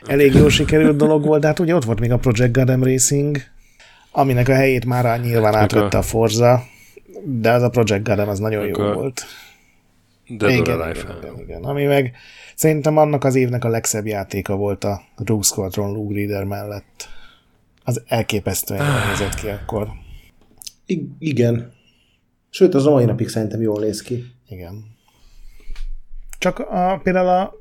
elég 0.06 0.34
jól 0.34 0.50
sikerült 0.50 0.98
dolog 0.98 1.26
volt, 1.26 1.42
de 1.42 1.48
hát 1.48 1.60
ugye 1.60 1.76
ott 1.76 1.84
volt 1.84 2.00
még 2.00 2.12
a 2.12 2.18
Project 2.18 2.54
Gotham 2.54 2.84
Racing, 2.84 3.38
aminek 4.12 4.48
a 4.48 4.54
helyét 4.54 4.86
már 4.86 5.22
nyilván 5.22 5.56
átvette 5.56 5.98
a 5.98 6.02
Forza, 6.02 6.64
de 7.24 7.52
az 7.52 7.62
a 7.64 7.70
Project 7.70 8.04
Gotham 8.04 8.30
az 8.30 8.40
nagyon 8.40 8.66
jó 8.68 8.94
volt. 8.94 9.26
Dead 10.38 10.52
igen, 10.52 10.80
or 10.80 10.90
igen, 10.90 11.18
igen, 11.22 11.40
igen, 11.40 11.64
ami 11.64 11.86
meg 11.86 12.16
szerintem 12.56 12.98
annak 12.98 13.24
az 13.24 13.36
évnek 13.36 13.64
a 13.64 13.70
legszebb 13.70 14.06
játéka 14.06 14.56
volt 14.56 14.84
a 14.84 15.02
Rogue 15.16 15.44
Squadron 15.44 15.94
Lug 15.94 16.12
Leader 16.12 16.44
mellett. 16.44 17.08
Az 17.84 18.02
elképesztően 18.08 18.86
jól 18.92 19.10
nézett 19.10 19.36
ki 19.36 19.48
akkor. 19.48 19.88
I- 20.86 21.10
igen. 21.20 21.74
Sőt, 22.50 22.74
az 22.74 22.86
a 22.86 22.92
mai 22.92 23.06
napig 23.06 23.28
szerintem 23.28 23.62
jól 23.62 23.80
néz 23.80 24.02
ki. 24.02 24.26
Igen. 24.48 24.98
Csak 26.40 26.60
a, 26.60 27.00
például 27.04 27.28
a, 27.28 27.54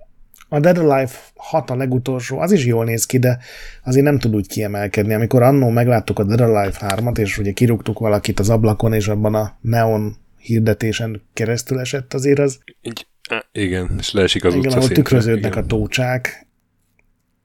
a 0.48 0.60
Dead 0.60 0.78
Alive 0.78 1.10
6 1.34 1.70
a 1.70 1.76
legutolsó, 1.76 2.38
az 2.38 2.52
is 2.52 2.66
jól 2.66 2.84
néz 2.84 3.06
ki, 3.06 3.18
de 3.18 3.38
azért 3.84 4.04
nem 4.04 4.18
tud 4.18 4.34
úgy 4.34 4.46
kiemelkedni. 4.46 5.14
Amikor 5.14 5.42
annó 5.42 5.68
megláttuk 5.68 6.18
a 6.18 6.24
Dead 6.24 6.40
Alive 6.40 6.76
3-at, 6.80 7.18
és 7.18 7.38
ugye 7.38 7.52
kirúgtuk 7.52 7.98
valakit 7.98 8.40
az 8.40 8.50
ablakon, 8.50 8.92
és 8.92 9.08
abban 9.08 9.34
a 9.34 9.58
neon 9.60 10.16
hirdetésen 10.38 11.22
keresztül 11.34 11.78
esett 11.78 12.14
azért 12.14 12.38
az. 12.38 12.58
Így, 12.82 13.06
igen, 13.52 13.90
és 13.98 14.12
leesik 14.12 14.44
az 14.44 14.54
igen, 14.54 14.72
ahol 14.72 14.88
tükröződnek 14.88 15.52
igen. 15.52 15.64
a 15.64 15.66
tócsák. 15.66 16.46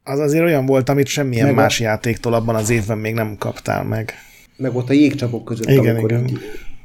Az 0.04 0.20
azért 0.20 0.44
olyan 0.44 0.66
volt, 0.66 0.90
amit 0.90 1.08
semmilyen 1.08 1.46
meg 1.46 1.56
más 1.56 1.80
a... 1.80 1.84
játéktól 1.84 2.34
abban 2.34 2.56
az 2.56 2.70
évben 2.70 2.98
még 2.98 3.14
nem 3.14 3.36
kaptál 3.38 3.84
meg. 3.84 4.14
Meg 4.58 4.76
ott 4.76 4.90
a 4.90 4.94
jégcsapok 4.94 5.46
között, 5.46 5.70
igen, 5.70 5.96
amikor 5.96 6.12
igen. 6.12 6.28
Így 6.28 6.40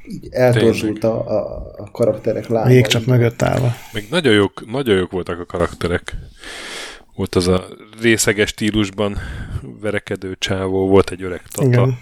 így 0.08 0.28
eltorzsult 0.30 1.04
a, 1.04 1.28
a, 1.28 1.72
a 1.76 1.90
karakterek 1.90 2.46
lába. 2.46 2.68
Még 2.68 2.86
csak 2.86 3.06
mögött 3.06 3.42
állva. 3.42 3.72
Még 3.92 4.06
nagyon 4.10 4.34
jók, 4.34 4.70
nagyon 4.70 4.96
jók 4.96 5.10
voltak 5.10 5.40
a 5.40 5.44
karakterek. 5.44 6.16
Volt 7.14 7.34
az 7.34 7.48
a 7.48 7.64
részeges 8.00 8.48
stílusban 8.48 9.16
verekedő 9.80 10.36
csávó, 10.38 10.88
volt 10.88 11.10
egy 11.10 11.22
öreg 11.22 11.42
tata. 11.50 11.66
Igen. 11.66 11.98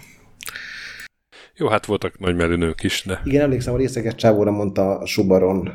Jó, 1.55 1.67
hát 1.67 1.85
voltak 1.85 2.19
nagy 2.19 2.35
merőnők 2.35 2.83
is, 2.83 3.03
de... 3.05 3.21
Igen, 3.23 3.41
emlékszem, 3.41 3.73
a 3.73 3.77
részeges 3.77 4.15
csávóra 4.15 4.51
mondta 4.51 4.97
a 4.97 5.05
Subaron, 5.05 5.67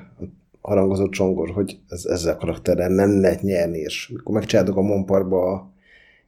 a 0.60 0.68
harangozott 0.68 1.10
csongor, 1.10 1.50
hogy 1.50 1.78
ez, 1.88 2.04
ezzel 2.04 2.34
a 2.34 2.36
karakterrel 2.36 2.88
nem 2.88 3.20
lehet 3.20 3.42
nyerni, 3.42 3.78
és 3.78 4.08
amikor 4.10 4.34
megcsináltuk 4.34 4.76
a 4.76 4.80
Monparba 4.80 5.52
a 5.52 5.72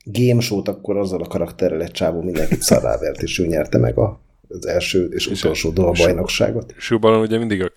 game 0.05 0.41
show-t, 0.41 0.69
akkor 0.69 0.97
azzal 0.97 1.23
a 1.23 1.27
karakterrel 1.27 1.83
egy 1.83 1.91
csávó 1.91 2.23
mindenkit 2.23 2.63
szarrávert, 2.63 3.23
és 3.23 3.39
ő 3.39 3.47
nyerte 3.47 3.79
meg 3.79 3.99
a 3.99 4.21
az 4.49 4.67
első 4.67 5.09
és, 5.11 5.27
és 5.27 5.41
utolsó 5.41 5.73
bajnokságot. 5.73 6.75
Subaron 6.79 7.21
ugye 7.21 7.39
mindig 7.39 7.63
a 7.63 7.73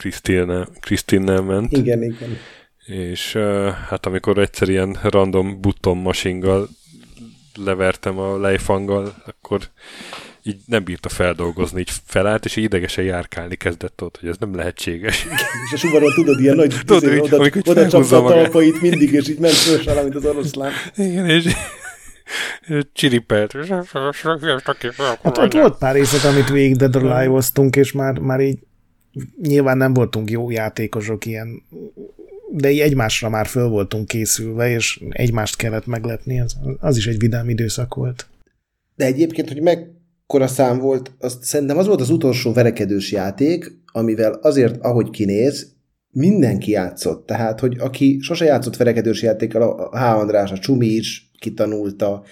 Krisztinnel 0.80 1.42
ment. 1.42 1.72
Igen, 1.72 2.04
igen. 2.04 2.38
És 2.86 3.36
uh, 3.36 3.68
hát 3.68 4.06
amikor 4.06 4.38
egyszer 4.38 4.70
ilyen 4.70 4.98
random 5.02 5.62
button 5.62 5.98
masinggal 5.98 6.70
levertem 7.56 8.18
a 8.18 8.38
lejfanggal, 8.38 9.16
akkor 9.26 9.62
így 10.44 10.58
nem 10.66 10.84
bírta 10.84 11.10
feldolgozni, 11.10 11.80
így 11.80 11.92
felállt, 12.06 12.46
és 12.46 12.56
így 12.56 12.64
idegesen 12.64 13.04
járkálni 13.04 13.56
kezdett 13.56 14.02
ott, 14.02 14.18
hogy 14.20 14.30
ez 14.30 14.36
nem 14.40 14.56
lehetséges. 14.56 15.26
És 15.66 15.74
a 15.74 15.78
subaron 15.78 16.14
tudod, 16.14 16.40
ilyen 16.40 16.56
nagy 16.56 16.76
tudod, 16.86 17.04
izé, 17.04 17.20
oda, 17.20 17.50
oda 17.66 17.88
csapta 17.88 18.26
a 18.26 18.30
talpait 18.30 18.82
mindig, 18.82 19.12
és 19.12 19.30
így 19.30 19.40
ment 19.40 19.54
föl, 19.54 20.04
mint 20.04 20.16
az 20.16 20.26
oroszlán. 20.26 20.72
Igen, 20.96 21.30
és 21.30 21.54
csiripelt. 22.94 23.54
Hát 25.24 25.38
ott 25.38 25.54
volt 25.54 25.78
pár 25.78 25.96
részlet, 25.96 26.34
amit 26.34 26.50
végig 26.50 26.76
Dead 26.76 26.96
or 26.96 27.44
és 27.72 27.92
már, 27.92 28.20
már 28.20 28.40
így 28.40 28.60
nyilván 29.42 29.78
nem 29.78 29.94
voltunk 29.94 30.30
jó 30.32 30.50
játékosok 30.50 31.26
ilyen, 31.26 31.64
de 32.52 32.72
így 32.72 32.80
egymásra 32.80 33.30
már 33.30 33.46
föl 33.46 33.68
voltunk 33.68 34.08
készülve, 34.08 34.70
és 34.70 35.02
egymást 35.10 35.56
kellett 35.56 35.86
meglepni, 35.86 36.40
az, 36.40 36.58
az 36.80 36.98
is 36.98 37.08
egy 37.08 37.20
vidám 37.20 37.50
időszak 37.50 37.96
volt. 37.96 38.28
De 38.96 39.06
egyébként, 39.06 39.48
hogy 39.48 39.62
mekkora 39.62 40.48
szám 40.48 40.78
volt, 40.78 41.12
azt 41.20 41.44
szerintem 41.44 41.78
az 41.78 41.88
volt 41.88 42.02
az 42.02 42.10
utolsó 42.10 42.54
verekedős 42.54 43.12
játék, 43.12 43.72
amivel 43.92 44.34
azért, 44.34 44.82
ahogy 44.82 45.10
kinéz, 45.10 45.76
mindenki 46.12 46.72
játszott. 46.72 47.26
Tehát, 47.26 47.60
hogy 47.60 47.76
aki 47.80 48.18
sose 48.22 48.46
játszott 48.46 48.78
verekedős 48.78 49.22
játékkal, 49.22 49.62
a 49.62 49.98
H. 49.98 50.18
András, 50.20 50.52
a 50.52 50.58
Csumi 50.58 50.88
is, 50.88 51.27
kitanulta, 51.40 52.24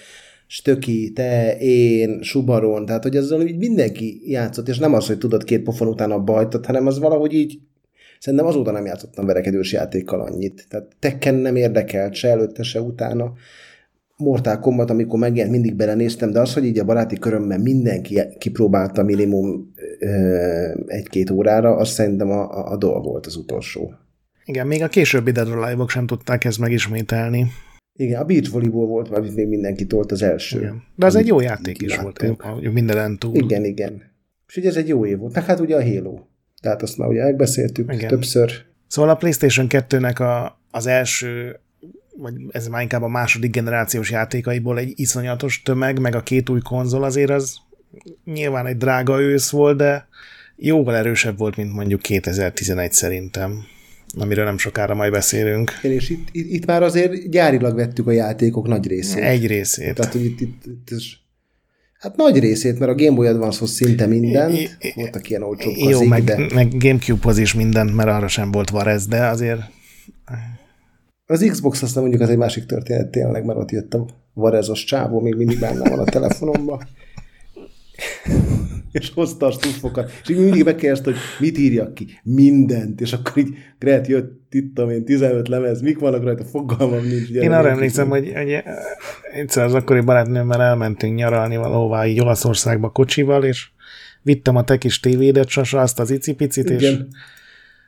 Stöki, 0.46 1.12
te, 1.12 1.56
én, 1.58 2.22
Subaron, 2.22 2.86
tehát 2.86 3.02
hogy 3.02 3.16
azzal 3.16 3.42
így 3.42 3.58
mindenki 3.58 4.20
játszott, 4.24 4.68
és 4.68 4.78
nem 4.78 4.94
az, 4.94 5.06
hogy 5.06 5.18
tudod 5.18 5.44
két 5.44 5.62
pofon 5.62 5.88
után 5.88 6.10
a 6.10 6.18
bajtot, 6.18 6.66
hanem 6.66 6.86
az 6.86 6.98
valahogy 6.98 7.32
így, 7.32 7.58
szerintem 8.18 8.48
azóta 8.48 8.70
nem 8.70 8.86
játszottam 8.86 9.26
verekedős 9.26 9.72
játékkal 9.72 10.20
annyit. 10.20 10.66
Tehát 10.68 10.88
Tekken 10.98 11.34
nem 11.34 11.56
érdekelt, 11.56 12.14
se 12.14 12.28
előtte, 12.28 12.62
se 12.62 12.80
utána. 12.80 13.32
Mortal 14.16 14.58
Kombat, 14.58 14.90
amikor 14.90 15.18
megjelent, 15.18 15.54
mindig 15.54 15.74
belenéztem, 15.74 16.30
de 16.30 16.40
az, 16.40 16.54
hogy 16.54 16.64
így 16.64 16.78
a 16.78 16.84
baráti 16.84 17.18
körömben 17.18 17.60
mindenki 17.60 18.20
kipróbálta 18.38 19.02
minimum 19.02 19.74
egy-két 20.86 21.30
órára, 21.30 21.76
az 21.76 21.88
szerintem 21.88 22.30
a, 22.30 22.58
a, 22.58 22.72
a 22.72 22.76
dolg 22.76 23.04
volt 23.04 23.26
az 23.26 23.36
utolsó. 23.36 23.92
Igen, 24.44 24.66
még 24.66 24.82
a 24.82 24.88
későbbi 24.88 25.30
Dead 25.30 25.48
Alive-ok 25.48 25.90
sem 25.90 26.06
tudták 26.06 26.44
ezt 26.44 26.58
megismételni. 26.58 27.46
Igen, 27.96 28.20
a 28.20 28.24
beach 28.24 28.50
volleyball 28.50 28.86
volt, 28.86 29.08
amit 29.08 29.34
még 29.34 29.48
mindenki 29.48 29.86
tolt 29.86 30.12
az 30.12 30.22
első. 30.22 30.58
Igen. 30.58 30.82
De 30.94 31.06
az 31.06 31.14
egy 31.14 31.26
jó 31.26 31.40
játék 31.40 31.82
is 31.82 31.96
láttunk. 31.96 32.42
volt, 32.42 32.72
minden 32.72 33.18
túl. 33.18 33.34
Igen, 33.34 33.64
igen. 33.64 34.02
És 34.48 34.56
ugye 34.56 34.68
ez 34.68 34.76
egy 34.76 34.88
jó 34.88 35.06
év 35.06 35.18
volt. 35.18 35.34
Meg 35.34 35.44
hát 35.44 35.60
ugye 35.60 35.76
a 35.76 35.82
Halo. 35.82 36.18
Tehát 36.60 36.82
azt 36.82 36.98
már 36.98 37.08
ugye 37.08 37.22
megbeszéltük 37.22 37.92
igen. 37.92 38.08
többször. 38.08 38.52
Szóval 38.86 39.10
a 39.10 39.14
PlayStation 39.14 39.66
2-nek 39.70 40.20
a, 40.20 40.60
az 40.70 40.86
első, 40.86 41.60
vagy 42.16 42.34
ez 42.48 42.68
már 42.68 42.82
inkább 42.82 43.02
a 43.02 43.08
második 43.08 43.50
generációs 43.50 44.10
játékaiból 44.10 44.78
egy 44.78 44.92
iszonyatos 44.94 45.62
tömeg, 45.62 46.00
meg 46.00 46.14
a 46.14 46.22
két 46.22 46.48
új 46.48 46.60
konzol 46.60 47.02
azért 47.02 47.30
az 47.30 47.56
nyilván 48.24 48.66
egy 48.66 48.76
drága 48.76 49.20
ősz 49.20 49.50
volt, 49.50 49.76
de 49.76 50.08
jóval 50.56 50.94
erősebb 50.94 51.38
volt, 51.38 51.56
mint 51.56 51.72
mondjuk 51.72 52.02
2011 52.02 52.92
szerintem 52.92 53.64
amiről 54.18 54.44
nem 54.44 54.58
sokára 54.58 54.94
majd 54.94 55.12
beszélünk. 55.12 55.72
Igen, 55.82 55.96
és 55.96 56.10
itt, 56.10 56.28
itt, 56.32 56.50
itt 56.50 56.66
már 56.66 56.82
azért 56.82 57.30
gyárilag 57.30 57.74
vettük 57.74 58.06
a 58.06 58.10
játékok 58.10 58.66
nagy 58.66 58.86
részét. 58.86 59.22
Egy 59.22 59.46
részét. 59.46 59.94
Tehát, 59.94 60.12
hogy 60.12 60.24
itt, 60.24 60.40
itt, 60.40 60.66
itt 60.66 60.90
ez, 60.90 61.02
Hát 61.98 62.16
nagy 62.16 62.38
részét, 62.38 62.78
mert 62.78 62.90
a 62.90 62.94
Game 62.94 63.16
Boy 63.16 63.26
Advance-hoz 63.26 63.70
szinte 63.70 64.06
mindent, 64.06 64.58
I, 64.58 64.68
I, 64.80 64.92
voltak 64.94 65.30
ilyen 65.30 65.42
olcsóbb 65.42 65.72
Jó, 65.76 66.02
meg, 66.02 66.24
de... 66.24 66.46
meg 66.54 66.78
Gamecube-hoz 66.78 67.38
is 67.38 67.54
mindent, 67.54 67.94
mert 67.94 68.08
arra 68.08 68.28
sem 68.28 68.50
volt 68.50 68.70
Varez, 68.70 69.06
de 69.06 69.26
azért... 69.26 69.60
Az 71.26 71.46
Xbox 71.50 71.82
aztán 71.82 72.02
mondjuk 72.02 72.22
az 72.22 72.28
egy 72.30 72.36
másik 72.36 72.66
történet 72.66 73.10
tényleg, 73.10 73.44
mert 73.44 73.58
ott 73.58 73.70
jött 73.70 73.94
a 73.94 74.06
Varezos 74.34 74.84
csávó, 74.84 75.20
még 75.20 75.34
mindig 75.34 75.58
benne 75.58 75.88
van 75.88 75.98
a 75.98 76.04
telefonomban. 76.04 76.88
És 78.92 79.10
hozta 79.14 79.46
a 79.46 79.50
stuffokat, 79.50 80.10
és 80.22 80.28
így 80.28 80.38
mindig 80.38 80.64
megkérdezte, 80.64 81.10
hogy 81.10 81.20
mit 81.38 81.58
írjak 81.58 81.94
ki. 81.94 82.06
Mindent. 82.22 83.00
És 83.00 83.12
akkor 83.12 83.36
így 83.36 83.54
Gret 83.78 84.06
jött, 84.06 84.54
itt 84.54 84.78
én 84.78 85.04
15 85.04 85.48
lemez, 85.48 85.80
mik 85.80 85.98
vannak 85.98 86.22
rajta, 86.22 86.44
fogalmam 86.44 87.06
nincs. 87.06 87.30
Én 87.30 87.52
arra 87.52 87.68
emlékszem, 87.68 88.08
hogy, 88.08 88.32
hogy 88.34 88.62
egyszer 89.32 89.64
az 89.64 89.74
akkori 89.74 90.00
barátnőmmel 90.00 90.62
elmentünk 90.62 91.16
nyaralni 91.16 91.56
valahová 91.56 92.06
így 92.06 92.20
Olaszországba 92.20 92.88
kocsival, 92.88 93.44
és 93.44 93.68
vittem 94.22 94.56
a 94.56 94.64
te 94.64 94.78
kis 94.78 95.00
tévédet, 95.00 95.48
sasa, 95.48 95.80
azt 95.80 95.98
az 95.98 96.10
icipicit, 96.10 96.70
Igen. 96.70 96.80
és 96.80 96.96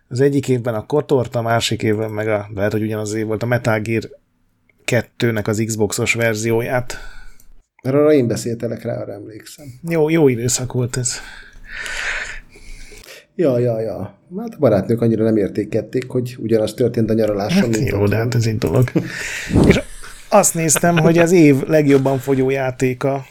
az 0.09 0.21
egyik 0.21 0.49
évben 0.49 0.75
a 0.75 0.87
Kotort, 0.87 1.37
a 1.37 1.43
másik 1.43 1.83
évben 1.83 2.11
meg 2.11 2.29
a, 2.29 2.49
lehet, 2.55 2.73
hogy 2.73 2.83
ugyanaz 2.83 3.15
év 3.15 3.27
volt, 3.27 3.43
a 3.43 3.47
Metal 3.47 3.81
Gear 3.81 4.03
2-nek 4.85 5.45
az 5.45 5.63
Xboxos 5.67 6.15
verzióját. 6.15 6.97
Mert 7.83 7.97
arra 7.97 8.13
én 8.13 8.27
beszéltelek 8.27 8.83
rá, 8.83 9.01
arra 9.01 9.13
emlékszem. 9.13 9.67
Jó, 9.89 10.09
jó 10.09 10.29
időszak 10.29 10.73
volt 10.73 10.97
ez. 10.97 11.13
Ja, 13.35 13.59
ja, 13.59 13.81
ja. 13.81 14.19
Hát 14.39 14.55
a 14.55 14.59
barátnők 14.59 15.01
annyira 15.01 15.25
nem 15.25 15.37
értékették, 15.37 16.09
hogy 16.09 16.37
ugyanaz 16.39 16.75
történt 16.75 17.11
a 17.11 17.15
nyaraláson. 17.15 17.73
Hát 17.73 17.89
jó, 17.89 18.07
de 18.07 18.17
hát 18.17 18.35
ez 18.35 18.47
egy 18.47 18.59
dolog. 18.59 18.91
És 19.67 19.81
azt 20.29 20.55
néztem, 20.55 20.97
hogy 20.97 21.19
az 21.19 21.33
év 21.33 21.63
legjobban 21.63 22.19
fogyó 22.19 22.51
játéka 22.51 23.25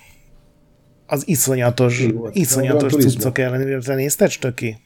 az 1.06 1.28
iszonyatos, 1.28 2.06
iszonyatos 2.32 2.94
cuccok 2.94 3.38
ellenére. 3.38 3.80
Te 3.80 3.96
nézted, 3.96 4.30
Stöki? 4.30 4.78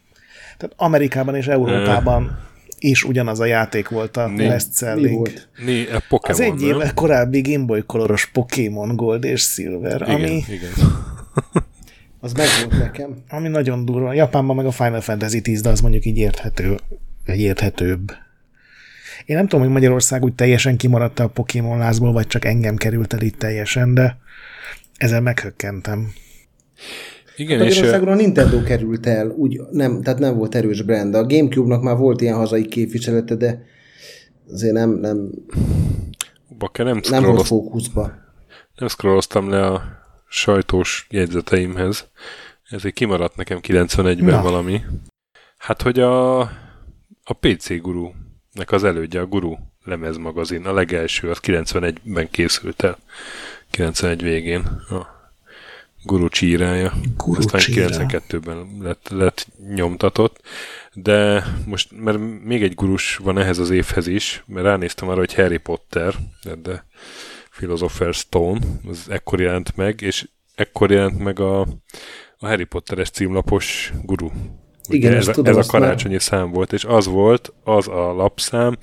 Tehát 0.57 0.75
Amerikában 0.77 1.35
és 1.35 1.47
Európában 1.47 2.39
is 2.83 3.03
ugyanaz 3.03 3.39
a 3.39 3.45
játék 3.45 3.89
volt 3.89 4.17
a 4.17 4.27
né, 4.27 4.47
best 4.47 4.75
selling. 4.75 5.15
Volt? 5.15 5.49
Né, 5.65 5.87
a 5.91 6.03
Pokémon, 6.09 6.41
az 6.41 6.61
egy 6.61 6.61
éve 6.61 6.91
korábbi 6.93 7.41
Game 7.41 7.65
Boy 7.65 7.83
Coloros 7.85 8.25
Pokémon 8.25 8.95
Gold 8.95 9.23
és 9.23 9.41
Silver, 9.41 10.01
igen, 10.01 10.15
ami... 10.15 10.43
Igen. 10.47 10.71
az 12.19 12.33
megvolt 12.33 12.83
nekem. 12.83 13.23
Ami 13.29 13.47
nagyon 13.47 13.85
durva. 13.85 14.13
Japánban 14.13 14.55
meg 14.55 14.65
a 14.65 14.71
Final 14.71 15.01
Fantasy 15.01 15.41
10, 15.41 15.61
de 15.61 15.69
az 15.69 15.81
mondjuk 15.81 16.05
így 16.05 16.17
érthető, 16.17 16.79
egy 17.25 17.39
érthetőbb. 17.39 18.11
Én 19.25 19.35
nem 19.35 19.47
tudom, 19.47 19.65
hogy 19.65 19.73
Magyarország 19.73 20.23
úgy 20.23 20.33
teljesen 20.33 20.77
kimaradt 20.77 21.19
a 21.19 21.27
Pokémon 21.27 21.77
lázból, 21.77 22.11
vagy 22.11 22.27
csak 22.27 22.45
engem 22.45 22.75
került 22.75 23.13
el 23.13 23.21
itt 23.21 23.37
teljesen, 23.37 23.93
de 23.93 24.17
ezzel 24.97 25.21
meghökkentem. 25.21 26.13
Igen, 27.35 27.59
hát 27.59 27.67
Magyarországon 27.67 28.07
és... 28.07 28.13
a 28.13 28.15
Nintendo 28.15 28.63
került 28.63 29.05
el, 29.05 29.29
úgy 29.29 29.61
nem, 29.71 30.01
tehát 30.01 30.19
nem 30.19 30.35
volt 30.35 30.55
erős 30.55 30.81
brand. 30.81 31.15
A 31.15 31.25
Gamecube-nak 31.25 31.81
már 31.81 31.97
volt 31.97 32.21
ilyen 32.21 32.35
hazai 32.35 32.65
képviselete, 32.65 33.35
de 33.35 33.65
azért 34.51 34.73
nem, 34.73 34.89
nem, 34.89 35.29
Bakker, 36.57 36.85
nem, 36.85 37.01
nem 37.09 37.23
volt 37.23 37.45
fókuszba. 37.45 38.11
Nem 38.75 38.87
scrolloztam 38.87 39.49
le 39.49 39.65
a 39.65 39.83
sajtós 40.29 41.07
jegyzeteimhez. 41.09 42.07
Ezért 42.69 42.93
kimaradt 42.93 43.35
nekem 43.35 43.59
91-ben 43.61 44.35
Na. 44.35 44.41
valami. 44.41 44.81
Hát, 45.57 45.81
hogy 45.81 45.99
a, 45.99 46.39
a 47.23 47.33
PC 47.39 47.81
Guru 47.81 48.11
nek 48.53 48.71
az 48.71 48.83
elődje, 48.83 49.19
a 49.19 49.25
Guru 49.25 49.55
lemezmagazin, 49.83 50.65
a 50.65 50.73
legelső, 50.73 51.29
az 51.29 51.39
91-ben 51.41 52.29
készült 52.29 52.83
el. 52.83 52.97
91 53.69 54.21
végén. 54.21 54.61
A 54.89 55.20
Guru 56.03 56.27
csírája. 56.27 56.93
Guru 57.17 57.37
Aztán 57.37 57.61
92-ben 57.65 58.77
lett, 58.81 59.07
lett 59.09 59.47
nyomtatott. 59.75 60.41
De 60.93 61.45
most, 61.65 61.89
mert 61.91 62.17
még 62.43 62.63
egy 62.63 62.73
gurus 62.73 63.17
van 63.17 63.37
ehhez 63.39 63.57
az 63.57 63.69
évhez 63.69 64.07
is, 64.07 64.43
mert 64.47 64.65
ránéztem 64.65 65.09
arra, 65.09 65.19
hogy 65.19 65.33
Harry 65.33 65.57
Potter, 65.57 66.15
de, 66.43 66.55
de 66.55 66.85
Philosopher's 67.59 68.15
Stone, 68.15 68.59
az 68.87 69.05
ekkor 69.09 69.41
jelent 69.41 69.75
meg, 69.75 70.01
és 70.01 70.27
ekkor 70.55 70.91
jelent 70.91 71.19
meg 71.19 71.39
a, 71.39 71.59
a 72.37 72.47
Harry 72.47 72.63
Potteres 72.63 73.09
címlapos 73.09 73.93
guru. 74.03 74.29
Igen, 74.89 75.13
ez, 75.13 75.25
tudom, 75.25 75.57
ez 75.57 75.67
a 75.67 75.71
karácsonyi 75.71 76.13
már... 76.13 76.21
szám 76.21 76.51
volt, 76.51 76.73
és 76.73 76.83
az 76.83 77.05
volt 77.05 77.53
az 77.63 77.87
a 77.87 78.13
lapszám, 78.13 78.77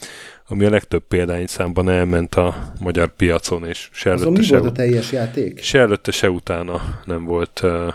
ami 0.49 0.64
a 0.64 0.70
legtöbb 0.70 1.05
számban 1.46 1.88
elment 1.88 2.34
a 2.34 2.72
magyar 2.80 3.16
piacon, 3.16 3.66
és 3.66 3.88
se 3.92 4.11
előtte, 4.11 4.30
mi 4.30 4.42
se 4.42 4.59
volt 4.59 4.70
a 4.70 4.72
teljes 4.72 5.12
játék? 5.12 5.62
Se 5.62 5.78
előtte, 5.78 6.11
se 6.11 6.30
utána 6.30 7.01
nem 7.05 7.24
volt. 7.24 7.61
Uh, 7.62 7.94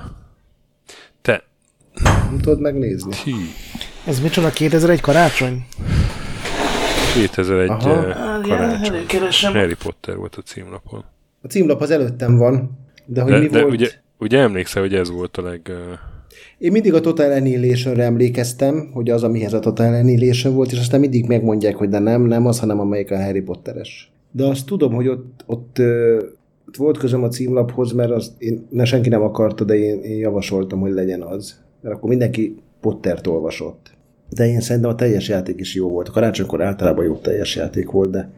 te... 1.22 1.43
Nem 2.04 2.38
tudod 2.41 2.60
megnézni? 2.60 3.16
Hí. 3.24 3.34
Ez 4.06 4.20
micsoda, 4.20 4.49
2001 4.49 5.01
karácsony? 5.01 5.66
2001 7.14 7.70
Aha. 7.70 7.80
karácsony. 8.41 9.06
Ja, 9.41 9.51
Harry 9.51 9.76
Potter 9.84 10.16
volt 10.16 10.36
a 10.36 10.41
címlapon. 10.41 11.06
A 11.41 11.47
címlap 11.47 11.82
az 11.82 11.91
előttem 11.91 12.38
van, 12.38 12.72
de 13.06 13.22
hogy 13.22 13.32
de, 13.32 13.39
mi 13.39 13.47
de 13.47 13.62
volt... 13.62 13.74
Ugye, 13.74 13.91
ugye 14.18 14.39
emlékszel, 14.39 14.82
hogy 14.82 14.95
ez 14.95 15.10
volt 15.10 15.38
a 15.38 15.41
leg... 15.41 15.62
Uh, 15.70 15.99
én 16.64 16.72
mindig 16.72 16.93
a 16.93 16.99
Total 16.99 17.32
annihilation 17.32 17.99
emlékeztem, 17.99 18.89
hogy 18.93 19.09
az, 19.09 19.24
amihez 19.24 19.53
a 19.53 19.59
Total 19.59 19.93
Annihilation 19.93 20.53
volt, 20.53 20.72
és 20.72 20.80
aztán 20.80 20.99
mindig 20.99 21.26
megmondják, 21.26 21.76
hogy 21.76 21.89
de 21.89 21.99
nem, 21.99 22.22
nem 22.22 22.45
az, 22.45 22.59
hanem 22.59 22.80
amelyik 22.80 23.11
a 23.11 23.24
Harry 23.24 23.41
Potteres. 23.41 24.11
De 24.32 24.45
azt 24.45 24.66
tudom, 24.66 24.93
hogy 24.93 25.07
ott, 25.07 25.43
ott, 25.45 25.80
ott 26.68 26.76
volt 26.78 26.97
közöm 26.97 27.24
a 27.24 27.28
címlaphoz, 27.28 27.91
mert 27.91 28.11
az, 28.11 28.34
én, 28.38 28.68
ne 28.70 28.86
senki 28.86 29.09
nem 29.09 29.22
akarta, 29.22 29.64
de 29.64 29.76
én, 29.76 30.01
én 30.01 30.18
javasoltam, 30.18 30.80
hogy 30.80 30.91
legyen 30.91 31.22
az. 31.22 31.59
Mert 31.82 31.95
akkor 31.95 32.09
mindenki 32.09 32.55
Pottert 32.82 33.28
olvasott. 33.28 33.91
De 34.30 34.47
én 34.47 34.59
szerintem 34.59 34.91
a 34.91 34.95
teljes 34.95 35.28
játék 35.28 35.59
is 35.59 35.76
jó 35.76 35.89
volt. 35.89 36.07
A 36.07 36.11
karácsonykor 36.11 36.61
általában 36.61 37.05
jó 37.05 37.16
teljes 37.16 37.55
játék 37.55 37.91
volt, 37.91 38.09
de... 38.09 38.32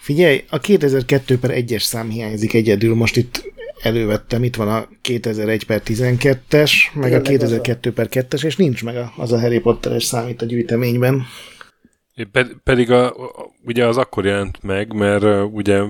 Figyelj, 0.00 0.44
a 0.50 0.58
2002 0.58 1.38
per 1.40 1.50
1-es 1.54 1.82
szám 1.82 2.08
hiányzik 2.08 2.54
egyedül. 2.54 2.94
Most 2.94 3.16
itt 3.16 3.52
elővettem, 3.82 4.44
itt 4.44 4.56
van 4.56 4.68
a 4.68 4.88
2001 5.00 5.66
per 5.66 5.82
12-es, 5.84 6.72
meg 6.94 7.12
a 7.12 7.20
2002 7.20 7.92
per 7.92 8.08
2-es, 8.10 8.44
és 8.44 8.56
nincs 8.56 8.84
meg 8.84 8.96
az 9.16 9.32
a 9.32 9.40
Harry 9.40 9.58
Potteres 9.58 10.04
szám 10.04 10.28
itt 10.28 10.42
a 10.42 10.46
gyűjteményben. 10.46 11.22
Pedig 12.64 12.90
a, 12.90 13.06
a, 13.06 13.50
ugye 13.64 13.86
az 13.86 13.96
akkor 13.96 14.26
jelent 14.26 14.62
meg, 14.62 14.92
mert 14.92 15.22
uh, 15.22 15.54
ugye 15.54 15.82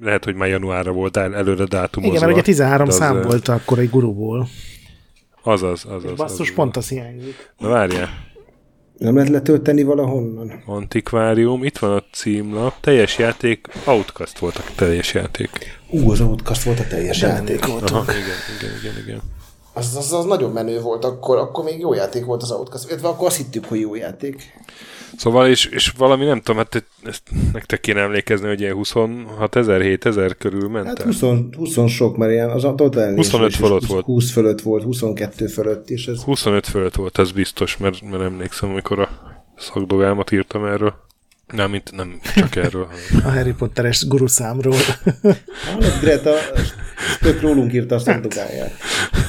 lehet, 0.00 0.24
hogy 0.24 0.34
már 0.34 0.48
januárra 0.48 0.92
volt 0.92 1.16
el, 1.16 1.34
előre 1.34 1.64
dátumozva. 1.64 2.16
Igen, 2.16 2.26
mert 2.26 2.36
ugye 2.36 2.46
13 2.46 2.90
szám 2.90 3.16
az, 3.16 3.24
volt 3.24 3.48
akkor 3.48 3.78
egy 3.78 3.90
guruból. 3.90 4.48
Azaz, 5.42 5.84
azaz. 5.88 6.16
Basszus, 6.16 6.48
az, 6.48 6.54
pont 6.54 6.76
az 6.76 6.88
hiányzik. 6.88 7.52
Na 7.58 7.68
várjál. 7.68 8.08
Nem 8.98 9.14
lehet 9.16 9.28
letölteni 9.28 9.82
valahonnan? 9.82 10.62
Antikvárium, 10.66 11.64
itt 11.64 11.78
van 11.78 11.90
a 11.96 12.02
címlap, 12.12 12.74
teljes 12.80 13.18
játék, 13.18 13.66
Outcast 13.84 14.38
volt 14.38 14.56
a 14.56 14.62
teljes 14.76 15.14
játék. 15.14 15.50
Ú, 15.90 16.10
az 16.10 16.20
Outcast 16.20 16.62
volt 16.62 16.80
a 16.80 16.86
teljes 16.86 17.20
De 17.20 17.26
játék. 17.26 17.64
Aha, 17.64 18.02
igen, 18.02 18.22
igen, 18.58 18.78
igen, 18.80 19.04
igen. 19.06 19.20
Az, 19.72 19.96
az, 19.96 20.12
az, 20.12 20.24
nagyon 20.24 20.50
menő 20.50 20.80
volt 20.80 21.04
akkor, 21.04 21.36
akkor 21.36 21.64
még 21.64 21.78
jó 21.80 21.94
játék 21.94 22.24
volt 22.24 22.42
az 22.42 22.50
Outcast, 22.50 22.88
illetve 22.88 23.08
akkor 23.08 23.26
azt 23.26 23.36
hittük, 23.36 23.64
hogy 23.64 23.80
jó 23.80 23.94
játék. 23.94 24.52
Szóval, 25.16 25.48
és, 25.48 25.64
és 25.64 25.92
valami 25.98 26.24
nem 26.24 26.40
tudom, 26.40 26.56
hát 26.56 26.84
ezt 27.04 27.22
nektek 27.52 27.80
kéne 27.80 28.00
emlékezni, 28.00 28.48
hogy 28.48 28.60
ilyen 28.60 28.74
26 28.74 29.56
ezer, 29.56 29.80
7 29.80 30.06
ezer 30.06 30.36
körül 30.36 30.68
ment 30.68 30.86
Hát 30.86 31.02
20, 31.02 31.20
20 31.56 31.90
sok, 31.90 32.16
mert 32.16 32.32
ilyen 32.32 32.50
az 32.50 32.64
a 32.64 32.74
total 32.74 33.14
25 33.14 33.54
fölött 33.54 33.86
volt. 33.86 34.04
20 34.04 34.30
fölött 34.30 34.60
volt, 34.60 34.82
22 34.82 35.46
fölött 35.46 35.90
is. 35.90 36.06
Ez... 36.06 36.22
25 36.22 36.66
fölött 36.66 36.94
volt, 36.94 37.18
ez 37.18 37.32
biztos, 37.32 37.76
mert, 37.76 38.10
mert 38.10 38.22
emlékszem, 38.22 38.70
amikor 38.70 38.98
a 38.98 39.08
szakdogámat 39.56 40.32
írtam 40.32 40.64
erről. 40.64 40.94
Nem, 41.52 41.70
mint, 41.70 41.92
nem 41.96 42.20
csak 42.34 42.56
erről. 42.56 42.88
a 43.24 43.30
Harry 43.30 43.52
Potteres 43.52 44.06
guru 44.06 44.26
számról. 44.26 44.76
Hallod, 45.66 45.98
Greta, 46.00 46.34
tök 47.20 47.40
rólunk 47.40 47.72
írta 47.72 47.94
a 47.94 47.98
szakdogáját. 47.98 48.72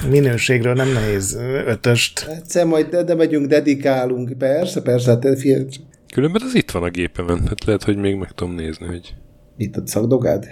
Minőségről 0.09 0.73
nem 0.73 0.91
nehéz 0.91 1.37
ötöst. 1.65 2.27
Egyszer 2.29 2.65
majd 2.65 2.87
de, 2.89 3.03
de 3.03 3.15
megyünk, 3.15 3.47
dedikálunk. 3.47 4.37
Persze, 4.37 4.81
persze, 4.81 5.09
hát 5.09 5.39
figyelj. 5.39 5.65
Különben 6.13 6.41
az 6.45 6.55
itt 6.55 6.71
van 6.71 6.83
a 6.83 6.89
gépemen, 6.89 7.47
hát 7.47 7.65
lehet, 7.65 7.83
hogy 7.83 7.97
még 7.97 8.15
meg 8.15 8.31
tudom 8.31 8.55
nézni, 8.55 8.85
hogy... 8.85 9.15
Itt 9.57 9.75
a 9.75 9.81
szakdogád? 9.85 10.47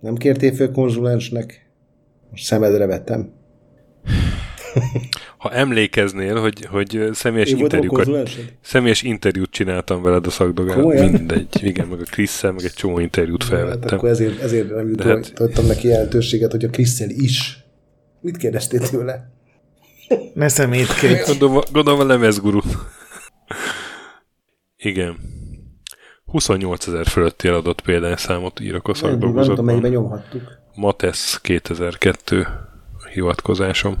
Nem 0.00 0.14
kértél 0.14 0.54
föl 0.54 0.70
konzulensnek? 0.70 1.70
Most 2.30 2.44
szemedre 2.44 2.86
vettem. 2.86 3.32
ha 5.40 5.52
emlékeznél, 5.52 6.40
hogy, 6.40 6.66
hogy 6.66 7.08
személyes, 7.12 7.50
interjúkat, 7.50 8.30
személyes 8.60 9.02
interjút 9.02 9.50
csináltam 9.50 10.02
veled 10.02 10.26
a 10.26 10.30
szakdogán, 10.30 10.78
mindegy, 10.78 11.46
igen, 11.62 11.86
meg 11.86 12.00
a 12.00 12.04
chris 12.04 12.40
meg 12.40 12.62
egy 12.62 12.72
csomó 12.72 12.98
interjút 12.98 13.44
felvettem. 13.44 13.80
Hát 13.82 13.92
akkor 13.92 14.08
ezért, 14.08 14.40
ezért 14.40 14.74
nem 14.74 14.88
jutottam 14.88 15.46
hát... 15.54 15.66
neki 15.66 15.88
jelentőséget, 15.88 16.50
hogy 16.50 16.64
a 16.64 16.68
chris 16.68 17.00
is. 17.00 17.58
Mit 18.20 18.36
kérdeztél 18.36 18.88
tőle? 18.88 19.32
Ne 20.34 20.48
szemétkedj. 20.48 21.22
Gondolom, 21.26 21.62
gondolom 21.72 22.00
a 22.00 22.04
lemezguru. 22.04 22.60
igen. 24.76 25.16
28 26.24 26.86
ezer 26.86 27.06
fölötti 27.06 27.48
eladott 27.48 27.80
példányszámot 27.80 28.60
írok 28.60 28.88
a 28.88 28.94
szakdolgozatban. 28.94 29.46
Nem 29.46 29.54
tudom, 29.54 29.64
melyben 29.64 29.90
nyomhattuk. 29.90 30.42
Matesz 30.74 31.40
2002 31.40 32.46
hivatkozásom. 33.12 33.96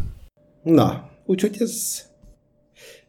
Na, 0.62 1.09
Úgyhogy 1.30 1.56
ez 1.58 2.02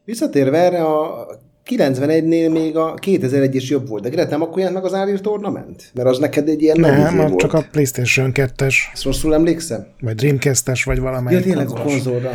visszatérve 0.04 0.58
erre 0.58 0.84
a 0.84 1.26
91-nél 1.70 2.52
még 2.52 2.76
a 2.76 2.94
2001 2.94 3.54
is 3.54 3.70
jobb 3.70 3.88
volt, 3.88 4.02
de 4.02 4.08
Gret, 4.08 4.30
nem 4.30 4.42
akkor 4.42 4.58
jelent 4.58 4.76
meg 4.76 4.84
az 4.84 4.94
Árir 4.94 5.20
Tournament? 5.20 5.90
Mert 5.94 6.08
az 6.08 6.18
neked 6.18 6.48
egy 6.48 6.62
ilyen 6.62 6.80
Nem, 6.80 7.16
nagy 7.16 7.36
csak 7.36 7.52
a 7.52 7.66
PlayStation 7.70 8.30
2-es. 8.34 8.74
Ezt 8.92 9.02
rosszul 9.02 9.34
emlékszem? 9.34 9.86
Vagy 10.00 10.14
Dreamcast-es, 10.14 10.84
vagy 10.84 10.98
valamelyik 10.98 11.38
Ja, 11.38 11.44
tényleg 11.44 11.68
a 11.70 11.82
konzolra. 11.82 12.30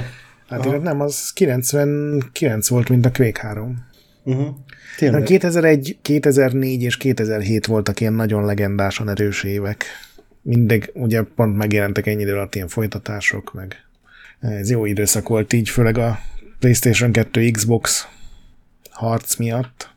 Hát 0.47 0.65
én 0.65 0.81
nem, 0.81 1.01
az 1.01 1.33
99 1.33 2.67
volt, 2.67 2.89
mint 2.89 3.05
a 3.05 3.11
Quake 3.11 3.41
3. 3.41 3.85
Uh-huh. 4.23 4.47
Tényleg. 4.97 5.23
2001, 5.23 5.97
2004 6.01 6.81
és 6.83 6.97
2007 6.97 7.65
voltak 7.65 7.99
ilyen 7.99 8.13
nagyon 8.13 8.45
legendásan 8.45 9.09
erős 9.09 9.43
évek. 9.43 9.85
Mindig, 10.41 10.91
ugye 10.93 11.21
pont 11.35 11.57
megjelentek 11.57 12.07
ennyi 12.07 12.21
idő 12.21 12.33
alatt 12.33 12.55
ilyen 12.55 12.67
folytatások, 12.67 13.53
meg 13.53 13.86
ez 14.39 14.69
jó 14.69 14.85
időszak 14.85 15.27
volt 15.27 15.53
így, 15.53 15.69
főleg 15.69 15.97
a 15.97 16.19
PlayStation 16.59 17.11
2 17.11 17.51
Xbox 17.51 18.07
harc 18.91 19.35
miatt. 19.35 19.89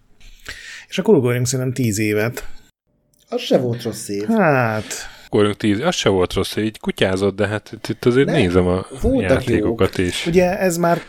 És 0.89 0.99
akkor 0.99 1.15
ugorjunk 1.15 1.47
szerintem 1.47 1.75
10 1.75 1.99
évet. 1.99 2.49
Az 3.29 3.41
se 3.41 3.59
volt 3.59 3.83
rossz 3.83 4.09
év. 4.09 4.27
Hát... 4.29 4.85
Ugorjunk 5.31 5.57
10, 5.57 5.81
az 5.81 5.95
se 5.95 6.09
volt 6.09 6.33
rossz, 6.33 6.57
így 6.57 6.79
kutyázott, 6.79 7.37
de 7.37 7.47
hát 7.47 7.79
itt 7.89 8.05
azért 8.05 8.27
Nem, 8.27 8.35
nézem 8.37 8.67
a 8.67 8.87
játékokat 9.21 9.99
is. 9.99 10.27
Ugye 10.27 10.59
ez 10.59 10.77
már 10.77 11.01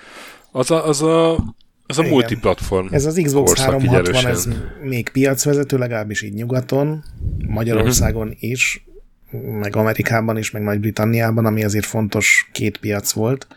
Az 0.51 0.71
a, 0.71 0.87
az 0.87 1.01
a, 1.01 1.33
az 1.85 1.97
a 1.97 2.01
Igen. 2.01 2.09
multiplatform. 2.09 2.87
Ez 2.93 3.05
az 3.05 3.19
Xbox 3.23 3.51
korszak 3.53 3.81
így 3.83 3.87
360, 3.89 4.31
ez 4.31 4.47
még 4.83 5.09
piacvezető, 5.09 5.77
legalábbis 5.77 6.21
így 6.21 6.33
nyugaton, 6.33 7.03
Magyarországon 7.47 8.27
Mhm. 8.27 8.35
is, 8.39 8.85
meg 9.31 9.75
Amerikában 9.75 10.37
is, 10.37 10.51
meg 10.51 10.61
Nagy-Britanniában, 10.61 11.45
ami 11.45 11.63
azért 11.63 11.85
fontos 11.85 12.49
két 12.51 12.77
piac 12.77 13.11
volt. 13.11 13.47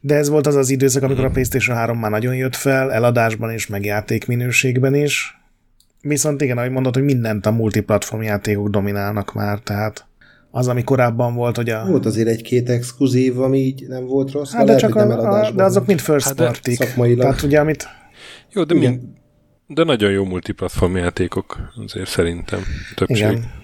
De 0.00 0.14
ez 0.14 0.28
volt 0.28 0.46
az 0.46 0.54
az 0.54 0.70
időszak, 0.70 1.02
amikor 1.02 1.24
a 1.24 1.30
PlayStation 1.30 1.76
3 1.76 1.98
már 1.98 2.10
nagyon 2.10 2.34
jött 2.34 2.56
fel, 2.56 2.92
eladásban 2.92 3.52
is, 3.52 3.66
meg 3.66 3.84
játékminőségben 3.84 4.94
is. 4.94 5.40
Viszont 6.00 6.42
igen, 6.42 6.58
ahogy 6.58 6.70
mondod, 6.70 6.94
hogy 6.94 7.02
mindent 7.02 7.46
a 7.46 7.50
multiplatform 7.50 8.22
játékok 8.22 8.68
dominálnak 8.68 9.34
már, 9.34 9.58
tehát 9.58 10.06
az, 10.50 10.68
ami 10.68 10.84
korábban 10.84 11.34
volt, 11.34 11.56
hogy 11.56 11.70
a... 11.70 11.84
Volt 11.84 12.06
azért 12.06 12.28
egy-két 12.28 12.70
exkluzív, 12.70 13.40
ami 13.40 13.58
így 13.58 13.86
nem 13.88 14.06
volt 14.06 14.30
rossz. 14.30 14.52
Hát 14.52 14.60
de, 14.60 14.66
lehet, 14.66 14.80
csak 14.80 14.92
hogy 14.92 15.02
a, 15.02 15.06
nem 15.06 15.18
a, 15.18 15.50
de 15.50 15.62
azok 15.62 15.86
mind 15.86 16.00
first 16.00 16.26
Hát 16.26 16.34
de 16.34 16.44
party. 16.44 17.16
Tehát 17.16 17.42
ugye, 17.42 17.60
amit 17.60 17.88
Jó, 18.52 18.64
de, 18.64 18.74
mind, 18.74 19.00
de 19.66 19.84
nagyon 19.84 20.10
jó 20.10 20.24
multiplatform 20.24 20.96
játékok, 20.96 21.72
azért 21.84 22.08
szerintem 22.08 22.60
többség. 22.94 23.16
igen, 23.16 23.59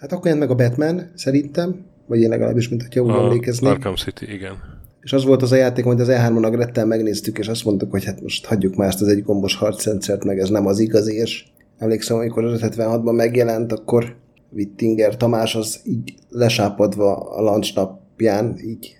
Hát 0.00 0.12
akkor 0.12 0.26
jelent 0.26 0.48
meg 0.48 0.50
a 0.50 0.54
Batman, 0.54 1.10
szerintem, 1.14 1.84
vagy 2.06 2.20
én 2.20 2.28
legalábbis, 2.28 2.68
mint 2.68 2.82
hogyha 2.82 3.00
úgy 3.00 3.10
emlékeznék. 3.10 3.70
Arkham 3.70 3.94
City, 3.94 4.32
igen. 4.32 4.52
És 5.00 5.12
az 5.12 5.24
volt 5.24 5.42
az 5.42 5.52
a 5.52 5.56
játék, 5.56 5.84
amit 5.84 6.00
az 6.00 6.08
E3-on 6.10 6.44
a 6.44 6.50
Grettel 6.50 6.86
megnéztük, 6.86 7.38
és 7.38 7.48
azt 7.48 7.64
mondtuk, 7.64 7.90
hogy 7.90 8.04
hát 8.04 8.22
most 8.22 8.46
hagyjuk 8.46 8.76
már 8.76 8.88
ezt 8.88 9.00
az 9.00 9.08
egy 9.08 9.22
gombos 9.22 9.54
harcrendszert, 9.54 10.24
meg 10.24 10.38
ez 10.38 10.48
nem 10.48 10.66
az 10.66 10.78
igazi, 10.78 11.14
és 11.14 11.44
emlékszem, 11.78 12.16
amikor 12.16 12.44
az 12.44 12.60
576-ban 12.62 13.14
megjelent, 13.14 13.72
akkor 13.72 14.16
Wittinger 14.52 15.16
Tamás 15.16 15.54
az 15.54 15.80
így 15.84 16.14
lesápadva 16.28 17.16
a 17.16 17.42
launch 17.42 17.74
napján, 17.74 18.58
így 18.64 18.96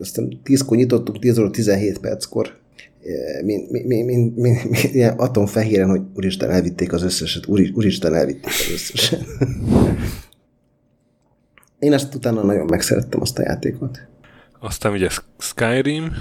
aztán 0.00 0.40
10-kor 0.44 0.76
nyitottuk, 0.76 1.18
10 1.18 1.38
óra 1.38 1.50
17 1.50 1.98
perckor, 1.98 2.56
mint 3.44 3.70
mi, 3.70 3.82
mi, 3.82 4.02
mi, 4.02 4.32
mi, 4.34 4.50
mi, 4.70 4.78
ilyen 4.92 5.18
atomfehéren, 5.18 5.88
hogy 5.88 6.02
úristen 6.14 6.50
elvitték 6.50 6.92
az 6.92 7.02
összeset, 7.02 7.46
úri, 7.46 7.72
úristen 7.74 8.14
elvitték 8.14 8.44
az 8.44 8.72
összeset. 8.72 9.24
Én 11.84 11.92
ezt 11.92 12.14
utána 12.14 12.42
nagyon 12.42 12.66
megszerettem 12.66 13.20
azt 13.20 13.38
a 13.38 13.42
játékot. 13.42 14.00
Aztán 14.58 14.92
ugye 14.92 15.08
Skyrim, 15.38 16.12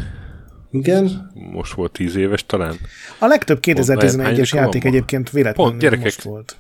Igen, 0.72 1.32
most 1.34 1.74
volt 1.74 1.92
10 1.92 2.16
éves 2.16 2.46
talán. 2.46 2.76
A 3.20 3.26
legtöbb 3.26 3.66
Hány 3.66 3.76
2011-es 3.76 4.50
van 4.52 4.62
játék 4.64 4.84
egyébként 4.84 5.30
véletlenül 5.30 5.72
Pont, 5.72 5.82
gyerekek. 5.82 6.04
most 6.04 6.22
volt. 6.22 6.56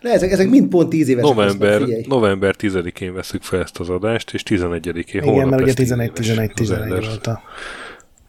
Le, 0.00 0.10
ezek, 0.12 0.30
ezek 0.30 0.48
mind 0.48 0.68
pont 0.68 0.88
10 0.88 1.08
évesek 1.08 1.30
November, 1.30 1.82
figyelj. 1.82 2.04
november 2.08 2.54
10-én 2.58 3.14
veszük 3.14 3.42
fel 3.42 3.60
ezt 3.60 3.78
az 3.78 3.88
adást, 3.90 4.34
és 4.34 4.42
11-én 4.46 5.04
Igen, 5.04 5.24
holnap 5.24 5.50
mert 5.50 5.62
ugye 5.62 5.64
lesz 5.64 5.74
10 5.74 5.88
11 5.88 6.06
éves 6.06 6.26
11 6.26 6.50
az 6.50 6.56
11 6.56 6.82
Enders. 6.82 7.06
volt 7.06 7.26
a... 7.26 7.42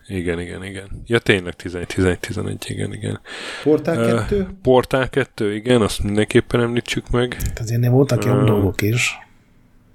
Igen, 0.08 0.40
igen, 0.40 0.64
igen. 0.64 0.88
Ja, 1.06 1.20
tényleg 1.20 1.54
11 1.56 1.88
11 1.88 2.20
11 2.20 2.66
igen, 2.68 2.94
igen. 2.94 3.20
Portál 3.64 3.98
Ö, 3.98 4.16
2? 4.16 4.48
Portál 4.62 5.10
2, 5.10 5.54
igen, 5.54 5.82
azt 5.82 6.04
mindenképpen 6.04 6.62
említsük 6.62 7.10
meg. 7.10 7.36
Tehát 7.36 7.60
azért 7.60 7.88
voltak 7.88 8.26
jó 8.26 8.34
Ö. 8.34 8.44
dolgok 8.44 8.82
is. 8.82 9.18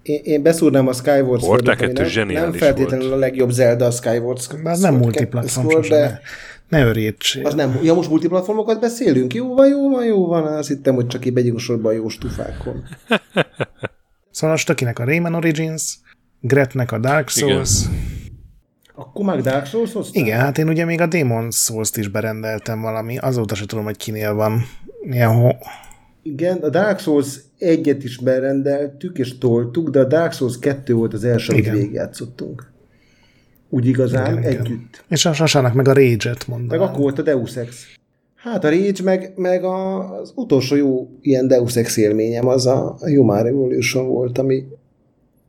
Én, 0.03 0.21
én 0.23 0.43
beszúrnám 0.43 0.87
a 0.89 0.93
Skyward 0.93 1.43
Sword-ot, 1.43 1.69
ami 1.69 1.77
2 1.77 1.93
nem, 1.93 2.05
zseniális 2.11 2.41
nem 2.51 2.53
feltétlenül 2.53 3.07
volt. 3.09 3.17
a 3.17 3.25
legjobb 3.25 3.51
Zelda 3.51 3.87
a 3.87 3.91
Skyward 3.91 4.41
Sword. 4.41 4.63
De 4.63 4.71
az 4.71 4.81
nem 4.81 4.95
multiplatform 4.95 5.69
Sword, 5.69 5.85
sosem. 5.85 6.01
de 6.01 6.21
Ne, 6.69 6.85
örjíts. 6.85 7.39
az 7.43 7.55
nem. 7.55 7.79
Ja, 7.83 7.95
most 7.95 8.09
multiplatformokat 8.09 8.81
beszélünk? 8.81 9.35
Jó 9.35 9.55
van, 9.55 9.69
jó 9.69 9.91
van, 9.91 10.05
jó 10.05 10.27
van. 10.27 10.47
Azt 10.47 10.69
hittem, 10.69 10.95
hogy 10.95 11.07
csak 11.07 11.27
így 11.27 11.33
megyünk 11.33 11.59
sorban 11.59 11.93
a 11.93 11.95
jó 11.95 12.09
stufákon. 12.09 12.83
Szóval 14.31 14.57
a 14.57 14.59
Stökinek 14.59 14.99
a 14.99 15.05
Rayman 15.05 15.35
Origins, 15.35 15.99
Gretnek 16.41 16.93
a 16.93 16.99
Dark 16.99 17.29
Souls. 17.29 17.71
Igen. 17.81 17.99
Akkor 18.95 19.25
meg 19.25 19.41
Dark 19.41 19.67
souls 19.67 19.93
hoztál? 19.93 20.23
Igen, 20.23 20.39
hát 20.41 20.59
én 20.59 20.69
ugye 20.69 20.85
még 20.85 21.01
a 21.01 21.07
Demon 21.07 21.51
Souls-t 21.51 21.97
is 21.97 22.09
berendeltem 22.09 22.81
valami, 22.81 23.19
azóta 23.19 23.55
se 23.55 23.67
tudom, 23.67 23.85
hogy 23.85 23.97
kinél 23.97 24.35
van. 24.35 24.63
Ilyen 25.11 25.33
ho- 25.35 25.57
Igen, 26.23 26.57
a 26.59 26.69
Dark 26.69 26.99
Souls 26.99 27.39
egyet 27.59 28.05
is 28.05 28.17
berendeltük 28.17 29.19
és 29.19 29.39
toltuk, 29.39 29.89
de 29.91 30.01
a 30.01 30.05
Dark 30.05 30.33
Souls 30.33 30.59
2 30.59 30.95
volt 30.95 31.15
az 31.15 31.25
első, 31.25 31.53
amit 31.53 31.65
Igen. 31.65 31.77
végigjátszottunk. 31.77 32.73
Úgy 33.69 33.87
igazán, 33.87 34.39
Igen, 34.39 34.51
igen. 34.51 34.65
együtt. 34.65 35.05
És 35.09 35.27
a 35.27 35.33
Sasának 35.33 35.75
meg 35.75 35.89
a 35.89 35.93
Rage-et 35.93 36.49
Meg 36.49 36.59
mondanám. 36.59 36.87
akkor 36.89 37.01
volt 37.01 37.19
a 37.19 37.23
Deus 37.23 37.57
Ex. 37.57 37.87
Hát 38.35 38.65
a 38.65 38.71
Rage, 38.71 39.03
meg, 39.05 39.33
meg 39.37 39.65
a, 39.65 40.11
az 40.21 40.33
utolsó 40.35 40.77
jó 40.77 41.11
ilyen 41.21 41.49
Deus 41.49 41.77
Ex 41.77 41.97
élményem 41.97 42.47
az 42.47 42.67
a, 42.67 42.97
Human 43.01 43.43
Revolution 43.43 44.07
volt, 44.09 44.39
ami, 44.39 44.65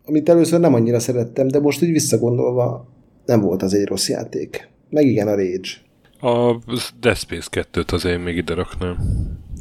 amit 0.06 0.30
először 0.30 0.60
nem 0.60 0.74
annyira 0.74 1.00
szerettem, 1.00 1.48
de 1.48 1.60
most 1.60 1.84
úgy 1.84 1.92
visszagondolva 1.92 2.88
nem 3.26 3.42
volt 3.42 3.64
az 3.64 3.74
egy 3.74 3.86
rossz 3.88 4.10
játék. 4.10 4.70
Meg 4.90 5.06
igen 5.06 5.28
a 5.28 5.36
Rage. 5.36 5.70
A 6.20 6.60
Dead 7.00 7.16
Space 7.18 7.48
2-t 7.74 7.94
azért 7.94 8.24
még 8.24 8.38
ide 8.38 8.54
raknám. 8.54 8.98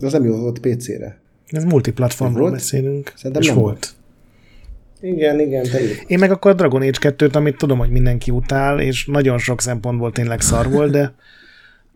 De 0.01 0.07
az 0.07 0.13
nem 0.13 0.25
jó 0.25 0.37
volt 0.37 0.59
PC-re. 0.59 1.21
Ez 1.47 1.65
multiplatformról 1.65 2.51
beszélünk. 2.51 3.13
Szerintem 3.17 3.43
és 3.43 3.49
nem 3.49 3.57
volt. 3.57 3.95
Igen, 5.01 5.41
igen, 5.41 5.63
te. 5.63 5.79
Én 6.07 6.19
meg 6.19 6.31
akkor 6.31 6.51
a 6.51 6.55
Dragon 6.55 6.83
Age 6.83 6.99
2-t, 7.01 7.35
amit 7.35 7.57
tudom, 7.57 7.79
hogy 7.79 7.91
mindenki 7.91 8.31
utál, 8.31 8.81
és 8.81 9.07
nagyon 9.07 9.39
sok 9.39 9.61
szempontból 9.61 10.13
tényleg 10.13 10.41
szar 10.41 10.71
volt, 10.71 10.91
de 10.91 11.15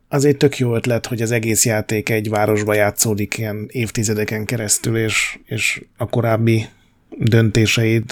az 0.08 0.24
egy 0.24 0.36
tök 0.36 0.58
jó 0.58 0.74
ötlet, 0.74 1.06
hogy 1.06 1.22
az 1.22 1.30
egész 1.30 1.64
játék 1.64 2.08
egy 2.08 2.28
városba 2.28 2.74
játszódik 2.74 3.38
ilyen 3.38 3.68
évtizedeken 3.70 4.44
keresztül, 4.44 4.96
és, 4.96 5.38
és 5.44 5.82
a 5.96 6.08
korábbi 6.08 6.66
döntéseid 7.18 8.04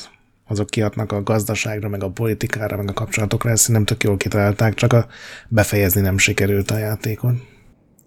azok 0.47 0.70
kihatnak 0.70 1.12
a 1.12 1.23
gazdaságra, 1.23 1.89
meg 1.89 2.02
a 2.02 2.10
politikára, 2.10 2.77
meg 2.77 2.89
a 2.89 2.93
kapcsolatokra, 2.93 3.51
ezt 3.51 3.69
nem 3.69 3.85
tök 3.85 4.02
jól 4.02 4.16
kitalálták, 4.16 4.74
csak 4.74 4.93
a 4.93 5.06
befejezni 5.48 6.01
nem 6.01 6.19
sikerült 6.19 6.70
a 6.70 6.78
játékon. 6.78 7.43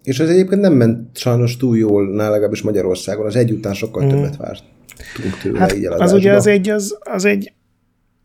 És 0.05 0.19
ez 0.19 0.29
egyébként 0.29 0.61
nem 0.61 0.73
ment 0.73 1.17
sajnos 1.17 1.57
túl 1.57 1.77
jól, 1.77 2.07
nál 2.13 2.31
legalábbis 2.31 2.61
Magyarországon. 2.61 3.25
Az 3.25 3.35
egy 3.35 3.51
után 3.51 3.73
sokkal 3.73 4.05
mm. 4.05 4.09
többet 4.09 4.37
vártunk 4.37 5.37
tőle 5.41 5.59
Hát 5.59 5.73
így 5.75 5.85
az 5.85 6.13
ugye 6.13 6.33
az 6.33 6.47
egy, 6.47 6.69
az, 6.69 6.97
az 6.99 7.25
egy 7.25 7.53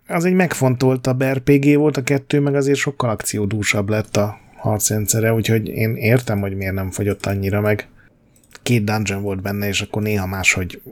az 0.07 0.25
egy 0.25 0.33
megfontoltabb 0.33 1.25
RPG 1.25 1.77
volt, 1.77 1.97
a 1.97 2.03
kettő 2.03 2.41
meg 2.41 2.55
azért 2.55 2.79
sokkal 2.79 3.11
akciódúsabb 3.11 3.89
lett 3.89 4.17
a 4.17 4.39
harcrendszere, 4.57 5.33
úgyhogy 5.33 5.69
én 5.69 5.95
értem, 5.95 6.41
hogy 6.41 6.57
miért 6.57 6.75
nem 6.75 6.91
fogyott 6.91 7.27
annyira 7.27 7.61
meg. 7.61 7.89
Két 8.63 8.85
dungeon 8.85 9.23
volt 9.23 9.43
benne, 9.43 9.69
és 9.69 9.81
akkor 9.81 10.03
néha 10.03 10.27
máshogy 10.27 10.83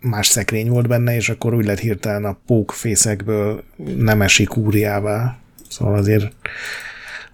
más 0.00 0.26
szekrény 0.26 0.68
volt 0.68 0.88
benne, 0.88 1.14
és 1.14 1.28
akkor 1.28 1.54
úgy 1.54 1.64
lett 1.64 1.78
hirtelen 1.78 2.24
a 2.24 2.38
pókfészekből 2.46 3.62
nemesi 3.96 4.44
kúriává. 4.44 5.38
Szóval 5.68 5.94
azért 5.94 6.32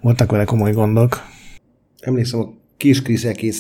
voltak 0.01 0.31
vele 0.31 0.45
komoly 0.45 0.73
gondok. 0.73 1.21
Emlékszem, 2.01 2.41
a 2.41 2.53
kis 2.77 3.03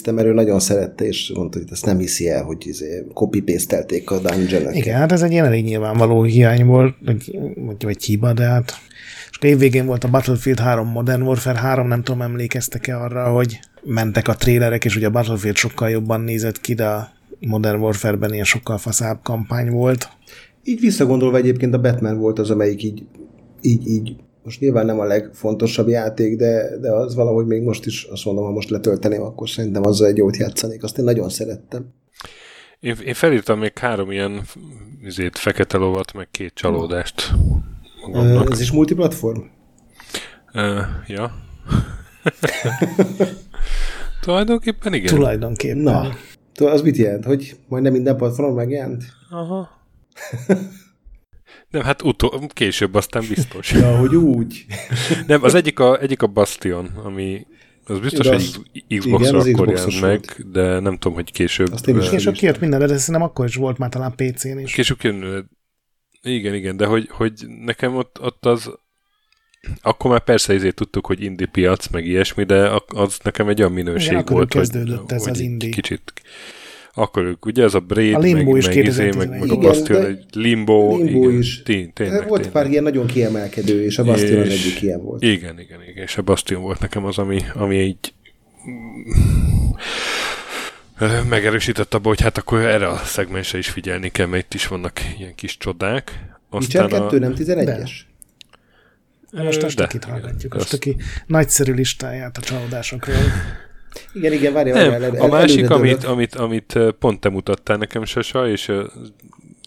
mert 0.05 0.26
ő 0.26 0.32
nagyon 0.32 0.60
szerette, 0.60 1.06
és 1.06 1.32
mondta, 1.34 1.59
hogy 1.59 1.68
ezt 1.70 1.86
nem 1.86 1.98
hiszi 1.98 2.28
el, 2.28 2.43
hogy 2.43 2.66
izé 2.66 3.05
copy 3.14 3.40
paste 3.40 3.86
a 4.05 4.18
dungeon 4.18 4.74
Igen, 4.74 4.98
hát 4.98 5.12
ez 5.12 5.22
egy 5.22 5.30
ilyen 5.30 5.44
elég 5.44 5.64
nyilvánvaló 5.64 6.22
hiány 6.22 6.66
volt, 6.66 6.94
vagy, 7.05 7.38
vagy, 7.55 7.84
vagy 7.84 8.05
hiba, 8.05 8.32
de 8.32 8.44
hát 8.44 8.72
és 9.30 9.36
akkor 9.36 9.51
évvégén 9.51 9.86
volt 9.86 10.05
a 10.05 10.09
Battlefield 10.09 10.59
3 10.59 10.88
Modern 10.88 11.22
Warfare 11.22 11.59
3, 11.59 11.88
nem 11.88 12.02
tudom, 12.02 12.22
emlékeztek-e 12.22 13.01
arra, 13.01 13.32
hogy 13.32 13.59
mentek 13.84 14.28
a 14.28 14.34
trélerek, 14.34 14.84
és 14.84 14.97
ugye 14.97 15.06
a 15.06 15.10
Battlefield 15.10 15.56
sokkal 15.56 15.90
jobban 15.90 16.20
nézett 16.20 16.60
ki, 16.60 16.74
de 16.74 16.86
a 16.86 17.09
Modern 17.40 17.80
Warfare-ben 17.80 18.32
ilyen 18.32 18.44
sokkal 18.44 18.78
faszább 18.78 19.18
kampány 19.22 19.70
volt. 19.70 20.09
Így 20.64 20.80
visszagondolva 20.80 21.36
egyébként 21.36 21.74
a 21.74 21.80
Batman 21.80 22.18
volt 22.18 22.38
az, 22.38 22.51
amelyik 22.51 22.82
így, 22.82 23.02
így, 23.60 23.88
így 23.88 24.16
most 24.47 24.60
nyilván 24.60 24.86
nem 24.86 25.01
a 25.01 25.05
legfontosabb 25.05 25.89
játék, 25.89 26.36
de, 26.36 26.78
de 26.81 26.93
az 26.93 27.14
valahogy 27.14 27.47
még 27.47 27.62
most 27.62 27.86
is 27.86 28.05
azt 28.05 28.24
mondom, 28.24 28.44
ha 28.44 28.51
most 28.51 28.70
letölteném, 28.70 29.23
akkor 29.23 29.48
szerintem 29.48 29.85
azzal 29.85 30.06
egy 30.06 30.16
jót 30.16 30.36
játszanék. 30.36 30.82
Azt 30.82 30.98
én 30.98 31.05
nagyon 31.05 31.28
szerettem. 31.28 31.86
Én, 32.81 32.97
én 33.05 33.14
felírtam 33.14 33.59
még 33.59 33.78
három 33.78 34.10
ilyen 34.10 34.43
izét, 35.05 35.39
fekete 35.39 35.78
lovat, 35.78 36.12
meg 36.12 36.28
két 36.31 36.55
csalódást 36.55 37.32
magamnak. 38.06 38.51
Ez 38.51 38.60
is 38.60 38.70
multiplatform? 38.70 39.40
Uh, 40.55 40.81
ja. 41.06 41.35
Tulajdonképpen 44.24 44.94
igen. 44.94 45.14
Tulajdonképpen. 45.14 45.78
Na, 45.78 46.14
az 46.55 46.82
mit 46.82 46.97
jelent? 46.97 47.24
Hogy 47.24 47.56
majdnem 47.68 47.93
minden 47.93 48.16
platformon 48.16 48.55
megjelent? 48.55 49.05
Aha. 49.31 49.68
Nem, 51.77 51.85
hát 51.85 52.03
utol, 52.03 52.47
később 52.48 52.94
aztán 52.94 53.24
biztos. 53.28 53.73
ja, 53.73 53.97
hogy 53.97 54.15
úgy. 54.16 54.65
Nem, 55.27 55.43
az 55.43 55.55
egyik 55.55 55.78
a, 55.78 56.01
egyik 56.01 56.23
a 56.23 56.27
Bastion, 56.27 56.86
ami 57.05 57.47
az 57.85 57.98
biztos, 57.98 58.27
hogy 58.27 58.61
Xbox-ra 58.98 59.39
akkor 59.39 59.69
jelent 59.69 60.01
meg, 60.01 60.20
de 60.53 60.81
nem 60.81 60.98
tudom, 60.98 61.15
hogy 61.15 61.32
később. 61.32 61.73
Azt 61.73 61.89
én 61.89 61.98
is 61.98 62.09
később 62.09 62.35
kijött 62.35 62.61
minden, 62.61 62.81
de 62.81 62.86
szerintem 62.86 63.23
akkor 63.23 63.47
is 63.47 63.55
volt 63.55 63.78
már 63.78 63.89
talán 63.89 64.15
PC-n 64.16 64.59
is. 64.59 64.73
Később 64.73 64.98
jön, 65.03 65.48
igen, 66.23 66.55
igen, 66.55 66.77
de 66.77 66.86
hogy, 66.86 67.09
hogy 67.11 67.32
nekem 67.65 67.97
ott, 67.97 68.20
ott 68.20 68.47
az 68.47 68.70
akkor 69.81 70.11
már 70.11 70.24
persze 70.24 70.53
ezért 70.53 70.74
tudtuk, 70.74 71.07
hogy 71.07 71.23
indie 71.23 71.47
piac, 71.47 71.89
meg 71.89 72.07
ilyesmi, 72.07 72.44
de 72.44 72.70
az 72.86 73.19
nekem 73.23 73.48
egy 73.48 73.61
olyan 73.61 73.73
minőség 73.73 74.12
igen, 74.12 74.24
volt, 74.27 74.48
kezdődött 74.48 74.98
hogy, 74.98 75.12
ez 75.12 75.23
hogy 75.23 75.32
az 75.32 75.40
indie. 75.40 75.70
Kicsit 75.70 76.12
akkor 76.98 77.24
ők, 77.24 77.47
ugye 77.47 77.62
ez 77.62 77.74
a 77.74 77.81
Braid, 77.81 78.14
a 78.14 78.18
Limbo 78.18 78.51
meg, 78.51 78.60
is 78.60 78.66
meg, 78.66 78.77
izé, 78.77 79.10
meg, 79.16 79.28
meg 79.28 79.51
a 79.51 79.56
Bastion, 79.56 80.05
egy 80.05 80.24
Limbo, 80.32 80.97
Limbo 80.97 81.28
igen, 81.28 81.39
is. 81.39 81.62
Tény, 81.62 81.93
tényleg, 81.93 82.28
volt 82.28 82.43
tényleg. 82.43 82.51
pár 82.51 82.70
ilyen 82.70 82.82
nagyon 82.82 83.06
kiemelkedő, 83.06 83.85
és 83.85 83.98
a 83.98 84.05
Bastion 84.05 84.44
és, 84.44 84.64
egyik 84.64 84.82
ilyen 84.82 85.02
volt. 85.02 85.23
Igen, 85.23 85.60
igen, 85.60 85.82
igen, 85.82 86.05
és 86.05 86.16
a 86.16 86.23
Bastion 86.23 86.62
volt 86.62 86.81
nekem 86.81 87.05
az, 87.05 87.18
ami, 87.18 87.40
ami 87.55 87.77
így 87.77 88.12
megerősített 91.28 91.94
abba, 91.94 92.09
hogy 92.09 92.20
hát 92.20 92.39
akkor 92.39 92.60
erre 92.60 92.89
a 92.89 92.97
szegmensre 92.97 93.59
is 93.59 93.68
figyelni 93.68 94.10
kell, 94.10 94.27
mert 94.27 94.44
itt 94.44 94.55
is 94.55 94.66
vannak 94.66 95.01
ilyen 95.18 95.35
kis 95.35 95.56
csodák. 95.56 96.20
Aztán 96.51 96.82
Witcher 96.85 97.01
2 97.01 97.16
a... 97.16 97.20
nem 97.20 97.35
11-es? 97.36 97.90
Most 99.31 99.62
a 99.62 99.68
Stökit 99.68 100.05
hallgatjuk, 100.05 100.55
a 100.55 100.60
Stöki 100.60 100.97
nagyszerű 101.27 101.73
listáját 101.73 102.36
a 102.36 102.40
csalódásokról. 102.40 103.16
Igen, 104.12 104.32
igen, 104.32 104.52
várj, 104.52 104.70
várj. 104.70 104.88
Nem, 104.88 105.02
el, 105.02 105.20
a 105.20 105.26
másik, 105.26 105.70
amit, 105.70 106.04
amit, 106.04 106.34
amit 106.34 106.78
pont 106.98 107.20
te 107.20 107.28
mutattál 107.28 107.76
nekem, 107.76 108.04
Sasa, 108.04 108.48
és 108.48 108.68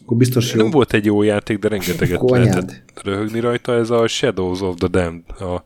akkor 0.09 0.17
biztos 0.17 0.53
jó. 0.53 0.61
Nem 0.61 0.71
volt 0.71 0.93
egy 0.93 1.05
jó 1.05 1.21
játék, 1.21 1.59
de 1.59 1.67
rengeteget 1.67 2.29
lehetett 2.29 2.81
röhögni 3.03 3.39
rajta, 3.39 3.73
ez 3.73 3.89
a 3.89 4.07
Shadows 4.07 4.61
of 4.61 4.75
the 4.75 4.87
Damned. 4.87 5.23
A, 5.39 5.63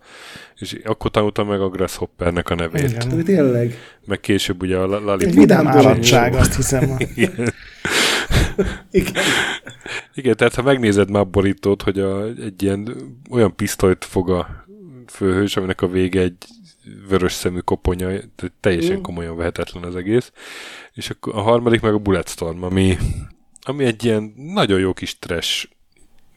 és 0.55 0.77
akkor 0.83 1.11
tanultam 1.11 1.47
meg 1.47 1.61
a 1.61 1.69
Grasshoppernek 1.69 2.49
a 2.49 2.55
nevét. 2.55 2.89
Igen. 2.89 3.23
Tényleg. 3.23 3.77
Meg 4.05 4.19
később 4.19 4.61
ugye 4.61 4.77
a 4.77 4.85
Lali. 4.85 5.25
Egy 5.25 5.35
vidám 5.35 5.67
állatság, 5.67 6.33
azt 6.33 6.55
hiszem. 6.55 6.95
Igen. 7.15 7.53
Igen. 8.91 9.13
Igen, 10.13 10.35
tehát 10.35 10.55
ha 10.55 10.61
megnézed 10.61 11.09
már 11.09 11.21
a 11.21 11.25
borítót, 11.25 11.81
hogy 11.81 11.99
a, 11.99 12.25
egy 12.25 12.63
ilyen 12.63 12.95
olyan 13.29 13.55
pisztolyt 13.55 14.05
fog 14.05 14.29
a 14.29 14.65
főhős, 15.07 15.57
aminek 15.57 15.81
a 15.81 15.87
vége 15.87 16.21
egy 16.21 16.45
vörös 17.07 17.33
szemű 17.33 17.59
koponya, 17.59 18.09
teljesen 18.59 18.97
mm. 18.97 19.01
komolyan 19.01 19.35
vehetetlen 19.35 19.83
az 19.83 19.95
egész. 19.95 20.31
És 20.93 21.09
a, 21.09 21.15
a 21.19 21.41
harmadik 21.41 21.81
meg 21.81 21.93
a 21.93 21.99
Bulletstorm, 21.99 22.63
ami, 22.63 22.97
ami 23.61 23.85
egy 23.85 24.05
ilyen 24.05 24.33
nagyon 24.35 24.79
jó 24.79 24.93
kis 24.93 25.19
trash 25.19 25.67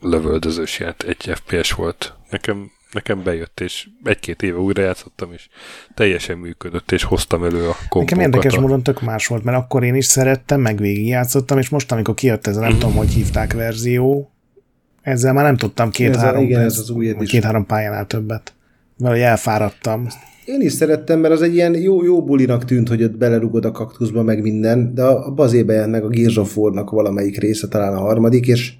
lövöldözős 0.00 0.78
ját, 0.78 1.02
egy 1.02 1.32
FPS 1.34 1.72
volt. 1.72 2.14
Nekem, 2.30 2.70
nekem 2.92 3.22
bejött, 3.22 3.60
és 3.60 3.88
egy-két 4.04 4.42
éve 4.42 4.58
újra 4.58 4.82
játszottam, 4.82 5.32
és 5.32 5.48
teljesen 5.94 6.38
működött, 6.38 6.92
és 6.92 7.02
hoztam 7.02 7.44
elő 7.44 7.68
a 7.68 7.76
kompókat. 7.88 8.10
Nekem 8.10 8.20
érdekes 8.20 8.58
módon 8.58 8.82
tök 8.82 9.00
más 9.02 9.26
volt, 9.26 9.44
mert 9.44 9.58
akkor 9.58 9.84
én 9.84 9.94
is 9.94 10.04
szerettem, 10.04 10.60
meg 10.60 10.80
játszottam, 10.80 11.58
és 11.58 11.68
most, 11.68 11.92
amikor 11.92 12.14
kijött 12.14 12.46
ez 12.46 12.56
a 12.56 12.60
nem 12.60 12.70
mm. 12.72 12.78
tudom, 12.78 12.94
hogy 12.94 13.12
hívták 13.12 13.52
verzió, 13.52 14.30
ezzel 15.06 15.32
már 15.32 15.44
nem 15.44 15.56
tudtam 15.56 15.90
két-három 15.90 16.42
igen, 16.42 16.60
ez 16.60 16.78
az 16.78 16.90
új 16.90 17.16
két-három 17.24 17.66
pályánál 17.66 18.06
többet. 18.06 18.54
Valahogy 18.96 19.22
elfáradtam. 19.22 20.06
Én 20.46 20.60
is 20.60 20.72
szerettem, 20.72 21.20
mert 21.20 21.34
az 21.34 21.42
egy 21.42 21.54
ilyen 21.54 21.74
jó, 21.74 22.04
jó 22.04 22.24
bulinak 22.24 22.64
tűnt, 22.64 22.88
hogy 22.88 23.02
ott 23.02 23.16
belerugod 23.16 23.64
a 23.64 23.70
kaktuszba, 23.70 24.22
meg 24.22 24.42
minden, 24.42 24.94
de 24.94 25.02
a 25.02 25.30
bazébe 25.30 25.72
jelent 25.72 25.90
meg 25.90 26.04
a 26.04 26.08
Gears 26.08 26.36
of 26.36 26.56
War-nak 26.56 26.90
valamelyik 26.90 27.38
része, 27.38 27.68
talán 27.68 27.94
a 27.94 28.00
harmadik, 28.00 28.46
és 28.46 28.72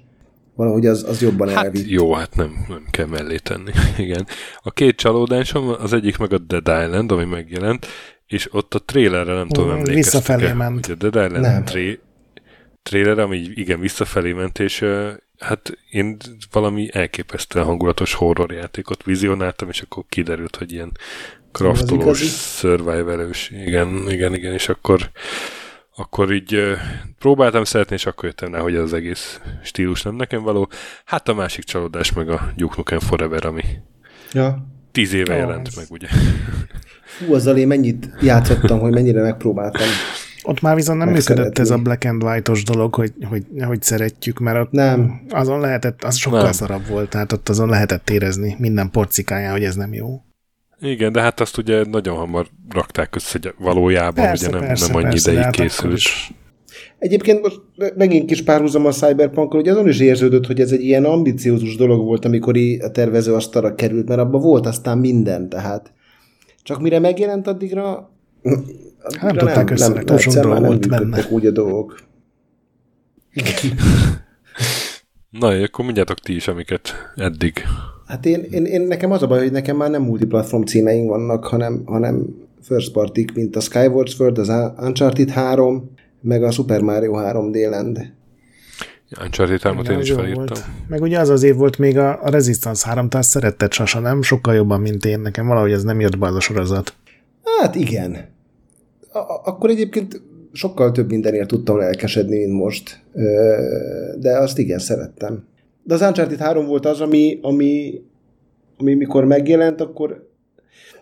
valahogy 0.55 0.85
az, 0.85 1.03
az 1.03 1.21
jobban 1.21 1.49
hát 1.49 1.65
elvitt. 1.65 1.89
Jó, 1.89 2.13
hát 2.13 2.35
nem, 2.35 2.65
nem 2.67 2.83
kell 2.91 3.05
mellé 3.05 3.37
tenni. 3.37 3.71
Igen. 3.97 4.27
A 4.61 4.71
két 4.71 4.95
csalódásom, 4.95 5.75
az 5.79 5.93
egyik 5.93 6.17
meg 6.17 6.33
a 6.33 6.37
Dead 6.37 6.85
Island, 6.85 7.11
ami 7.11 7.25
megjelent, 7.25 7.87
és 8.27 8.53
ott 8.53 8.73
a 8.73 8.79
trailerre 8.79 9.33
nem 9.33 9.47
tudom, 9.47 9.69
emlékeztek 9.69 9.95
Visszafelé 9.95 10.53
ment. 10.53 10.87
Ugye 10.87 10.93
a 10.93 11.09
Dead 11.09 11.25
Island 11.25 11.45
nem. 11.45 11.63
Tré- 11.63 12.01
trailer, 12.83 13.19
ami 13.19 13.37
igen 13.37 13.79
visszafelé 13.79 14.31
ment, 14.31 14.59
és 14.59 14.85
hát 15.39 15.77
én 15.91 16.17
valami 16.51 16.89
elképesztően 16.91 17.65
hangulatos 17.65 18.13
horrorjátékot 18.13 19.03
vizionáltam, 19.03 19.69
és 19.69 19.81
akkor 19.81 20.03
kiderült, 20.09 20.55
hogy 20.55 20.71
ilyen 20.71 20.91
kraftolós, 21.51 22.19
survivalős, 22.57 23.49
igen, 23.49 24.09
igen, 24.09 24.33
igen, 24.33 24.53
és 24.53 24.69
akkor 24.69 25.11
akkor 25.99 26.33
így 26.33 26.57
próbáltam 27.19 27.63
szeretni, 27.63 27.95
és 27.95 28.05
akkor 28.05 28.25
jöttem 28.25 28.53
rá, 28.53 28.59
hogy 28.59 28.75
az 28.75 28.93
egész 28.93 29.39
stílus 29.63 30.01
nem 30.01 30.15
nekem 30.15 30.43
való. 30.43 30.69
Hát 31.05 31.27
a 31.27 31.33
másik 31.33 31.63
csalódás 31.63 32.13
meg 32.13 32.29
a 32.29 32.51
Duke 32.55 32.73
Nukem 32.77 32.99
Forever, 32.99 33.45
ami 33.45 33.63
ja. 34.33 34.67
tíz 34.91 35.13
éve 35.13 35.33
oh, 35.33 35.39
jelent 35.39 35.75
meg, 35.75 35.85
ugye. 35.89 36.07
Fú, 37.03 37.33
azzal 37.33 37.57
én 37.57 37.67
mennyit 37.67 38.09
játszottam, 38.21 38.79
hogy 38.79 38.91
mennyire 38.91 39.21
megpróbáltam. 39.21 39.87
Ott 40.43 40.61
már 40.61 40.75
viszont 40.75 40.99
nem 40.99 41.09
működött 41.09 41.57
ez 41.57 41.69
a 41.69 41.77
black 41.77 42.05
and 42.05 42.23
white-os 42.23 42.63
dolog, 42.63 42.95
hogy, 42.95 43.13
hogy, 43.29 43.45
hogy 43.65 43.81
szeretjük, 43.81 44.39
mert 44.39 44.59
ott 44.59 44.71
nem. 44.71 45.21
azon 45.29 45.59
lehetett, 45.59 46.03
az 46.03 46.15
sokkal 46.15 46.43
nem. 46.43 46.51
szarabb 46.51 46.87
volt, 46.87 47.09
tehát 47.09 47.31
ott 47.31 47.49
azon 47.49 47.69
lehetett 47.69 48.09
érezni 48.09 48.55
minden 48.59 48.89
porcikáján, 48.89 49.51
hogy 49.51 49.63
ez 49.63 49.75
nem 49.75 49.93
jó. 49.93 50.21
Igen, 50.81 51.11
de 51.11 51.21
hát 51.21 51.39
azt 51.39 51.57
ugye 51.57 51.83
nagyon 51.85 52.15
hamar 52.15 52.47
rakták 52.69 53.15
össze 53.15 53.39
valójában, 53.57 54.25
persze, 54.25 54.47
ugye 54.47 54.57
nem, 54.57 54.67
persze, 54.67 54.87
nem 54.87 54.95
annyi 54.95 55.09
persze, 55.09 55.31
ideig 55.31 55.43
hát 55.43 55.55
készült. 55.55 56.01
Egyébként 56.99 57.41
most 57.41 57.61
megint 57.95 58.25
kis 58.25 58.43
párhuzam 58.43 58.85
a 58.85 58.91
cyberpunk 58.91 59.51
hogy 59.51 59.67
azon 59.67 59.87
is 59.87 59.99
érződött, 59.99 60.45
hogy 60.45 60.59
ez 60.59 60.71
egy 60.71 60.83
ilyen 60.83 61.05
ambiciózus 61.05 61.75
dolog 61.75 62.05
volt, 62.05 62.25
amikor 62.25 62.57
a 62.79 62.91
tervező 62.91 63.33
asztalra 63.33 63.75
került, 63.75 64.07
mert 64.07 64.19
abban 64.19 64.41
volt 64.41 64.65
aztán 64.65 64.97
minden, 64.97 65.49
tehát 65.49 65.91
csak 66.63 66.81
mire 66.81 66.99
megjelent 66.99 67.47
addigra, 67.47 68.11
addigra 68.43 69.19
hát 69.19 69.33
nem, 69.33 69.37
tudták 69.37 69.77
nem, 69.77 69.93
nem, 70.05 70.17
sok 70.17 70.33
dolog 70.33 70.65
volt 70.65 70.89
benne. 70.89 71.27
úgy 71.29 71.45
a 71.45 71.51
dolgok. 71.51 71.99
Na, 75.29 75.47
akkor 75.47 75.85
mondjátok 75.85 76.19
ti 76.19 76.35
is, 76.35 76.47
amiket 76.47 76.93
eddig 77.15 77.63
Hát 78.07 78.25
én, 78.25 78.45
én, 78.51 78.65
én, 78.65 78.81
nekem 78.81 79.11
az 79.11 79.21
a 79.23 79.27
baj, 79.27 79.39
hogy 79.39 79.51
nekem 79.51 79.77
már 79.77 79.89
nem 79.89 80.01
multiplatform 80.01 80.63
címeink 80.63 81.09
vannak, 81.09 81.45
hanem, 81.45 81.81
hanem 81.85 82.25
first 82.61 82.91
party 82.91 83.25
mint 83.33 83.55
a 83.55 83.59
Skyward 83.59 84.07
Sword, 84.07 84.37
az 84.37 84.51
Uncharted 84.79 85.29
3, 85.29 85.91
meg 86.21 86.43
a 86.43 86.51
Super 86.51 86.81
Mario 86.81 87.13
3 87.13 87.51
d 87.51 87.55
Land. 87.55 88.13
Uncharted 89.23 89.61
3 89.61 89.83
én 89.91 89.99
is 89.99 90.11
felírtam. 90.11 90.45
Volt. 90.45 90.65
Meg 90.87 91.01
ugye 91.01 91.19
az 91.19 91.29
az 91.29 91.43
év 91.43 91.55
volt 91.55 91.77
még 91.77 91.97
a, 91.97 92.23
a 92.23 92.29
Resistance 92.29 92.87
3, 92.87 93.09
tehát 93.09 93.25
szeretted 93.25 93.71
Sasa, 93.71 93.99
nem? 93.99 94.21
Sokkal 94.21 94.55
jobban, 94.55 94.81
mint 94.81 95.05
én. 95.05 95.19
Nekem 95.19 95.47
valahogy 95.47 95.71
ez 95.71 95.83
nem 95.83 95.99
jött 95.99 96.17
be 96.17 96.27
az 96.27 96.35
a 96.35 96.39
sorozat. 96.39 96.93
Hát 97.61 97.75
igen. 97.75 98.17
A- 99.11 99.41
akkor 99.43 99.69
egyébként 99.69 100.21
sokkal 100.51 100.91
több 100.91 101.09
mindenért 101.09 101.47
tudtam 101.47 101.77
lelkesedni, 101.77 102.37
mint 102.37 102.59
most. 102.59 103.03
De 104.19 104.37
azt 104.37 104.57
igen, 104.57 104.79
szerettem. 104.79 105.43
De 105.87 105.93
az 105.93 106.01
Uncharted 106.01 106.39
3 106.39 106.65
volt 106.65 106.85
az, 106.85 107.01
ami, 107.01 107.39
ami, 107.41 108.01
ami 108.77 108.93
mikor 108.93 109.25
megjelent, 109.25 109.81
akkor 109.81 110.29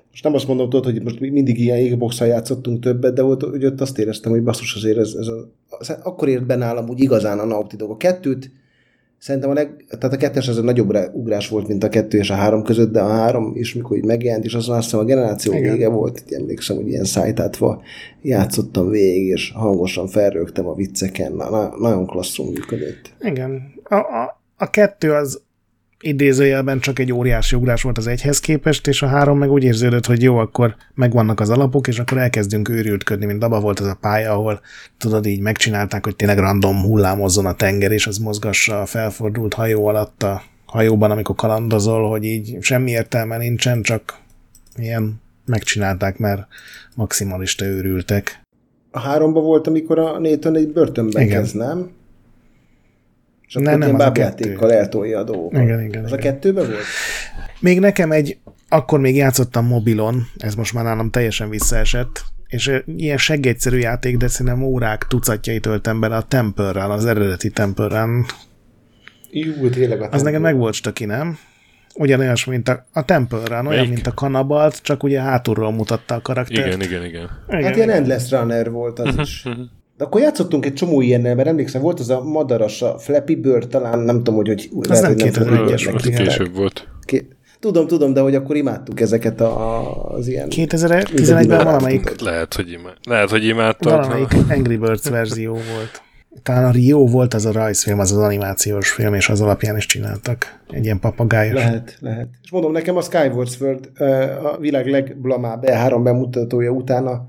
most 0.10 0.24
nem 0.24 0.34
azt 0.34 0.48
mondom, 0.48 0.70
tudod, 0.70 0.86
hogy 0.86 1.04
most 1.04 1.20
mindig 1.20 1.60
ilyen 1.60 1.88
xbox 1.88 2.20
játszottunk 2.20 2.80
többet, 2.80 3.14
de 3.14 3.24
ott, 3.24 3.42
hogy 3.42 3.66
ott 3.66 3.82
azt 3.82 4.00
éreztem, 4.00 4.32
hogy 4.32 4.44
basszus 4.44 4.76
azért 4.76 4.98
ez, 4.98 5.14
ez 5.20 5.28
a, 5.28 5.52
az, 5.70 5.98
akkor 6.04 6.28
ért 6.28 6.46
benne 6.46 6.66
állam 6.66 6.90
úgy 6.90 7.02
igazán 7.02 7.40
a 7.40 7.46
Naughty 7.46 7.76
Dog. 7.76 7.92
A 7.92 7.98
kettőt 7.98 8.52
szerintem 9.18 9.50
a, 9.50 9.54
leg, 9.54 9.86
tehát 9.88 10.16
a 10.16 10.18
kettes 10.18 10.48
az 10.48 10.58
a 10.58 10.62
nagyobb 10.62 10.98
ugrás 11.14 11.50
volt, 11.50 11.68
mint 11.68 11.84
a 11.84 11.90
kettő 11.90 12.18
és 12.18 12.30
a 12.30 12.36
három 12.36 12.64
között, 12.64 12.92
de 12.92 13.02
a 13.02 13.10
három 13.10 13.52
is, 13.56 13.74
mikor 13.74 13.98
így 13.98 14.06
megjelent, 14.06 14.46
és 14.46 14.54
azon 14.54 14.76
azt 14.76 14.84
hiszem 14.84 15.00
a 15.00 15.04
generáció 15.04 15.54
Igen. 15.54 15.72
vége 15.72 15.90
volt, 15.90 16.24
így 16.26 16.34
emlékszem, 16.34 16.76
hogy 16.76 16.88
ilyen 16.88 17.06
szájtátva 17.06 17.82
játszottam 18.22 18.90
végig, 18.90 19.28
és 19.28 19.52
hangosan 19.52 20.08
felrögtem 20.08 20.68
a 20.68 20.76
vicceken, 20.76 21.34
na, 21.34 21.50
na, 21.50 21.78
nagyon 21.80 22.06
klasszul 22.06 22.52
működött. 22.52 23.14
Igen. 23.20 23.74
A, 23.84 23.96
a, 23.96 24.44
a 24.58 24.70
kettő 24.70 25.14
az 25.14 25.42
idézőjelben 26.00 26.80
csak 26.80 27.00
egy 27.00 27.12
óriási 27.12 27.56
ugrás 27.56 27.82
volt 27.82 27.98
az 27.98 28.08
egyhez 28.08 28.40
képest, 28.40 28.88
és 28.88 29.02
a 29.02 29.08
három 29.08 29.38
meg 29.38 29.52
úgy 29.52 29.64
érződött, 29.64 30.06
hogy 30.06 30.22
jó, 30.22 30.38
akkor 30.38 30.76
megvannak 30.94 31.40
az 31.40 31.50
alapok, 31.50 31.88
és 31.88 32.00
akkor 32.00 32.18
elkezdünk 32.18 32.70
őrültködni, 32.70 33.26
mint 33.26 33.44
abban 33.44 33.62
volt 33.62 33.80
az 33.80 33.88
a 33.88 33.98
pálya, 34.02 34.32
ahol 34.32 34.62
tudod, 34.98 35.26
így 35.26 35.40
megcsinálták, 35.40 36.04
hogy 36.04 36.16
tényleg 36.16 36.38
random 36.38 36.82
hullámozzon 36.82 37.46
a 37.46 37.54
tenger, 37.54 37.92
és 37.92 38.08
az 38.08 38.18
mozgassa 38.18 38.82
a 38.82 38.86
felfordult 38.86 39.54
hajó 39.54 39.88
alatt 39.88 40.24
a 40.24 40.42
hajóban, 40.66 41.12
amikor 41.12 41.36
kalandozol, 41.36 42.10
hogy 42.10 42.24
így 42.24 42.58
semmi 42.62 42.92
értelme 42.92 43.38
nincsen, 43.38 43.82
csak 43.82 44.20
ilyen 44.76 45.22
megcsinálták, 45.46 46.18
mert 46.18 46.48
maximalista 46.96 47.66
őrültek. 47.66 48.42
A 48.92 49.00
háromba 49.00 49.42
volt, 49.42 49.68
amikor 49.68 50.00
a 50.00 50.20
Nathan 50.20 50.56
egy 50.56 50.72
börtönben 50.72 51.22
Igen. 51.22 51.38
kezd, 51.38 51.56
nem? 51.56 51.90
És 53.56 53.62
akkor 53.62 53.80
nem, 53.80 53.90
nem, 53.90 53.98
bábjátékkal 53.98 54.74
eltolja 54.74 55.20
a 55.20 55.24
dolgokat. 55.24 55.62
Igen, 55.62 55.82
igen, 55.82 56.04
az 56.04 56.10
igen. 56.10 56.20
a 56.20 56.22
kettőben 56.22 56.66
volt? 56.66 56.84
Még 57.60 57.80
nekem 57.80 58.12
egy, 58.12 58.38
akkor 58.70 59.00
még 59.00 59.16
játszottam 59.16 59.68
mobilon, 59.68 60.28
ez 60.38 60.56
most 60.56 60.74
már 60.74 60.84
nálam 60.84 61.10
teljesen 61.10 61.50
visszaesett, 61.50 62.24
és 62.48 62.72
ilyen 62.86 63.18
seggegyszerű 63.18 63.78
játék, 63.78 64.18
de 64.18 64.28
szerintem 64.28 64.64
órák 64.64 65.06
tucatjai 65.08 65.60
töltem 65.60 66.00
bele 66.00 66.16
a 66.16 66.22
temple 66.22 66.84
az 66.84 67.06
eredeti 67.06 67.50
temple 67.50 68.08
Jú, 69.32 69.70
tényleg 69.70 70.02
a 70.02 70.08
Az 70.12 70.22
nekem 70.22 70.42
meg 70.42 70.58
volt 70.58 70.74
stöki, 70.74 71.06
nem? 71.06 71.38
Ugyanolyas, 71.94 72.46
mint 72.46 72.70
a, 72.70 72.86
a 72.94 73.06
Temple 73.06 73.38
Run, 73.38 73.52
olyan, 73.52 73.64
Melyik? 73.64 73.90
mint 73.90 74.08
a 74.08 74.14
Kanabalt, 74.14 74.82
csak 74.82 75.04
ugye 75.04 75.22
hátulról 75.22 75.72
mutatta 75.72 76.16
a 76.16 76.22
karaktert. 76.22 76.68
Igen, 76.68 76.82
igen, 76.82 77.06
igen. 77.06 77.30
igen. 77.48 77.64
Hát 77.64 77.76
ilyen 77.76 77.90
Endless 77.90 78.32
Runner 78.32 78.72
volt 78.72 79.00
az 79.00 79.18
is. 79.18 79.46
De 79.98 80.04
akkor 80.04 80.22
játszottunk 80.22 80.66
egy 80.66 80.74
csomó 80.74 81.02
ilyennel, 81.02 81.36
mert 81.36 81.48
emlékszem, 81.48 81.82
volt 81.82 82.00
az 82.00 82.10
a 82.10 82.24
madaras, 82.24 82.82
a 82.82 82.98
Flappy 82.98 83.36
Bird, 83.36 83.68
talán 83.68 84.00
nem 84.00 84.16
tudom, 84.18 84.36
hogy, 84.36 84.48
hogy 84.48 84.68
Az 84.90 85.02
lehet, 85.02 85.18
nem 85.18 85.28
hogy 85.28 85.38
2001-es 85.38 85.42
fogjuk 85.44 85.74
Az 85.74 85.86
volt, 85.86 86.06
igen. 86.06 86.24
később 86.24 86.56
volt. 86.56 86.88
Ké- 87.06 87.36
Tudom, 87.60 87.88
tudom, 87.88 88.14
de 88.14 88.20
hogy 88.22 88.36
akkor 88.36 88.56
imádtuk 88.56 89.00
ezeket 89.00 89.42
a, 89.42 90.12
az 90.14 90.28
ilyen... 90.28 90.48
2011-ben 90.52 91.64
valamelyik, 91.64 92.22
Lehet, 92.22 92.54
hogy, 92.54 92.72
imád, 92.72 92.94
lehet, 93.10 93.30
hogy 93.30 93.46
imádtad. 93.46 93.92
valamelyik 93.92 94.34
Angry 94.50 94.78
Birds 94.78 95.10
verzió 95.10 95.52
volt. 95.52 96.02
Talán 96.44 96.66
a 96.66 96.72
Rio 96.72 97.06
volt 97.06 97.34
az 97.34 97.46
a 97.46 97.52
rajzfilm, 97.52 98.00
az 98.00 98.12
az 98.12 98.18
animációs 98.18 98.90
film, 98.90 99.14
és 99.14 99.30
az 99.30 99.42
alapján 99.42 99.78
is 99.78 99.86
csináltak. 99.86 100.60
Egy 100.70 100.84
ilyen 100.84 101.00
papagájos. 101.00 101.54
Lehet, 101.54 101.98
lehet. 102.00 102.28
És 102.44 102.52
mondom, 102.52 102.72
nekem 102.72 102.98
a 102.98 103.02
Skyward 103.02 103.50
Sword 103.50 103.90
a 104.44 104.58
világ 104.60 104.88
legblamább 104.88 105.64
E3 105.68 106.00
bemutatója 106.04 106.72
után 106.72 107.08
a 107.08 107.28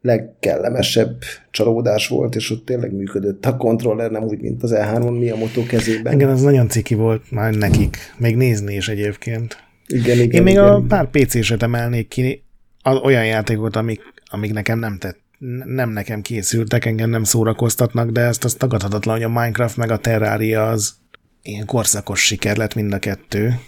legkellemesebb 0.00 1.22
csalódás 1.50 2.08
volt, 2.08 2.34
és 2.34 2.50
ott 2.50 2.64
tényleg 2.64 2.92
működött 2.92 3.46
a 3.46 3.56
kontroller, 3.56 4.10
nem 4.10 4.22
úgy, 4.22 4.40
mint 4.40 4.62
az 4.62 4.72
E3-on 4.74 5.18
Miyamoto 5.18 5.62
kezében. 5.62 6.12
Igen, 6.12 6.28
az 6.28 6.42
nagyon 6.42 6.68
ciki 6.68 6.94
volt 6.94 7.30
már 7.30 7.54
nekik. 7.54 7.96
Még 8.16 8.36
nézni 8.36 8.74
is 8.74 8.88
egyébként. 8.88 9.56
igen, 9.86 10.18
igen. 10.18 10.30
Én 10.30 10.42
még 10.42 10.52
igen, 10.52 10.68
a 10.68 10.80
pár 10.88 11.10
PC-set 11.10 11.62
emelnék 11.62 12.08
ki, 12.08 12.42
az 12.82 12.96
olyan 12.96 13.26
játékot, 13.26 13.76
amik, 13.76 14.00
amik 14.30 14.52
nekem 14.52 14.78
nem 14.78 14.98
tett, 14.98 15.18
nem 15.64 15.90
nekem 15.90 16.22
készültek, 16.22 16.84
engem 16.84 17.10
nem 17.10 17.24
szórakoztatnak, 17.24 18.10
de 18.10 18.20
ezt 18.20 18.44
az 18.44 18.54
tagadhatatlan, 18.54 19.14
hogy 19.14 19.24
a 19.24 19.28
Minecraft 19.28 19.76
meg 19.76 19.90
a 19.90 19.98
Terraria 19.98 20.68
az 20.68 20.94
ilyen 21.42 21.66
korszakos 21.66 22.24
siker 22.24 22.56
lett 22.56 22.74
mind 22.74 22.92
a 22.92 22.98
kettő. 22.98 23.60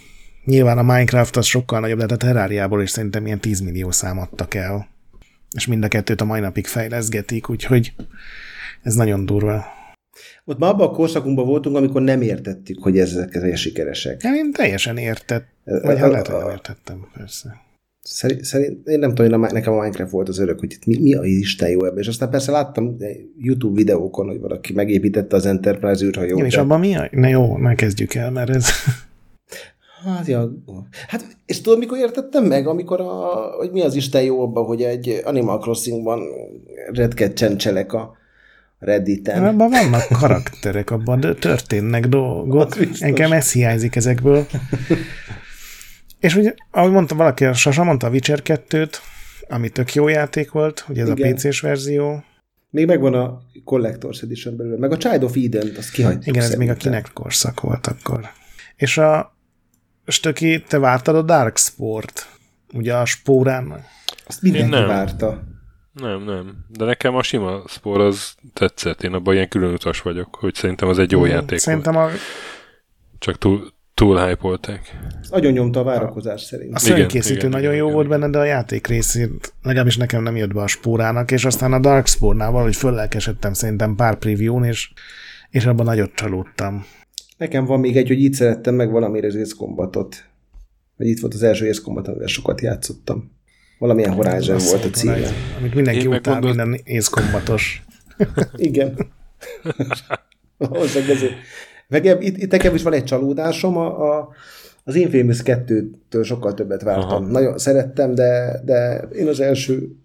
Nyilván 0.45 0.77
a 0.77 0.81
Minecraft 0.81 1.37
az 1.37 1.45
sokkal 1.45 1.79
nagyobb, 1.79 1.97
de 1.97 2.03
hát 2.03 2.11
a 2.11 2.17
Terrariából 2.17 2.81
is 2.81 2.89
szerintem 2.89 3.25
ilyen 3.25 3.39
10 3.39 3.59
millió 3.59 3.91
szám 3.91 4.19
adtak 4.19 4.53
el. 4.53 4.87
És 5.55 5.67
mind 5.67 5.83
a 5.83 5.87
kettőt 5.87 6.21
a 6.21 6.25
mai 6.25 6.39
napig 6.39 6.67
fejleszgetik, 6.67 7.49
úgyhogy 7.49 7.93
ez 8.81 8.93
nagyon 8.93 9.25
durva. 9.25 9.65
Ott 10.45 10.57
már 10.59 10.69
abban 10.69 10.87
a 10.87 10.91
korszakunkban 10.91 11.45
voltunk, 11.45 11.75
amikor 11.75 12.01
nem 12.01 12.21
értettük, 12.21 12.83
hogy 12.83 12.99
ezek, 12.99 13.35
ezek 13.35 13.55
sikeresek. 13.55 14.21
Hát 14.21 14.35
én 14.35 14.51
teljesen 14.51 14.97
értett, 14.97 15.47
vagy 15.63 15.97
hát 15.97 16.11
lehet, 16.11 16.27
hogy 16.27 16.39
nem 16.39 16.49
értettem, 16.49 17.07
persze. 17.13 17.69
Szerint, 18.03 18.43
szerint, 18.43 18.87
én 18.87 18.99
nem 18.99 19.15
tudom, 19.15 19.41
hogy 19.41 19.51
nekem 19.51 19.73
a 19.73 19.79
Minecraft 19.79 20.11
volt 20.11 20.29
az 20.29 20.39
örök, 20.39 20.59
hogy 20.59 20.77
mi, 20.85 20.97
mi 20.97 21.13
a 21.13 21.23
Isten 21.23 21.69
jó 21.69 21.85
ebben. 21.85 21.97
És 21.97 22.07
aztán 22.07 22.29
persze 22.29 22.51
láttam 22.51 22.97
YouTube 23.37 23.75
videókon, 23.75 24.27
hogy 24.27 24.39
valaki 24.39 24.73
megépítette 24.73 25.35
az 25.35 25.45
Enterprise 25.45 26.05
űrhajót. 26.05 26.37
Igen, 26.37 26.45
és 26.45 26.57
abban 26.57 26.79
mi 26.79 26.95
a... 26.95 27.07
Na 27.11 27.27
jó, 27.27 27.57
ne 27.57 27.75
kezdjük 27.75 28.13
el, 28.13 28.31
mert 28.31 28.49
ez... 28.49 28.69
Hát, 30.03 30.27
ja. 30.27 30.51
hát, 31.07 31.37
és 31.45 31.61
tudod, 31.61 31.79
mikor 31.79 31.97
értettem 31.97 32.45
meg? 32.45 32.67
Amikor, 32.67 33.01
a, 33.01 33.05
hogy 33.57 33.71
mi 33.71 33.81
az 33.81 33.95
Isten 33.95 34.23
jó 34.23 34.41
abban, 34.41 34.65
hogy 34.65 34.81
egy 34.81 35.21
Animal 35.23 35.59
Crossingban 35.59 36.21
redket 36.91 37.33
csencselek 37.33 37.93
a 37.93 38.19
Redditen. 38.79 39.45
Abban 39.45 39.69
vannak 39.69 40.07
karakterek, 40.19 40.91
abban 40.91 41.19
de 41.19 41.33
történnek 41.33 42.07
dolgok. 42.07 42.75
Az. 42.75 43.01
Engem 43.01 43.31
ez 43.31 43.51
hiányzik 43.51 43.95
ezekből. 43.95 44.47
És 46.19 46.35
ugye, 46.35 46.53
ahogy 46.71 46.91
mondta 46.91 47.15
valaki, 47.15 47.45
Sasa 47.53 47.83
mondta 47.83 48.07
a 48.07 48.09
Witcher 48.09 48.39
2-t, 48.43 48.93
ami 49.49 49.69
tök 49.69 49.93
jó 49.93 50.07
játék 50.07 50.51
volt, 50.51 50.85
ugye 50.89 51.01
ez 51.01 51.09
Igen. 51.09 51.31
a 51.31 51.35
PC-s 51.35 51.59
verzió. 51.59 52.23
Még 52.69 52.85
megvan 52.85 53.13
a 53.13 53.41
Collector's 53.65 54.23
Edition 54.23 54.57
belőle. 54.57 54.77
Meg 54.77 54.91
a 54.91 54.97
Child 54.97 55.23
of 55.23 55.35
Eden-t, 55.35 55.77
azt 55.77 55.91
kihagytuk 55.91 56.27
Igen, 56.27 56.41
ez 56.41 56.49
még 56.49 56.69
a 56.69 56.71
szerintem. 56.71 56.91
Kinect 56.91 57.13
korszak 57.13 57.61
volt 57.61 57.87
akkor. 57.87 58.29
És 58.75 58.97
a 58.97 59.30
Stöki, 60.11 60.63
te 60.67 60.79
vártad 60.79 61.15
a 61.15 61.21
Dark 61.21 61.57
Sport, 61.57 62.27
ugye 62.73 62.95
a 62.95 63.05
spórán. 63.05 63.85
Azt 64.27 64.41
mindenki 64.41 64.73
Én 64.73 64.79
nem. 64.79 64.87
várta. 64.87 65.43
Nem, 65.93 66.23
nem. 66.23 66.65
De 66.67 66.85
nekem 66.85 67.15
a 67.15 67.23
sima 67.23 67.63
spor 67.67 68.01
az 68.01 68.35
tetszett. 68.53 69.03
Én 69.03 69.13
abban 69.13 69.33
ilyen 69.33 69.47
külön 69.47 69.73
utas 69.73 70.01
vagyok, 70.01 70.35
hogy 70.35 70.55
szerintem 70.55 70.87
az 70.87 70.99
egy 70.99 71.11
jó 71.11 71.25
játék 71.25 71.49
volt. 71.49 71.59
Szerintem 71.59 71.97
a, 71.97 72.09
Csak 73.19 73.37
túl, 73.37 73.71
túl 73.93 74.25
hype-olták. 74.25 74.97
Nagyon 75.29 75.51
nyomta 75.51 75.79
a 75.79 75.83
várakozás 75.83 76.41
szerint. 76.41 76.75
a 76.75 76.79
igen, 76.85 77.07
nagyon 77.49 77.59
igen, 77.59 77.75
jó 77.75 77.83
igen, 77.83 77.93
volt 77.93 78.07
benne, 78.07 78.29
de 78.29 78.37
a 78.37 78.43
játék 78.43 78.87
részét 78.87 79.53
legalábbis 79.61 79.97
nekem 79.97 80.23
nem 80.23 80.35
jött 80.35 80.53
be 80.53 80.61
a 80.61 80.67
spórának, 80.67 81.31
és 81.31 81.45
aztán 81.45 81.73
a 81.73 81.79
Dark 81.79 82.07
Spore-nál 82.07 82.51
valahogy 82.51 82.75
föllelkesedtem 82.75 83.53
szerintem 83.53 83.95
pár 83.95 84.15
preview-n, 84.15 84.63
és, 84.63 84.91
és 85.49 85.65
abban 85.65 85.85
nagyot 85.85 86.13
csalódtam. 86.13 86.85
Nekem 87.41 87.65
van 87.65 87.79
még 87.79 87.97
egy, 87.97 88.07
hogy 88.07 88.19
így 88.21 88.33
szerettem 88.33 88.75
meg 88.75 88.91
valamire 88.91 89.27
az 89.27 89.35
Ace 89.35 89.53
Combatot. 89.57 90.15
Vagy 90.97 91.07
itt 91.07 91.19
volt 91.19 91.33
az 91.33 91.43
első 91.43 91.69
Ace 91.69 91.81
Combat, 91.83 92.07
amivel 92.07 92.27
sokat 92.27 92.61
játszottam. 92.61 93.31
Valamilyen 93.79 94.13
Horizon 94.13 94.55
Az 94.55 94.69
volt 94.71 94.85
a 94.85 94.89
címe. 94.89 95.11
Horizon, 95.11 95.33
Amit 95.59 95.73
mindenki 95.75 95.99
Én 95.99 96.07
utál, 96.07 96.33
megmondom- 96.33 96.67
minden 96.67 96.81
észkombatos. 96.83 97.83
Igen. 98.55 98.97
Valószínűleg 100.57 101.15
ezért. 101.15 101.33
Meg 101.87 102.05
eb- 102.05 102.21
itt, 102.21 102.37
itt 102.37 102.51
nekem 102.51 102.75
is 102.75 102.83
van 102.83 102.93
egy 102.93 103.03
csalódásom, 103.03 103.77
a, 103.77 104.17
a, 104.17 104.29
az 104.83 104.95
Infamous 104.95 105.41
2-től 105.43 106.23
sokkal 106.23 106.53
többet 106.53 106.81
vártam. 106.81 107.23
Aha. 107.23 107.31
Nagyon 107.31 107.57
szerettem, 107.57 108.15
de, 108.15 108.61
de 108.65 109.07
én 109.15 109.27
az 109.27 109.39
első 109.39 109.95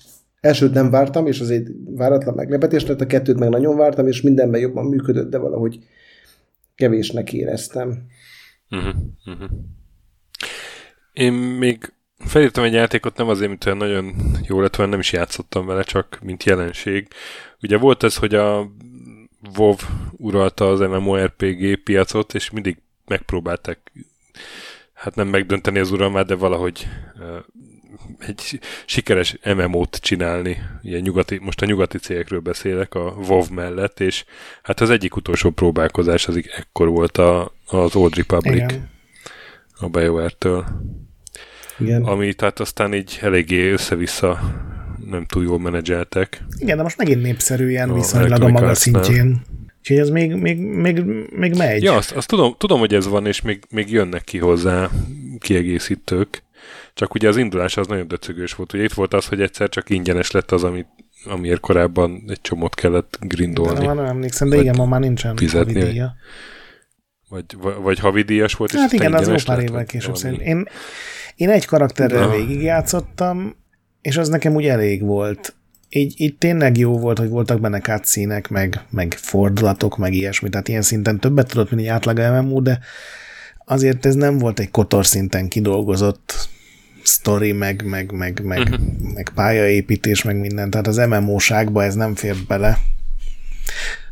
elsőt 0.40 0.72
nem 0.74 0.90
vártam, 0.90 1.26
és 1.26 1.40
az 1.40 1.50
egy 1.50 1.68
váratlan 1.84 2.34
meglepetés 2.34 2.86
lett, 2.86 3.00
a 3.00 3.06
kettőt 3.06 3.38
meg 3.38 3.48
nagyon 3.48 3.76
vártam, 3.76 4.06
és 4.06 4.20
mindenben 4.22 4.60
jobban 4.60 4.84
működött, 4.86 5.30
de 5.30 5.38
valahogy 5.38 5.78
kevésnek 6.77 7.32
éreztem. 7.32 8.07
Uh-huh, 8.70 8.94
uh-huh. 9.27 9.51
Én 11.12 11.32
még 11.32 11.93
felírtam 12.19 12.65
egy 12.65 12.73
játékot, 12.73 13.16
nem 13.16 13.28
azért, 13.28 13.48
mint 13.48 13.65
olyan 13.65 13.78
nagyon 13.78 14.15
jó 14.47 14.61
lett, 14.61 14.77
volna, 14.77 14.90
nem 14.90 15.01
is 15.01 15.12
játszottam 15.12 15.66
vele, 15.66 15.82
csak 15.82 16.19
mint 16.23 16.44
jelenség. 16.44 17.09
Ugye 17.62 17.78
volt 17.78 18.03
ez, 18.03 18.16
hogy 18.16 18.35
a 18.35 18.70
WoW 19.57 19.77
uralta 20.11 20.69
az 20.69 20.81
MMORPG 20.81 21.82
piacot, 21.82 22.35
és 22.35 22.51
mindig 22.51 22.78
megpróbálták 23.05 23.93
hát 24.93 25.15
nem 25.15 25.28
megdönteni 25.28 25.78
az 25.78 25.90
uralmát, 25.90 26.27
de 26.27 26.35
valahogy 26.35 26.89
egy 28.18 28.60
sikeres 28.86 29.38
MMO-t 29.44 29.97
csinálni. 29.97 30.59
Ilyen 30.82 31.01
nyugati, 31.01 31.38
most 31.43 31.62
a 31.62 31.66
nyugati 31.66 31.98
cégekről 31.98 32.40
beszélek, 32.40 32.94
a 32.94 33.14
WoW 33.28 33.44
mellett, 33.51 34.01
és 34.01 34.24
hát 34.62 34.80
az 34.80 34.90
egyik 34.90 35.16
utolsó 35.16 35.51
próbálkozás 35.51 36.26
az 36.28 36.40
ekkor 36.56 36.88
volt 36.88 37.18
a, 37.18 37.52
az 37.66 37.97
Old 37.97 38.16
Republic 38.16 38.55
Igen. 38.55 38.88
a 39.78 39.88
BioWare-től, 39.88 40.64
Igen. 41.78 42.02
ami 42.02 42.34
tehát 42.34 42.60
aztán 42.60 42.94
így 42.94 43.18
eléggé 43.20 43.70
össze-vissza 43.70 44.40
nem 45.10 45.24
túl 45.24 45.44
jól 45.44 45.59
menedzseltek. 45.59 46.44
Igen, 46.59 46.76
de 46.76 46.82
most 46.82 46.97
megint 46.97 47.22
népszerű 47.22 47.68
ilyen 47.68 47.90
A 47.90 47.94
viszonylag 47.94 48.43
a 48.43 48.48
maga 48.48 48.74
szintjén. 48.74 49.43
Úgyhogy 49.78 49.98
ez 49.98 50.10
még, 50.10 50.34
még, 50.34 50.59
még, 50.59 51.02
még 51.30 51.55
megy. 51.55 51.82
Ja, 51.82 51.94
azt, 51.94 52.12
azt 52.12 52.28
tudom, 52.28 52.55
tudom, 52.59 52.78
hogy 52.78 52.94
ez 52.94 53.06
van, 53.06 53.26
és 53.26 53.40
még, 53.40 53.62
még 53.70 53.90
jönnek 53.90 54.24
ki 54.24 54.38
hozzá 54.38 54.90
kiegészítők. 55.38 56.43
Csak 56.97 57.14
ugye 57.14 57.28
az 57.28 57.36
indulás 57.36 57.77
az 57.77 57.86
nagyon 57.86 58.09
döcögős 58.09 58.55
volt. 58.55 58.73
Ugye 58.73 58.82
itt 58.82 58.93
volt 58.93 59.14
az, 59.14 59.27
hogy 59.27 59.40
egyszer 59.40 59.68
csak 59.68 59.90
ingyenes 59.90 60.31
lett 60.31 60.51
az, 60.51 60.64
amit, 60.64 60.86
amiért 61.24 61.60
korábban 61.60 62.24
egy 62.28 62.40
csomót 62.40 62.74
kellett 62.74 63.16
de 63.20 63.27
grindolni. 63.27 63.86
nem, 63.86 63.97
nem 63.97 64.05
emlékszem, 64.05 64.48
de 64.48 64.56
igen, 64.56 64.74
ma 64.77 64.86
már 64.86 65.01
nincsen 65.01 65.36
fizetni, 65.36 65.73
havidíja. 65.73 66.14
Vagy, 67.28 67.44
vagy, 67.59 67.74
vagy 67.74 67.98
havidíjas 67.98 68.55
volt, 68.55 68.73
és 68.73 68.77
Hát 68.77 68.93
aztán 68.93 69.09
igen, 69.09 69.20
az 69.20 69.28
jó 69.28 69.35
pár 69.44 69.62
évvel 69.62 69.85
később 69.85 70.16
szerint. 70.16 70.40
Én, 70.40 70.68
én 71.35 71.51
egy 71.51 71.64
karakterrel 71.64 72.31
végigjátszottam, 72.31 73.56
és 74.01 74.16
az 74.16 74.28
nekem 74.28 74.55
úgy 74.55 74.66
elég 74.66 75.02
volt. 75.02 75.55
Így, 75.89 76.20
így 76.20 76.39
tényleg 76.39 76.78
jó 76.78 76.98
volt, 76.98 77.18
hogy 77.18 77.28
voltak 77.28 77.60
benne 77.60 77.81
cutscene 77.81 78.40
meg, 78.51 78.81
meg 78.90 79.12
fordulatok, 79.12 79.97
meg 79.97 80.12
ilyesmi. 80.12 80.48
Tehát 80.48 80.68
ilyen 80.68 80.82
szinten 80.82 81.20
többet 81.20 81.48
tudott, 81.48 81.70
mint 81.70 81.82
egy 81.82 81.89
átlag 81.89 82.18
MMO, 82.18 82.60
de 82.60 82.78
azért 83.64 84.06
ez 84.06 84.14
nem 84.14 84.39
volt 84.39 84.59
egy 84.59 84.70
kotor 84.70 85.06
szinten 85.06 85.48
kidolgozott 85.48 86.55
sztori, 87.06 87.52
meg, 87.52 87.84
meg, 87.84 88.12
meg, 88.12 88.40
meg, 88.44 88.58
uh-huh. 88.58 88.78
meg 89.14 89.30
pályaépítés, 89.34 90.22
meg 90.22 90.36
minden. 90.36 90.70
Tehát 90.70 90.86
az 90.86 90.96
MMO-ságba 90.96 91.84
ez 91.84 91.94
nem 91.94 92.14
fér 92.14 92.36
bele. 92.48 92.78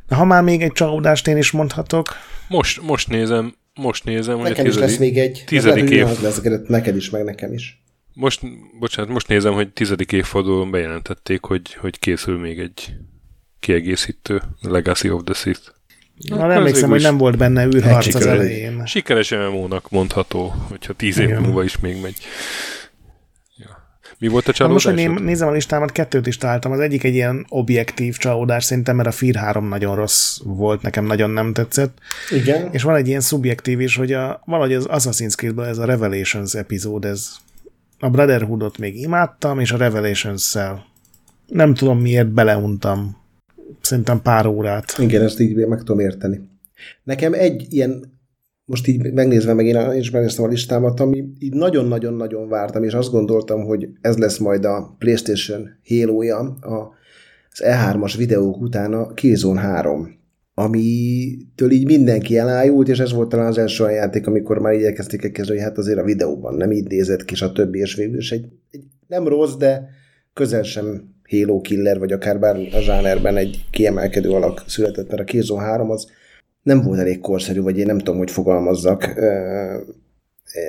De 0.08 0.14
ha 0.14 0.24
már 0.24 0.42
még 0.42 0.62
egy 0.62 0.72
csalódást 0.72 1.26
én 1.26 1.36
is 1.36 1.50
mondhatok, 1.50 2.08
Most, 2.48 2.82
most 2.82 3.08
nézem, 3.08 3.54
most 3.74 4.04
nézem, 4.04 4.38
hogy 4.38 4.48
Nekem 4.48 4.64
a 4.64 4.68
is 4.68 4.74
lesz 4.74 4.96
tizedik, 4.96 5.14
még 5.14 5.22
egy. 5.22 5.42
tizedik 5.46 5.90
év. 5.90 6.06
hogy 6.06 6.18
lesz, 6.22 6.40
neked 6.66 6.96
is, 6.96 7.10
meg 7.10 7.24
nekem 7.24 7.52
is. 7.52 7.82
Most, 8.12 8.40
bocsánat, 8.78 9.10
most 9.10 9.28
nézem, 9.28 9.52
hogy 9.52 9.72
tizedik 9.72 10.12
évfordulón 10.12 10.70
bejelentették, 10.70 11.42
hogy, 11.42 11.74
hogy 11.74 11.98
készül 11.98 12.38
még 12.38 12.58
egy 12.58 12.94
kiegészítő 13.60 14.42
Legacy 14.60 15.10
of 15.10 15.22
the 15.24 15.34
Sith. 15.34 15.60
Na, 16.16 16.52
emlékszem, 16.52 16.90
hogy 16.90 17.02
nem 17.02 17.18
volt 17.18 17.36
benne 17.36 17.66
űrharc 17.66 17.96
az 17.96 18.04
sikeres. 18.04 18.26
elején. 18.26 18.86
Sikeres 18.86 19.30
MMO-nak 19.30 19.90
mondható, 19.90 20.54
hogyha 20.68 20.92
tíz 20.92 21.18
év 21.18 21.28
Igen. 21.28 21.42
múlva 21.42 21.64
is 21.64 21.78
még 21.78 22.00
megy. 22.00 22.16
Mi 24.18 24.28
volt 24.28 24.48
a 24.48 24.52
csalódás? 24.52 24.84
Most, 24.84 24.96
hogy 24.96 25.22
nézem 25.22 25.48
a 25.48 25.52
listámat, 25.52 25.92
kettőt 25.92 26.26
is 26.26 26.36
találtam. 26.36 26.72
Az 26.72 26.80
egyik 26.80 27.04
egy 27.04 27.14
ilyen 27.14 27.46
objektív 27.48 28.16
csalódás 28.16 28.64
szerintem, 28.64 28.96
mert 28.96 29.08
a 29.08 29.12
Fear 29.12 29.34
3 29.34 29.68
nagyon 29.68 29.94
rossz 29.94 30.38
volt, 30.44 30.82
nekem 30.82 31.04
nagyon 31.04 31.30
nem 31.30 31.52
tetszett. 31.52 31.98
Igen. 32.30 32.68
És 32.72 32.82
van 32.82 32.94
egy 32.94 33.08
ilyen 33.08 33.20
szubjektív 33.20 33.80
is, 33.80 33.96
hogy 33.96 34.12
a, 34.12 34.42
valahogy 34.44 34.72
az 34.74 34.86
Assassin's 34.88 35.34
Creed-ben 35.34 35.68
ez 35.68 35.78
a 35.78 35.84
Revelations 35.84 36.54
epizód, 36.54 37.04
ez 37.04 37.28
a 37.98 38.10
Brotherhoodot 38.10 38.78
még 38.78 39.00
imádtam, 39.00 39.60
és 39.60 39.72
a 39.72 39.76
Revelations-szel 39.76 40.92
nem 41.46 41.74
tudom 41.74 42.00
miért 42.00 42.28
beleuntam. 42.32 43.16
Szerintem 43.80 44.22
pár 44.22 44.46
órát. 44.46 44.94
Igen, 44.98 45.22
ezt 45.22 45.40
így 45.40 45.54
meg 45.66 45.78
tudom 45.78 45.98
érteni. 45.98 46.40
Nekem 47.02 47.32
egy 47.32 47.66
ilyen 47.68 48.13
most 48.64 48.86
így 48.86 49.12
megnézve 49.12 49.54
meg 49.54 49.66
én 49.66 49.92
is 49.92 50.10
megnéztem 50.10 50.44
a 50.44 50.48
listámat, 50.48 51.00
ami 51.00 51.24
így 51.38 51.54
nagyon-nagyon-nagyon 51.54 52.48
vártam, 52.48 52.84
és 52.84 52.92
azt 52.92 53.10
gondoltam, 53.10 53.64
hogy 53.64 53.88
ez 54.00 54.16
lesz 54.16 54.38
majd 54.38 54.64
a 54.64 54.94
PlayStation 54.98 55.68
halo 55.88 56.18
az 57.50 57.62
E3-as 57.64 58.14
videók 58.16 58.60
után 58.60 58.92
a 58.92 59.14
Killzone 59.14 59.60
3 59.60 60.22
amitől 60.54 61.70
így 61.70 61.84
mindenki 61.84 62.38
elájult, 62.38 62.88
és 62.88 62.98
ez 62.98 63.12
volt 63.12 63.28
talán 63.28 63.46
az 63.46 63.58
első 63.58 63.84
olyan 63.84 63.96
játék, 63.96 64.26
amikor 64.26 64.58
már 64.58 64.74
így 64.74 64.82
elkezdték 64.82 65.24
elkezdeni, 65.24 65.58
hogy 65.58 65.68
hát 65.68 65.78
azért 65.78 65.98
a 65.98 66.04
videóban 66.04 66.54
nem 66.54 66.72
így 66.72 66.86
nézett 66.86 67.24
ki, 67.24 67.44
a 67.44 67.52
többi, 67.52 67.78
és 67.78 67.94
végül 67.94 68.18
is 68.18 68.32
egy, 68.32 68.48
egy 68.70 68.84
nem 69.06 69.28
rossz, 69.28 69.54
de 69.54 69.88
közel 70.34 70.62
sem 70.62 71.14
Halo 71.30 71.60
Killer, 71.60 71.98
vagy 71.98 72.12
akár 72.12 72.38
bár 72.38 72.56
a 72.56 72.80
zsánerben 72.80 73.36
egy 73.36 73.64
kiemelkedő 73.70 74.30
alak 74.30 74.64
született, 74.66 75.08
mert 75.08 75.20
a 75.20 75.24
Killzone 75.24 75.62
3 75.62 75.90
az 75.90 76.06
nem 76.64 76.82
volt 76.82 76.98
elég 76.98 77.20
korszerű, 77.20 77.60
vagy 77.60 77.78
én 77.78 77.86
nem 77.86 77.98
tudom, 77.98 78.16
hogy 78.16 78.30
fogalmazzak. 78.30 79.14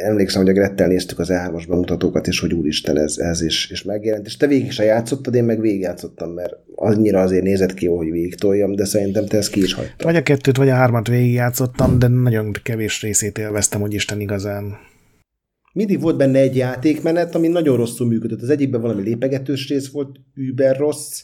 Emlékszem, 0.04 0.42
hogy 0.42 0.50
a 0.50 0.54
Grettel 0.54 0.88
néztük 0.88 1.20
az 1.20 1.30
E3-as 1.32 1.66
bemutatókat, 1.68 2.28
és 2.28 2.40
hogy 2.40 2.54
úristen, 2.54 2.98
ez, 2.98 3.18
ez 3.18 3.42
is, 3.42 3.70
és 3.72 3.84
megjelent. 3.84 4.26
És 4.26 4.38
te 4.38 4.48
végig 4.48 4.72
se 4.72 4.84
játszottad, 4.84 5.36
én 5.36 5.44
meg 5.44 5.60
végigjátszottam, 5.60 6.30
mert 6.30 6.54
annyira 6.76 7.22
azért 7.22 7.44
nézett 7.44 7.74
ki, 7.74 7.86
hogy 7.86 8.12
végig 8.12 8.36
toljam, 8.36 8.76
de 8.76 8.86
szerintem 8.86 9.26
te 9.26 9.38
ezt 9.38 9.50
ki 9.50 9.62
is 9.62 9.74
hagytad. 9.74 10.04
Vagy 10.04 10.16
a 10.16 10.24
kettőt, 10.24 10.58
vagy 10.58 10.70
a 10.70 10.74
hármat 10.74 11.08
végigjátszottam, 11.08 12.00
de 12.00 12.08
nagyon 12.08 12.52
kevés 12.64 13.02
részét 13.02 13.38
élveztem, 13.38 13.82
hogy 13.82 13.94
Isten 13.94 14.20
igazán. 14.20 14.78
Mindig 15.74 16.02
volt 16.02 16.18
benne 16.18 16.40
egy 16.40 16.56
játékmenet, 16.56 17.36
ami 17.36 17.48
nagyon 17.48 17.78
rosszul 17.78 18.08
működött. 18.08 18.42
Az 18.42 18.50
egyikben 18.50 18.82
valami 18.82 19.02
lépegetős 19.02 19.70
rész 19.70 19.92
volt, 19.92 20.20
über 20.34 20.78
rossz, 20.78 21.22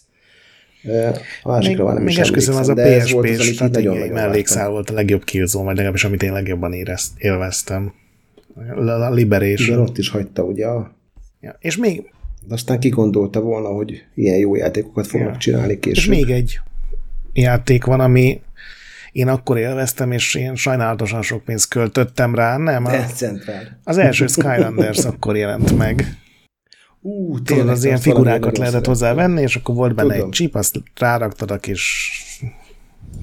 a 1.43 1.49
másikra 1.51 1.85
még, 1.85 1.93
nem 1.93 2.03
még 2.03 2.17
esküszöm, 2.17 2.55
az 2.55 2.69
a 2.69 2.73
PSP-s 2.73 3.63
mellékszál 4.11 4.69
volt 4.69 4.89
a 4.89 4.93
legjobb 4.93 5.23
Killzone, 5.23 5.65
vagy 5.65 5.75
legalábbis 5.75 6.03
amit 6.03 6.23
én 6.23 6.33
legjobban 6.33 6.73
érezt, 6.73 7.11
élveztem. 7.17 7.93
A 8.75 9.09
Liberation. 9.09 9.67
Igen, 9.67 9.79
ott 9.79 9.97
is 9.97 10.09
hagyta 10.09 10.43
ugye. 10.43 10.65
Ja. 11.39 11.57
És 11.59 11.77
még... 11.77 12.03
De 12.47 12.53
aztán 12.53 12.79
kigondolta 12.79 13.41
volna, 13.41 13.67
hogy 13.67 14.03
ilyen 14.15 14.37
jó 14.37 14.55
játékokat 14.55 15.07
fognak 15.07 15.31
ja. 15.31 15.37
csinálni 15.37 15.79
később. 15.79 16.13
És 16.13 16.19
még 16.19 16.29
egy 16.29 16.59
játék 17.33 17.85
van, 17.85 17.99
ami 17.99 18.41
én 19.11 19.27
akkor 19.27 19.57
élveztem, 19.57 20.11
és 20.11 20.35
én 20.35 20.55
sajnálatosan 20.55 21.21
sok 21.21 21.43
pénzt 21.43 21.67
költöttem 21.67 22.35
rá, 22.35 22.57
nem? 22.57 22.85
A, 22.85 22.91
az 23.83 23.97
első 23.97 24.27
Skylanders 24.27 25.05
akkor 25.05 25.35
jelent 25.37 25.77
meg. 25.77 26.05
Ú, 27.01 27.39
Tudod, 27.41 27.69
az 27.69 27.83
ilyen 27.83 27.97
figurákat 27.97 28.57
lehetett 28.57 28.85
hozzá 28.85 29.13
venni, 29.13 29.41
és 29.41 29.55
akkor 29.55 29.75
volt 29.75 29.95
benne 29.95 30.13
Tudom. 30.13 30.27
egy 30.27 30.33
chip, 30.33 30.55
azt 30.55 30.81
ráraktad 30.95 31.51
a 31.51 31.57
kis, 31.57 32.11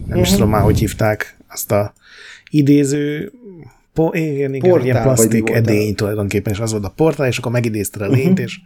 nem 0.07 0.19
is 0.19 0.31
tudom 0.31 0.49
már, 0.51 0.63
hogy 0.63 0.79
hívták, 0.79 1.37
azt 1.49 1.73
a 1.73 1.93
idéző 2.51 3.33
po, 3.93 4.11
igen, 4.13 4.55
igen, 4.55 4.71
portál, 4.71 4.87
ilyen 4.87 5.03
plastik 5.03 5.51
edény 5.51 5.95
tulajdonképpen, 5.95 6.53
és 6.53 6.59
az 6.59 6.71
volt 6.71 6.85
a 6.85 6.93
portál, 6.97 7.27
és 7.27 7.39
akkor 7.39 7.53
megidézted 7.53 8.03
a 8.03 8.09
lényt, 8.09 8.29
uh-huh. 8.29 8.45
és 8.45 8.61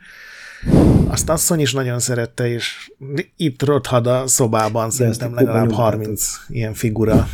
azt 1.07 1.29
asszony 1.29 1.61
is 1.61 1.73
nagyon 1.73 1.99
szerette, 1.99 2.49
és 2.49 2.93
itt 3.37 3.63
rothad 3.63 4.07
a 4.07 4.27
szobában 4.27 4.89
De 4.89 4.95
szerintem 4.95 5.35
legalább 5.35 5.73
30 5.73 6.31
ilyen 6.49 6.75
figura. 6.75 7.29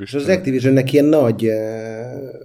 És 0.00 0.14
az 0.14 0.28
Activisionnek 0.28 0.92
ilyen 0.92 1.04
nagy 1.04 1.46
uh, 1.46 1.54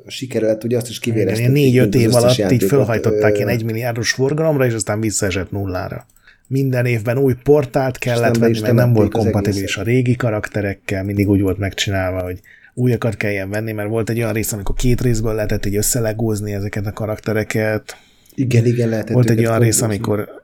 sikere 0.08 0.46
lett, 0.46 0.64
ugye 0.64 0.78
azt 0.78 0.90
is 0.90 1.00
kivérezték. 1.00 1.48
Négy-öt 1.48 1.96
év 1.96 2.16
alatt 2.16 2.52
így 2.52 2.64
felhajtották 2.64 3.32
uh, 3.32 3.38
ilyen 3.38 3.50
egymilliárdos 3.50 4.12
forgalomra, 4.12 4.66
és 4.66 4.74
aztán 4.74 5.00
visszaesett 5.00 5.52
nullára. 5.52 6.06
Minden 6.48 6.86
évben 6.86 7.18
új 7.18 7.34
portált 7.44 7.98
kellett 7.98 8.38
venni, 8.38 8.60
mert 8.60 8.74
nem 8.74 8.94
volt 8.94 9.12
kompatibilis 9.12 9.78
a 9.78 9.84
régi 9.84 10.16
karakterekkel, 10.16 11.04
mindig 11.04 11.30
úgy 11.30 11.42
volt 11.42 11.58
megcsinálva, 11.58 12.22
hogy 12.22 12.40
újakat 12.74 13.18
kelljen 13.18 13.50
venni, 13.50 13.72
mert 13.72 13.90
volt 13.90 14.10
egy 14.10 14.18
olyan 14.18 14.34
rész, 14.34 14.52
amikor 14.52 14.76
két 14.76 15.02
részből 15.02 15.34
lehetett 15.34 15.66
így 15.66 15.76
összelegózni 15.76 16.54
ezeket 16.54 16.86
a 16.86 16.92
karaktereket. 16.92 17.98
Igen, 18.36 18.66
igen, 18.66 18.90
lehetett. 18.90 19.14
Volt 19.14 19.30
egy 19.30 19.46
olyan 19.46 19.60
rész, 19.60 19.82
amikor 19.82 20.41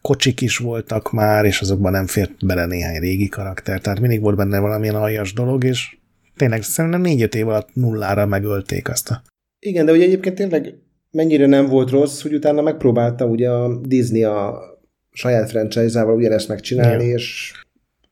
kocsik 0.00 0.40
is 0.40 0.56
voltak 0.56 1.12
már, 1.12 1.44
és 1.44 1.60
azokban 1.60 1.92
nem 1.92 2.06
fért 2.06 2.46
bele 2.46 2.66
néhány 2.66 3.00
régi 3.00 3.28
karakter, 3.28 3.80
tehát 3.80 4.00
mindig 4.00 4.20
volt 4.20 4.36
benne 4.36 4.58
valamilyen 4.58 4.94
aljas 4.94 5.32
dolog, 5.32 5.64
és 5.64 5.96
tényleg 6.36 6.62
szerintem 6.62 7.00
négy-öt 7.00 7.34
év 7.34 7.48
alatt 7.48 7.68
nullára 7.72 8.26
megölték 8.26 8.88
azt 8.88 9.10
a... 9.10 9.22
Igen, 9.58 9.86
de 9.86 9.92
ugye 9.92 10.04
egyébként 10.04 10.34
tényleg 10.34 10.74
mennyire 11.10 11.46
nem 11.46 11.66
volt 11.66 11.90
rossz, 11.90 12.22
hogy 12.22 12.34
utána 12.34 12.62
megpróbálta 12.62 13.26
ugye 13.26 13.50
a 13.50 13.78
Disney 13.80 14.22
a 14.22 14.60
saját 15.10 15.50
franchise-ával 15.50 16.14
ugyanezt 16.14 16.48
megcsinálni, 16.48 17.04
ja. 17.04 17.14
és 17.14 17.52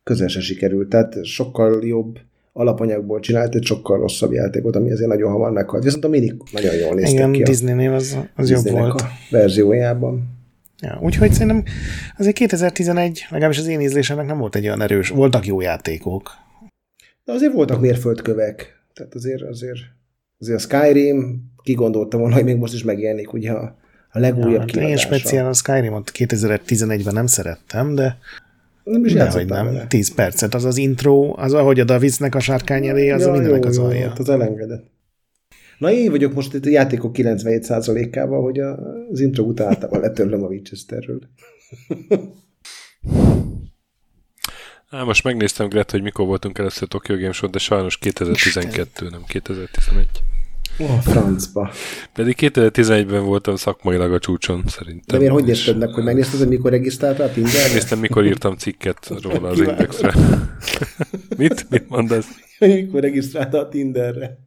közel 0.02 0.28
se 0.28 0.40
sikerült. 0.40 0.88
Tehát 0.88 1.24
sokkal 1.24 1.86
jobb 1.86 2.18
alapanyagból 2.52 3.20
csinált 3.20 3.54
egy 3.54 3.64
sokkal 3.64 3.98
rosszabb 3.98 4.32
játékot, 4.32 4.76
ami 4.76 4.92
azért 4.92 5.08
nagyon 5.08 5.30
hamar 5.30 5.50
meghalt. 5.50 5.84
Viszont 5.84 6.04
a 6.04 6.08
Minik 6.08 6.34
nagyon 6.52 6.74
jól 6.74 6.94
néztek 6.94 7.14
Igen, 7.14 7.32
ki. 7.32 7.42
Disney-nél 7.42 7.92
az, 7.92 8.18
az 8.36 8.50
jobb 8.50 8.68
volt. 8.70 9.00
A 9.00 9.08
verziójában. 9.30 10.39
Ja, 10.80 10.98
úgyhogy 11.02 11.32
szerintem 11.32 11.64
azért 12.18 12.34
2011, 12.34 13.26
legalábbis 13.30 13.58
az 13.58 13.66
én 13.66 13.80
ízlésemnek 13.80 14.26
nem 14.26 14.38
volt 14.38 14.56
egy 14.56 14.66
olyan 14.66 14.82
erős, 14.82 15.08
voltak 15.08 15.46
jó 15.46 15.60
játékok. 15.60 16.30
De 17.24 17.32
azért 17.32 17.52
voltak 17.52 17.80
mérföldkövek. 17.80 18.82
Tehát 18.94 19.14
azért, 19.14 19.42
azért, 19.42 19.78
azért 20.38 20.58
a 20.58 20.60
Skyrim 20.60 21.50
kigondolta 21.62 22.18
volna, 22.18 22.34
hogy 22.34 22.44
még 22.44 22.56
most 22.56 22.74
is 22.74 22.84
megjelenik 22.84 23.32
ugye 23.32 23.52
a, 23.52 23.76
a 24.10 24.18
legújabb 24.18 24.68
ja, 24.68 24.80
hát 24.80 24.90
Én 24.90 24.96
speciál 24.96 25.46
a 25.46 25.52
Skyrimot 25.52 26.10
2011-ben 26.14 27.14
nem 27.14 27.26
szerettem, 27.26 27.94
de 27.94 28.18
nem 28.84 29.04
is 29.04 29.12
Dehogy 29.12 29.46
nem. 29.46 29.66
Vele. 29.66 29.86
10 29.86 30.14
percet. 30.14 30.54
Az 30.54 30.64
az 30.64 30.76
intro, 30.76 31.34
az 31.36 31.52
ahogy 31.52 31.80
a 31.80 31.84
Davidsnek 31.84 32.34
a 32.34 32.40
sárkány 32.40 32.86
elé, 32.86 33.10
az 33.10 33.22
ja, 33.22 33.28
a 33.28 33.32
mindenek 33.32 33.62
jó, 33.62 33.68
az 33.68 33.78
alja. 33.78 34.04
Jó, 34.04 34.10
az 34.16 34.28
elengedett. 34.28 34.89
Na 35.80 35.90
én 35.90 36.10
vagyok 36.10 36.34
most 36.34 36.54
itt 36.54 36.64
a 36.64 36.68
játékok 36.68 37.14
97%-ával, 37.18 38.42
hogy 38.42 38.58
az 39.10 39.20
intro 39.20 39.44
után 39.44 39.68
általában 39.68 40.00
letörlöm 40.08 40.42
a 40.42 40.46
Winchesterről. 40.46 41.20
Á, 44.90 45.02
most 45.02 45.24
megnéztem, 45.24 45.68
Gret, 45.68 45.90
hogy 45.90 46.02
mikor 46.02 46.26
voltunk 46.26 46.58
először 46.58 46.88
Tokyo 46.88 47.16
Game 47.16 47.32
Show, 47.32 47.50
de 47.50 47.58
sajnos 47.58 47.98
2012, 47.98 48.88
Isten. 48.92 49.08
nem 49.10 49.24
2011. 49.26 50.06
Ó, 50.78 50.84
oh, 50.84 50.98
francba. 51.00 51.70
Pedig 52.14 52.36
2011-ben 52.40 53.24
voltam 53.24 53.56
szakmailag 53.56 54.12
a 54.12 54.18
csúcson, 54.18 54.64
szerintem. 54.66 55.04
De 55.06 55.16
miért 55.16 55.32
hogy 55.32 55.44
nézted 55.44 55.78
meg, 55.78 55.88
hogy 55.88 56.04
megnézted, 56.04 56.38
hogy 56.38 56.48
mikor 56.48 56.70
regisztráltál 56.70 57.28
a 57.28 57.32
Tinderre? 57.32 57.62
Megnéztem, 57.62 57.98
mikor 57.98 58.24
írtam 58.24 58.56
cikket 58.56 59.12
róla 59.22 59.48
az 59.48 59.58
indexre. 59.58 60.14
Mit? 61.36 61.70
Mit 61.70 61.88
mondasz? 61.88 62.26
mikor 62.58 63.00
regisztráltál 63.00 63.60
a 63.60 63.68
Tinderre? 63.68 64.38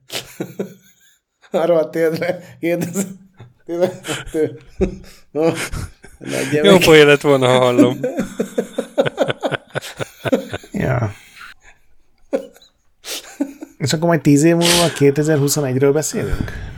Arra 1.54 1.80
a 1.80 1.90
térdre 1.90 2.58
kérdez. 2.60 3.06
No, 5.32 5.52
Jó 6.64 6.78
poén 6.78 7.06
lett 7.06 7.22
volna, 7.22 7.48
ha 7.48 7.58
hallom. 7.58 8.00
ja. 10.72 11.14
És 13.78 13.94
akkor 13.94 14.08
majd 14.08 14.22
tíz 14.22 14.44
év 14.44 14.56
múlva 14.56 14.88
2021-ről 14.98 15.90
beszélünk? 15.94 16.72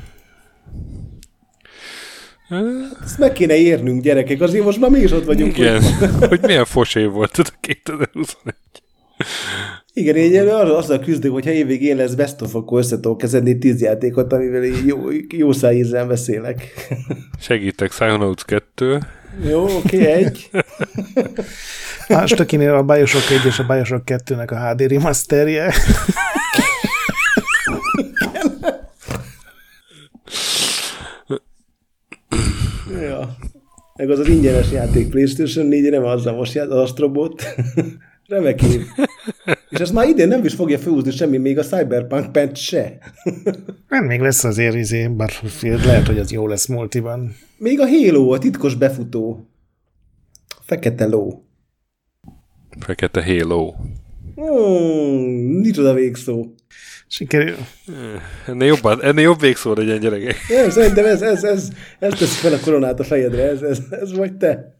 Ezt 3.03 3.17
meg 3.17 3.31
kéne 3.33 3.55
érnünk, 3.55 4.03
gyerekek, 4.03 4.41
azért 4.41 4.65
most 4.65 4.79
már 4.79 4.89
mi 4.89 4.99
is 4.99 5.11
ott 5.11 5.25
vagyunk. 5.25 5.57
Igen, 5.57 5.81
hogy, 5.83 6.27
hogy 6.27 6.41
milyen 6.41 6.65
fos 6.65 6.95
év 6.95 7.09
volt 7.09 7.39
ez 7.39 7.47
a 7.53 7.57
2021. 7.59 8.55
Igen, 9.97 10.15
én 10.15 10.47
arra 10.47 10.77
azzal 10.77 10.99
küzdök, 10.99 11.31
hogy 11.31 11.45
ha 11.45 11.51
évvégén 11.51 11.95
lesz 11.95 12.13
best 12.13 12.41
of, 12.41 12.55
akkor 12.55 12.79
össze 12.79 12.95
tudok 12.95 13.17
kezdeni 13.17 13.57
tíz 13.57 13.81
játékot, 13.81 14.33
amivel 14.33 14.63
jó, 14.63 14.97
jó 15.29 15.51
szájízzel 15.51 16.07
beszélek. 16.07 16.73
Segítek, 17.39 17.89
Psychonauts 17.89 18.43
2. 18.43 18.99
Jó, 19.49 19.63
oké, 19.63 19.75
okay, 19.75 20.11
egy. 20.11 20.49
A 22.07 22.25
Stökinél 22.25 22.73
a 22.73 22.83
Bioshock 22.83 23.31
1 23.31 23.45
és 23.45 23.59
a 23.59 23.63
Bioshock 23.63 24.03
2-nek 24.05 24.51
a 24.51 24.69
HD 24.69 24.81
remasterje. 24.81 25.73
ja. 33.01 33.35
Meg 33.95 34.09
az 34.09 34.19
az 34.19 34.27
ingyenes 34.27 34.71
játék 34.71 35.09
PlayStation 35.09 35.65
4 35.65 35.89
nem 35.89 36.03
azzal 36.03 36.35
most 36.35 36.57
az 36.57 36.69
Astrobot. 36.69 37.43
Remek 38.27 38.61
év. 38.61 38.81
És 39.69 39.79
ezt 39.79 39.93
már 39.93 40.07
idén 40.07 40.27
nem 40.27 40.45
is 40.45 40.53
fogja 40.53 40.77
felhúzni 40.77 41.11
semmi, 41.11 41.37
még 41.37 41.57
a 41.57 41.63
Cyberpunk 41.63 42.31
patch 42.31 42.61
se. 42.61 42.97
Nem, 43.89 44.05
még 44.05 44.19
lesz 44.19 44.43
azért 44.43 44.75
izé, 44.75 45.07
Battlefield, 45.07 45.85
lehet, 45.85 46.07
hogy 46.07 46.19
az 46.19 46.31
jó 46.31 46.47
lesz 46.47 46.65
multiban. 46.65 47.35
Még 47.57 47.79
a 47.79 47.87
Halo, 47.87 48.33
a 48.33 48.37
titkos 48.37 48.75
befutó. 48.75 49.49
Fekete 50.61 51.05
ló. 51.05 51.45
Fekete 52.79 53.23
Halo. 53.23 53.73
Hmm, 54.35 55.59
nincs 55.61 55.77
oda 55.77 55.93
végszó. 55.93 56.45
Sikerül. 57.07 57.55
Ennél, 58.47 58.67
jobban, 58.67 59.03
ennél 59.03 59.23
jobb 59.23 59.39
végszó 59.39 59.73
legyen, 59.73 59.99
gyerekek. 59.99 60.35
Nem, 60.49 60.69
szerintem 60.69 61.05
ez, 61.05 61.21
ez, 61.21 61.43
ez, 61.43 61.69
ez 61.99 62.13
teszi 62.13 62.39
fel 62.39 62.53
a 62.53 62.59
koronát 62.59 62.99
a 62.99 63.03
fejedre, 63.03 63.49
ez, 63.49 63.61
ez, 63.61 63.79
ez 63.89 64.15
vagy 64.15 64.37
te. 64.37 64.77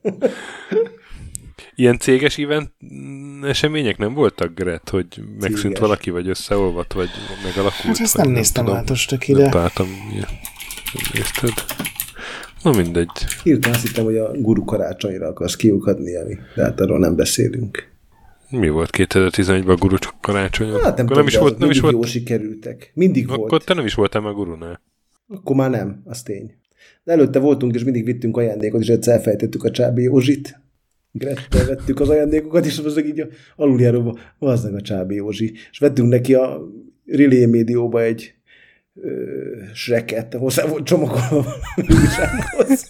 Ilyen 1.76 2.00
céges 2.00 2.38
event 2.38 2.72
események 3.44 3.98
nem 3.98 4.14
voltak, 4.14 4.54
Gret, 4.54 4.90
hogy 4.90 5.08
megszűnt 5.40 5.62
céges. 5.62 5.80
valaki, 5.80 6.10
vagy 6.10 6.30
összeolvadt, 6.30 6.94
vagy 6.94 7.10
megalakult? 7.44 7.84
Hát 7.84 8.00
ezt 8.00 8.18
nem 8.18 8.30
néztem 8.30 8.70
át 8.70 8.92
át 8.92 9.28
ide. 9.28 9.42
Nem 9.42 9.52
találtam, 9.52 9.88
nézted. 11.14 11.54
Na 12.64 12.72
mindegy. 12.72 13.10
Hirtelen 13.44 13.76
azt 13.76 13.88
hittem, 13.88 14.04
hogy 14.04 14.18
a 14.18 14.32
guru 14.32 14.64
karácsonyra 14.64 15.28
akarsz 15.28 15.56
kiukadni, 15.56 16.16
ami, 16.16 16.38
de 16.56 16.64
hát 16.64 16.80
arról 16.80 17.00
nem 17.00 17.16
beszélünk. 17.16 17.94
Mi 18.50 18.70
volt 18.70 18.90
2011-ben 18.98 19.76
a 19.76 19.76
guru 19.76 19.96
karácsony? 20.22 20.72
Hát 20.72 20.98
nem, 20.98 21.06
nem 21.06 21.28
is 21.28 21.38
volt, 21.38 21.58
nem 21.58 21.70
is 21.70 21.80
volt. 21.80 21.94
Jó 21.94 22.02
sikerültek. 22.02 22.92
Mindig 22.94 23.24
Akkor 23.24 23.38
volt. 23.38 23.52
Akkor 23.52 23.64
te 23.64 23.74
nem 23.74 23.86
is 23.86 23.94
voltál 23.94 24.26
a 24.26 24.34
gurunál. 24.34 24.82
Akkor 25.28 25.56
már 25.56 25.70
nem, 25.70 26.02
az 26.06 26.24
tény. 26.24 26.54
De 27.04 27.12
előtte 27.12 27.40
voltunk, 27.40 27.76
és 27.76 27.84
mindig 27.84 28.06
vittünk 28.06 28.38
ajándékot, 28.38 28.82
és 28.82 28.88
egyszer 28.88 29.16
elfejtettük 29.16 29.64
a 29.64 29.72
Csábi 29.72 30.02
Józsit. 30.04 30.60
Grettel 31.18 31.66
vettük 31.66 32.00
az 32.00 32.10
ajándékokat, 32.10 32.66
és 32.66 32.80
az 32.86 33.04
így 33.06 33.28
aluljáróba, 33.56 34.20
az 34.40 34.66
a 34.66 34.82
Csábi 34.82 35.16
Józsi. 35.16 35.54
És 35.72 35.78
vettünk 35.78 36.10
neki 36.10 36.34
a 36.34 36.62
Relay 37.06 37.48
Médióba 37.48 38.02
egy 38.02 38.34
sreket, 39.74 40.34
hozzá 40.34 40.66
volt 40.66 40.86
csomagolva. 40.86 41.46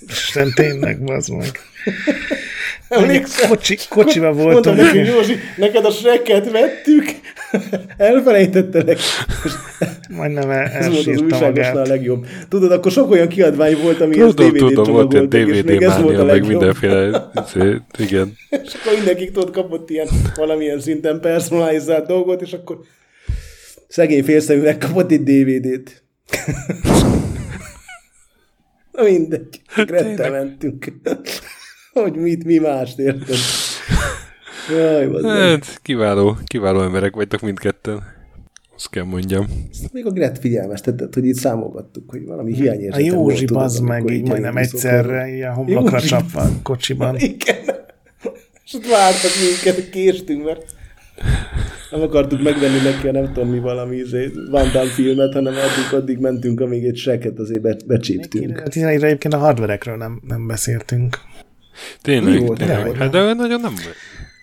Isten 0.08 0.52
tényleg, 0.56 1.04
bazd 1.04 1.36
meg. 1.36 1.52
Kocsi, 3.48 3.78
kocsiba 3.90 4.34
voltam. 4.34 4.52
Mondtam 4.52 4.76
neki, 4.76 4.98
Józsi, 4.98 5.36
neked 5.58 5.86
a 5.86 5.92
sreket 5.92 6.52
vettük, 6.52 7.06
elfelejtettelek. 7.98 8.98
Majdnem 10.10 10.50
el, 10.50 10.66
Ez 10.66 10.88
volt 10.88 11.08
az 11.08 11.22
újságosnál 11.22 11.84
a 11.84 11.88
legjobb. 11.88 12.26
Tudod, 12.50 12.72
akkor 12.72 12.92
sok 12.92 13.12
olyan 13.12 13.28
kiadvány 13.28 13.78
volt, 13.82 14.02
ami 14.02 14.16
tudom, 14.16 14.50
DVD 14.50 14.58
tudom, 14.58 14.94
volt 14.94 15.14
ilyen 15.14 15.30
DVD 15.30 15.88
mánia, 15.88 16.24
meg 16.24 16.48
mindenféle, 16.48 17.32
igen. 17.98 18.34
És 18.50 18.74
akkor 18.74 18.96
mindenki 18.96 19.32
tudod, 19.32 19.52
kapott 19.52 19.90
ilyen 19.90 20.08
valamilyen 20.36 20.80
szinten 20.80 21.20
personalizált 21.20 22.08
dolgot, 22.08 22.42
és 22.42 22.54
akkor 22.54 22.80
Szegény 23.88 24.24
félszeműnek 24.24 24.78
kapott 24.78 25.12
egy 25.12 25.24
DVD-t. 25.24 26.04
Na 28.92 29.04
mindegy, 29.04 29.62
Grettel 29.76 30.32
mentünk. 30.32 30.86
hogy 31.94 32.16
mit, 32.16 32.44
mi 32.44 32.58
mást 32.58 33.00
érted. 33.00 33.36
Jaj, 34.70 35.24
hát, 35.24 35.80
kiváló, 35.82 36.38
kiváló 36.46 36.82
emberek 36.82 37.16
vagytok 37.16 37.42
mindketten. 37.42 38.04
Azt 38.76 38.90
kell 38.90 39.04
mondjam. 39.04 39.46
Még 39.92 40.06
a 40.06 40.12
Gret 40.12 40.40
figyelmeztetett, 40.40 41.14
hogy 41.14 41.26
itt 41.26 41.36
számolgattuk, 41.36 42.10
hogy 42.10 42.26
valami 42.26 42.54
hiányérzete 42.54 43.04
A 43.04 43.06
Józsi 43.06 43.46
az 43.54 43.80
meg 43.80 44.10
így 44.10 44.28
majdnem 44.28 44.58
egyszerre 44.58 45.28
ilyen 45.28 45.54
homlokra 45.54 46.02
csapva 46.02 46.50
kocsiban. 46.64 47.16
Igen. 47.32 47.58
És 48.66 48.74
ott 48.74 48.88
vártak 48.88 49.32
minket, 49.42 49.90
késtünk, 49.90 50.46
mert 50.46 50.66
nem 51.92 52.02
akartuk 52.02 52.42
megvenni 52.42 52.80
neki 52.84 53.08
a 53.08 53.12
nem 53.12 53.34
tudom 53.34 53.50
mi 53.50 53.60
valami 53.60 53.96
izé, 53.96 54.32
Van 54.50 54.72
Damme 54.74 54.90
filmet, 54.90 55.34
hanem 55.34 55.54
addig, 55.54 56.00
addig 56.02 56.18
mentünk, 56.18 56.60
amíg 56.60 56.86
egy 56.86 56.98
seket 56.98 57.40
azért 57.40 57.62
be, 57.62 57.76
becsíptünk. 57.86 58.60
Hát 58.60 58.76
egyébként 58.76 59.34
a 59.34 59.38
hardverekről 59.38 59.98
nem, 59.98 60.22
nem 60.28 60.48
beszéltünk. 60.48 61.18
Tényleg, 62.02 62.46
volt, 62.46 62.58
tényleg. 62.58 62.96
Hát 62.96 63.12
de 63.12 63.34
nagyon 63.34 63.60
nem... 63.60 63.74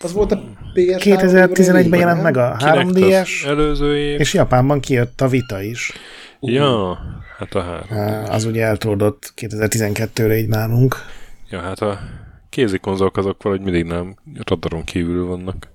Az 0.02 0.12
volt 0.12 0.32
a 0.32 0.36
PS 0.74 1.04
2011-ben 1.04 2.00
jelent 2.00 2.22
meg 2.22 2.36
a 2.36 2.56
3DS, 2.58 3.46
előző 3.46 3.96
év. 3.96 4.20
és 4.20 4.34
Japánban 4.34 4.80
kijött 4.80 5.20
a 5.20 5.28
Vita 5.28 5.62
is. 5.62 5.92
Ja, 6.40 6.98
hát 7.38 7.54
a 7.54 7.60
három. 7.60 8.24
Az 8.30 8.44
ugye 8.44 8.64
eltródott 8.64 9.32
2012-re 9.36 10.38
így 10.38 10.48
nálunk. 10.48 10.96
Ja, 11.50 11.58
hát 11.58 11.80
a 11.80 11.98
kézi 12.48 12.78
konzolok 12.78 13.16
azok 13.16 13.42
valahogy 13.42 13.64
mindig 13.64 13.84
nem 13.84 14.16
radaron 14.46 14.84
kívül 14.84 15.26
vannak. 15.26 15.70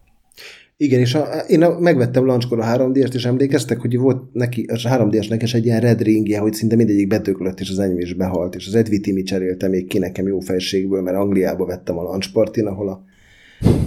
Igen, 0.77 0.99
és 0.99 1.13
a, 1.13 1.25
én 1.47 1.63
a, 1.63 1.79
megvettem 1.79 2.25
launchkor 2.25 2.59
a 2.59 2.63
3 2.63 2.93
d 2.93 2.97
és 2.97 3.25
emlékeztek, 3.25 3.79
hogy 3.79 3.97
volt 3.97 4.33
neki, 4.33 4.65
a 4.83 4.87
3 4.87 5.09
d 5.09 5.25
nekes 5.29 5.53
egy 5.53 5.65
ilyen 5.65 5.79
red 5.79 6.01
ringje, 6.01 6.39
hogy 6.39 6.53
szinte 6.53 6.75
mindegyik 6.75 7.07
betöklött, 7.07 7.59
és 7.59 7.69
az 7.69 7.79
enyém 7.79 7.99
is 7.99 8.13
behalt, 8.13 8.55
és 8.55 8.67
az 8.67 8.75
Edvi 8.75 8.99
Timi 8.99 9.23
cserélte 9.23 9.67
még 9.67 9.87
ki 9.87 9.97
nekem 9.97 10.27
jó 10.27 10.39
fejségből, 10.39 11.01
mert 11.01 11.17
Angliába 11.17 11.65
vettem 11.65 11.97
a 11.97 12.03
launch 12.03 12.31
partin, 12.31 12.65
ahol 12.65 12.89
a 12.89 13.03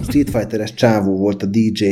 Street 0.03 0.29
Fighter-es 0.29 0.73
csávó 0.73 1.17
volt 1.17 1.43
a 1.43 1.45
DJ. 1.45 1.85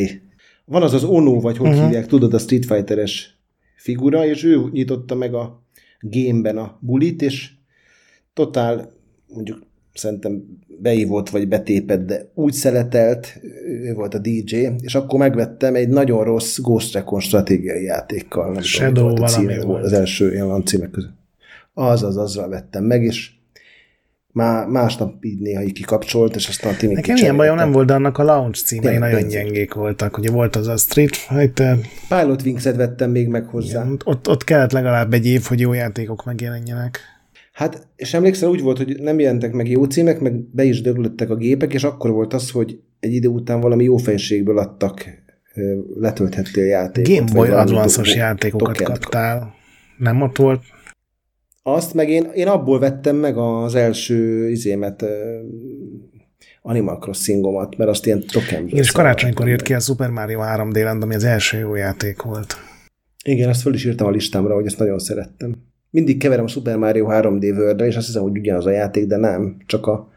Van 0.65 0.83
az 0.83 0.93
az 0.93 1.03
Ono, 1.03 1.39
vagy 1.39 1.57
hogy 1.57 1.67
uh-huh. 1.67 1.83
hívják, 1.83 2.05
tudod, 2.05 2.33
a 2.33 2.37
Street 2.37 2.65
Fighter-es 2.65 3.37
figura, 3.75 4.25
és 4.25 4.43
ő 4.43 4.63
nyitotta 4.71 5.15
meg 5.15 5.33
a 5.33 5.63
gameben 5.99 6.57
a 6.57 6.77
bulit, 6.81 7.21
és 7.21 7.51
totál, 8.33 8.91
mondjuk 9.33 9.67
szerintem 9.93 10.43
beívott 10.81 11.29
vagy 11.29 11.47
betépett, 11.47 12.05
de 12.05 12.31
úgy 12.33 12.53
szeletelt, 12.53 13.39
ő 13.65 13.93
volt 13.93 14.13
a 14.13 14.19
DJ, 14.19 14.67
és 14.81 14.95
akkor 14.95 15.19
megvettem 15.19 15.75
egy 15.75 15.89
nagyon 15.89 16.23
rossz 16.23 16.59
Ghost 16.59 16.93
Recon 16.93 17.19
stratégiai 17.19 17.83
játékkal. 17.83 18.51
Nem 18.51 18.61
Shadow 18.61 18.93
tudom, 18.93 19.09
volt 19.09 19.21
a 19.21 19.27
címe, 19.27 19.61
volt. 19.61 19.83
Az 19.83 19.93
első 19.93 20.33
ilyen 20.33 20.65
címek 20.65 20.91
között. 20.91 21.13
Az, 21.73 22.03
az, 22.03 22.17
azzal 22.17 22.49
vettem 22.49 22.83
meg, 22.83 23.03
és 23.03 23.31
már 24.39 24.67
másnap 24.67 25.23
így 25.25 25.39
néha 25.39 25.61
így 25.61 25.73
kikapcsolt, 25.73 26.35
és 26.35 26.47
aztán 26.47 26.75
Timi 26.75 26.93
Nekem 26.93 27.15
ilyen 27.15 27.35
bajom 27.35 27.55
nem 27.55 27.71
volt, 27.71 27.87
de 27.87 27.93
annak 27.93 28.17
a 28.17 28.23
launch 28.23 28.63
címei 28.63 28.97
nagyon 28.97 29.09
nagyon 29.09 29.29
gyengék 29.29 29.73
voltak. 29.73 30.17
Ugye 30.17 30.31
volt 30.31 30.55
az 30.55 30.67
a 30.67 30.77
Street 30.77 31.15
Fighter. 31.15 31.77
Pilot 32.07 32.41
Wings-et 32.41 32.75
vettem 32.75 33.11
még 33.11 33.27
meg 33.27 33.45
hozzá. 33.45 33.83
Igen, 33.83 34.01
ott, 34.05 34.27
ott 34.27 34.43
kellett 34.43 34.71
legalább 34.71 35.13
egy 35.13 35.25
év, 35.25 35.43
hogy 35.43 35.59
jó 35.59 35.73
játékok 35.73 36.25
megjelenjenek. 36.25 36.99
Hát, 37.53 37.87
és 37.95 38.13
emlékszel, 38.13 38.49
úgy 38.49 38.61
volt, 38.61 38.77
hogy 38.77 38.95
nem 39.01 39.19
jelentek 39.19 39.51
meg 39.51 39.69
jó 39.69 39.83
címek, 39.83 40.19
meg 40.19 40.33
be 40.51 40.63
is 40.63 40.81
döglöttek 40.81 41.29
a 41.29 41.35
gépek, 41.35 41.73
és 41.73 41.83
akkor 41.83 42.11
volt 42.11 42.33
az, 42.33 42.51
hogy 42.51 42.79
egy 42.99 43.13
idő 43.13 43.27
után 43.27 43.59
valami 43.59 43.83
jó 43.83 43.97
fejségből 43.97 44.57
adtak, 44.57 45.05
letölthettél 45.99 46.65
játékot. 46.65 47.15
Game 47.15 47.31
Boy 47.31 47.49
Advance-os 47.49 48.15
játékokat 48.15 48.81
kaptál. 48.81 49.53
Nem 49.97 50.21
ott 50.21 50.37
volt? 50.37 50.61
Azt 51.73 51.93
meg 51.93 52.09
én, 52.09 52.23
én 52.33 52.47
abból 52.47 52.79
vettem 52.79 53.15
meg 53.15 53.37
az 53.37 53.75
első 53.75 54.49
izémet, 54.49 55.05
Animal 56.61 56.97
Crossingomat, 56.97 57.77
mert 57.77 57.89
azt 57.89 58.05
ilyen 58.05 58.23
tokemből 58.31 58.79
És 58.79 58.91
karácsonykor 58.91 59.47
írt 59.47 59.61
ki 59.61 59.73
a 59.73 59.79
Super 59.79 60.09
Mario 60.09 60.39
3D 60.43 60.83
Land, 60.83 61.03
ami 61.03 61.15
az 61.15 61.23
első 61.23 61.57
jó 61.57 61.75
játék 61.75 62.21
volt. 62.21 62.55
Igen, 63.23 63.49
azt 63.49 63.61
föl 63.61 63.73
is 63.73 63.85
írtam 63.85 64.07
a 64.07 64.11
listámra, 64.11 64.53
hogy 64.53 64.65
ezt 64.65 64.79
nagyon 64.79 64.99
szerettem 64.99 65.55
mindig 65.89 66.19
keverem 66.19 66.43
a 66.43 66.47
Super 66.47 66.77
Mario 66.77 67.07
3D 67.09 67.57
world 67.57 67.81
és 67.81 67.95
azt 67.95 68.05
hiszem, 68.05 68.21
hogy 68.21 68.37
ugyanaz 68.37 68.65
a 68.65 68.71
játék, 68.71 69.07
de 69.07 69.17
nem, 69.17 69.57
csak 69.65 69.87
a, 69.87 70.09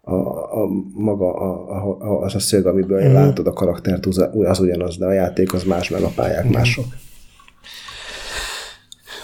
a, 0.00 0.14
a 0.62 0.66
maga 0.94 1.34
a, 1.34 1.98
a, 1.98 2.22
az 2.22 2.34
a 2.34 2.38
szög, 2.38 2.66
amiből 2.66 3.08
mm. 3.08 3.12
látod 3.12 3.46
a 3.46 3.52
karaktert, 3.52 4.06
az 4.06 4.60
ugyanaz, 4.60 4.96
de 4.96 5.06
a 5.06 5.12
játék 5.12 5.52
az 5.52 5.64
más, 5.64 5.88
mert 5.88 6.04
a 6.04 6.12
pályák 6.14 6.50
mások. 6.50 6.84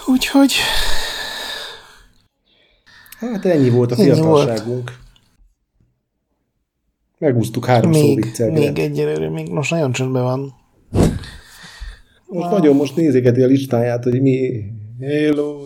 Úgyhogy... 0.05 0.53
Hát 3.19 3.45
ennyi 3.45 3.69
volt 3.69 3.91
a 3.91 3.95
fiatalságunk. 3.95 4.99
Megúsztuk 7.17 7.65
három 7.65 7.89
még, 7.89 8.33
szó 8.33 8.51
Még 8.51 8.79
egyelőre, 8.79 9.29
még 9.29 9.49
most 9.49 9.71
nagyon 9.71 9.91
csöndben 9.91 10.23
van. 10.23 10.53
Most 12.25 12.45
wow. 12.45 12.51
nagyon 12.51 12.75
most 12.75 12.95
nézégeti 12.95 13.41
a 13.41 13.45
listáját, 13.45 14.03
hogy 14.03 14.21
mi 14.21 14.63
Hello. 14.99 15.61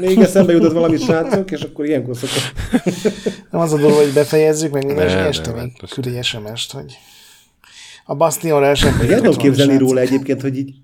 Még 0.00 0.18
eszembe 0.18 0.52
jutott 0.52 0.72
valami 0.72 0.96
srácok, 0.96 1.50
és 1.50 1.60
akkor 1.60 1.84
ilyenkor 1.84 2.16
szokott. 2.16 2.52
Nem 3.50 3.60
az 3.60 3.72
a 3.72 3.76
dolog, 3.76 3.96
hogy 3.96 4.12
befejezzük, 4.12 4.72
meg 4.72 4.86
minden, 4.86 5.08
este 5.08 5.52
még 5.52 5.72
küld 5.88 6.06
egy 6.06 6.24
SMS-t, 6.24 6.72
hogy 6.72 6.98
a 8.04 8.14
Bastionra 8.14 8.66
esetleg. 8.66 9.10
El 9.10 9.20
tudom 9.20 9.36
képzelni 9.36 9.76
róla 9.76 10.00
egyébként, 10.00 10.40
hogy 10.40 10.58
így 10.58 10.74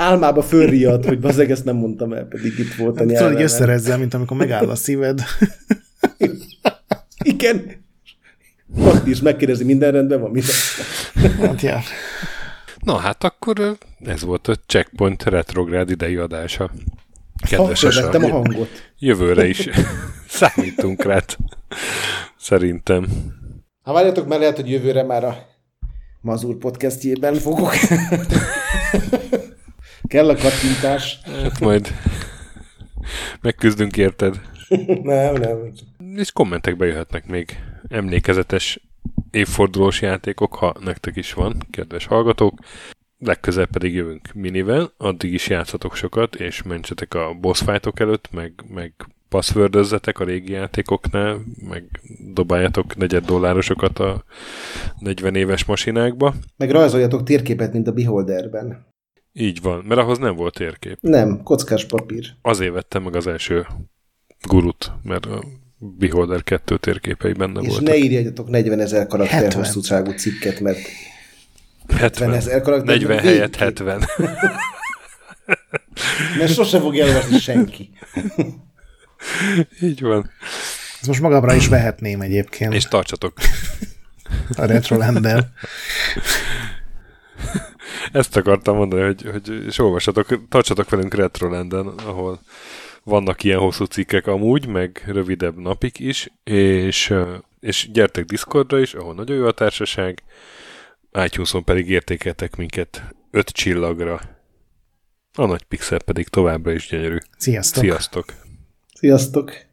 álmába 0.00 0.42
fölriad, 0.42 1.04
hogy 1.04 1.20
bazeg, 1.20 1.50
ezt 1.50 1.64
nem 1.64 1.76
mondtam 1.76 2.12
el, 2.12 2.24
pedig 2.24 2.58
itt 2.58 2.74
volt 2.74 2.94
a 2.94 2.98
hát, 2.98 3.06
nyelven. 3.06 3.22
Tudod, 3.22 3.32
hogy 3.32 3.42
összerezzel, 3.42 3.98
mint 3.98 4.14
amikor 4.14 4.36
megáll 4.36 4.68
a 4.68 4.74
szíved. 4.74 5.20
Igen. 7.24 7.84
Bakti 8.66 9.10
is 9.10 9.20
megkérdezi, 9.20 9.64
minden 9.64 9.92
rendben 9.92 10.20
van, 10.20 10.30
minden. 10.30 10.54
Hát 11.40 11.60
jár. 11.60 11.82
Na 12.78 12.96
hát 12.96 13.24
akkor 13.24 13.76
ez 14.04 14.22
volt 14.22 14.48
a 14.48 14.54
Checkpoint 14.66 15.22
retrográd 15.22 15.90
idei 15.90 16.16
adása. 16.16 16.70
Kedves 17.48 17.84
a, 17.84 18.10
a 18.12 18.28
hangot. 18.28 18.92
Jövőre 18.98 19.46
is 19.46 19.68
számítunk 20.28 21.04
rá. 21.04 21.20
Szerintem. 22.38 23.06
Ha 23.82 23.92
várjatok, 23.92 24.28
mert 24.28 24.40
lehet, 24.40 24.56
hogy 24.56 24.70
jövőre 24.70 25.02
már 25.02 25.24
a 25.24 25.36
Mazur 26.20 26.56
podcastjében 26.56 27.34
fogok. 27.34 27.72
Kell 30.10 30.28
a 30.28 30.34
kattintás. 30.34 31.20
Hát 31.42 31.60
majd 31.60 31.88
megküzdünk 33.40 33.96
érted. 33.96 34.40
nem, 35.02 35.34
nem. 35.34 35.72
És 36.16 36.32
kommentekbe 36.32 36.86
jöhetnek 36.86 37.26
még 37.26 37.58
emlékezetes 37.88 38.80
évfordulós 39.30 40.02
játékok, 40.02 40.54
ha 40.54 40.74
nektek 40.84 41.16
is 41.16 41.32
van, 41.32 41.56
kedves 41.70 42.06
hallgatók. 42.06 42.58
Legközelebb 43.18 43.70
pedig 43.70 43.94
jövünk 43.94 44.32
minivel, 44.34 44.92
addig 44.96 45.32
is 45.32 45.48
játszatok 45.48 45.94
sokat, 45.94 46.34
és 46.34 46.62
mentsetek 46.62 47.14
a 47.14 47.36
boss 47.40 47.62
fightok 47.62 48.00
előtt, 48.00 48.28
meg, 48.32 48.52
meg 48.68 48.92
passwordözzetek 49.28 50.18
a 50.18 50.24
régi 50.24 50.52
játékoknál, 50.52 51.40
meg 51.68 52.00
dobáljatok 52.34 52.96
negyed 52.96 53.24
dollárosokat 53.24 53.98
a 53.98 54.24
40 54.98 55.34
éves 55.34 55.64
masinákba. 55.64 56.34
Meg 56.56 56.70
rajzoljatok 56.70 57.22
térképet, 57.22 57.72
mint 57.72 57.86
a 57.86 57.92
Beholderben. 57.92 58.88
Így 59.32 59.60
van, 59.60 59.84
mert 59.88 60.00
ahhoz 60.00 60.18
nem 60.18 60.34
volt 60.36 60.54
térkép. 60.54 60.98
Nem, 61.00 61.42
kockás 61.42 61.84
papír. 61.84 62.26
Azért 62.42 62.72
vettem 62.72 63.02
meg 63.02 63.16
az 63.16 63.26
első 63.26 63.66
gurut, 64.48 64.92
mert 65.02 65.26
a 65.26 65.44
Beholder 65.78 66.42
2 66.42 66.76
térképei 66.76 67.32
benne 67.32 67.60
És 67.60 67.66
voltak. 67.68 67.86
ne 67.88 67.96
írjatok 67.96 68.48
40 68.48 68.80
ezer 68.80 69.06
karakter 69.06 69.40
70. 69.42 69.62
hosszúságú 69.64 70.10
cikket, 70.10 70.60
mert 70.60 70.78
70 71.96 72.32
ezer 72.32 72.60
karakter. 72.60 72.86
40 72.98 73.08
végképp. 73.08 73.26
helyett 73.28 73.56
70. 73.56 74.02
Mert 76.38 76.52
sose 76.52 76.80
fogja 76.80 77.04
elolvasni 77.04 77.38
senki. 77.38 77.90
Így 79.82 80.00
van. 80.00 80.30
Ezt 80.98 81.06
most 81.06 81.20
magamra 81.20 81.54
is 81.54 81.68
vehetném 81.68 82.20
egyébként 82.20 82.74
És 82.74 82.84
tartsatok. 82.84 83.32
a 84.56 84.64
Retroland-del. 84.64 85.52
Ezt 88.12 88.36
akartam 88.36 88.76
mondani, 88.76 89.02
hogy, 89.02 89.22
hogy 89.30 89.64
és 89.66 89.78
olvassatok, 89.78 90.48
tartsatok 90.48 90.90
velünk 90.90 91.14
Retrolanden, 91.14 91.86
ahol 91.86 92.40
vannak 93.04 93.44
ilyen 93.44 93.58
hosszú 93.58 93.84
cikkek 93.84 94.26
amúgy, 94.26 94.66
meg 94.66 95.02
rövidebb 95.06 95.56
napig 95.56 96.00
is, 96.00 96.32
és, 96.44 97.14
és 97.60 97.90
gyertek 97.92 98.24
Discordra 98.24 98.78
is, 98.78 98.94
ahol 98.94 99.14
nagyon 99.14 99.36
jó 99.36 99.46
a 99.46 99.52
társaság, 99.52 100.22
iTunes-on 101.24 101.64
pedig 101.64 101.88
értékeltek 101.88 102.56
minket 102.56 103.14
5 103.30 103.48
csillagra. 103.48 104.20
A 105.34 105.46
nagy 105.46 105.62
pixel 105.62 106.02
pedig 106.02 106.28
továbbra 106.28 106.72
is 106.72 106.88
gyönyörű. 106.88 107.18
Sziasztok! 107.36 107.82
Sziasztok! 107.82 108.34
Sziasztok! 108.94 109.68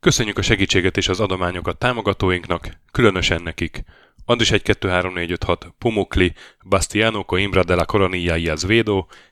Köszönjük 0.00 0.38
a 0.38 0.42
segítséget 0.42 0.96
és 0.96 1.08
az 1.08 1.20
adományokat 1.20 1.78
támogatóinknak, 1.78 2.68
különösen 2.92 3.42
nekik. 3.42 3.84
Andris 4.24 4.50
1 4.50 4.62
2 4.62 4.88
3 4.88 5.12
4 5.12 5.30
5 5.30 5.44
6, 5.44 5.74
Pumukli, 5.78 6.34
Bastiano 6.64 7.24
Coimbra 7.24 7.64
de 7.64 7.74
la 7.74 7.84
Coronilla 7.84 8.36
y 8.36 8.52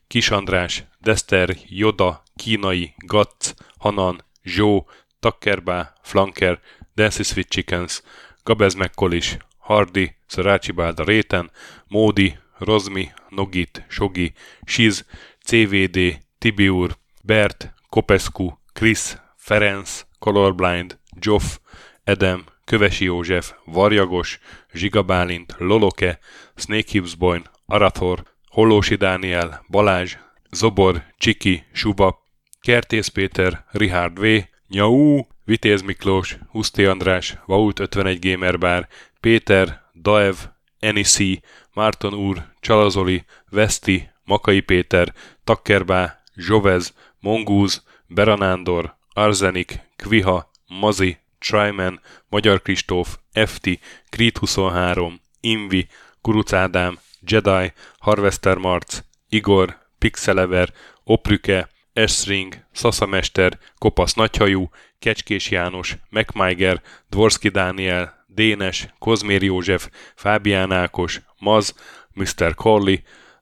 Kis 0.06 0.30
András, 0.30 0.84
Dester, 1.00 1.56
Joda, 1.68 2.22
Kínai, 2.36 2.94
Gatz, 3.06 3.54
Hanan, 3.78 4.24
Zsó, 4.44 4.86
Takkerbá, 5.20 5.92
Flanker, 6.02 6.60
Dancy 6.94 7.22
Sweet 7.22 7.48
Chickens, 7.48 8.02
Gabez 8.42 8.74
Mekkolis, 8.74 9.36
Hardy, 9.58 10.16
Szarácsi 10.26 10.72
Bálda 10.72 11.04
Réten, 11.04 11.50
Módi, 11.86 12.38
Rozmi, 12.58 13.10
Nogit, 13.28 13.84
Sogi, 13.88 14.32
Siz, 14.66 15.04
CVD, 15.44 16.18
Tibiur, 16.38 16.96
Bert, 17.22 17.72
Kopescu, 17.88 18.58
Krisz, 18.72 19.16
Ferenc, 19.36 20.06
Colorblind, 20.18 20.98
Joff, 21.20 21.58
Edem, 22.04 22.44
Kövesi 22.64 23.04
József, 23.04 23.52
Varjagos, 23.64 24.38
Zsigabálint, 24.72 25.54
Loloke, 25.58 26.18
Snake 26.54 26.90
Hibsboyn, 26.90 27.42
Arathor, 27.66 28.22
Hollósi 28.48 28.94
Dániel, 28.94 29.64
Balázs, 29.68 30.16
Zobor, 30.50 31.02
Csiki, 31.18 31.64
Suba, 31.72 32.22
Kertész 32.60 33.08
Péter, 33.08 33.64
Richard 33.70 34.18
V, 34.18 34.26
Nyau, 34.68 35.20
Vitéz 35.44 35.82
Miklós, 35.82 36.38
Huszti 36.50 36.84
András, 36.84 37.36
Vault 37.46 37.78
51 37.78 38.18
Gamer 38.18 38.58
Bar, 38.58 38.88
Péter, 39.20 39.82
Daev, 39.94 40.36
Enisi, 40.78 41.42
Márton 41.74 42.14
úr, 42.14 42.44
Csalazoli, 42.60 43.24
Veszti, 43.50 44.10
Makai 44.24 44.60
Péter, 44.60 45.14
Takkerbá, 45.44 46.20
Zsovez, 46.34 46.94
Mongúz, 47.20 47.82
Beranándor, 48.06 48.96
Arzenik, 49.12 49.80
Kviha, 50.02 50.50
Mazi, 50.66 51.18
Tryman, 51.38 52.00
Magyar 52.28 52.62
Kristóf, 52.62 53.18
FT, 53.32 53.68
Creed 54.08 54.38
23, 54.38 55.20
Invi, 55.40 55.88
Kuruc 56.20 56.52
Ádám, 56.52 56.98
Jedi, 57.20 57.72
Harvester 57.98 58.56
Marc, 58.56 59.00
Igor, 59.28 59.78
Pixelever, 59.98 60.72
Oprüke, 61.04 61.68
Esring, 61.92 62.64
Szaszamester, 62.72 63.58
Kopasz 63.78 64.14
Nagyhajú, 64.14 64.70
Kecskés 64.98 65.50
János, 65.50 65.96
MacMiger, 66.10 66.82
Dvorski 67.08 67.48
Dániel, 67.48 68.24
Dénes, 68.26 68.88
Kozmér 68.98 69.42
József, 69.42 69.90
Fábián 70.14 70.72
Ákos, 70.72 71.20
Maz, 71.38 71.74
Mr. 72.14 72.54
Corley, 72.54 72.96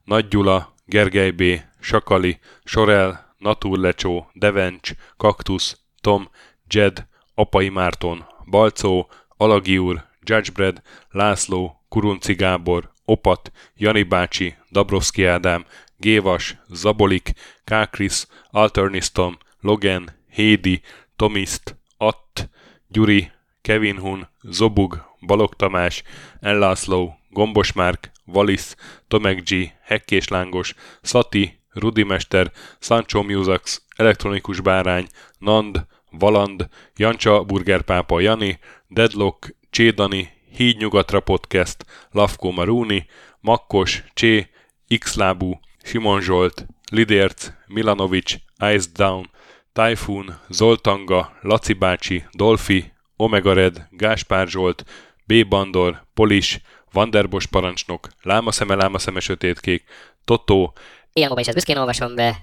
Nagy 0.04 0.28
Gyula, 0.28 0.74
Gergely 0.84 1.30
B., 1.30 1.42
Sakali, 1.80 2.38
Sorel, 2.64 3.34
Naturlecsó, 3.38 4.30
Devencs, 4.32 4.90
Kaktusz, 5.16 5.85
Tom, 6.06 6.28
Jed, 6.68 7.06
Apai 7.34 7.68
Márton, 7.68 8.26
Balcó, 8.44 9.08
Alagi 9.36 9.78
úr, 9.78 10.04
Judgebred, 10.22 10.82
László, 11.10 11.84
Kurunci 11.88 12.34
Gábor, 12.34 12.92
Opat, 13.04 13.52
Jani 13.76 14.02
bácsi, 14.02 14.56
Dabrowski 14.70 15.24
Ádám, 15.24 15.64
Gévas, 15.96 16.56
Zabolik, 16.68 17.30
Kákris, 17.64 18.26
Alternisztom, 18.50 19.38
Logan, 19.60 20.10
Hédi, 20.30 20.80
Tomiszt, 21.16 21.76
Att, 21.96 22.50
Gyuri, 22.88 23.30
Kevin 23.62 23.98
Hun, 23.98 24.28
Zobug, 24.42 25.04
Balog 25.20 25.54
Tamás, 25.54 26.02
Ellászló, 26.40 27.16
Gombos 27.30 27.72
Márk, 27.72 28.10
Valisz, 28.24 28.76
Tomek 29.08 29.42
G, 29.42 29.72
Hekkés 29.82 30.28
Lángos, 30.28 30.74
Szati, 31.02 31.58
Rudimester, 31.70 32.52
Sancho 32.78 33.22
Musax, 33.22 33.82
Elektronikus 33.96 34.60
Bárány, 34.60 35.06
Nand, 35.38 35.86
Valand, 36.18 36.68
Jancsa 36.97 37.43
Burgerpápa 37.44 38.20
Jani, 38.20 38.59
Deadlock, 38.88 39.55
Csédani, 39.70 40.32
Híd 40.56 40.76
Nyugatra 40.76 41.20
Podcast, 41.20 41.84
Lavko 42.10 42.51
Maruni, 42.51 43.06
Makkos, 43.40 44.05
Csé, 44.14 44.51
Xlábú, 44.98 45.60
Simon 45.82 46.20
Zsolt, 46.20 46.66
Lidérc, 46.90 47.51
Milanovic, 47.66 48.34
Ice 48.74 48.88
Down, 48.94 49.30
Typhoon, 49.72 50.38
Zoltanga, 50.48 51.36
Laci 51.40 51.72
bácsi, 51.72 52.24
Dolfi, 52.32 52.93
Omega 53.16 53.52
Red, 53.52 53.86
Gáspár 53.90 54.48
Zsolt, 54.48 54.84
B. 55.26 55.48
Bandor, 55.48 56.06
Polis, 56.14 56.60
Vanderbos 56.93 57.47
parancsnok, 57.47 58.09
Lámaszeme, 58.22 58.74
Lámaszeme 58.74 59.20
sötétkék, 59.20 59.84
Totó, 60.24 60.74
Ilyen 61.16 61.38
is 61.38 61.47
ezt 61.47 61.55
büszkén 61.55 61.76
olvasom 61.76 62.14
be. 62.14 62.22
Nem 62.22 62.34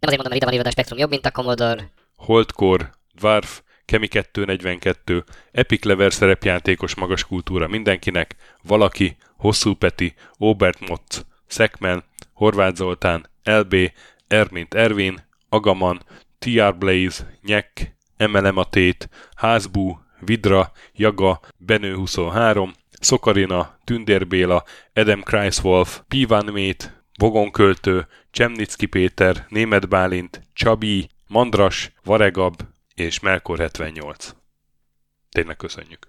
azért 0.00 0.22
mondom, 0.22 0.32
hogy 0.32 0.36
ide 0.36 0.56
van 0.56 0.66
a 0.66 0.70
Spektrum 0.70 0.98
jobb, 0.98 1.10
mint 1.10 1.26
a 1.26 1.30
Commodore. 1.30 1.90
Holdcore, 2.16 2.90
Dwarf, 3.18 3.62
Kemi 3.84 4.08
242, 4.08 5.24
Epic 5.52 5.84
Lever 5.84 6.12
szerepjátékos 6.12 6.94
magas 6.94 7.24
kultúra 7.24 7.68
mindenkinek, 7.68 8.36
Valaki, 8.62 9.16
Hosszú 9.36 9.74
Peti, 9.74 10.14
Obert 10.36 10.88
Motz, 10.88 11.26
Szekmen, 11.46 12.04
Horváth 12.32 12.76
Zoltán, 12.76 13.30
LB, 13.44 13.92
Ermint 14.26 14.74
Ervin, 14.74 15.26
Agaman, 15.48 16.02
TR 16.38 16.76
Blaze, 16.78 17.38
Nyek, 17.42 17.96
Emelem 18.16 18.56
a 18.56 18.68
Házbú, 19.34 20.00
Vidra, 20.20 20.72
Jaga, 20.94 21.40
Benő 21.56 21.94
23, 21.94 22.72
Szokarina, 23.00 23.78
Tündér 23.84 24.26
Béla, 24.26 24.64
Adam 24.94 25.22
Kreiswolf, 25.22 26.00
Pivan 26.08 26.44
Mét, 26.52 27.02
Vogonköltő, 27.18 28.06
Csemnicki 28.30 28.86
Péter, 28.86 29.46
Német 29.48 29.88
Bálint, 29.88 30.42
Csabi, 30.52 31.08
Mandras, 31.26 31.92
Varegab 32.04 32.62
és 32.98 33.20
Melkor 33.20 33.58
78. 33.58 34.34
Tényleg 35.30 35.56
köszönjük! 35.56 36.07